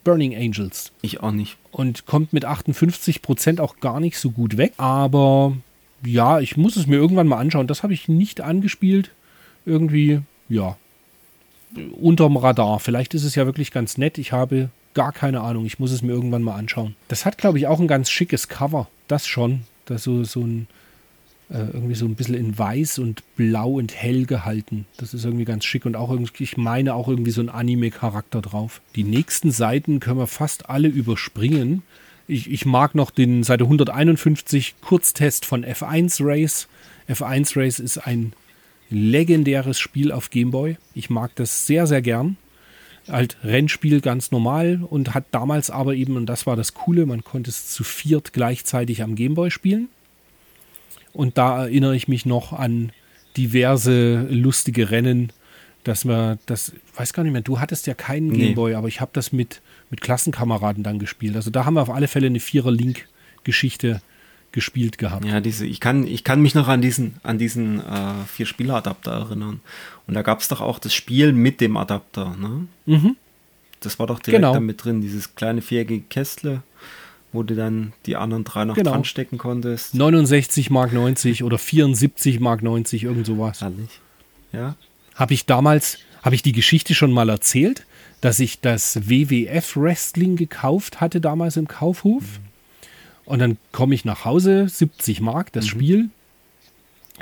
Burning 0.05 0.35
Angels. 0.35 0.93
Ich 1.03 1.21
auch 1.21 1.33
nicht. 1.33 1.57
Und 1.71 2.07
kommt 2.07 2.33
mit 2.33 2.47
58% 2.47 3.61
auch 3.61 3.81
gar 3.81 4.01
nicht 4.01 4.18
so 4.18 4.31
gut 4.31 4.57
weg. 4.57 4.73
Aber 4.79 5.57
ja, 6.05 6.41
ich 6.41 6.57
muss 6.57 6.77
es 6.77 6.87
mir 6.87 6.97
irgendwann 6.97 7.29
mal 7.29 7.39
anschauen. 7.39 7.66
Das 7.66 7.83
habe 7.83 7.93
ich 7.93 8.09
nicht 8.09 8.41
angespielt. 8.41 9.11
Irgendwie, 9.66 10.21
ja, 10.49 10.77
unterm 12.01 12.37
Radar. 12.37 12.81
Vielleicht 12.81 13.14
ist 13.14 13.25
es 13.25 13.35
ja 13.35 13.47
wirklich 13.47 13.71
ganz 13.71 13.99
nett. 13.99 14.18
Ich 14.18 14.33
habe 14.33 14.71
gar 14.95 15.12
keine 15.12 15.43
Ahnung. 15.43 15.66
Ich 15.66 15.79
muss 15.79 15.93
es 15.93 16.03
mir 16.03 16.12
irgendwann 16.12 16.43
mal 16.43 16.57
anschauen. 16.57 16.97
Das 17.09 17.25
hat, 17.27 17.39
glaube 17.39 17.59
ich, 17.59 17.66
auch 17.66 17.81
ein 17.81 17.89
ganz 17.89 18.11
schickes 18.11 18.49
Cover. 18.49 18.89
Das 19.09 19.27
schon. 19.27 19.62
Das 19.85 20.03
so, 20.03 20.25
so 20.25 20.41
ein 20.41 20.66
irgendwie 21.53 21.97
so 21.97 22.07
ein 22.07 22.15
bisschen 22.15 22.37
in 22.37 22.57
weiß 22.57 23.01
und 23.01 23.23
blau 23.37 23.73
und 23.73 23.93
hell 23.95 24.25
gehalten. 24.25 24.87
Das 24.99 25.15
ist 25.15 25.25
irgendwie 25.25 25.45
ganz 25.45 25.65
schick 25.65 25.85
und 25.85 25.97
auch 25.97 26.11
irgendwie, 26.11 26.45
ich 26.45 26.57
meine 26.57 26.95
auch 26.95 27.09
irgendwie 27.09 27.33
so 27.33 27.41
ein 27.41 27.49
Anime-Charakter 27.49 28.41
drauf. 28.41 28.81
Die 28.95 29.03
nächsten 29.03 29.51
Seiten 29.51 29.99
können 29.99 30.19
wir 30.19 30.29
fast 30.29 30.71
alle 30.71 30.89
überspringen. 30.89 31.83
Ich, 32.29 32.49
ich 32.49 32.67
mag 32.67 32.95
noch 32.95 33.11
den 33.11 33.43
Seite 33.43 33.65
151 33.65 34.77
Kurztest 34.81 35.45
von 35.45 35.65
F1 35.65 36.25
Race. 36.25 36.69
F1 37.09 37.59
Race 37.59 37.81
ist 37.81 37.99
ein 37.99 38.33
legendäres 38.89 39.81
Spiel 39.81 40.13
auf 40.13 40.31
Gameboy. 40.31 40.77
Ich 40.95 41.11
mag 41.11 41.35
das 41.35 41.67
sehr, 41.67 41.89
sehr 41.89 42.03
gern. 42.03 42.37
Halt 43.09 43.39
Rennspiel 43.43 44.01
ganz 44.01 44.31
normal 44.31 44.87
und 44.89 45.15
hat 45.15 45.25
damals 45.33 45.71
aber 45.71 45.95
eben, 45.95 46.17
und 46.17 46.27
das 46.27 46.47
war 46.47 46.55
das 46.55 46.75
Coole, 46.75 47.07
man 47.07 47.25
konnte 47.25 47.51
es 47.51 47.67
zu 47.69 47.83
viert 47.83 48.33
gleichzeitig 48.33 49.03
am 49.03 49.17
Gameboy 49.17 49.51
spielen. 49.51 49.89
Und 51.13 51.39
da 51.39 51.63
erinnere 51.65 51.97
ich 51.97 52.09
mich 52.09 52.27
noch 52.27 52.53
an 52.53 52.93
diverse 53.37 54.27
lustige 54.31 54.91
Rennen, 54.91 55.33
dass 55.85 56.05
man 56.05 56.39
das, 56.47 56.73
weiß 56.97 57.13
gar 57.13 57.23
nicht 57.23 57.33
mehr, 57.33 57.41
du 57.43 57.59
hattest 57.59 57.87
ja 57.87 57.95
keinen 57.95 58.29
Nee. 58.29 58.39
Gameboy, 58.49 58.75
aber 58.75 58.89
ich 58.89 59.01
habe 59.01 59.11
das 59.15 59.33
mit, 59.33 59.61
mit 59.89 60.01
Klassenkameraden 60.01 60.83
dann 60.83 60.99
gespielt. 60.99 61.37
Also 61.37 61.51
da 61.51 61.65
haben 61.65 61.75
wir 61.75 61.83
auf 61.83 61.91
alle 61.91 62.07
Fälle 62.09 62.27
eine 62.27 62.41
Vierer-Link-Geschichte 62.41 64.03
gespielt 64.53 64.99
gehabt. 64.99 65.25
Ja, 65.25 65.41
diese, 65.41 65.65
ich 65.65 65.79
kann, 65.81 66.07
ich 66.07 66.25
kann 66.25 66.43
mich 66.43 66.55
noch 66.55 66.67
an 66.69 66.83
diesen, 66.83 67.15
an 67.23 67.39
diesen 67.39 67.79
äh, 67.81 68.15
vier 68.27 68.47
Spieler-Adapter 68.47 69.13
erinnern. 69.13 69.61
Und 70.07 70.15
da 70.15 70.23
gab 70.23 70.41
es 70.41 70.49
doch 70.49 70.61
auch 70.61 70.79
das 70.81 70.93
Spiel 70.93 71.33
mit 71.33 71.61
dem 71.61 71.77
Adapter, 71.77 72.37
ne? 72.37 72.67
Mhm. 72.87 73.17
Das 73.79 73.99
war 73.99 74.07
doch 74.07 74.19
direkt 74.19 74.43
Genau. 74.43 74.53
da 74.53 74.61
mit 74.61 74.85
drin, 74.85 75.01
dieses 75.01 75.35
kleine 75.37 75.63
viereckige 75.63 76.05
Kästle, 76.11 76.63
wo 77.33 77.43
du 77.43 77.55
dann 77.55 77.93
die 78.07 78.16
anderen 78.16 78.45
drei 78.45 78.64
noch 78.64 78.74
Genau. 78.74 78.93
dran 78.93 79.05
stecken 79.05 79.39
konntest. 79.39 79.95
69 79.95 80.70
Mark 80.70 80.93
90 80.93 81.45
oder 81.45 81.59
74 81.59 82.41
Mark 82.41 82.62
90, 82.62 83.05
irgend 83.05 83.26
sowas. 83.26 83.61
Herrlich. 83.61 84.01
Ja, 84.53 84.74
Habe 85.14 85.35
ich 85.35 85.47
damals, 85.47 85.99
habe 86.22 86.35
ich 86.35 86.43
die 86.43 86.53
Geschichte 86.53 86.95
schon 86.95 87.12
mal 87.12 87.28
erzählt, 87.28 87.87
dass 88.20 88.41
ich 88.41 88.61
das 88.61 89.09
WWF 89.09 89.76
Wrestling 89.76 90.37
gekauft 90.37 91.01
hatte 91.01 91.20
damals 91.20 91.57
im 91.57 91.68
Kaufhof. 91.68 92.24
Und 93.24 93.39
dann 93.39 93.59
komme 93.70 93.95
ich 93.95 94.05
nach 94.05 94.24
Hause, 94.24 94.68
70 94.68 95.20
Mark, 95.20 95.53
das 95.53 95.66
Spiel, 95.68 96.11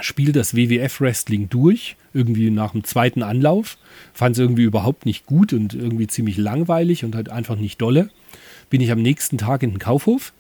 spiele 0.01 0.33
das 0.33 0.55
WWF 0.55 1.01
Wrestling 1.01 1.49
durch, 1.51 1.97
irgendwie 2.15 2.51
nach 2.51 2.73
dem 2.73 2.85
zweiten 2.85 3.23
Anlauf, 3.23 3.77
fand 4.15 4.37
es 4.37 4.39
irgendwie 4.41 4.63
überhaupt 4.63 5.05
nicht 5.07 5.27
gut 5.27 5.53
und 5.53 5.75
irgendwie 5.75 6.07
ziemlich 6.07 6.37
langweilig 6.39 7.05
und 7.05 7.15
halt 7.15 7.29
einfach 7.29 7.57
nicht 7.57 7.81
dolle. 7.83 8.09
Bin 8.71 8.81
ich 8.81 8.91
am 8.91 9.01
nächsten 9.01 9.39
Tag 9.39 9.63
in 9.63 9.71
den 9.71 9.79
Kaufhof, 9.79 10.33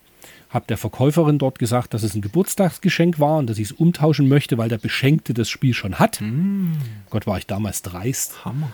habe 0.50 0.66
der 0.68 0.76
Verkäuferin 0.76 1.38
dort 1.38 1.58
gesagt, 1.58 1.94
dass 1.94 2.02
es 2.02 2.14
ein 2.14 2.22
Geburtstagsgeschenk 2.22 3.18
war 3.18 3.38
und 3.38 3.48
dass 3.48 3.58
ich 3.58 3.70
es 3.70 3.72
umtauschen 3.72 4.28
möchte, 4.28 4.58
weil 4.58 4.68
der 4.68 4.78
Beschenkte 4.78 5.34
das 5.34 5.48
Spiel 5.48 5.74
schon 5.74 5.98
hat. 5.98 6.22
Gott, 7.10 7.26
war 7.26 7.38
ich 7.38 7.46
damals 7.46 7.82
dreist. 7.82 8.44
Hammer. 8.44 8.70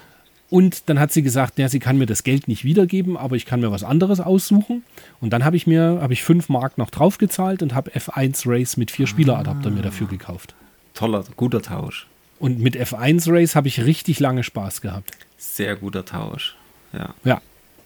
Und 0.51 0.89
dann 0.89 1.01
hat 1.01 1.11
sie 1.11 1.23
gesagt, 1.23 1.59
ja, 1.59 1.69
sie 1.69 1.81
kann 1.81 1.99
mir 1.99 2.07
das 2.07 2.23
Geld 2.23 2.47
nicht 2.47 2.65
wiedergeben, 2.65 3.17
aber 3.17 3.35
ich 3.35 3.45
kann 3.45 3.61
mir 3.61 3.73
was 3.73 3.83
anderes 3.83 4.21
aussuchen. 4.21 4.85
Und 5.21 5.33
dann 5.33 5.45
habe 5.45 5.57
ich 5.57 5.67
mir, 5.67 5.99
habe 6.01 6.13
ich 6.13 6.23
5 6.23 6.49
Mark 6.49 6.79
noch 6.79 6.91
draufgezahlt 6.91 7.63
und 7.63 7.75
habe 7.75 7.91
F1 7.91 8.43
Race 8.47 8.77
mit 8.77 8.91
vier 8.91 9.07
Spieleradapter 9.07 9.71
mir 9.71 9.83
dafür 9.83 10.07
gekauft. 10.07 10.55
Toller, 10.93 11.25
guter 11.37 11.61
Tausch. 11.61 12.07
Und 12.39 12.61
mit 12.61 12.77
F1 12.77 13.33
Race 13.33 13.57
habe 13.57 13.67
ich 13.67 13.85
richtig 13.85 14.21
lange 14.21 14.45
Spaß 14.45 14.81
gehabt. 14.81 15.13
Sehr 15.39 15.75
guter 15.77 16.05
Tausch. 16.05 16.55
Ja. 16.93 17.15
Ja, 17.25 17.41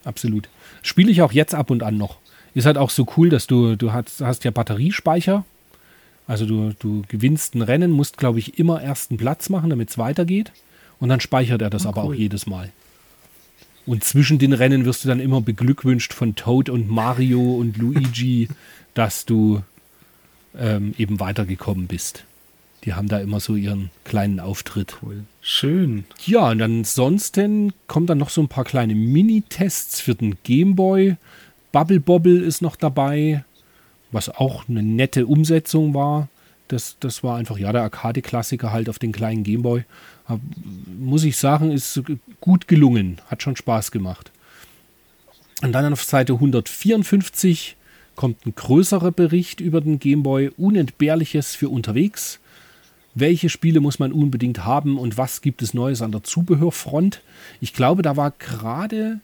absolut. 0.09 0.49
Spiele 0.83 1.11
ich 1.11 1.23
auch 1.23 1.33
jetzt 1.33 1.55
ab 1.55 1.71
und 1.71 1.83
an 1.83 1.97
noch. 1.97 2.19
Ist 2.55 2.67
halt 2.67 2.79
auch 2.79 2.91
so 2.91 3.07
cool, 3.17 3.29
dass 3.29 3.47
du, 3.47 3.77
du 3.77 3.93
hast, 3.93 4.21
hast 4.21 4.45
ja 4.45 4.51
Batteriespeicher. 4.51 5.45
Also 6.27 6.45
du, 6.45 6.75
du 6.79 7.05
gewinnst 7.09 7.55
ein 7.55 7.63
Rennen, 7.63 7.91
musst, 7.91 8.19
glaube 8.19 8.39
ich, 8.39 8.59
immer 8.59 8.83
ersten 8.83 9.17
Platz 9.17 9.49
machen, 9.49 9.71
damit 9.71 9.91
es 9.91 9.99
weitergeht. 9.99 10.53
Und 10.99 11.09
dann 11.09 11.21
speichert 11.21 11.63
er 11.63 11.71
das 11.71 11.87
aber 11.87 12.03
auch 12.03 12.15
jedes 12.15 12.47
Mal. 12.47 12.73
Und 13.87 14.05
zwischen 14.05 14.39
den 14.39 14.53
Rennen 14.53 14.85
wirst 14.85 15.05
du 15.05 15.09
dann 15.09 15.21
immer 15.21 15.41
beglückwünscht 15.41 16.13
von 16.13 16.35
Toad 16.35 16.69
und 16.69 16.91
Mario 16.91 17.41
und 17.41 17.79
Luigi, 17.79 18.49
dass 18.95 19.25
du 19.25 19.63
ähm, 20.59 20.95
eben 20.99 21.21
weitergekommen 21.21 21.87
bist. 21.87 22.25
Die 22.85 22.95
haben 22.95 23.09
da 23.09 23.19
immer 23.19 23.41
so 23.41 23.55
ihren 23.55 23.91
kleinen 24.05 24.41
Auftritt. 24.41 24.99
Cool. 25.03 25.25
Schön. 25.41 26.05
Ja, 26.25 26.51
und 26.51 26.63
ansonsten 26.63 27.73
kommen 27.87 28.07
dann 28.07 28.19
noch 28.19 28.31
so 28.31 28.41
ein 28.41 28.49
paar 28.49 28.65
kleine 28.65 28.95
Mini-Tests 28.95 30.01
für 30.01 30.15
den 30.15 30.37
Gameboy. 30.45 31.17
Bubble 31.73 32.01
Bobble 32.01 32.39
ist 32.39 32.63
noch 32.63 32.77
dabei, 32.77 33.45
was 34.13 34.29
auch 34.29 34.69
eine 34.69 34.83
nette 34.83 35.27
Umsetzung 35.27 35.95
war. 35.95 36.29
Das, 36.69 36.97
das 37.01 37.25
war 37.25 37.37
einfach, 37.37 37.59
ja, 37.59 37.73
der 37.73 37.83
Arcade-Klassiker 37.83 38.73
halt 38.73 38.89
auf 38.89 38.99
den 38.99 39.13
kleinen 39.13 39.43
Gameboy. 39.43 39.85
Aber, 40.27 40.41
Muss 40.99 41.25
ich 41.25 41.37
sagen, 41.37 41.73
ist 41.73 42.03
gut 42.41 42.69
gelungen. 42.69 43.21
Hat 43.27 43.43
schon 43.43 43.57
Spaß 43.57 43.91
gemacht. 43.91 44.31
Und 45.63 45.73
dann 45.73 45.93
auf 45.93 46.05
Seite 46.05 46.35
154 46.35 47.77
kommt 48.15 48.47
ein 48.47 48.55
größerer 48.55 49.13
Bericht 49.13 49.61
über 49.61 49.81
den 49.81 49.99
Gameboy. 49.99 50.51
Unentbehrliches 50.57 51.55
für 51.55 51.69
unterwegs. 51.69 52.39
Welche 53.21 53.49
Spiele 53.49 53.81
muss 53.81 53.99
man 53.99 54.13
unbedingt 54.13 54.65
haben 54.65 54.97
und 54.97 55.19
was 55.19 55.41
gibt 55.41 55.61
es 55.61 55.75
Neues 55.75 56.03
an 56.03 56.13
der 56.13 56.23
Zubehörfront? 56.23 57.21
Ich 57.61 57.73
glaube, 57.75 58.03
da 58.03 58.17
war 58.17 58.31
gerade 58.31 59.19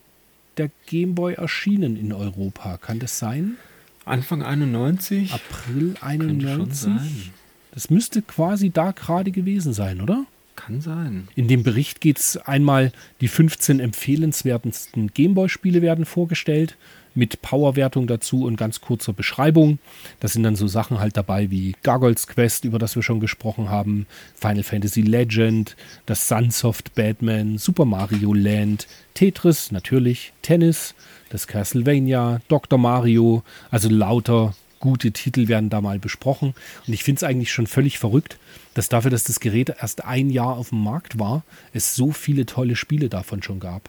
der 0.57 0.71
Gameboy 0.87 1.35
erschienen 1.35 1.97
in 1.97 2.13
Europa. 2.13 2.77
Kann 2.79 2.99
das 2.99 3.21
sein? 3.21 3.57
Anfang 4.05 4.43
91? 4.43 5.33
April 5.33 5.95
Könnte 5.95 6.01
schon 6.01 6.11
91? 6.11 6.77
sein. 6.77 7.33
Das 7.71 7.89
müsste 7.89 8.23
quasi 8.23 8.71
da 8.71 8.91
gerade 8.91 9.31
gewesen 9.31 9.73
sein, 9.73 10.01
oder? 10.01 10.27
Kann 10.57 10.81
sein. 10.81 11.29
In 11.37 11.47
dem 11.47 11.63
Bericht 11.63 12.01
geht 12.01 12.19
es 12.19 12.37
einmal, 12.37 12.91
die 13.21 13.29
15 13.29 13.79
empfehlenswertesten 13.79 15.13
Gameboy-Spiele 15.15 15.83
werden 15.83 16.05
vorgestellt, 16.05 16.77
mit 17.15 17.43
Powerwertung 17.43 18.07
dazu 18.07 18.45
und 18.45 18.57
ganz 18.57 18.81
kurzer 18.81 19.13
Beschreibung. 19.13 19.79
Da 20.21 20.29
sind 20.29 20.43
dann 20.43 20.57
so 20.57 20.67
Sachen 20.67 20.99
halt 20.99 21.17
dabei 21.17 21.51
wie 21.51 21.77
Gargoyles 21.83 22.27
Quest, 22.27 22.65
über 22.65 22.79
das 22.79 22.97
wir 22.97 23.03
schon 23.03 23.21
gesprochen 23.21 23.71
haben, 23.71 24.07
Final 24.35 24.63
Fantasy 24.63 25.03
Legend, 25.03 25.77
das 26.07 26.29
Sunsoft 26.29 26.95
Batman, 26.95 27.59
Super 27.59 27.85
Mario 27.85 28.33
Land, 28.35 28.87
Tetris 29.15 29.73
natürlich, 29.73 30.33
Tennis, 30.43 30.95
das 31.31 31.47
Castlevania, 31.47 32.41
Dr. 32.49 32.79
Mario, 32.79 33.43
also 33.71 33.89
lauter 33.89 34.55
gute 34.85 35.13
Titel 35.13 35.49
werden 35.49 35.71
da 35.71 35.81
mal 35.81 35.99
besprochen. 35.99 36.55
Und 36.87 36.93
ich 36.93 37.05
finde 37.05 37.21
es 37.21 37.25
eigentlich 37.25 37.51
schon 37.51 37.67
völlig 37.67 37.99
verrückt, 37.99 38.39
dass 38.75 38.91
dafür, 38.91 39.11
dass 39.11 39.25
das 39.25 39.41
Gerät 39.41 39.71
erst 39.81 40.05
ein 40.05 40.29
Jahr 40.29 40.59
auf 40.59 40.69
dem 40.69 40.83
Markt 40.83 41.19
war, 41.19 41.43
es 41.73 41.95
so 41.95 42.13
viele 42.13 42.45
tolle 42.45 42.77
Spiele 42.77 43.09
davon 43.09 43.43
schon 43.43 43.61
gab. 43.61 43.89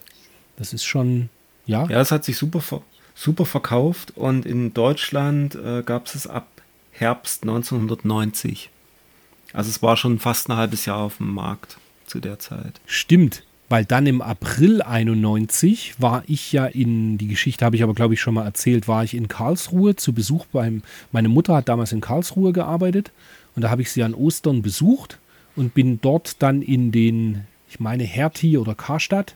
Das 0.55 0.71
ist 0.71 0.86
schon, 0.86 1.30
ja, 1.65 1.86
Ja, 1.89 1.99
es 1.99 2.11
hat 2.11 2.23
sich 2.23 2.38
super, 2.38 2.61
super 3.16 3.45
verkauft 3.45 4.13
und 4.16 4.45
in 4.45 4.74
Deutschland 4.74 5.55
äh, 5.55 5.82
gab 5.84 6.05
es 6.05 6.16
es 6.16 6.28
ab 6.28 6.47
Herbst 6.91 7.43
1990. 7.43 8.70
Also 9.53 9.70
es 9.70 9.82
war 9.82 9.97
schon 9.97 10.20
fast 10.20 10.49
ein 10.49 10.57
halbes 10.57 10.86
Jahr 10.86 10.97
auf 10.97 11.18
dem 11.18 11.34
Markt 11.34 11.78
zu 12.05 12.20
der 12.20 12.39
Zeit. 12.39 12.80
Stimmt, 12.86 13.43
weil 13.70 13.86
dann 13.86 14.05
im 14.05 14.22
April 14.22 14.82
91 14.82 15.95
war 15.97 16.24
ich 16.28 16.51
ja 16.51 16.66
in, 16.66 17.18
die 17.18 17.28
Geschichte 17.28 17.66
habe 17.66 17.76
ich 17.76 17.84
aber 17.84 17.93
glaube 17.93 18.13
ich 18.13 18.22
schon 18.22 18.34
mal 18.34 18.45
erzählt, 18.45 18.88
war 18.88 19.03
ich 19.03 19.13
in 19.13 19.28
Karlsruhe 19.28 19.95
zu 19.95 20.13
Besuch 20.13 20.45
beim, 20.47 20.84
meine 21.11 21.30
Mutter 21.30 21.55
hat 21.55 21.70
damals 21.70 21.91
in 21.93 22.01
Karlsruhe 22.01 22.53
gearbeitet 22.53 23.11
und 23.55 23.63
da 23.63 23.70
habe 23.70 23.82
ich 23.82 23.91
sie 23.91 24.03
an 24.03 24.13
Ostern 24.13 24.61
besucht 24.61 25.18
und 25.55 25.74
bin 25.74 25.99
dort 26.01 26.41
dann 26.43 26.61
in 26.61 26.91
den, 26.91 27.45
ich 27.70 27.80
meine 27.80 28.03
Hertie 28.03 28.57
oder 28.57 28.76
Karstadt 28.76 29.36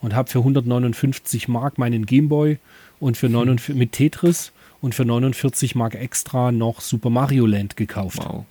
und 0.00 0.14
habe 0.14 0.30
für 0.30 0.38
159 0.40 1.48
Mark 1.48 1.78
meinen 1.78 2.06
Gameboy 2.06 2.58
und 3.00 3.16
für 3.16 3.28
49, 3.28 3.74
mit 3.74 3.92
Tetris 3.92 4.52
und 4.80 4.94
für 4.94 5.04
49 5.04 5.74
Mark 5.74 5.94
extra 5.94 6.52
noch 6.52 6.80
Super 6.80 7.10
Mario 7.10 7.46
Land 7.46 7.76
gekauft. 7.76 8.18
Wow. 8.24 8.44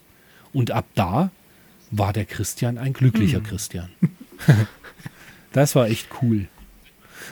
Und 0.52 0.72
ab 0.72 0.86
da 0.96 1.32
war 1.92 2.14
der 2.14 2.26
Christian 2.26 2.78
ein 2.78 2.94
glücklicher 2.94 3.40
Christian. 3.40 3.90
das 5.54 5.76
war 5.76 5.88
echt 5.88 6.08
cool. 6.22 6.48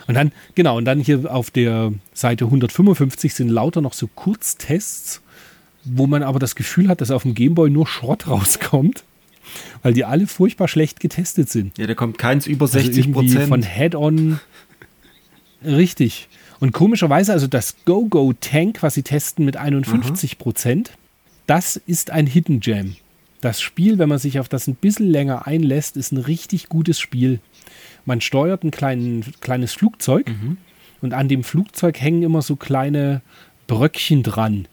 Und 0.06 0.14
dann, 0.14 0.32
genau, 0.54 0.76
und 0.76 0.84
dann 0.84 1.00
hier 1.00 1.32
auf 1.32 1.50
der 1.50 1.92
Seite 2.12 2.44
155 2.46 3.34
sind 3.34 3.48
lauter 3.48 3.80
noch 3.80 3.92
so 3.92 4.06
Kurztests, 4.06 5.20
wo 5.84 6.06
man 6.06 6.22
aber 6.22 6.38
das 6.38 6.54
Gefühl 6.54 6.88
hat, 6.88 7.00
dass 7.00 7.10
auf 7.10 7.22
dem 7.22 7.34
Gameboy 7.34 7.70
nur 7.70 7.86
Schrott 7.86 8.26
rauskommt, 8.28 9.04
weil 9.82 9.94
die 9.94 10.04
alle 10.04 10.26
furchtbar 10.26 10.68
schlecht 10.68 11.00
getestet 11.00 11.50
sind. 11.50 11.76
Ja, 11.78 11.86
da 11.86 11.94
kommt 11.94 12.18
keins 12.18 12.46
über 12.46 12.66
Also 12.66 12.78
60 12.78 12.98
irgendwie 12.98 13.28
Von 13.30 13.48
Prozent. 13.48 13.64
Head-On 13.64 14.40
Richtig. 15.64 16.28
Und 16.60 16.72
komischerweise, 16.72 17.32
also 17.32 17.46
das 17.46 17.76
Go-Go 17.84 18.32
Tank, 18.40 18.82
was 18.82 18.94
sie 18.94 19.02
testen 19.02 19.44
mit 19.44 19.56
51 19.56 20.38
Prozent, 20.38 20.92
das 21.46 21.76
ist 21.76 22.10
ein 22.10 22.26
Hidden 22.26 22.60
Gem. 22.60 22.96
Das 23.40 23.60
Spiel, 23.60 23.98
wenn 23.98 24.08
man 24.08 24.18
sich 24.18 24.40
auf 24.40 24.48
das 24.48 24.66
ein 24.66 24.74
bisschen 24.74 25.08
länger 25.08 25.46
einlässt, 25.46 25.96
ist 25.96 26.10
ein 26.12 26.18
richtig 26.18 26.68
gutes 26.68 26.98
Spiel. 26.98 27.38
Man 28.04 28.20
steuert 28.20 28.64
ein 28.64 28.72
klein, 28.72 29.24
kleines 29.40 29.72
Flugzeug 29.74 30.26
und 31.00 31.14
an 31.14 31.28
dem 31.28 31.44
Flugzeug 31.44 32.00
hängen 32.00 32.22
immer 32.24 32.42
so 32.42 32.56
kleine 32.56 33.22
Bröckchen 33.68 34.22
dran. 34.24 34.66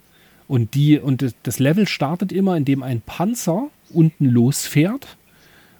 Und, 0.47 0.73
die, 0.73 0.97
und 0.99 1.33
das- 1.43 1.59
Level 1.59 1.87
startet 1.87 2.31
immer, 2.31 2.57
indem 2.57 2.81
ein 2.81 3.01
Panzer 3.01 3.67
unten 3.91 4.25
losfährt 4.25 5.17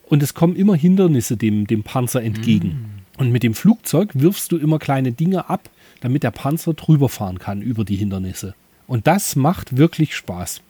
und 0.04 0.22
es 0.22 0.34
kommen 0.36 0.56
immer 0.56 0.76
Hindernisse 0.76 1.38
dem, 1.38 1.66
dem 1.66 1.82
Panzer 1.84 2.22
entgegen. 2.22 3.02
Und 3.18 3.32
mit 3.32 3.42
dem 3.44 3.54
Flugzeug 3.56 4.12
wirfst 4.14 4.52
du 4.52 4.58
immer 4.58 4.78
kleine 4.78 5.12
Dinge 5.12 5.50
ab, 5.50 5.70
damit 6.02 6.24
der 6.24 6.32
Panzer 6.32 6.74
drüber 6.74 7.10
fahren 7.10 7.40
kann 7.40 7.62
über 7.62 7.86
die 7.86 7.96
Hindernisse. 7.96 8.56
Und 8.88 9.08
das 9.08 9.36
macht 9.36 9.78
wirklich 9.78 10.16
Spaß. 10.16 10.62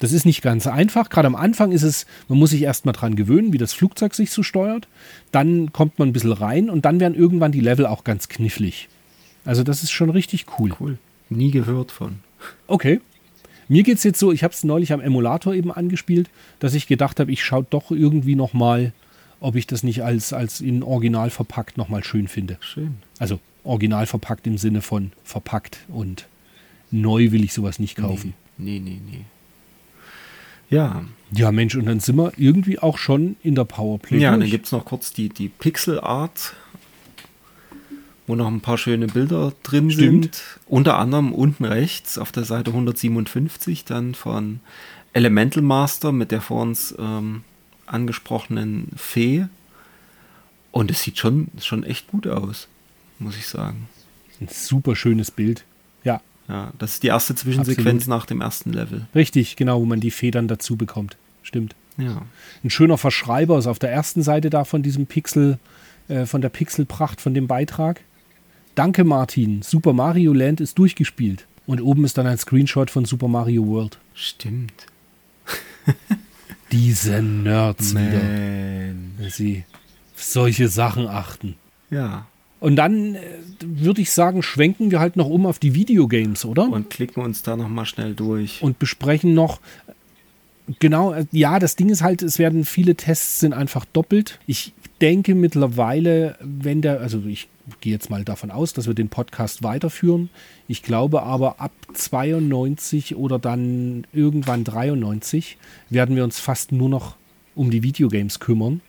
Das 0.00 0.12
ist 0.12 0.26
nicht 0.26 0.42
ganz 0.42 0.66
einfach. 0.66 1.08
Gerade 1.08 1.26
am 1.26 1.36
Anfang 1.36 1.72
ist 1.72 1.82
es, 1.82 2.06
man 2.28 2.38
muss 2.38 2.50
sich 2.50 2.62
erstmal 2.62 2.94
dran 2.94 3.16
gewöhnen, 3.16 3.52
wie 3.52 3.58
das 3.58 3.72
Flugzeug 3.72 4.14
sich 4.14 4.30
so 4.30 4.42
steuert. 4.42 4.88
Dann 5.30 5.72
kommt 5.72 5.98
man 5.98 6.08
ein 6.08 6.12
bisschen 6.12 6.32
rein 6.32 6.68
und 6.68 6.84
dann 6.84 7.00
werden 7.00 7.14
irgendwann 7.14 7.52
die 7.52 7.60
Level 7.60 7.86
auch 7.86 8.04
ganz 8.04 8.28
knifflig. 8.28 8.88
Also 9.44 9.62
das 9.62 9.82
ist 9.82 9.92
schon 9.92 10.10
richtig 10.10 10.46
cool. 10.58 10.74
Cool. 10.78 10.98
Nie 11.30 11.50
gehört 11.50 11.92
von. 11.92 12.20
Okay. 12.66 13.00
Mir 13.68 13.82
geht 13.82 13.96
es 13.96 14.04
jetzt 14.04 14.18
so, 14.18 14.30
ich 14.30 14.44
habe 14.44 14.52
es 14.52 14.64
neulich 14.64 14.92
am 14.92 15.00
Emulator 15.00 15.54
eben 15.54 15.72
angespielt, 15.72 16.28
dass 16.58 16.74
ich 16.74 16.86
gedacht 16.86 17.18
habe, 17.18 17.32
ich 17.32 17.42
schaue 17.42 17.66
doch 17.68 17.90
irgendwie 17.90 18.34
nochmal, 18.34 18.92
ob 19.40 19.56
ich 19.56 19.66
das 19.66 19.82
nicht 19.82 20.02
als, 20.02 20.34
als 20.34 20.60
in 20.60 20.82
Original 20.82 21.30
verpackt 21.30 21.78
nochmal 21.78 22.04
schön 22.04 22.28
finde. 22.28 22.58
Schön. 22.60 22.96
Also 23.18 23.40
original 23.64 24.06
verpackt 24.06 24.46
im 24.46 24.58
Sinne 24.58 24.82
von 24.82 25.12
verpackt 25.24 25.78
und 25.88 26.26
neu 26.90 27.32
will 27.32 27.42
ich 27.44 27.52
sowas 27.52 27.78
nicht 27.78 27.96
kaufen. 27.96 28.34
Nee, 28.58 28.78
nee, 28.78 29.00
nee. 29.10 29.24
Ja, 30.70 31.04
Ja, 31.32 31.50
Mensch, 31.52 31.74
und 31.74 31.86
dann 31.86 32.00
sind 32.00 32.16
wir 32.16 32.32
irgendwie 32.36 32.78
auch 32.78 32.96
schon 32.98 33.36
in 33.42 33.54
der 33.54 33.64
Powerplay. 33.64 34.18
ja 34.18 34.30
dann 34.30 34.40
durch. 34.40 34.50
gibt 34.50 34.66
es 34.66 34.72
noch 34.72 34.84
kurz 34.84 35.12
die, 35.12 35.28
die 35.28 35.48
Pixel 35.48 36.00
Art, 36.00 36.54
wo 38.26 38.34
noch 38.34 38.46
ein 38.46 38.60
paar 38.60 38.78
schöne 38.78 39.06
Bilder 39.08 39.52
drin 39.62 39.90
Stimmt. 39.90 40.36
sind. 40.36 40.42
Unter 40.66 40.98
anderem 40.98 41.32
unten 41.32 41.64
rechts 41.64 42.16
auf 42.18 42.32
der 42.32 42.44
Seite 42.44 42.70
157 42.70 43.84
dann 43.84 44.14
von 44.14 44.60
Elemental 45.12 45.62
Master 45.62 46.12
mit 46.12 46.30
der 46.30 46.40
vor 46.40 46.62
uns 46.62 46.94
ähm, 46.98 47.42
angesprochenen 47.86 48.88
Fee. 48.96 49.46
Und 50.70 50.90
es 50.90 51.02
sieht 51.02 51.18
schon, 51.18 51.48
schon 51.60 51.84
echt 51.84 52.08
gut 52.08 52.26
aus, 52.26 52.68
muss 53.18 53.36
ich 53.36 53.46
sagen. 53.46 53.88
Ein 54.40 54.48
super 54.48 54.96
schönes 54.96 55.30
Bild. 55.30 55.64
Ja, 56.02 56.20
Ja, 56.48 56.72
das 56.78 56.94
ist 56.94 57.02
die 57.02 57.08
erste 57.08 57.34
Zwischensequenz 57.34 58.02
Absolut. 58.02 58.08
nach 58.20 58.26
dem 58.26 58.40
ersten 58.40 58.72
Level. 58.72 59.06
richtig, 59.14 59.56
genau, 59.56 59.80
wo 59.80 59.84
man 59.84 60.00
die 60.00 60.10
Federn 60.10 60.48
dazu 60.48 60.76
bekommt. 60.76 61.16
Stimmt. 61.42 61.74
Ja. 61.96 62.22
Ein 62.64 62.70
schöner 62.70 62.98
Verschreiber 62.98 63.58
ist 63.58 63.66
auf 63.66 63.78
der 63.78 63.92
ersten 63.92 64.22
Seite 64.22 64.50
da 64.50 64.64
von 64.64 64.82
diesem 64.82 65.06
Pixel, 65.06 65.58
äh, 66.08 66.26
von 66.26 66.40
der 66.40 66.48
Pixelpracht 66.48 67.20
von 67.20 67.34
dem 67.34 67.46
Beitrag. 67.46 68.00
Danke, 68.74 69.04
Martin. 69.04 69.62
Super 69.62 69.92
Mario 69.92 70.32
Land 70.32 70.60
ist 70.60 70.76
durchgespielt. 70.78 71.46
Und 71.66 71.80
oben 71.80 72.04
ist 72.04 72.18
dann 72.18 72.26
ein 72.26 72.36
Screenshot 72.38 72.90
von 72.90 73.04
Super 73.04 73.28
Mario 73.28 73.66
World. 73.66 73.98
Stimmt. 74.14 74.86
Diese 76.72 77.22
Nerds 77.22 77.92
wieder. 77.94 78.02
Man. 78.02 79.14
wenn 79.18 79.30
Sie 79.30 79.64
auf 80.14 80.22
solche 80.22 80.68
Sachen 80.68 81.06
achten. 81.06 81.54
Ja. 81.90 82.26
Und 82.64 82.76
dann 82.76 83.14
äh, 83.14 83.20
würde 83.60 84.00
ich 84.00 84.10
sagen, 84.10 84.42
schwenken 84.42 84.90
wir 84.90 84.98
halt 84.98 85.16
noch 85.16 85.28
um 85.28 85.44
auf 85.44 85.58
die 85.58 85.74
Videogames, 85.74 86.46
oder? 86.46 86.62
Und 86.66 86.88
klicken 86.88 87.22
uns 87.22 87.42
da 87.42 87.58
nochmal 87.58 87.84
schnell 87.84 88.14
durch. 88.14 88.62
und 88.62 88.78
besprechen 88.78 89.34
noch. 89.34 89.60
Genau, 90.78 91.12
äh, 91.12 91.26
ja, 91.30 91.58
das 91.58 91.76
Ding 91.76 91.90
ist 91.90 92.00
halt, 92.00 92.22
es 92.22 92.38
werden 92.38 92.64
viele 92.64 92.94
Tests 92.94 93.40
sind 93.40 93.52
einfach 93.52 93.84
doppelt. 93.84 94.38
Ich 94.46 94.72
denke 95.02 95.34
mittlerweile, 95.34 96.38
wenn 96.40 96.80
der, 96.80 97.02
also 97.02 97.22
ich 97.26 97.48
gehe 97.82 97.92
jetzt 97.92 98.08
mal 98.08 98.24
davon 98.24 98.50
aus, 98.50 98.72
dass 98.72 98.86
wir 98.86 98.94
den 98.94 99.10
Podcast 99.10 99.62
weiterführen. 99.62 100.30
Ich 100.66 100.82
glaube 100.82 101.22
aber 101.22 101.60
ab 101.60 101.72
92 101.92 103.14
oder 103.14 103.38
dann 103.38 104.06
irgendwann 104.14 104.64
93 104.64 105.58
werden 105.90 106.16
wir 106.16 106.24
uns 106.24 106.40
fast 106.40 106.72
nur 106.72 106.88
noch 106.88 107.16
um 107.54 107.70
die 107.70 107.82
Videogames 107.82 108.40
kümmern, 108.40 108.80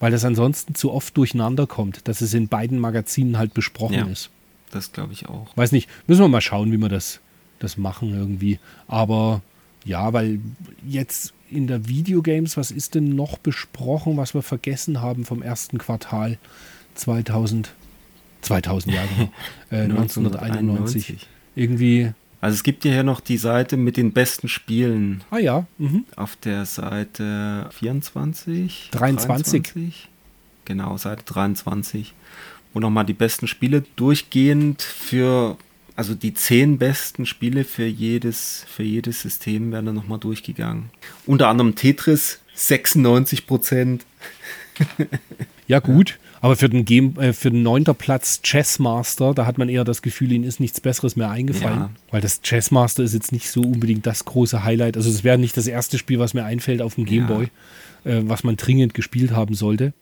weil 0.00 0.10
das 0.12 0.24
ansonsten 0.24 0.74
zu 0.74 0.92
oft 0.92 1.16
durcheinander 1.16 1.66
kommt, 1.66 2.06
dass 2.08 2.20
es 2.20 2.34
in 2.34 2.48
beiden 2.48 2.78
Magazinen 2.78 3.38
halt 3.38 3.54
besprochen 3.54 3.94
Ja. 3.94 4.06
ist. 4.06 4.30
Das 4.70 4.92
glaube 4.92 5.12
ich 5.12 5.26
auch. 5.28 5.56
Weiß 5.56 5.72
nicht, 5.72 5.88
müssen 6.06 6.20
wir 6.22 6.28
mal 6.28 6.40
schauen, 6.42 6.70
wie 6.72 6.76
wir 6.76 6.88
das, 6.90 7.20
das 7.58 7.76
machen 7.78 8.10
irgendwie. 8.14 8.58
Aber 8.86 9.40
ja, 9.84 10.12
weil 10.12 10.40
jetzt 10.86 11.32
in 11.50 11.66
der 11.66 11.88
Videogames, 11.88 12.56
was 12.58 12.70
ist 12.70 12.94
denn 12.94 13.14
noch 13.16 13.38
besprochen, 13.38 14.18
was 14.18 14.34
wir 14.34 14.42
vergessen 14.42 15.00
haben 15.00 15.24
vom 15.24 15.40
ersten 15.42 15.78
Quartal 15.78 16.36
2000, 16.94 17.72
2000 18.42 18.94
Jahre, 18.94 19.30
äh, 19.70 19.84
1991. 19.84 21.26
Irgendwie, 21.54 22.12
Also 22.40 22.54
es 22.54 22.62
gibt 22.62 22.84
ja 22.84 22.92
hier 22.92 23.02
noch 23.02 23.20
die 23.20 23.36
Seite 23.36 23.76
mit 23.76 23.96
den 23.96 24.12
besten 24.12 24.48
Spielen 24.48 25.24
ah 25.30 25.38
ja, 25.38 25.66
mhm. 25.78 26.04
auf 26.14 26.36
der 26.36 26.66
Seite 26.66 27.68
24. 27.72 28.90
23. 28.92 30.08
Genau, 30.64 30.96
Seite 30.98 31.24
23. 31.24 32.14
Wo 32.72 32.80
nochmal 32.80 33.06
die 33.06 33.14
besten 33.14 33.48
Spiele 33.48 33.82
durchgehend 33.96 34.82
für, 34.82 35.56
also 35.96 36.14
die 36.14 36.34
zehn 36.34 36.78
besten 36.78 37.26
Spiele 37.26 37.64
für 37.64 37.86
jedes, 37.86 38.64
für 38.68 38.84
jedes 38.84 39.22
System 39.22 39.72
werden 39.72 39.86
dann 39.86 39.94
nochmal 39.96 40.18
durchgegangen. 40.18 40.90
Unter 41.26 41.48
anderem 41.48 41.74
Tetris 41.74 42.40
96 42.54 43.46
Prozent. 43.46 44.06
ja 45.66 45.80
gut. 45.80 46.18
Aber 46.40 46.56
für 46.56 46.68
den, 46.68 46.84
Game, 46.84 47.18
äh, 47.18 47.32
für 47.32 47.50
den 47.50 47.62
neunter 47.62 47.94
Platz 47.94 48.40
Chessmaster, 48.42 49.34
da 49.34 49.46
hat 49.46 49.58
man 49.58 49.68
eher 49.68 49.84
das 49.84 50.02
Gefühl, 50.02 50.32
ihnen 50.32 50.44
ist 50.44 50.60
nichts 50.60 50.80
Besseres 50.80 51.16
mehr 51.16 51.30
eingefallen. 51.30 51.78
Ja. 51.80 51.90
Weil 52.10 52.20
das 52.20 52.42
Chessmaster 52.42 53.02
ist 53.02 53.14
jetzt 53.14 53.32
nicht 53.32 53.50
so 53.50 53.60
unbedingt 53.60 54.06
das 54.06 54.24
große 54.24 54.62
Highlight. 54.64 54.96
Also 54.96 55.10
es 55.10 55.24
wäre 55.24 55.38
nicht 55.38 55.56
das 55.56 55.66
erste 55.66 55.98
Spiel, 55.98 56.18
was 56.18 56.34
mir 56.34 56.44
einfällt 56.44 56.80
auf 56.82 56.94
dem 56.94 57.04
Gameboy, 57.06 57.44
äh, 58.04 58.20
was 58.22 58.44
man 58.44 58.56
dringend 58.56 58.94
gespielt 58.94 59.32
haben 59.32 59.54
sollte. 59.54 59.92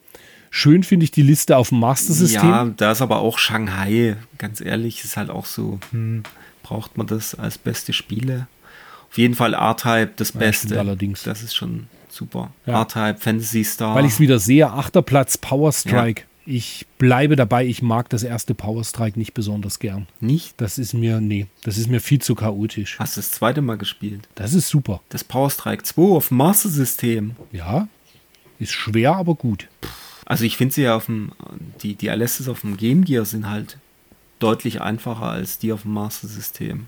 Schön 0.51 0.83
finde 0.85 1.05
ich 1.05 1.11
die 1.11 1.23
Liste 1.23 1.57
auf 1.57 1.71
dem 1.71 1.81
Master-System. 1.81 2.49
Ja, 2.49 2.65
da 2.77 2.93
ist 2.93 3.03
aber 3.03 3.19
auch 3.21 3.39
Shanghai, 3.39 4.17
ganz 4.39 4.61
ehrlich, 4.61 5.05
ist 5.05 5.17
halt 5.17 5.29
auch 5.29 5.45
so, 5.45 5.81
hm, 5.91 6.23
braucht 6.63 6.97
man 6.97 7.07
das 7.07 7.35
als 7.35 7.59
beste 7.59 7.93
Spiele? 7.93 8.47
Auf 9.11 9.19
jeden 9.19 9.35
Fall 9.35 9.55
R-Type 9.55 10.11
das 10.17 10.33
Ja, 10.35 10.41
Beste. 10.41 10.79
allerdings. 10.79 11.23
Das 11.23 11.43
ist 11.43 11.55
schon 11.55 11.89
super. 12.17 12.51
Ja. 12.67 12.81
R-Type, 12.81 13.19
Fantasy 13.19 13.65
Star. 13.65 13.95
Weil 13.95 14.05
ich 14.05 14.13
es 14.13 14.21
wieder 14.21 14.39
sehe, 14.39 14.71
achter 14.71 15.03
Platz 15.03 15.39
Power 15.39 15.73
Strike. 15.73 16.25
Ich 16.49 16.87
bleibe 16.99 17.35
dabei, 17.35 17.67
ich 17.67 17.83
mag 17.83 18.09
das 18.09 18.23
erste 18.23 18.55
Power 18.55 18.85
Strike 18.85 19.19
nicht 19.19 19.35
besonders 19.35 19.81
gern. 19.81 20.07
nicht. 20.21 20.61
Das 20.61 20.79
ist 20.79 20.95
mir, 20.95 21.21
nee, 21.21 21.49
das 21.65 21.77
ist 21.77 21.89
mir 21.89 22.01
viel 22.01 22.21
zu 22.21 22.37
chaotisch. 22.37 22.99
Hast 23.01 23.17
du 23.17 23.21
das 23.21 23.33
zweite 23.33 23.63
Mal 23.63 23.77
gespielt? 23.79 24.29
Das 24.37 24.55
ist 24.55 24.69
super. 24.69 25.01
Das 25.09 25.25
Power 25.25 25.51
Strike 25.51 25.83
2 25.83 26.03
auf 26.03 26.29
dem 26.29 26.37
Master 26.37 26.69
System. 26.69 27.35
Ja, 27.51 27.89
ist 28.59 28.73
schwer, 28.73 29.17
aber 29.17 29.35
gut. 29.35 29.69
Also 30.25 30.45
ich 30.45 30.57
finde 30.57 30.75
sie 30.75 30.83
ja 30.83 30.97
auf 30.97 31.07
dem, 31.07 31.33
die, 31.83 31.95
die 31.95 32.09
LSs 32.09 32.49
auf 32.49 32.61
dem 32.61 32.77
Game 32.77 33.05
Gear 33.05 33.25
sind 33.25 33.49
halt 33.49 33.79
deutlich 34.39 34.81
einfacher 34.81 35.27
als 35.27 35.59
die 35.59 35.73
auf 35.73 35.83
dem 35.83 35.93
Master 35.95 36.29
System. 36.29 36.87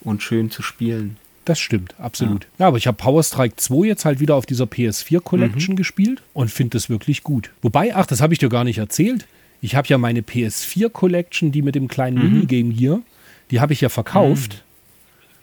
Und 0.00 0.22
schön 0.22 0.50
zu 0.50 0.62
spielen. 0.62 1.18
Das 1.44 1.58
stimmt, 1.58 1.98
absolut. 1.98 2.46
Ja, 2.58 2.68
aber 2.68 2.76
ich 2.76 2.86
habe 2.86 2.96
Power 2.96 3.22
Strike 3.22 3.56
2 3.56 3.86
jetzt 3.86 4.04
halt 4.04 4.20
wieder 4.20 4.36
auf 4.36 4.46
dieser 4.46 4.64
PS4 4.64 5.20
Collection 5.20 5.74
gespielt 5.74 6.22
und 6.34 6.50
finde 6.52 6.76
das 6.78 6.88
wirklich 6.88 7.24
gut. 7.24 7.50
Wobei, 7.62 7.94
ach, 7.96 8.06
das 8.06 8.20
habe 8.20 8.32
ich 8.32 8.38
dir 8.38 8.48
gar 8.48 8.62
nicht 8.64 8.78
erzählt. 8.78 9.26
Ich 9.60 9.74
habe 9.74 9.88
ja 9.88 9.98
meine 9.98 10.20
PS4 10.20 10.88
Collection, 10.90 11.50
die 11.50 11.62
mit 11.62 11.74
dem 11.74 11.88
kleinen 11.88 12.18
Minigame 12.18 12.72
hier, 12.72 13.02
die 13.50 13.60
habe 13.60 13.72
ich 13.72 13.80
ja 13.80 13.88
verkauft 13.88 14.62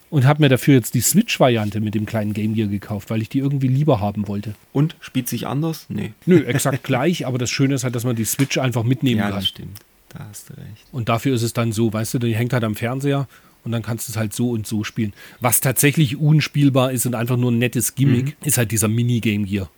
und 0.09 0.25
habe 0.25 0.41
mir 0.41 0.49
dafür 0.49 0.75
jetzt 0.75 0.93
die 0.93 1.01
Switch-Variante 1.01 1.81
mit 1.81 1.95
dem 1.95 2.05
kleinen 2.05 2.33
Game 2.33 2.53
Gear 2.55 2.67
gekauft, 2.69 3.09
weil 3.09 3.21
ich 3.21 3.29
die 3.29 3.39
irgendwie 3.39 3.67
lieber 3.67 3.99
haben 3.99 4.27
wollte. 4.27 4.55
Und 4.71 4.95
spielt 5.01 5.27
sich 5.29 5.47
anders? 5.47 5.85
Nee. 5.89 6.13
Nö, 6.25 6.43
exakt 6.45 6.83
gleich, 6.83 7.27
aber 7.27 7.37
das 7.37 7.49
Schöne 7.51 7.75
ist 7.75 7.83
halt, 7.83 7.95
dass 7.95 8.05
man 8.05 8.15
die 8.15 8.25
Switch 8.25 8.57
einfach 8.57 8.83
mitnehmen 8.83 9.19
Ja, 9.19 9.25
kann. 9.27 9.35
das 9.35 9.47
stimmt. 9.47 9.79
Da 10.09 10.25
hast 10.29 10.49
du 10.49 10.53
recht. 10.53 10.85
Und 10.91 11.07
dafür 11.09 11.35
ist 11.35 11.43
es 11.43 11.53
dann 11.53 11.71
so, 11.71 11.93
weißt 11.93 12.15
du, 12.15 12.19
die 12.19 12.35
hängt 12.35 12.53
halt 12.53 12.63
am 12.63 12.75
Fernseher 12.75 13.27
und 13.63 13.71
dann 13.71 13.81
kannst 13.81 14.07
du 14.07 14.13
es 14.13 14.17
halt 14.17 14.33
so 14.33 14.51
und 14.51 14.65
so 14.67 14.83
spielen. 14.83 15.13
Was 15.39 15.61
tatsächlich 15.61 16.17
unspielbar 16.17 16.91
ist 16.91 17.05
und 17.05 17.15
einfach 17.15 17.37
nur 17.37 17.51
ein 17.51 17.57
nettes 17.59 17.95
Gimmick, 17.95 18.35
ist 18.43 18.57
halt 18.57 18.71
dieser 18.71 18.87
Minigame 18.87 19.45
hier. 19.45 19.69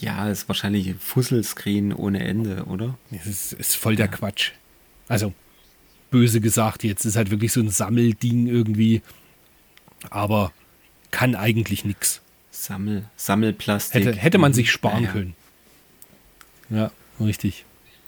Ja, 0.00 0.28
ist 0.28 0.48
wahrscheinlich 0.48 0.88
ein 0.88 0.98
Fusselscreen 0.98 1.92
ohne 1.92 2.22
Ende, 2.24 2.64
oder? 2.64 2.98
Das 3.10 3.26
ist, 3.26 3.52
ist 3.52 3.76
voll 3.76 3.96
der 3.96 4.08
Quatsch. 4.08 4.50
Also, 5.08 5.32
böse 6.10 6.40
gesagt 6.40 6.82
jetzt, 6.84 7.04
ist 7.04 7.16
halt 7.16 7.30
wirklich 7.30 7.52
so 7.52 7.60
ein 7.60 7.70
Sammelding 7.70 8.46
irgendwie, 8.48 9.02
aber 10.10 10.52
kann 11.10 11.34
eigentlich 11.36 11.84
nichts. 11.84 12.20
Sammel, 12.50 13.04
Sammelplastik. 13.16 14.04
Hätte, 14.06 14.18
hätte 14.18 14.38
man 14.38 14.52
sich 14.52 14.70
sparen 14.70 15.02
Ja, 15.02 15.06
ja. 15.08 15.12
können. 15.12 15.36
Ja, 16.70 16.90
richtig. 17.20 17.64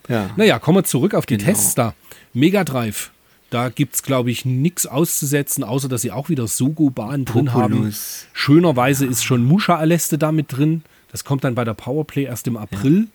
Ja. 0.08 0.30
Naja, 0.36 0.58
kommen 0.58 0.78
wir 0.78 0.84
zurück 0.84 1.14
auf 1.14 1.26
die 1.26 1.36
Genau. 1.36 1.50
Tests 1.50 1.74
da. 1.74 1.94
Mega 2.32 2.64
Drive. 2.64 3.10
Da 3.50 3.68
gibt 3.68 3.94
es, 3.94 4.02
glaube 4.02 4.30
ich, 4.30 4.44
nichts 4.44 4.86
auszusetzen, 4.86 5.62
außer 5.62 5.88
dass 5.88 6.02
sie 6.02 6.10
auch 6.10 6.28
wieder 6.28 6.48
Sogo-Bahn 6.48 7.24
drin 7.24 7.52
haben. 7.52 7.94
Schönerweise 8.32 9.06
ist 9.06 9.24
schon 9.24 9.44
Musha 9.44 9.76
Aleste 9.76 10.18
da 10.18 10.32
mit 10.32 10.56
drin. 10.56 10.82
Das 11.12 11.24
kommt 11.24 11.44
dann 11.44 11.54
bei 11.54 11.64
der 11.64 11.74
Powerplay 11.74 12.24
erst 12.24 12.46
im 12.48 12.56
April. 12.56 13.08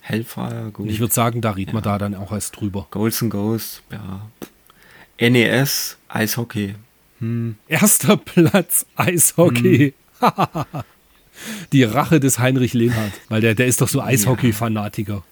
Hellfire, 0.00 0.70
gut. 0.72 0.86
Und 0.86 0.92
ich 0.92 1.00
würde 1.00 1.12
sagen, 1.12 1.40
da 1.40 1.52
reden 1.52 1.72
wir 1.72 1.80
da 1.80 1.98
dann 1.98 2.14
auch 2.14 2.30
erst 2.30 2.60
drüber. 2.60 2.86
Goals 2.90 3.22
and 3.22 3.32
Ghosts, 3.32 3.82
ja. 3.90 4.20
NES, 5.18 5.96
Eishockey. 6.08 6.74
Hm. 7.20 7.56
Erster 7.68 8.16
Platz 8.16 8.86
Eishockey. 8.96 9.94
Die 11.72 11.82
Rache 11.82 12.20
des 12.20 12.38
Heinrich 12.38 12.74
Lehnhardt. 12.74 13.12
Weil 13.28 13.40
der, 13.40 13.54
der 13.54 13.66
ist 13.66 13.80
doch 13.80 13.88
so 13.88 14.00
Eishockey-Fanatiker. 14.00 15.24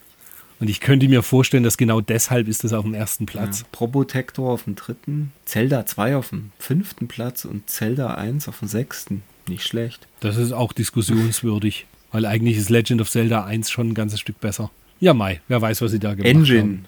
Und 0.62 0.68
ich 0.68 0.78
könnte 0.78 1.08
mir 1.08 1.24
vorstellen, 1.24 1.64
dass 1.64 1.76
genau 1.76 2.00
deshalb 2.00 2.46
ist 2.46 2.62
das 2.62 2.72
auf 2.72 2.84
dem 2.84 2.94
ersten 2.94 3.26
Platz. 3.26 3.62
Ja. 3.62 3.66
Probotector 3.72 4.48
auf 4.52 4.62
dem 4.62 4.76
dritten, 4.76 5.32
Zelda 5.44 5.86
2 5.86 6.14
auf 6.14 6.28
dem 6.28 6.52
fünften 6.60 7.08
Platz 7.08 7.44
und 7.44 7.68
Zelda 7.68 8.14
1 8.14 8.46
auf 8.46 8.60
dem 8.60 8.68
sechsten. 8.68 9.24
Nicht 9.48 9.66
schlecht. 9.66 10.06
Das 10.20 10.36
ist 10.36 10.52
auch 10.52 10.72
diskussionswürdig. 10.72 11.86
Weil 12.12 12.26
eigentlich 12.26 12.56
ist 12.58 12.70
Legend 12.70 13.00
of 13.00 13.10
Zelda 13.10 13.44
1 13.44 13.72
schon 13.72 13.88
ein 13.88 13.94
ganzes 13.94 14.20
Stück 14.20 14.38
besser. 14.38 14.70
Ja, 15.00 15.14
Mai, 15.14 15.40
wer 15.48 15.60
weiß, 15.60 15.82
was 15.82 15.90
sie 15.90 15.98
da 15.98 16.14
gemacht 16.14 16.28
Engine, 16.28 16.60
haben. 16.60 16.84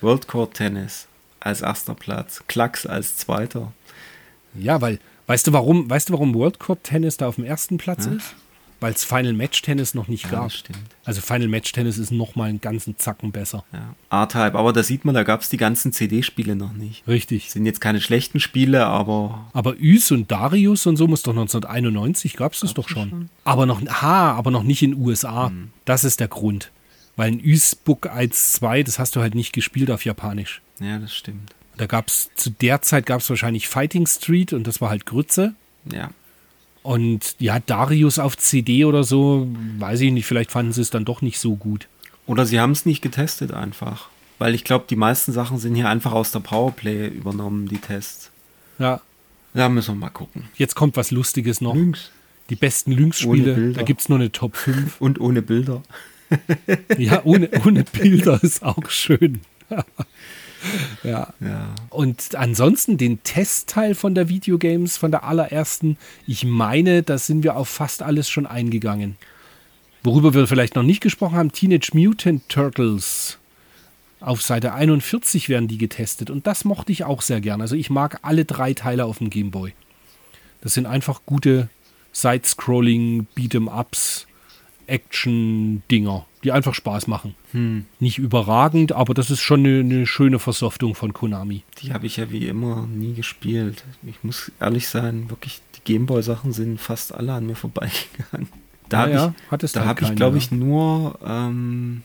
World 0.00 0.26
Court 0.26 0.54
Tennis 0.54 1.06
als 1.40 1.60
erster 1.60 1.94
Platz, 1.94 2.42
Klacks 2.48 2.86
als 2.86 3.18
zweiter. 3.18 3.70
Ja, 4.54 4.80
weil, 4.80 4.98
weißt 5.26 5.46
du 5.46 5.52
warum, 5.52 5.90
weißt 5.90 6.08
du, 6.08 6.14
warum 6.14 6.34
World 6.34 6.58
Court 6.58 6.84
Tennis 6.84 7.18
da 7.18 7.28
auf 7.28 7.34
dem 7.34 7.44
ersten 7.44 7.76
Platz 7.76 8.06
Ja. 8.06 8.12
ist? 8.12 8.34
Weil 8.80 8.94
es 8.94 9.04
Final 9.04 9.34
Match 9.34 9.60
Tennis 9.60 9.92
noch 9.94 10.08
nicht 10.08 10.24
Ja, 10.24 10.30
gab. 10.30 10.44
das 10.44 10.54
stimmt. 10.54 10.78
Also 11.04 11.20
Final 11.20 11.48
Match 11.48 11.70
Tennis 11.72 11.98
ist 11.98 12.10
noch 12.10 12.34
mal 12.34 12.48
einen 12.48 12.60
ganzen 12.62 12.96
Zacken 12.96 13.30
besser. 13.30 13.62
Ja. 13.72 13.94
R-Type, 14.22 14.58
aber 14.58 14.72
da 14.72 14.82
sieht 14.82 15.04
man, 15.04 15.14
da 15.14 15.22
gab 15.22 15.42
es 15.42 15.50
die 15.50 15.58
ganzen 15.58 15.92
CD-Spiele 15.92 16.56
noch 16.56 16.72
nicht. 16.72 17.06
Richtig. 17.06 17.50
Sind 17.50 17.66
jetzt 17.66 17.80
keine 17.82 18.00
schlechten 18.00 18.40
Spiele, 18.40 18.86
aber 18.86 19.44
Aber 19.52 19.74
Üs 19.78 20.10
und 20.12 20.30
Darius 20.30 20.86
und 20.86 20.96
so 20.96 21.06
muss 21.06 21.22
doch 21.22 21.32
1991 21.32 22.36
gab 22.36 22.54
es 22.54 22.60
das 22.60 22.72
doch 22.74 22.88
schon. 22.88 23.28
Aber 23.44 23.66
noch, 23.66 23.82
ha, 23.86 24.32
aber 24.32 24.50
noch 24.50 24.62
nicht 24.62 24.82
in 24.82 24.92
den 24.92 25.00
USA. 25.00 25.48
Hm. 25.48 25.70
Das 25.84 26.04
ist 26.04 26.20
der 26.20 26.28
Grund. 26.28 26.70
Weil 27.16 27.32
ein 27.32 27.40
Üs-Book 27.40 28.06
1.2, 28.10 28.82
das 28.84 28.98
hast 28.98 29.14
du 29.16 29.20
halt 29.20 29.34
nicht 29.34 29.52
gespielt 29.52 29.90
auf 29.90 30.04
Japanisch. 30.06 30.62
ja, 30.80 30.98
das 30.98 31.14
stimmt. 31.14 31.54
Da 31.76 31.86
gab 31.86 32.08
es, 32.08 32.30
zu 32.34 32.50
der 32.50 32.82
Zeit 32.82 33.06
gab 33.06 33.20
es 33.20 33.30
wahrscheinlich 33.30 33.66
Fighting 33.68 34.06
Street 34.06 34.52
und 34.52 34.66
das 34.66 34.80
war 34.82 34.90
halt 34.90 35.06
Grütze. 35.06 35.54
Ja. 35.90 36.10
Und 36.82 37.36
ja, 37.38 37.60
Darius 37.60 38.18
auf 38.18 38.36
CD 38.38 38.84
oder 38.84 39.04
so, 39.04 39.46
weiß 39.78 40.00
ich 40.00 40.12
nicht, 40.12 40.26
vielleicht 40.26 40.50
fanden 40.50 40.72
sie 40.72 40.80
es 40.80 40.90
dann 40.90 41.04
doch 41.04 41.20
nicht 41.22 41.38
so 41.38 41.56
gut. 41.56 41.88
Oder 42.26 42.46
sie 42.46 42.58
haben 42.60 42.70
es 42.72 42.86
nicht 42.86 43.02
getestet 43.02 43.52
einfach. 43.52 44.08
Weil 44.38 44.54
ich 44.54 44.64
glaube, 44.64 44.86
die 44.88 44.96
meisten 44.96 45.32
Sachen 45.32 45.58
sind 45.58 45.74
hier 45.74 45.88
einfach 45.88 46.12
aus 46.12 46.32
der 46.32 46.40
Powerplay 46.40 47.08
übernommen, 47.08 47.68
die 47.68 47.78
Tests. 47.78 48.30
Ja, 48.78 49.00
Da 49.52 49.68
müssen 49.68 49.94
wir 49.96 50.00
mal 50.00 50.08
gucken. 50.10 50.44
jetzt 50.56 50.74
kommt 50.74 50.96
was 50.96 51.10
Lustiges 51.10 51.60
noch. 51.60 51.74
Lynx. 51.74 52.10
Die 52.48 52.56
besten 52.56 52.92
Lynx-Spiele, 52.92 53.72
da 53.74 53.82
gibt 53.82 54.00
es 54.00 54.08
nur 54.08 54.18
eine 54.18 54.32
Top 54.32 54.56
5. 54.56 55.00
Und 55.00 55.20
ohne 55.20 55.42
Bilder. 55.42 55.82
Ja, 56.98 57.20
ohne, 57.24 57.48
ohne 57.64 57.84
Bilder 57.92 58.42
ist 58.42 58.62
auch 58.64 58.88
schön. 58.90 59.40
ja. 61.02 61.32
Ja. 61.40 61.74
Und 61.90 62.34
ansonsten 62.34 62.98
den 62.98 63.22
Testteil 63.22 63.94
von 63.94 64.14
der 64.14 64.28
Videogames, 64.28 64.96
von 64.96 65.10
der 65.10 65.24
allerersten, 65.24 65.96
ich 66.26 66.44
meine, 66.44 67.02
da 67.02 67.18
sind 67.18 67.42
wir 67.42 67.56
auf 67.56 67.68
fast 67.68 68.02
alles 68.02 68.28
schon 68.28 68.46
eingegangen. 68.46 69.16
Worüber 70.02 70.32
wir 70.34 70.46
vielleicht 70.46 70.76
noch 70.76 70.82
nicht 70.82 71.02
gesprochen 71.02 71.36
haben, 71.36 71.52
Teenage 71.52 71.90
Mutant 71.92 72.48
Turtles. 72.48 73.38
Auf 74.20 74.42
Seite 74.42 74.74
41 74.74 75.48
werden 75.48 75.68
die 75.68 75.78
getestet 75.78 76.30
und 76.30 76.46
das 76.46 76.64
mochte 76.64 76.92
ich 76.92 77.04
auch 77.04 77.22
sehr 77.22 77.40
gern. 77.40 77.60
Also 77.60 77.74
ich 77.74 77.88
mag 77.88 78.18
alle 78.22 78.44
drei 78.44 78.74
Teile 78.74 79.06
auf 79.06 79.18
dem 79.18 79.30
Game 79.30 79.50
Boy. 79.50 79.72
Das 80.60 80.74
sind 80.74 80.86
einfach 80.86 81.22
gute 81.24 81.70
Side-Scrolling, 82.12 83.26
Beat'em-Ups, 83.34 84.26
Action-Dinger, 84.86 86.26
die 86.44 86.52
einfach 86.52 86.74
Spaß 86.74 87.06
machen. 87.06 87.34
Nicht 87.98 88.18
überragend, 88.18 88.92
aber 88.92 89.12
das 89.14 89.30
ist 89.30 89.40
schon 89.40 89.60
eine, 89.60 89.80
eine 89.80 90.06
schöne 90.06 90.38
Versoftung 90.38 90.94
von 90.94 91.12
Konami. 91.12 91.62
Die 91.78 91.92
habe 91.92 92.06
ich 92.06 92.16
ja 92.16 92.30
wie 92.30 92.46
immer 92.48 92.86
nie 92.86 93.12
gespielt. 93.14 93.84
Ich 94.06 94.24
muss 94.24 94.50
ehrlich 94.60 94.88
sein, 94.88 95.28
wirklich, 95.28 95.60
die 95.76 95.84
Gameboy-Sachen 95.84 96.52
sind 96.52 96.80
fast 96.80 97.14
alle 97.14 97.34
an 97.34 97.46
mir 97.46 97.56
vorbeigegangen. 97.56 98.48
Da 98.88 99.08
Ja, 99.08 99.20
habe 99.20 99.34
ich, 99.36 99.50
hattest 99.50 99.76
da 99.76 99.80
halt 99.80 99.88
hab 99.90 100.00
ich 100.00 100.06
keine, 100.08 100.16
glaube 100.16 100.36
ja. 100.38 100.42
ich, 100.42 100.50
nur 100.50 101.18
ähm, 101.24 102.02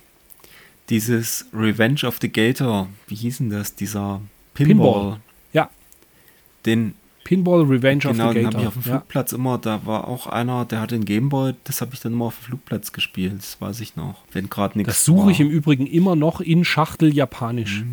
dieses 0.90 1.48
Revenge 1.54 2.02
of 2.06 2.18
the 2.22 2.32
Gator, 2.32 2.90
wie 3.08 3.16
hieß 3.16 3.38
denn 3.40 3.50
das? 3.50 3.74
Dieser 3.76 4.22
Pinball. 4.54 4.76
Pinball. 4.94 5.20
Ja, 5.54 5.70
Den, 6.66 6.94
Pinball 7.26 7.64
Revenge 7.64 8.00
genau, 8.04 8.28
of 8.28 8.34
the 8.34 8.40
den 8.40 8.44
Gator. 8.46 8.54
habe 8.54 8.62
ich 8.62 8.68
auf 8.68 8.74
dem 8.76 8.84
ja. 8.84 8.98
Flugplatz 9.00 9.34
immer, 9.34 9.58
da 9.58 9.86
war 9.86 10.08
auch 10.08 10.28
einer, 10.28 10.64
der 10.64 10.80
hatte 10.80 10.96
den 10.96 11.04
Gameboy, 11.04 11.54
das 11.66 11.82
habe 11.82 11.92
ich 11.94 12.00
dann 12.00 12.14
immer 12.14 12.26
auf 12.26 12.38
dem 12.40 12.44
Flugplatz 12.46 12.94
gespielt, 12.94 13.34
das 13.38 13.60
weiß 13.60 13.82
ich 13.82 13.98
noch. 13.98 14.24
Wenn 14.32 14.50
gerade 14.50 14.78
nichts 14.78 14.94
Das 14.94 15.04
suche 15.04 15.32
ich 15.32 15.40
war. 15.40 15.46
im 15.48 15.52
Übrigen 15.52 15.88
immer 15.88 16.16
noch 16.16 16.40
in 16.40 16.64
Schachtel 16.64 17.14
Japanisch. 17.14 17.84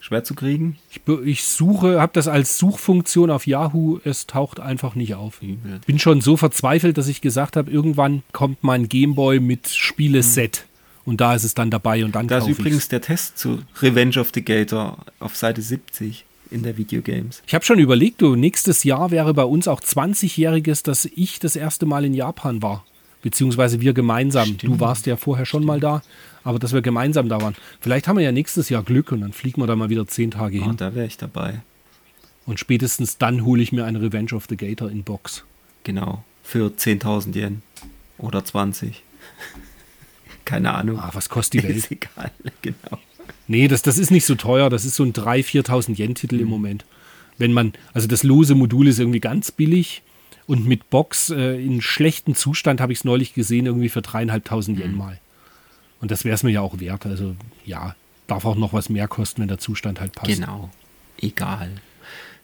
Schwer 0.00 0.24
zu 0.24 0.34
kriegen? 0.34 0.78
Ich, 0.90 1.00
ich 1.24 1.44
suche, 1.44 2.00
habe 2.00 2.12
das 2.14 2.28
als 2.28 2.56
Suchfunktion 2.58 3.30
auf 3.30 3.46
Yahoo, 3.46 3.98
es 4.04 4.26
taucht 4.26 4.58
einfach 4.58 4.94
nicht 4.94 5.14
auf. 5.14 5.42
Übel. 5.42 5.80
Bin 5.86 5.98
schon 5.98 6.20
so 6.22 6.36
verzweifelt, 6.36 6.96
dass 6.96 7.08
ich 7.08 7.20
gesagt 7.20 7.56
habe, 7.56 7.70
irgendwann 7.70 8.22
kommt 8.32 8.64
mein 8.64 8.88
Gameboy 8.88 9.38
mit 9.38 9.68
Spieleset 9.68 10.64
und 11.04 11.20
da 11.20 11.34
ist 11.34 11.44
es 11.44 11.54
dann 11.54 11.70
dabei 11.70 12.04
und 12.04 12.14
dann 12.14 12.26
Da 12.28 12.38
ist 12.38 12.48
übrigens 12.48 12.78
ich's. 12.78 12.88
der 12.88 13.00
Test 13.02 13.38
zu 13.38 13.58
Revenge 13.82 14.18
of 14.18 14.30
the 14.34 14.42
Gator 14.44 14.98
auf 15.20 15.36
Seite 15.36 15.60
70 15.62 16.24
in 16.50 16.62
der 16.62 16.76
Videogames. 16.76 17.42
Ich 17.46 17.54
habe 17.54 17.64
schon 17.64 17.78
überlegt, 17.78 18.20
du, 18.22 18.34
nächstes 18.36 18.84
Jahr 18.84 19.10
wäre 19.10 19.34
bei 19.34 19.44
uns 19.44 19.68
auch 19.68 19.80
20-jähriges, 19.80 20.82
dass 20.84 21.04
ich 21.04 21.38
das 21.40 21.56
erste 21.56 21.86
Mal 21.86 22.04
in 22.04 22.14
Japan 22.14 22.62
war. 22.62 22.84
Beziehungsweise 23.22 23.80
wir 23.80 23.92
gemeinsam. 23.94 24.56
Du 24.58 24.78
warst 24.80 25.06
ja 25.06 25.16
vorher 25.16 25.44
schon 25.44 25.64
mal 25.64 25.80
da, 25.80 26.02
aber 26.44 26.58
dass 26.60 26.72
wir 26.72 26.82
gemeinsam 26.82 27.28
da 27.28 27.40
waren. 27.40 27.54
Vielleicht 27.80 28.06
haben 28.06 28.16
wir 28.16 28.24
ja 28.24 28.30
nächstes 28.32 28.68
Jahr 28.68 28.82
Glück 28.84 29.10
und 29.12 29.20
dann 29.22 29.32
fliegen 29.32 29.60
wir 29.60 29.66
da 29.66 29.74
mal 29.76 29.88
wieder 29.90 30.06
zehn 30.06 30.30
Tage 30.30 30.60
Ah, 30.62 30.66
hin. 30.66 30.76
da 30.76 30.94
wäre 30.94 31.06
ich 31.06 31.16
dabei. 31.16 31.60
Und 32.46 32.60
spätestens 32.60 33.18
dann 33.18 33.44
hole 33.44 33.60
ich 33.62 33.72
mir 33.72 33.84
eine 33.84 34.00
Revenge 34.00 34.32
of 34.34 34.46
the 34.48 34.56
Gator 34.56 34.88
in 34.90 35.02
Box. 35.02 35.44
Genau. 35.84 36.24
Für 36.44 36.68
10.000 36.68 37.34
Yen. 37.34 37.62
Oder 38.18 38.44
20. 38.44 39.02
Keine 40.44 40.72
Ahnung. 40.74 40.98
Ah, 40.98 41.10
was 41.12 41.28
kostet 41.28 41.62
die 41.62 41.68
Welt? 41.68 41.76
Ist 41.76 41.90
egal. 41.90 42.30
Genau. 42.62 42.98
Nee, 43.48 43.66
das, 43.66 43.82
das 43.82 43.98
ist 43.98 44.10
nicht 44.10 44.26
so 44.26 44.34
teuer. 44.34 44.70
Das 44.70 44.84
ist 44.84 44.94
so 44.94 45.02
ein 45.02 45.12
3.000, 45.12 45.64
4.000 45.64 45.98
Yen-Titel 45.98 46.38
im 46.38 46.48
Moment. 46.48 46.84
Wenn 47.38 47.52
man, 47.52 47.72
also 47.92 48.06
das 48.06 48.22
lose 48.22 48.54
Modul 48.54 48.86
ist 48.88 48.98
irgendwie 48.98 49.20
ganz 49.20 49.50
billig 49.50 50.02
und 50.46 50.66
mit 50.66 50.90
Box 50.90 51.30
äh, 51.30 51.54
in 51.54 51.80
schlechtem 51.80 52.34
Zustand 52.34 52.80
habe 52.80 52.92
ich 52.92 53.00
es 53.00 53.04
neulich 53.04 53.34
gesehen, 53.34 53.66
irgendwie 53.66 53.88
für 53.88 54.00
3.500 54.00 54.78
Yen 54.78 54.96
mal. 54.96 55.18
Und 56.00 56.10
das 56.10 56.24
wäre 56.24 56.34
es 56.34 56.42
mir 56.42 56.50
ja 56.50 56.60
auch 56.60 56.78
wert. 56.78 57.06
Also 57.06 57.34
ja, 57.64 57.94
darf 58.26 58.44
auch 58.44 58.56
noch 58.56 58.72
was 58.72 58.88
mehr 58.88 59.08
kosten, 59.08 59.40
wenn 59.40 59.48
der 59.48 59.58
Zustand 59.58 60.00
halt 60.00 60.12
passt. 60.12 60.32
Genau. 60.32 60.70
Egal. 61.20 61.70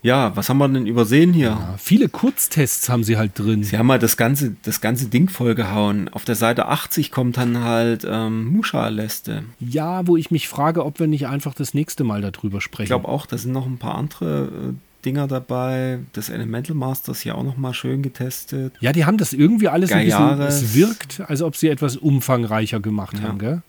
Ja, 0.04 0.36
was 0.36 0.50
haben 0.50 0.58
wir 0.58 0.68
denn 0.68 0.86
übersehen 0.86 1.32
hier? 1.32 1.48
Ja, 1.48 1.74
viele 1.78 2.10
Kurztests 2.10 2.90
haben 2.90 3.04
sie 3.04 3.16
halt 3.16 3.38
drin. 3.38 3.64
Sie 3.64 3.78
haben 3.78 3.90
halt 3.90 4.02
das 4.02 4.18
ganze, 4.18 4.54
das 4.62 4.82
ganze 4.82 5.06
Ding 5.06 5.30
vollgehauen. 5.30 6.10
Auf 6.10 6.26
der 6.26 6.34
Seite 6.34 6.68
80 6.68 7.10
kommt 7.10 7.38
dann 7.38 7.64
halt 7.64 8.06
ähm, 8.08 8.44
Musha-Leste. 8.52 9.44
Ja, 9.60 10.06
wo 10.06 10.18
ich 10.18 10.30
mich 10.30 10.46
frage, 10.46 10.84
ob 10.84 11.00
wir 11.00 11.06
nicht 11.06 11.26
einfach 11.26 11.54
das 11.54 11.72
nächste 11.72 12.04
Mal 12.04 12.20
darüber 12.20 12.60
sprechen. 12.60 12.82
Ich 12.84 12.88
glaube 12.90 13.08
auch, 13.08 13.24
da 13.24 13.38
sind 13.38 13.52
noch 13.52 13.64
ein 13.64 13.78
paar 13.78 13.94
andere 13.94 14.44
äh, 14.44 14.72
Dinger 15.06 15.26
dabei. 15.26 16.00
Das 16.12 16.28
Elemental 16.28 16.76
Masters 16.76 17.20
hier 17.20 17.34
auch 17.36 17.42
noch 17.42 17.56
mal 17.56 17.72
schön 17.72 18.02
getestet. 18.02 18.74
Ja, 18.80 18.92
die 18.92 19.06
haben 19.06 19.16
das 19.16 19.32
irgendwie 19.32 19.68
alles 19.68 19.90
ein 19.90 20.04
bisschen, 20.04 20.40
es 20.42 20.74
wirkt, 20.74 21.22
als 21.26 21.40
ob 21.40 21.56
sie 21.56 21.68
etwas 21.68 21.96
umfangreicher 21.96 22.78
gemacht 22.80 23.16
Ja. 23.18 23.28
haben, 23.28 23.38
gell? 23.38 23.62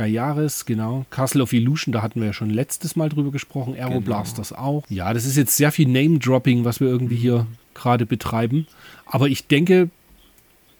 Gayaris, 0.00 0.64
genau. 0.64 1.04
Castle 1.10 1.42
of 1.42 1.52
Illusion, 1.52 1.92
da 1.92 2.00
hatten 2.00 2.20
wir 2.20 2.28
ja 2.28 2.32
schon 2.32 2.48
letztes 2.48 2.96
Mal 2.96 3.10
drüber 3.10 3.30
gesprochen. 3.30 3.74
Genau. 3.74 3.88
Aeroblasters 3.88 4.52
auch. 4.54 4.82
Ja, 4.88 5.12
das 5.12 5.26
ist 5.26 5.36
jetzt 5.36 5.56
sehr 5.56 5.72
viel 5.72 5.86
Name-Dropping, 5.88 6.64
was 6.64 6.80
wir 6.80 6.88
irgendwie 6.88 7.16
hier 7.16 7.46
gerade 7.74 8.06
betreiben. 8.06 8.66
Aber 9.04 9.28
ich 9.28 9.46
denke, 9.46 9.90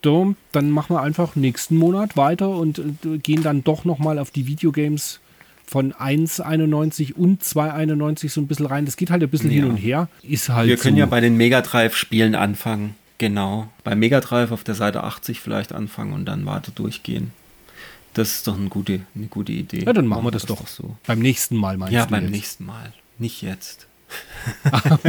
dann 0.01 0.71
machen 0.71 0.97
wir 0.97 1.03
einfach 1.03 1.37
nächsten 1.37 1.77
Monat 1.77 2.17
weiter 2.17 2.49
und 2.49 2.79
äh, 2.79 3.19
gehen 3.19 3.43
dann 3.43 3.63
doch 3.63 3.85
nochmal 3.85 4.19
auf 4.19 4.31
die 4.31 4.47
Videogames 4.47 5.21
von 5.67 5.93
1,91 5.93 7.13
und 7.13 7.43
2,91 7.43 8.31
so 8.31 8.41
ein 8.41 8.47
bisschen 8.47 8.65
rein. 8.67 8.87
Das 8.87 8.97
geht 8.97 9.11
halt 9.11 9.23
ein 9.23 9.29
bisschen 9.29 9.51
Ja. 9.51 9.57
hin 9.57 9.67
und 9.71 9.77
her. 9.77 10.09
Ist 10.23 10.49
halt 10.49 10.69
Wir 10.69 10.79
können 10.79 10.97
so. 10.97 11.01
ja 11.01 11.07
bei 11.07 11.21
den 11.21 11.37
Mega 11.37 11.61
Drive-Spielen 11.61 12.35
anfangen. 12.35 12.95
Genau. 13.19 13.69
Bei 13.85 13.95
Mega 13.95 14.21
Drive 14.21 14.51
auf 14.51 14.65
der 14.65 14.75
Seite 14.75 15.05
80 15.05 15.41
vielleicht 15.41 15.73
anfangen 15.75 16.15
und 16.15 16.25
dann 16.25 16.47
weiter 16.47 16.73
durchgehen. 16.75 17.33
Das 18.21 18.35
ist 18.35 18.47
doch 18.47 18.59
eine 18.59 18.69
gute, 18.69 19.01
eine 19.15 19.29
gute 19.29 19.53
Idee. 19.53 19.83
Ja, 19.87 19.95
dann 19.95 20.07
machen 20.07 20.25
wir 20.25 20.31
das, 20.31 20.45
doch. 20.45 20.67
so. 20.67 20.95
Beim 21.07 21.21
nächsten 21.21 21.57
Mal 21.57 21.79
meinst 21.79 21.95
Ja, 21.95 22.05
du 22.05 22.11
beim 22.11 22.25
jetzt? 22.25 22.33
nächsten 22.33 22.67
Mal. 22.67 22.93
Nicht 23.19 23.41
jetzt. 23.41 23.87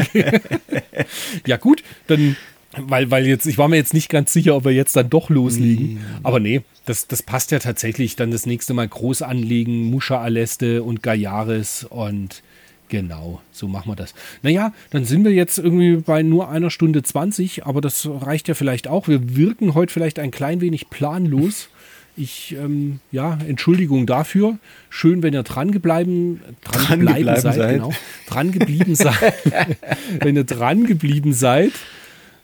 Ja, 1.45 1.57
gut, 1.57 1.83
dann 2.07 2.37
weil, 2.77 3.11
weil 3.11 3.27
jetzt, 3.27 3.45
ich 3.47 3.57
war 3.57 3.67
mir 3.67 3.75
jetzt 3.75 3.93
nicht 3.93 4.07
ganz 4.07 4.31
sicher, 4.31 4.55
ob 4.55 4.63
wir 4.63 4.71
jetzt 4.71 4.95
dann 4.95 5.09
doch 5.09 5.29
loslegen. 5.29 5.99
Aber 6.23 6.39
nee, 6.39 6.61
das, 6.85 7.05
das 7.05 7.21
passt 7.21 7.51
ja 7.51 7.59
tatsächlich. 7.59 8.15
Dann 8.15 8.31
das 8.31 8.45
nächste 8.45 8.73
Mal 8.73 8.87
groß 8.87 9.23
anlegen, 9.23 9.89
Muscha 9.89 10.21
Aleste 10.21 10.81
und 10.83 11.03
Gallaris 11.03 11.83
und 11.89 12.43
genau, 12.87 13.41
so 13.51 13.67
machen 13.67 13.91
wir 13.91 13.97
das. 13.97 14.13
Naja, 14.41 14.73
dann 14.91 15.03
sind 15.03 15.25
wir 15.25 15.33
jetzt 15.33 15.57
irgendwie 15.57 15.97
bei 15.97 16.23
nur 16.23 16.47
einer 16.47 16.69
Stunde 16.69 17.03
20, 17.03 17.65
aber 17.65 17.81
das 17.81 18.07
reicht 18.09 18.47
ja 18.47 18.53
vielleicht 18.53 18.87
auch. 18.87 19.09
Wir 19.09 19.35
wirken 19.35 19.73
heute 19.73 19.91
vielleicht 19.91 20.17
ein 20.17 20.31
klein 20.31 20.61
wenig 20.61 20.89
planlos. 20.89 21.67
Ich, 22.17 22.55
ähm, 22.59 22.99
ja, 23.11 23.37
Entschuldigung 23.47 24.05
dafür. 24.05 24.57
Schön, 24.89 25.23
wenn 25.23 25.33
ihr 25.33 25.43
dran 25.43 25.71
geblieben, 25.71 26.41
dran 26.63 26.83
Dran 26.85 26.99
gebleiben 26.99 27.17
gebleiben 27.19 27.41
seid, 27.41 27.55
seid. 27.55 27.75
Genau, 27.75 27.93
dran 28.27 28.51
geblieben 28.51 28.95
seid. 28.95 29.33
wenn 30.19 30.35
ihr 30.35 30.43
dran 30.43 30.85
geblieben 30.85 31.33
seid. 31.33 31.71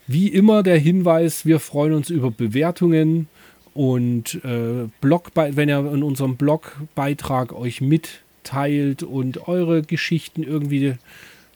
Wie 0.08 0.30
immer 0.30 0.64
der 0.64 0.78
Hinweis, 0.78 1.46
wir 1.46 1.60
freuen 1.60 1.94
uns 1.94 2.10
über 2.10 2.32
Bewertungen 2.32 3.28
und 3.74 4.36
äh, 4.46 4.88
Blog, 5.02 5.32
wenn 5.36 5.68
ihr 5.68 5.80
in 5.80 6.02
unserem 6.02 6.38
Blogbeitrag 6.38 7.54
euch 7.54 7.82
mitteilt 7.82 9.04
und 9.04 9.50
eure 9.50 9.82
Geschichten 9.82 10.44
irgendwie 10.44 10.96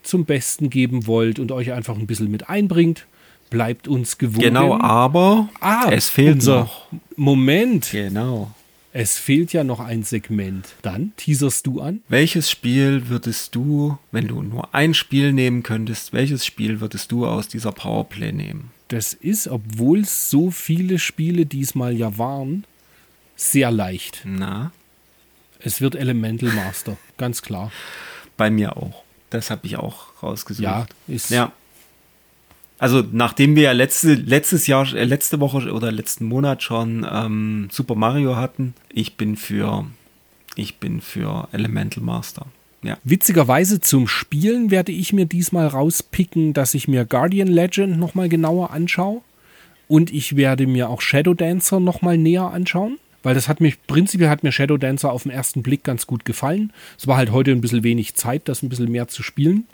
zum 0.02 0.26
Besten 0.26 0.68
geben 0.68 1.06
wollt 1.06 1.38
und 1.38 1.50
euch 1.50 1.72
einfach 1.72 1.96
ein 1.96 2.06
bisschen 2.06 2.30
mit 2.30 2.48
einbringt, 2.50 3.06
bleibt 3.52 3.86
uns 3.86 4.18
gewogen. 4.18 4.40
Genau, 4.42 4.80
aber 4.80 5.48
Ah, 5.60 5.88
es 5.92 6.08
fehlt 6.08 6.34
unser 6.36 6.60
noch. 6.60 6.86
Moment. 7.16 7.90
Genau. 7.92 8.50
Es 8.94 9.18
fehlt 9.18 9.52
ja 9.52 9.64
noch 9.64 9.80
ein 9.80 10.02
Segment. 10.02 10.74
Dann 10.82 11.12
teaserst 11.16 11.66
du 11.66 11.80
an. 11.80 12.02
Welches 12.08 12.50
Spiel 12.50 13.08
würdest 13.08 13.54
du, 13.54 13.96
wenn 14.10 14.28
du 14.28 14.42
nur 14.42 14.74
ein 14.74 14.92
Spiel 14.94 15.32
nehmen 15.32 15.62
könntest, 15.62 16.12
welches 16.12 16.44
Spiel 16.44 16.80
würdest 16.80 17.10
du 17.12 17.26
aus 17.26 17.48
dieser 17.48 17.72
Powerplay 17.72 18.32
nehmen? 18.32 18.70
Das 18.88 19.14
ist, 19.14 19.48
obwohl 19.48 20.00
es 20.00 20.28
so 20.28 20.50
viele 20.50 20.98
Spiele 20.98 21.46
diesmal 21.46 21.94
ja 21.96 22.18
waren, 22.18 22.64
sehr 23.36 23.70
leicht. 23.70 24.22
Na, 24.24 24.72
Es 25.60 25.80
wird 25.80 25.94
Elemental 25.94 26.50
Master, 26.50 26.96
ganz 27.16 27.40
klar. 27.40 27.70
bei 28.36 28.50
mir 28.50 28.76
auch. 28.76 29.02
Das 29.30 29.50
habe 29.50 29.66
ich 29.66 29.76
auch 29.78 30.22
rausgesucht. 30.22 30.64
Ja, 30.64 30.86
ist 31.08 31.30
Ja. 31.30 31.52
Also 32.82 33.04
nachdem 33.12 33.54
wir 33.54 33.62
ja 33.62 33.70
letzte, 33.70 34.14
letztes 34.14 34.66
Jahr, 34.66 34.92
äh, 34.92 35.04
letzte 35.04 35.38
Woche 35.38 35.72
oder 35.72 35.92
letzten 35.92 36.24
Monat 36.24 36.64
schon 36.64 37.06
ähm, 37.08 37.68
Super 37.70 37.94
Mario 37.94 38.34
hatten, 38.34 38.74
ich 38.92 39.16
bin 39.16 39.36
für, 39.36 39.86
ich 40.56 40.78
bin 40.78 41.00
für 41.00 41.46
Elemental 41.52 42.02
Master. 42.02 42.46
Ja. 42.82 42.98
Witzigerweise 43.04 43.80
zum 43.80 44.08
Spielen 44.08 44.72
werde 44.72 44.90
ich 44.90 45.12
mir 45.12 45.26
diesmal 45.26 45.68
rauspicken, 45.68 46.54
dass 46.54 46.74
ich 46.74 46.88
mir 46.88 47.04
Guardian 47.04 47.46
Legend 47.46 48.00
nochmal 48.00 48.28
genauer 48.28 48.72
anschaue. 48.72 49.20
Und 49.86 50.12
ich 50.12 50.34
werde 50.34 50.66
mir 50.66 50.90
auch 50.90 51.02
Shadow 51.02 51.34
Dancer 51.34 51.78
nochmal 51.78 52.18
näher 52.18 52.50
anschauen. 52.50 52.98
Weil 53.22 53.36
das 53.36 53.46
hat 53.46 53.60
mich, 53.60 53.80
prinzipiell 53.86 54.28
hat 54.28 54.42
mir 54.42 54.50
Shadow 54.50 54.76
Dancer 54.76 55.12
auf 55.12 55.22
den 55.22 55.30
ersten 55.30 55.62
Blick 55.62 55.84
ganz 55.84 56.08
gut 56.08 56.24
gefallen. 56.24 56.72
Es 56.98 57.06
war 57.06 57.16
halt 57.16 57.30
heute 57.30 57.52
ein 57.52 57.60
bisschen 57.60 57.84
wenig 57.84 58.16
Zeit, 58.16 58.48
das 58.48 58.64
ein 58.64 58.68
bisschen 58.68 58.90
mehr 58.90 59.06
zu 59.06 59.22
spielen. 59.22 59.68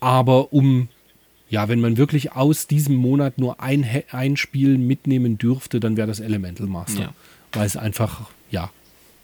Aber 0.00 0.54
um, 0.54 0.88
ja, 1.50 1.68
wenn 1.68 1.80
man 1.80 1.96
wirklich 1.96 2.32
aus 2.32 2.68
diesem 2.68 2.94
Monat 2.94 3.38
nur 3.38 3.60
ein, 3.60 3.84
ein 4.12 4.36
Spiel 4.36 4.78
mitnehmen 4.78 5.36
dürfte, 5.36 5.80
dann 5.80 5.96
wäre 5.96 6.06
das 6.06 6.20
Elemental 6.20 6.68
Master. 6.68 7.02
Ja. 7.02 7.14
Weil 7.52 7.66
es 7.66 7.76
einfach, 7.76 8.30
ja, 8.50 8.70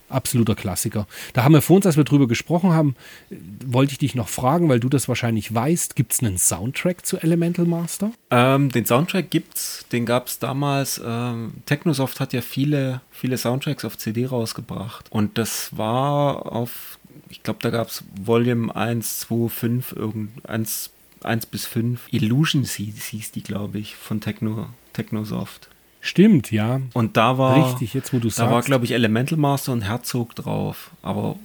absoluter 0.09 0.55
Klassiker. 0.55 1.07
Da 1.33 1.45
haben 1.45 1.53
wir 1.53 1.63
vor 1.63 1.77
uns, 1.77 1.87
als 1.87 1.97
wir 1.97 2.05
drüber 2.05 2.29
gesprochen 2.29 2.73
haben, 2.73 2.97
äh, 3.31 3.37
wollte 3.65 3.93
ich 3.93 3.99
dich 3.99 4.15
noch 4.15 4.29
fragen, 4.29 4.69
weil 4.69 4.81
du 4.81 4.89
das 4.89 5.09
wahrscheinlich 5.09 5.55
weißt, 5.55 5.97
gibt 5.97 6.13
es 6.13 6.21
einen 6.21 6.39
Soundtrack 6.39 7.07
zu 7.07 7.19
Elemental 7.19 7.65
Master? 7.65 8.11
Ähm, 8.31 8.71
den 8.71 8.87
Soundtrack 8.87 9.31
gibt's, 9.31 9.87
den 9.93 10.05
gab 10.05 10.27
es 10.27 10.39
damals. 10.39 11.01
Ähm, 11.05 11.55
Technosoft 11.67 12.21
hat 12.21 12.33
ja 12.33 12.41
viele, 12.41 13.01
viele 13.11 13.39
Soundtracks 13.39 13.85
auf 13.85 13.99
CD 13.99 14.27
rausgebracht. 14.27 15.07
Und 15.11 15.39
das 15.39 15.77
war 15.77 16.53
auf, 16.53 16.99
ich 17.29 17.43
glaube, 17.43 17.61
da 17.63 17.71
gab 17.71 17.89
es 17.89 18.05
Volume 18.21 18.75
1, 18.75 19.21
2, 19.21 19.49
5, 19.49 19.93
irgend, 19.93 20.31
1, 20.49 20.91
1 21.23 21.47
bis 21.47 21.67
5. 21.67 22.09
Illusions 22.13 22.75
hieß, 22.75 23.33
die, 23.33 23.43
glaube 23.43 23.79
ich, 23.79 23.97
von 23.97 24.21
Techno, 24.21 24.67
Technosoft. 24.93 25.69
Stimmt, 26.01 26.53
ja. 26.53 26.81
Und 26.93 27.17
da 27.17 27.37
war, 27.39 27.67
Richtig, 27.71 27.95
jetzt 27.95 28.13
wo 28.13 28.19
du 28.19 28.29
da 28.29 28.45
war, 28.45 28.51
sagst. 28.51 28.67
glaube 28.67 28.85
ich, 28.85 28.93
Elemental 28.93 29.39
Master 29.39 29.73
und 29.73 29.83
Herzog 29.83 30.35
drauf. 30.37 30.91
Aber 31.03 31.37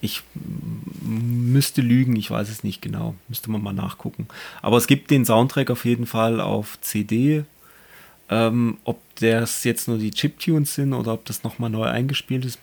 ich 0.00 0.22
müsste 1.04 1.80
lügen, 1.82 2.16
ich 2.16 2.30
weiß 2.30 2.48
es 2.48 2.64
nicht 2.64 2.82
genau. 2.82 3.14
Müsste 3.28 3.50
man 3.50 3.62
mal 3.62 3.72
nachgucken. 3.72 4.26
Aber 4.60 4.76
es 4.76 4.88
gibt 4.88 5.10
den 5.10 5.24
Soundtrack 5.24 5.70
auf 5.70 5.84
jeden 5.84 6.06
Fall 6.06 6.40
auf 6.40 6.80
CD. 6.80 7.44
Ähm, 8.28 8.78
ob 8.84 9.00
das 9.20 9.62
jetzt 9.62 9.86
nur 9.88 9.98
die 9.98 10.10
Chiptunes 10.10 10.74
sind 10.74 10.94
oder 10.94 11.12
ob 11.12 11.24
das 11.26 11.44
nochmal 11.44 11.70
neu 11.70 11.84
eingespielt 11.84 12.44
ist, 12.44 12.58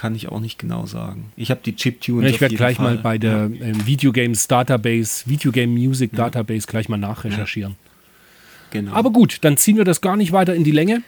kann 0.00 0.14
ich 0.14 0.30
auch 0.30 0.40
nicht 0.40 0.58
genau 0.58 0.86
sagen. 0.86 1.30
Ich 1.36 1.50
habe 1.50 1.60
die 1.62 1.76
Chiptunes. 1.76 2.24
Ja, 2.24 2.34
ich 2.34 2.40
werde 2.40 2.54
gleich 2.54 2.78
Fall. 2.78 2.94
mal 2.94 3.02
bei 3.02 3.18
der 3.18 3.50
ähm, 3.60 3.86
Videogames 3.86 4.48
Database, 4.48 5.28
Videogame 5.28 5.70
Music 5.70 6.12
Database 6.16 6.66
gleich 6.66 6.88
mal 6.88 6.96
nachrecherchieren. 6.96 7.76
Genau. 8.70 8.94
Aber 8.94 9.10
gut, 9.10 9.40
dann 9.42 9.58
ziehen 9.58 9.76
wir 9.76 9.84
das 9.84 10.00
gar 10.00 10.16
nicht 10.16 10.32
weiter 10.32 10.54
in 10.54 10.64
die 10.64 10.70
Länge. 10.70 11.02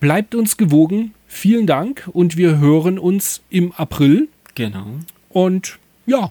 Bleibt 0.00 0.34
uns 0.34 0.58
gewogen. 0.58 1.14
Vielen 1.26 1.66
Dank 1.66 2.10
und 2.12 2.36
wir 2.36 2.58
hören 2.58 2.98
uns 2.98 3.40
im 3.48 3.72
April. 3.72 4.28
genau. 4.54 4.86
Und 5.30 5.78
ja, 6.04 6.30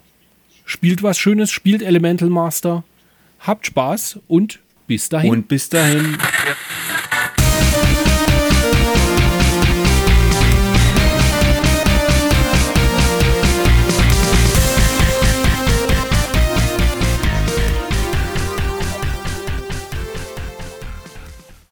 spielt 0.63 1.01
was 1.01 1.17
Schönes, 1.17 1.49
spielt 1.49 1.81
Elemental 1.81 2.29
Master. 2.29 2.83
Habt 3.39 3.65
Spaß 3.65 4.19
und 4.27 4.59
bis 4.85 5.09
dahin. 5.09 5.31
Und 5.31 5.47
bis 5.47 5.69
dahin. 5.69 6.19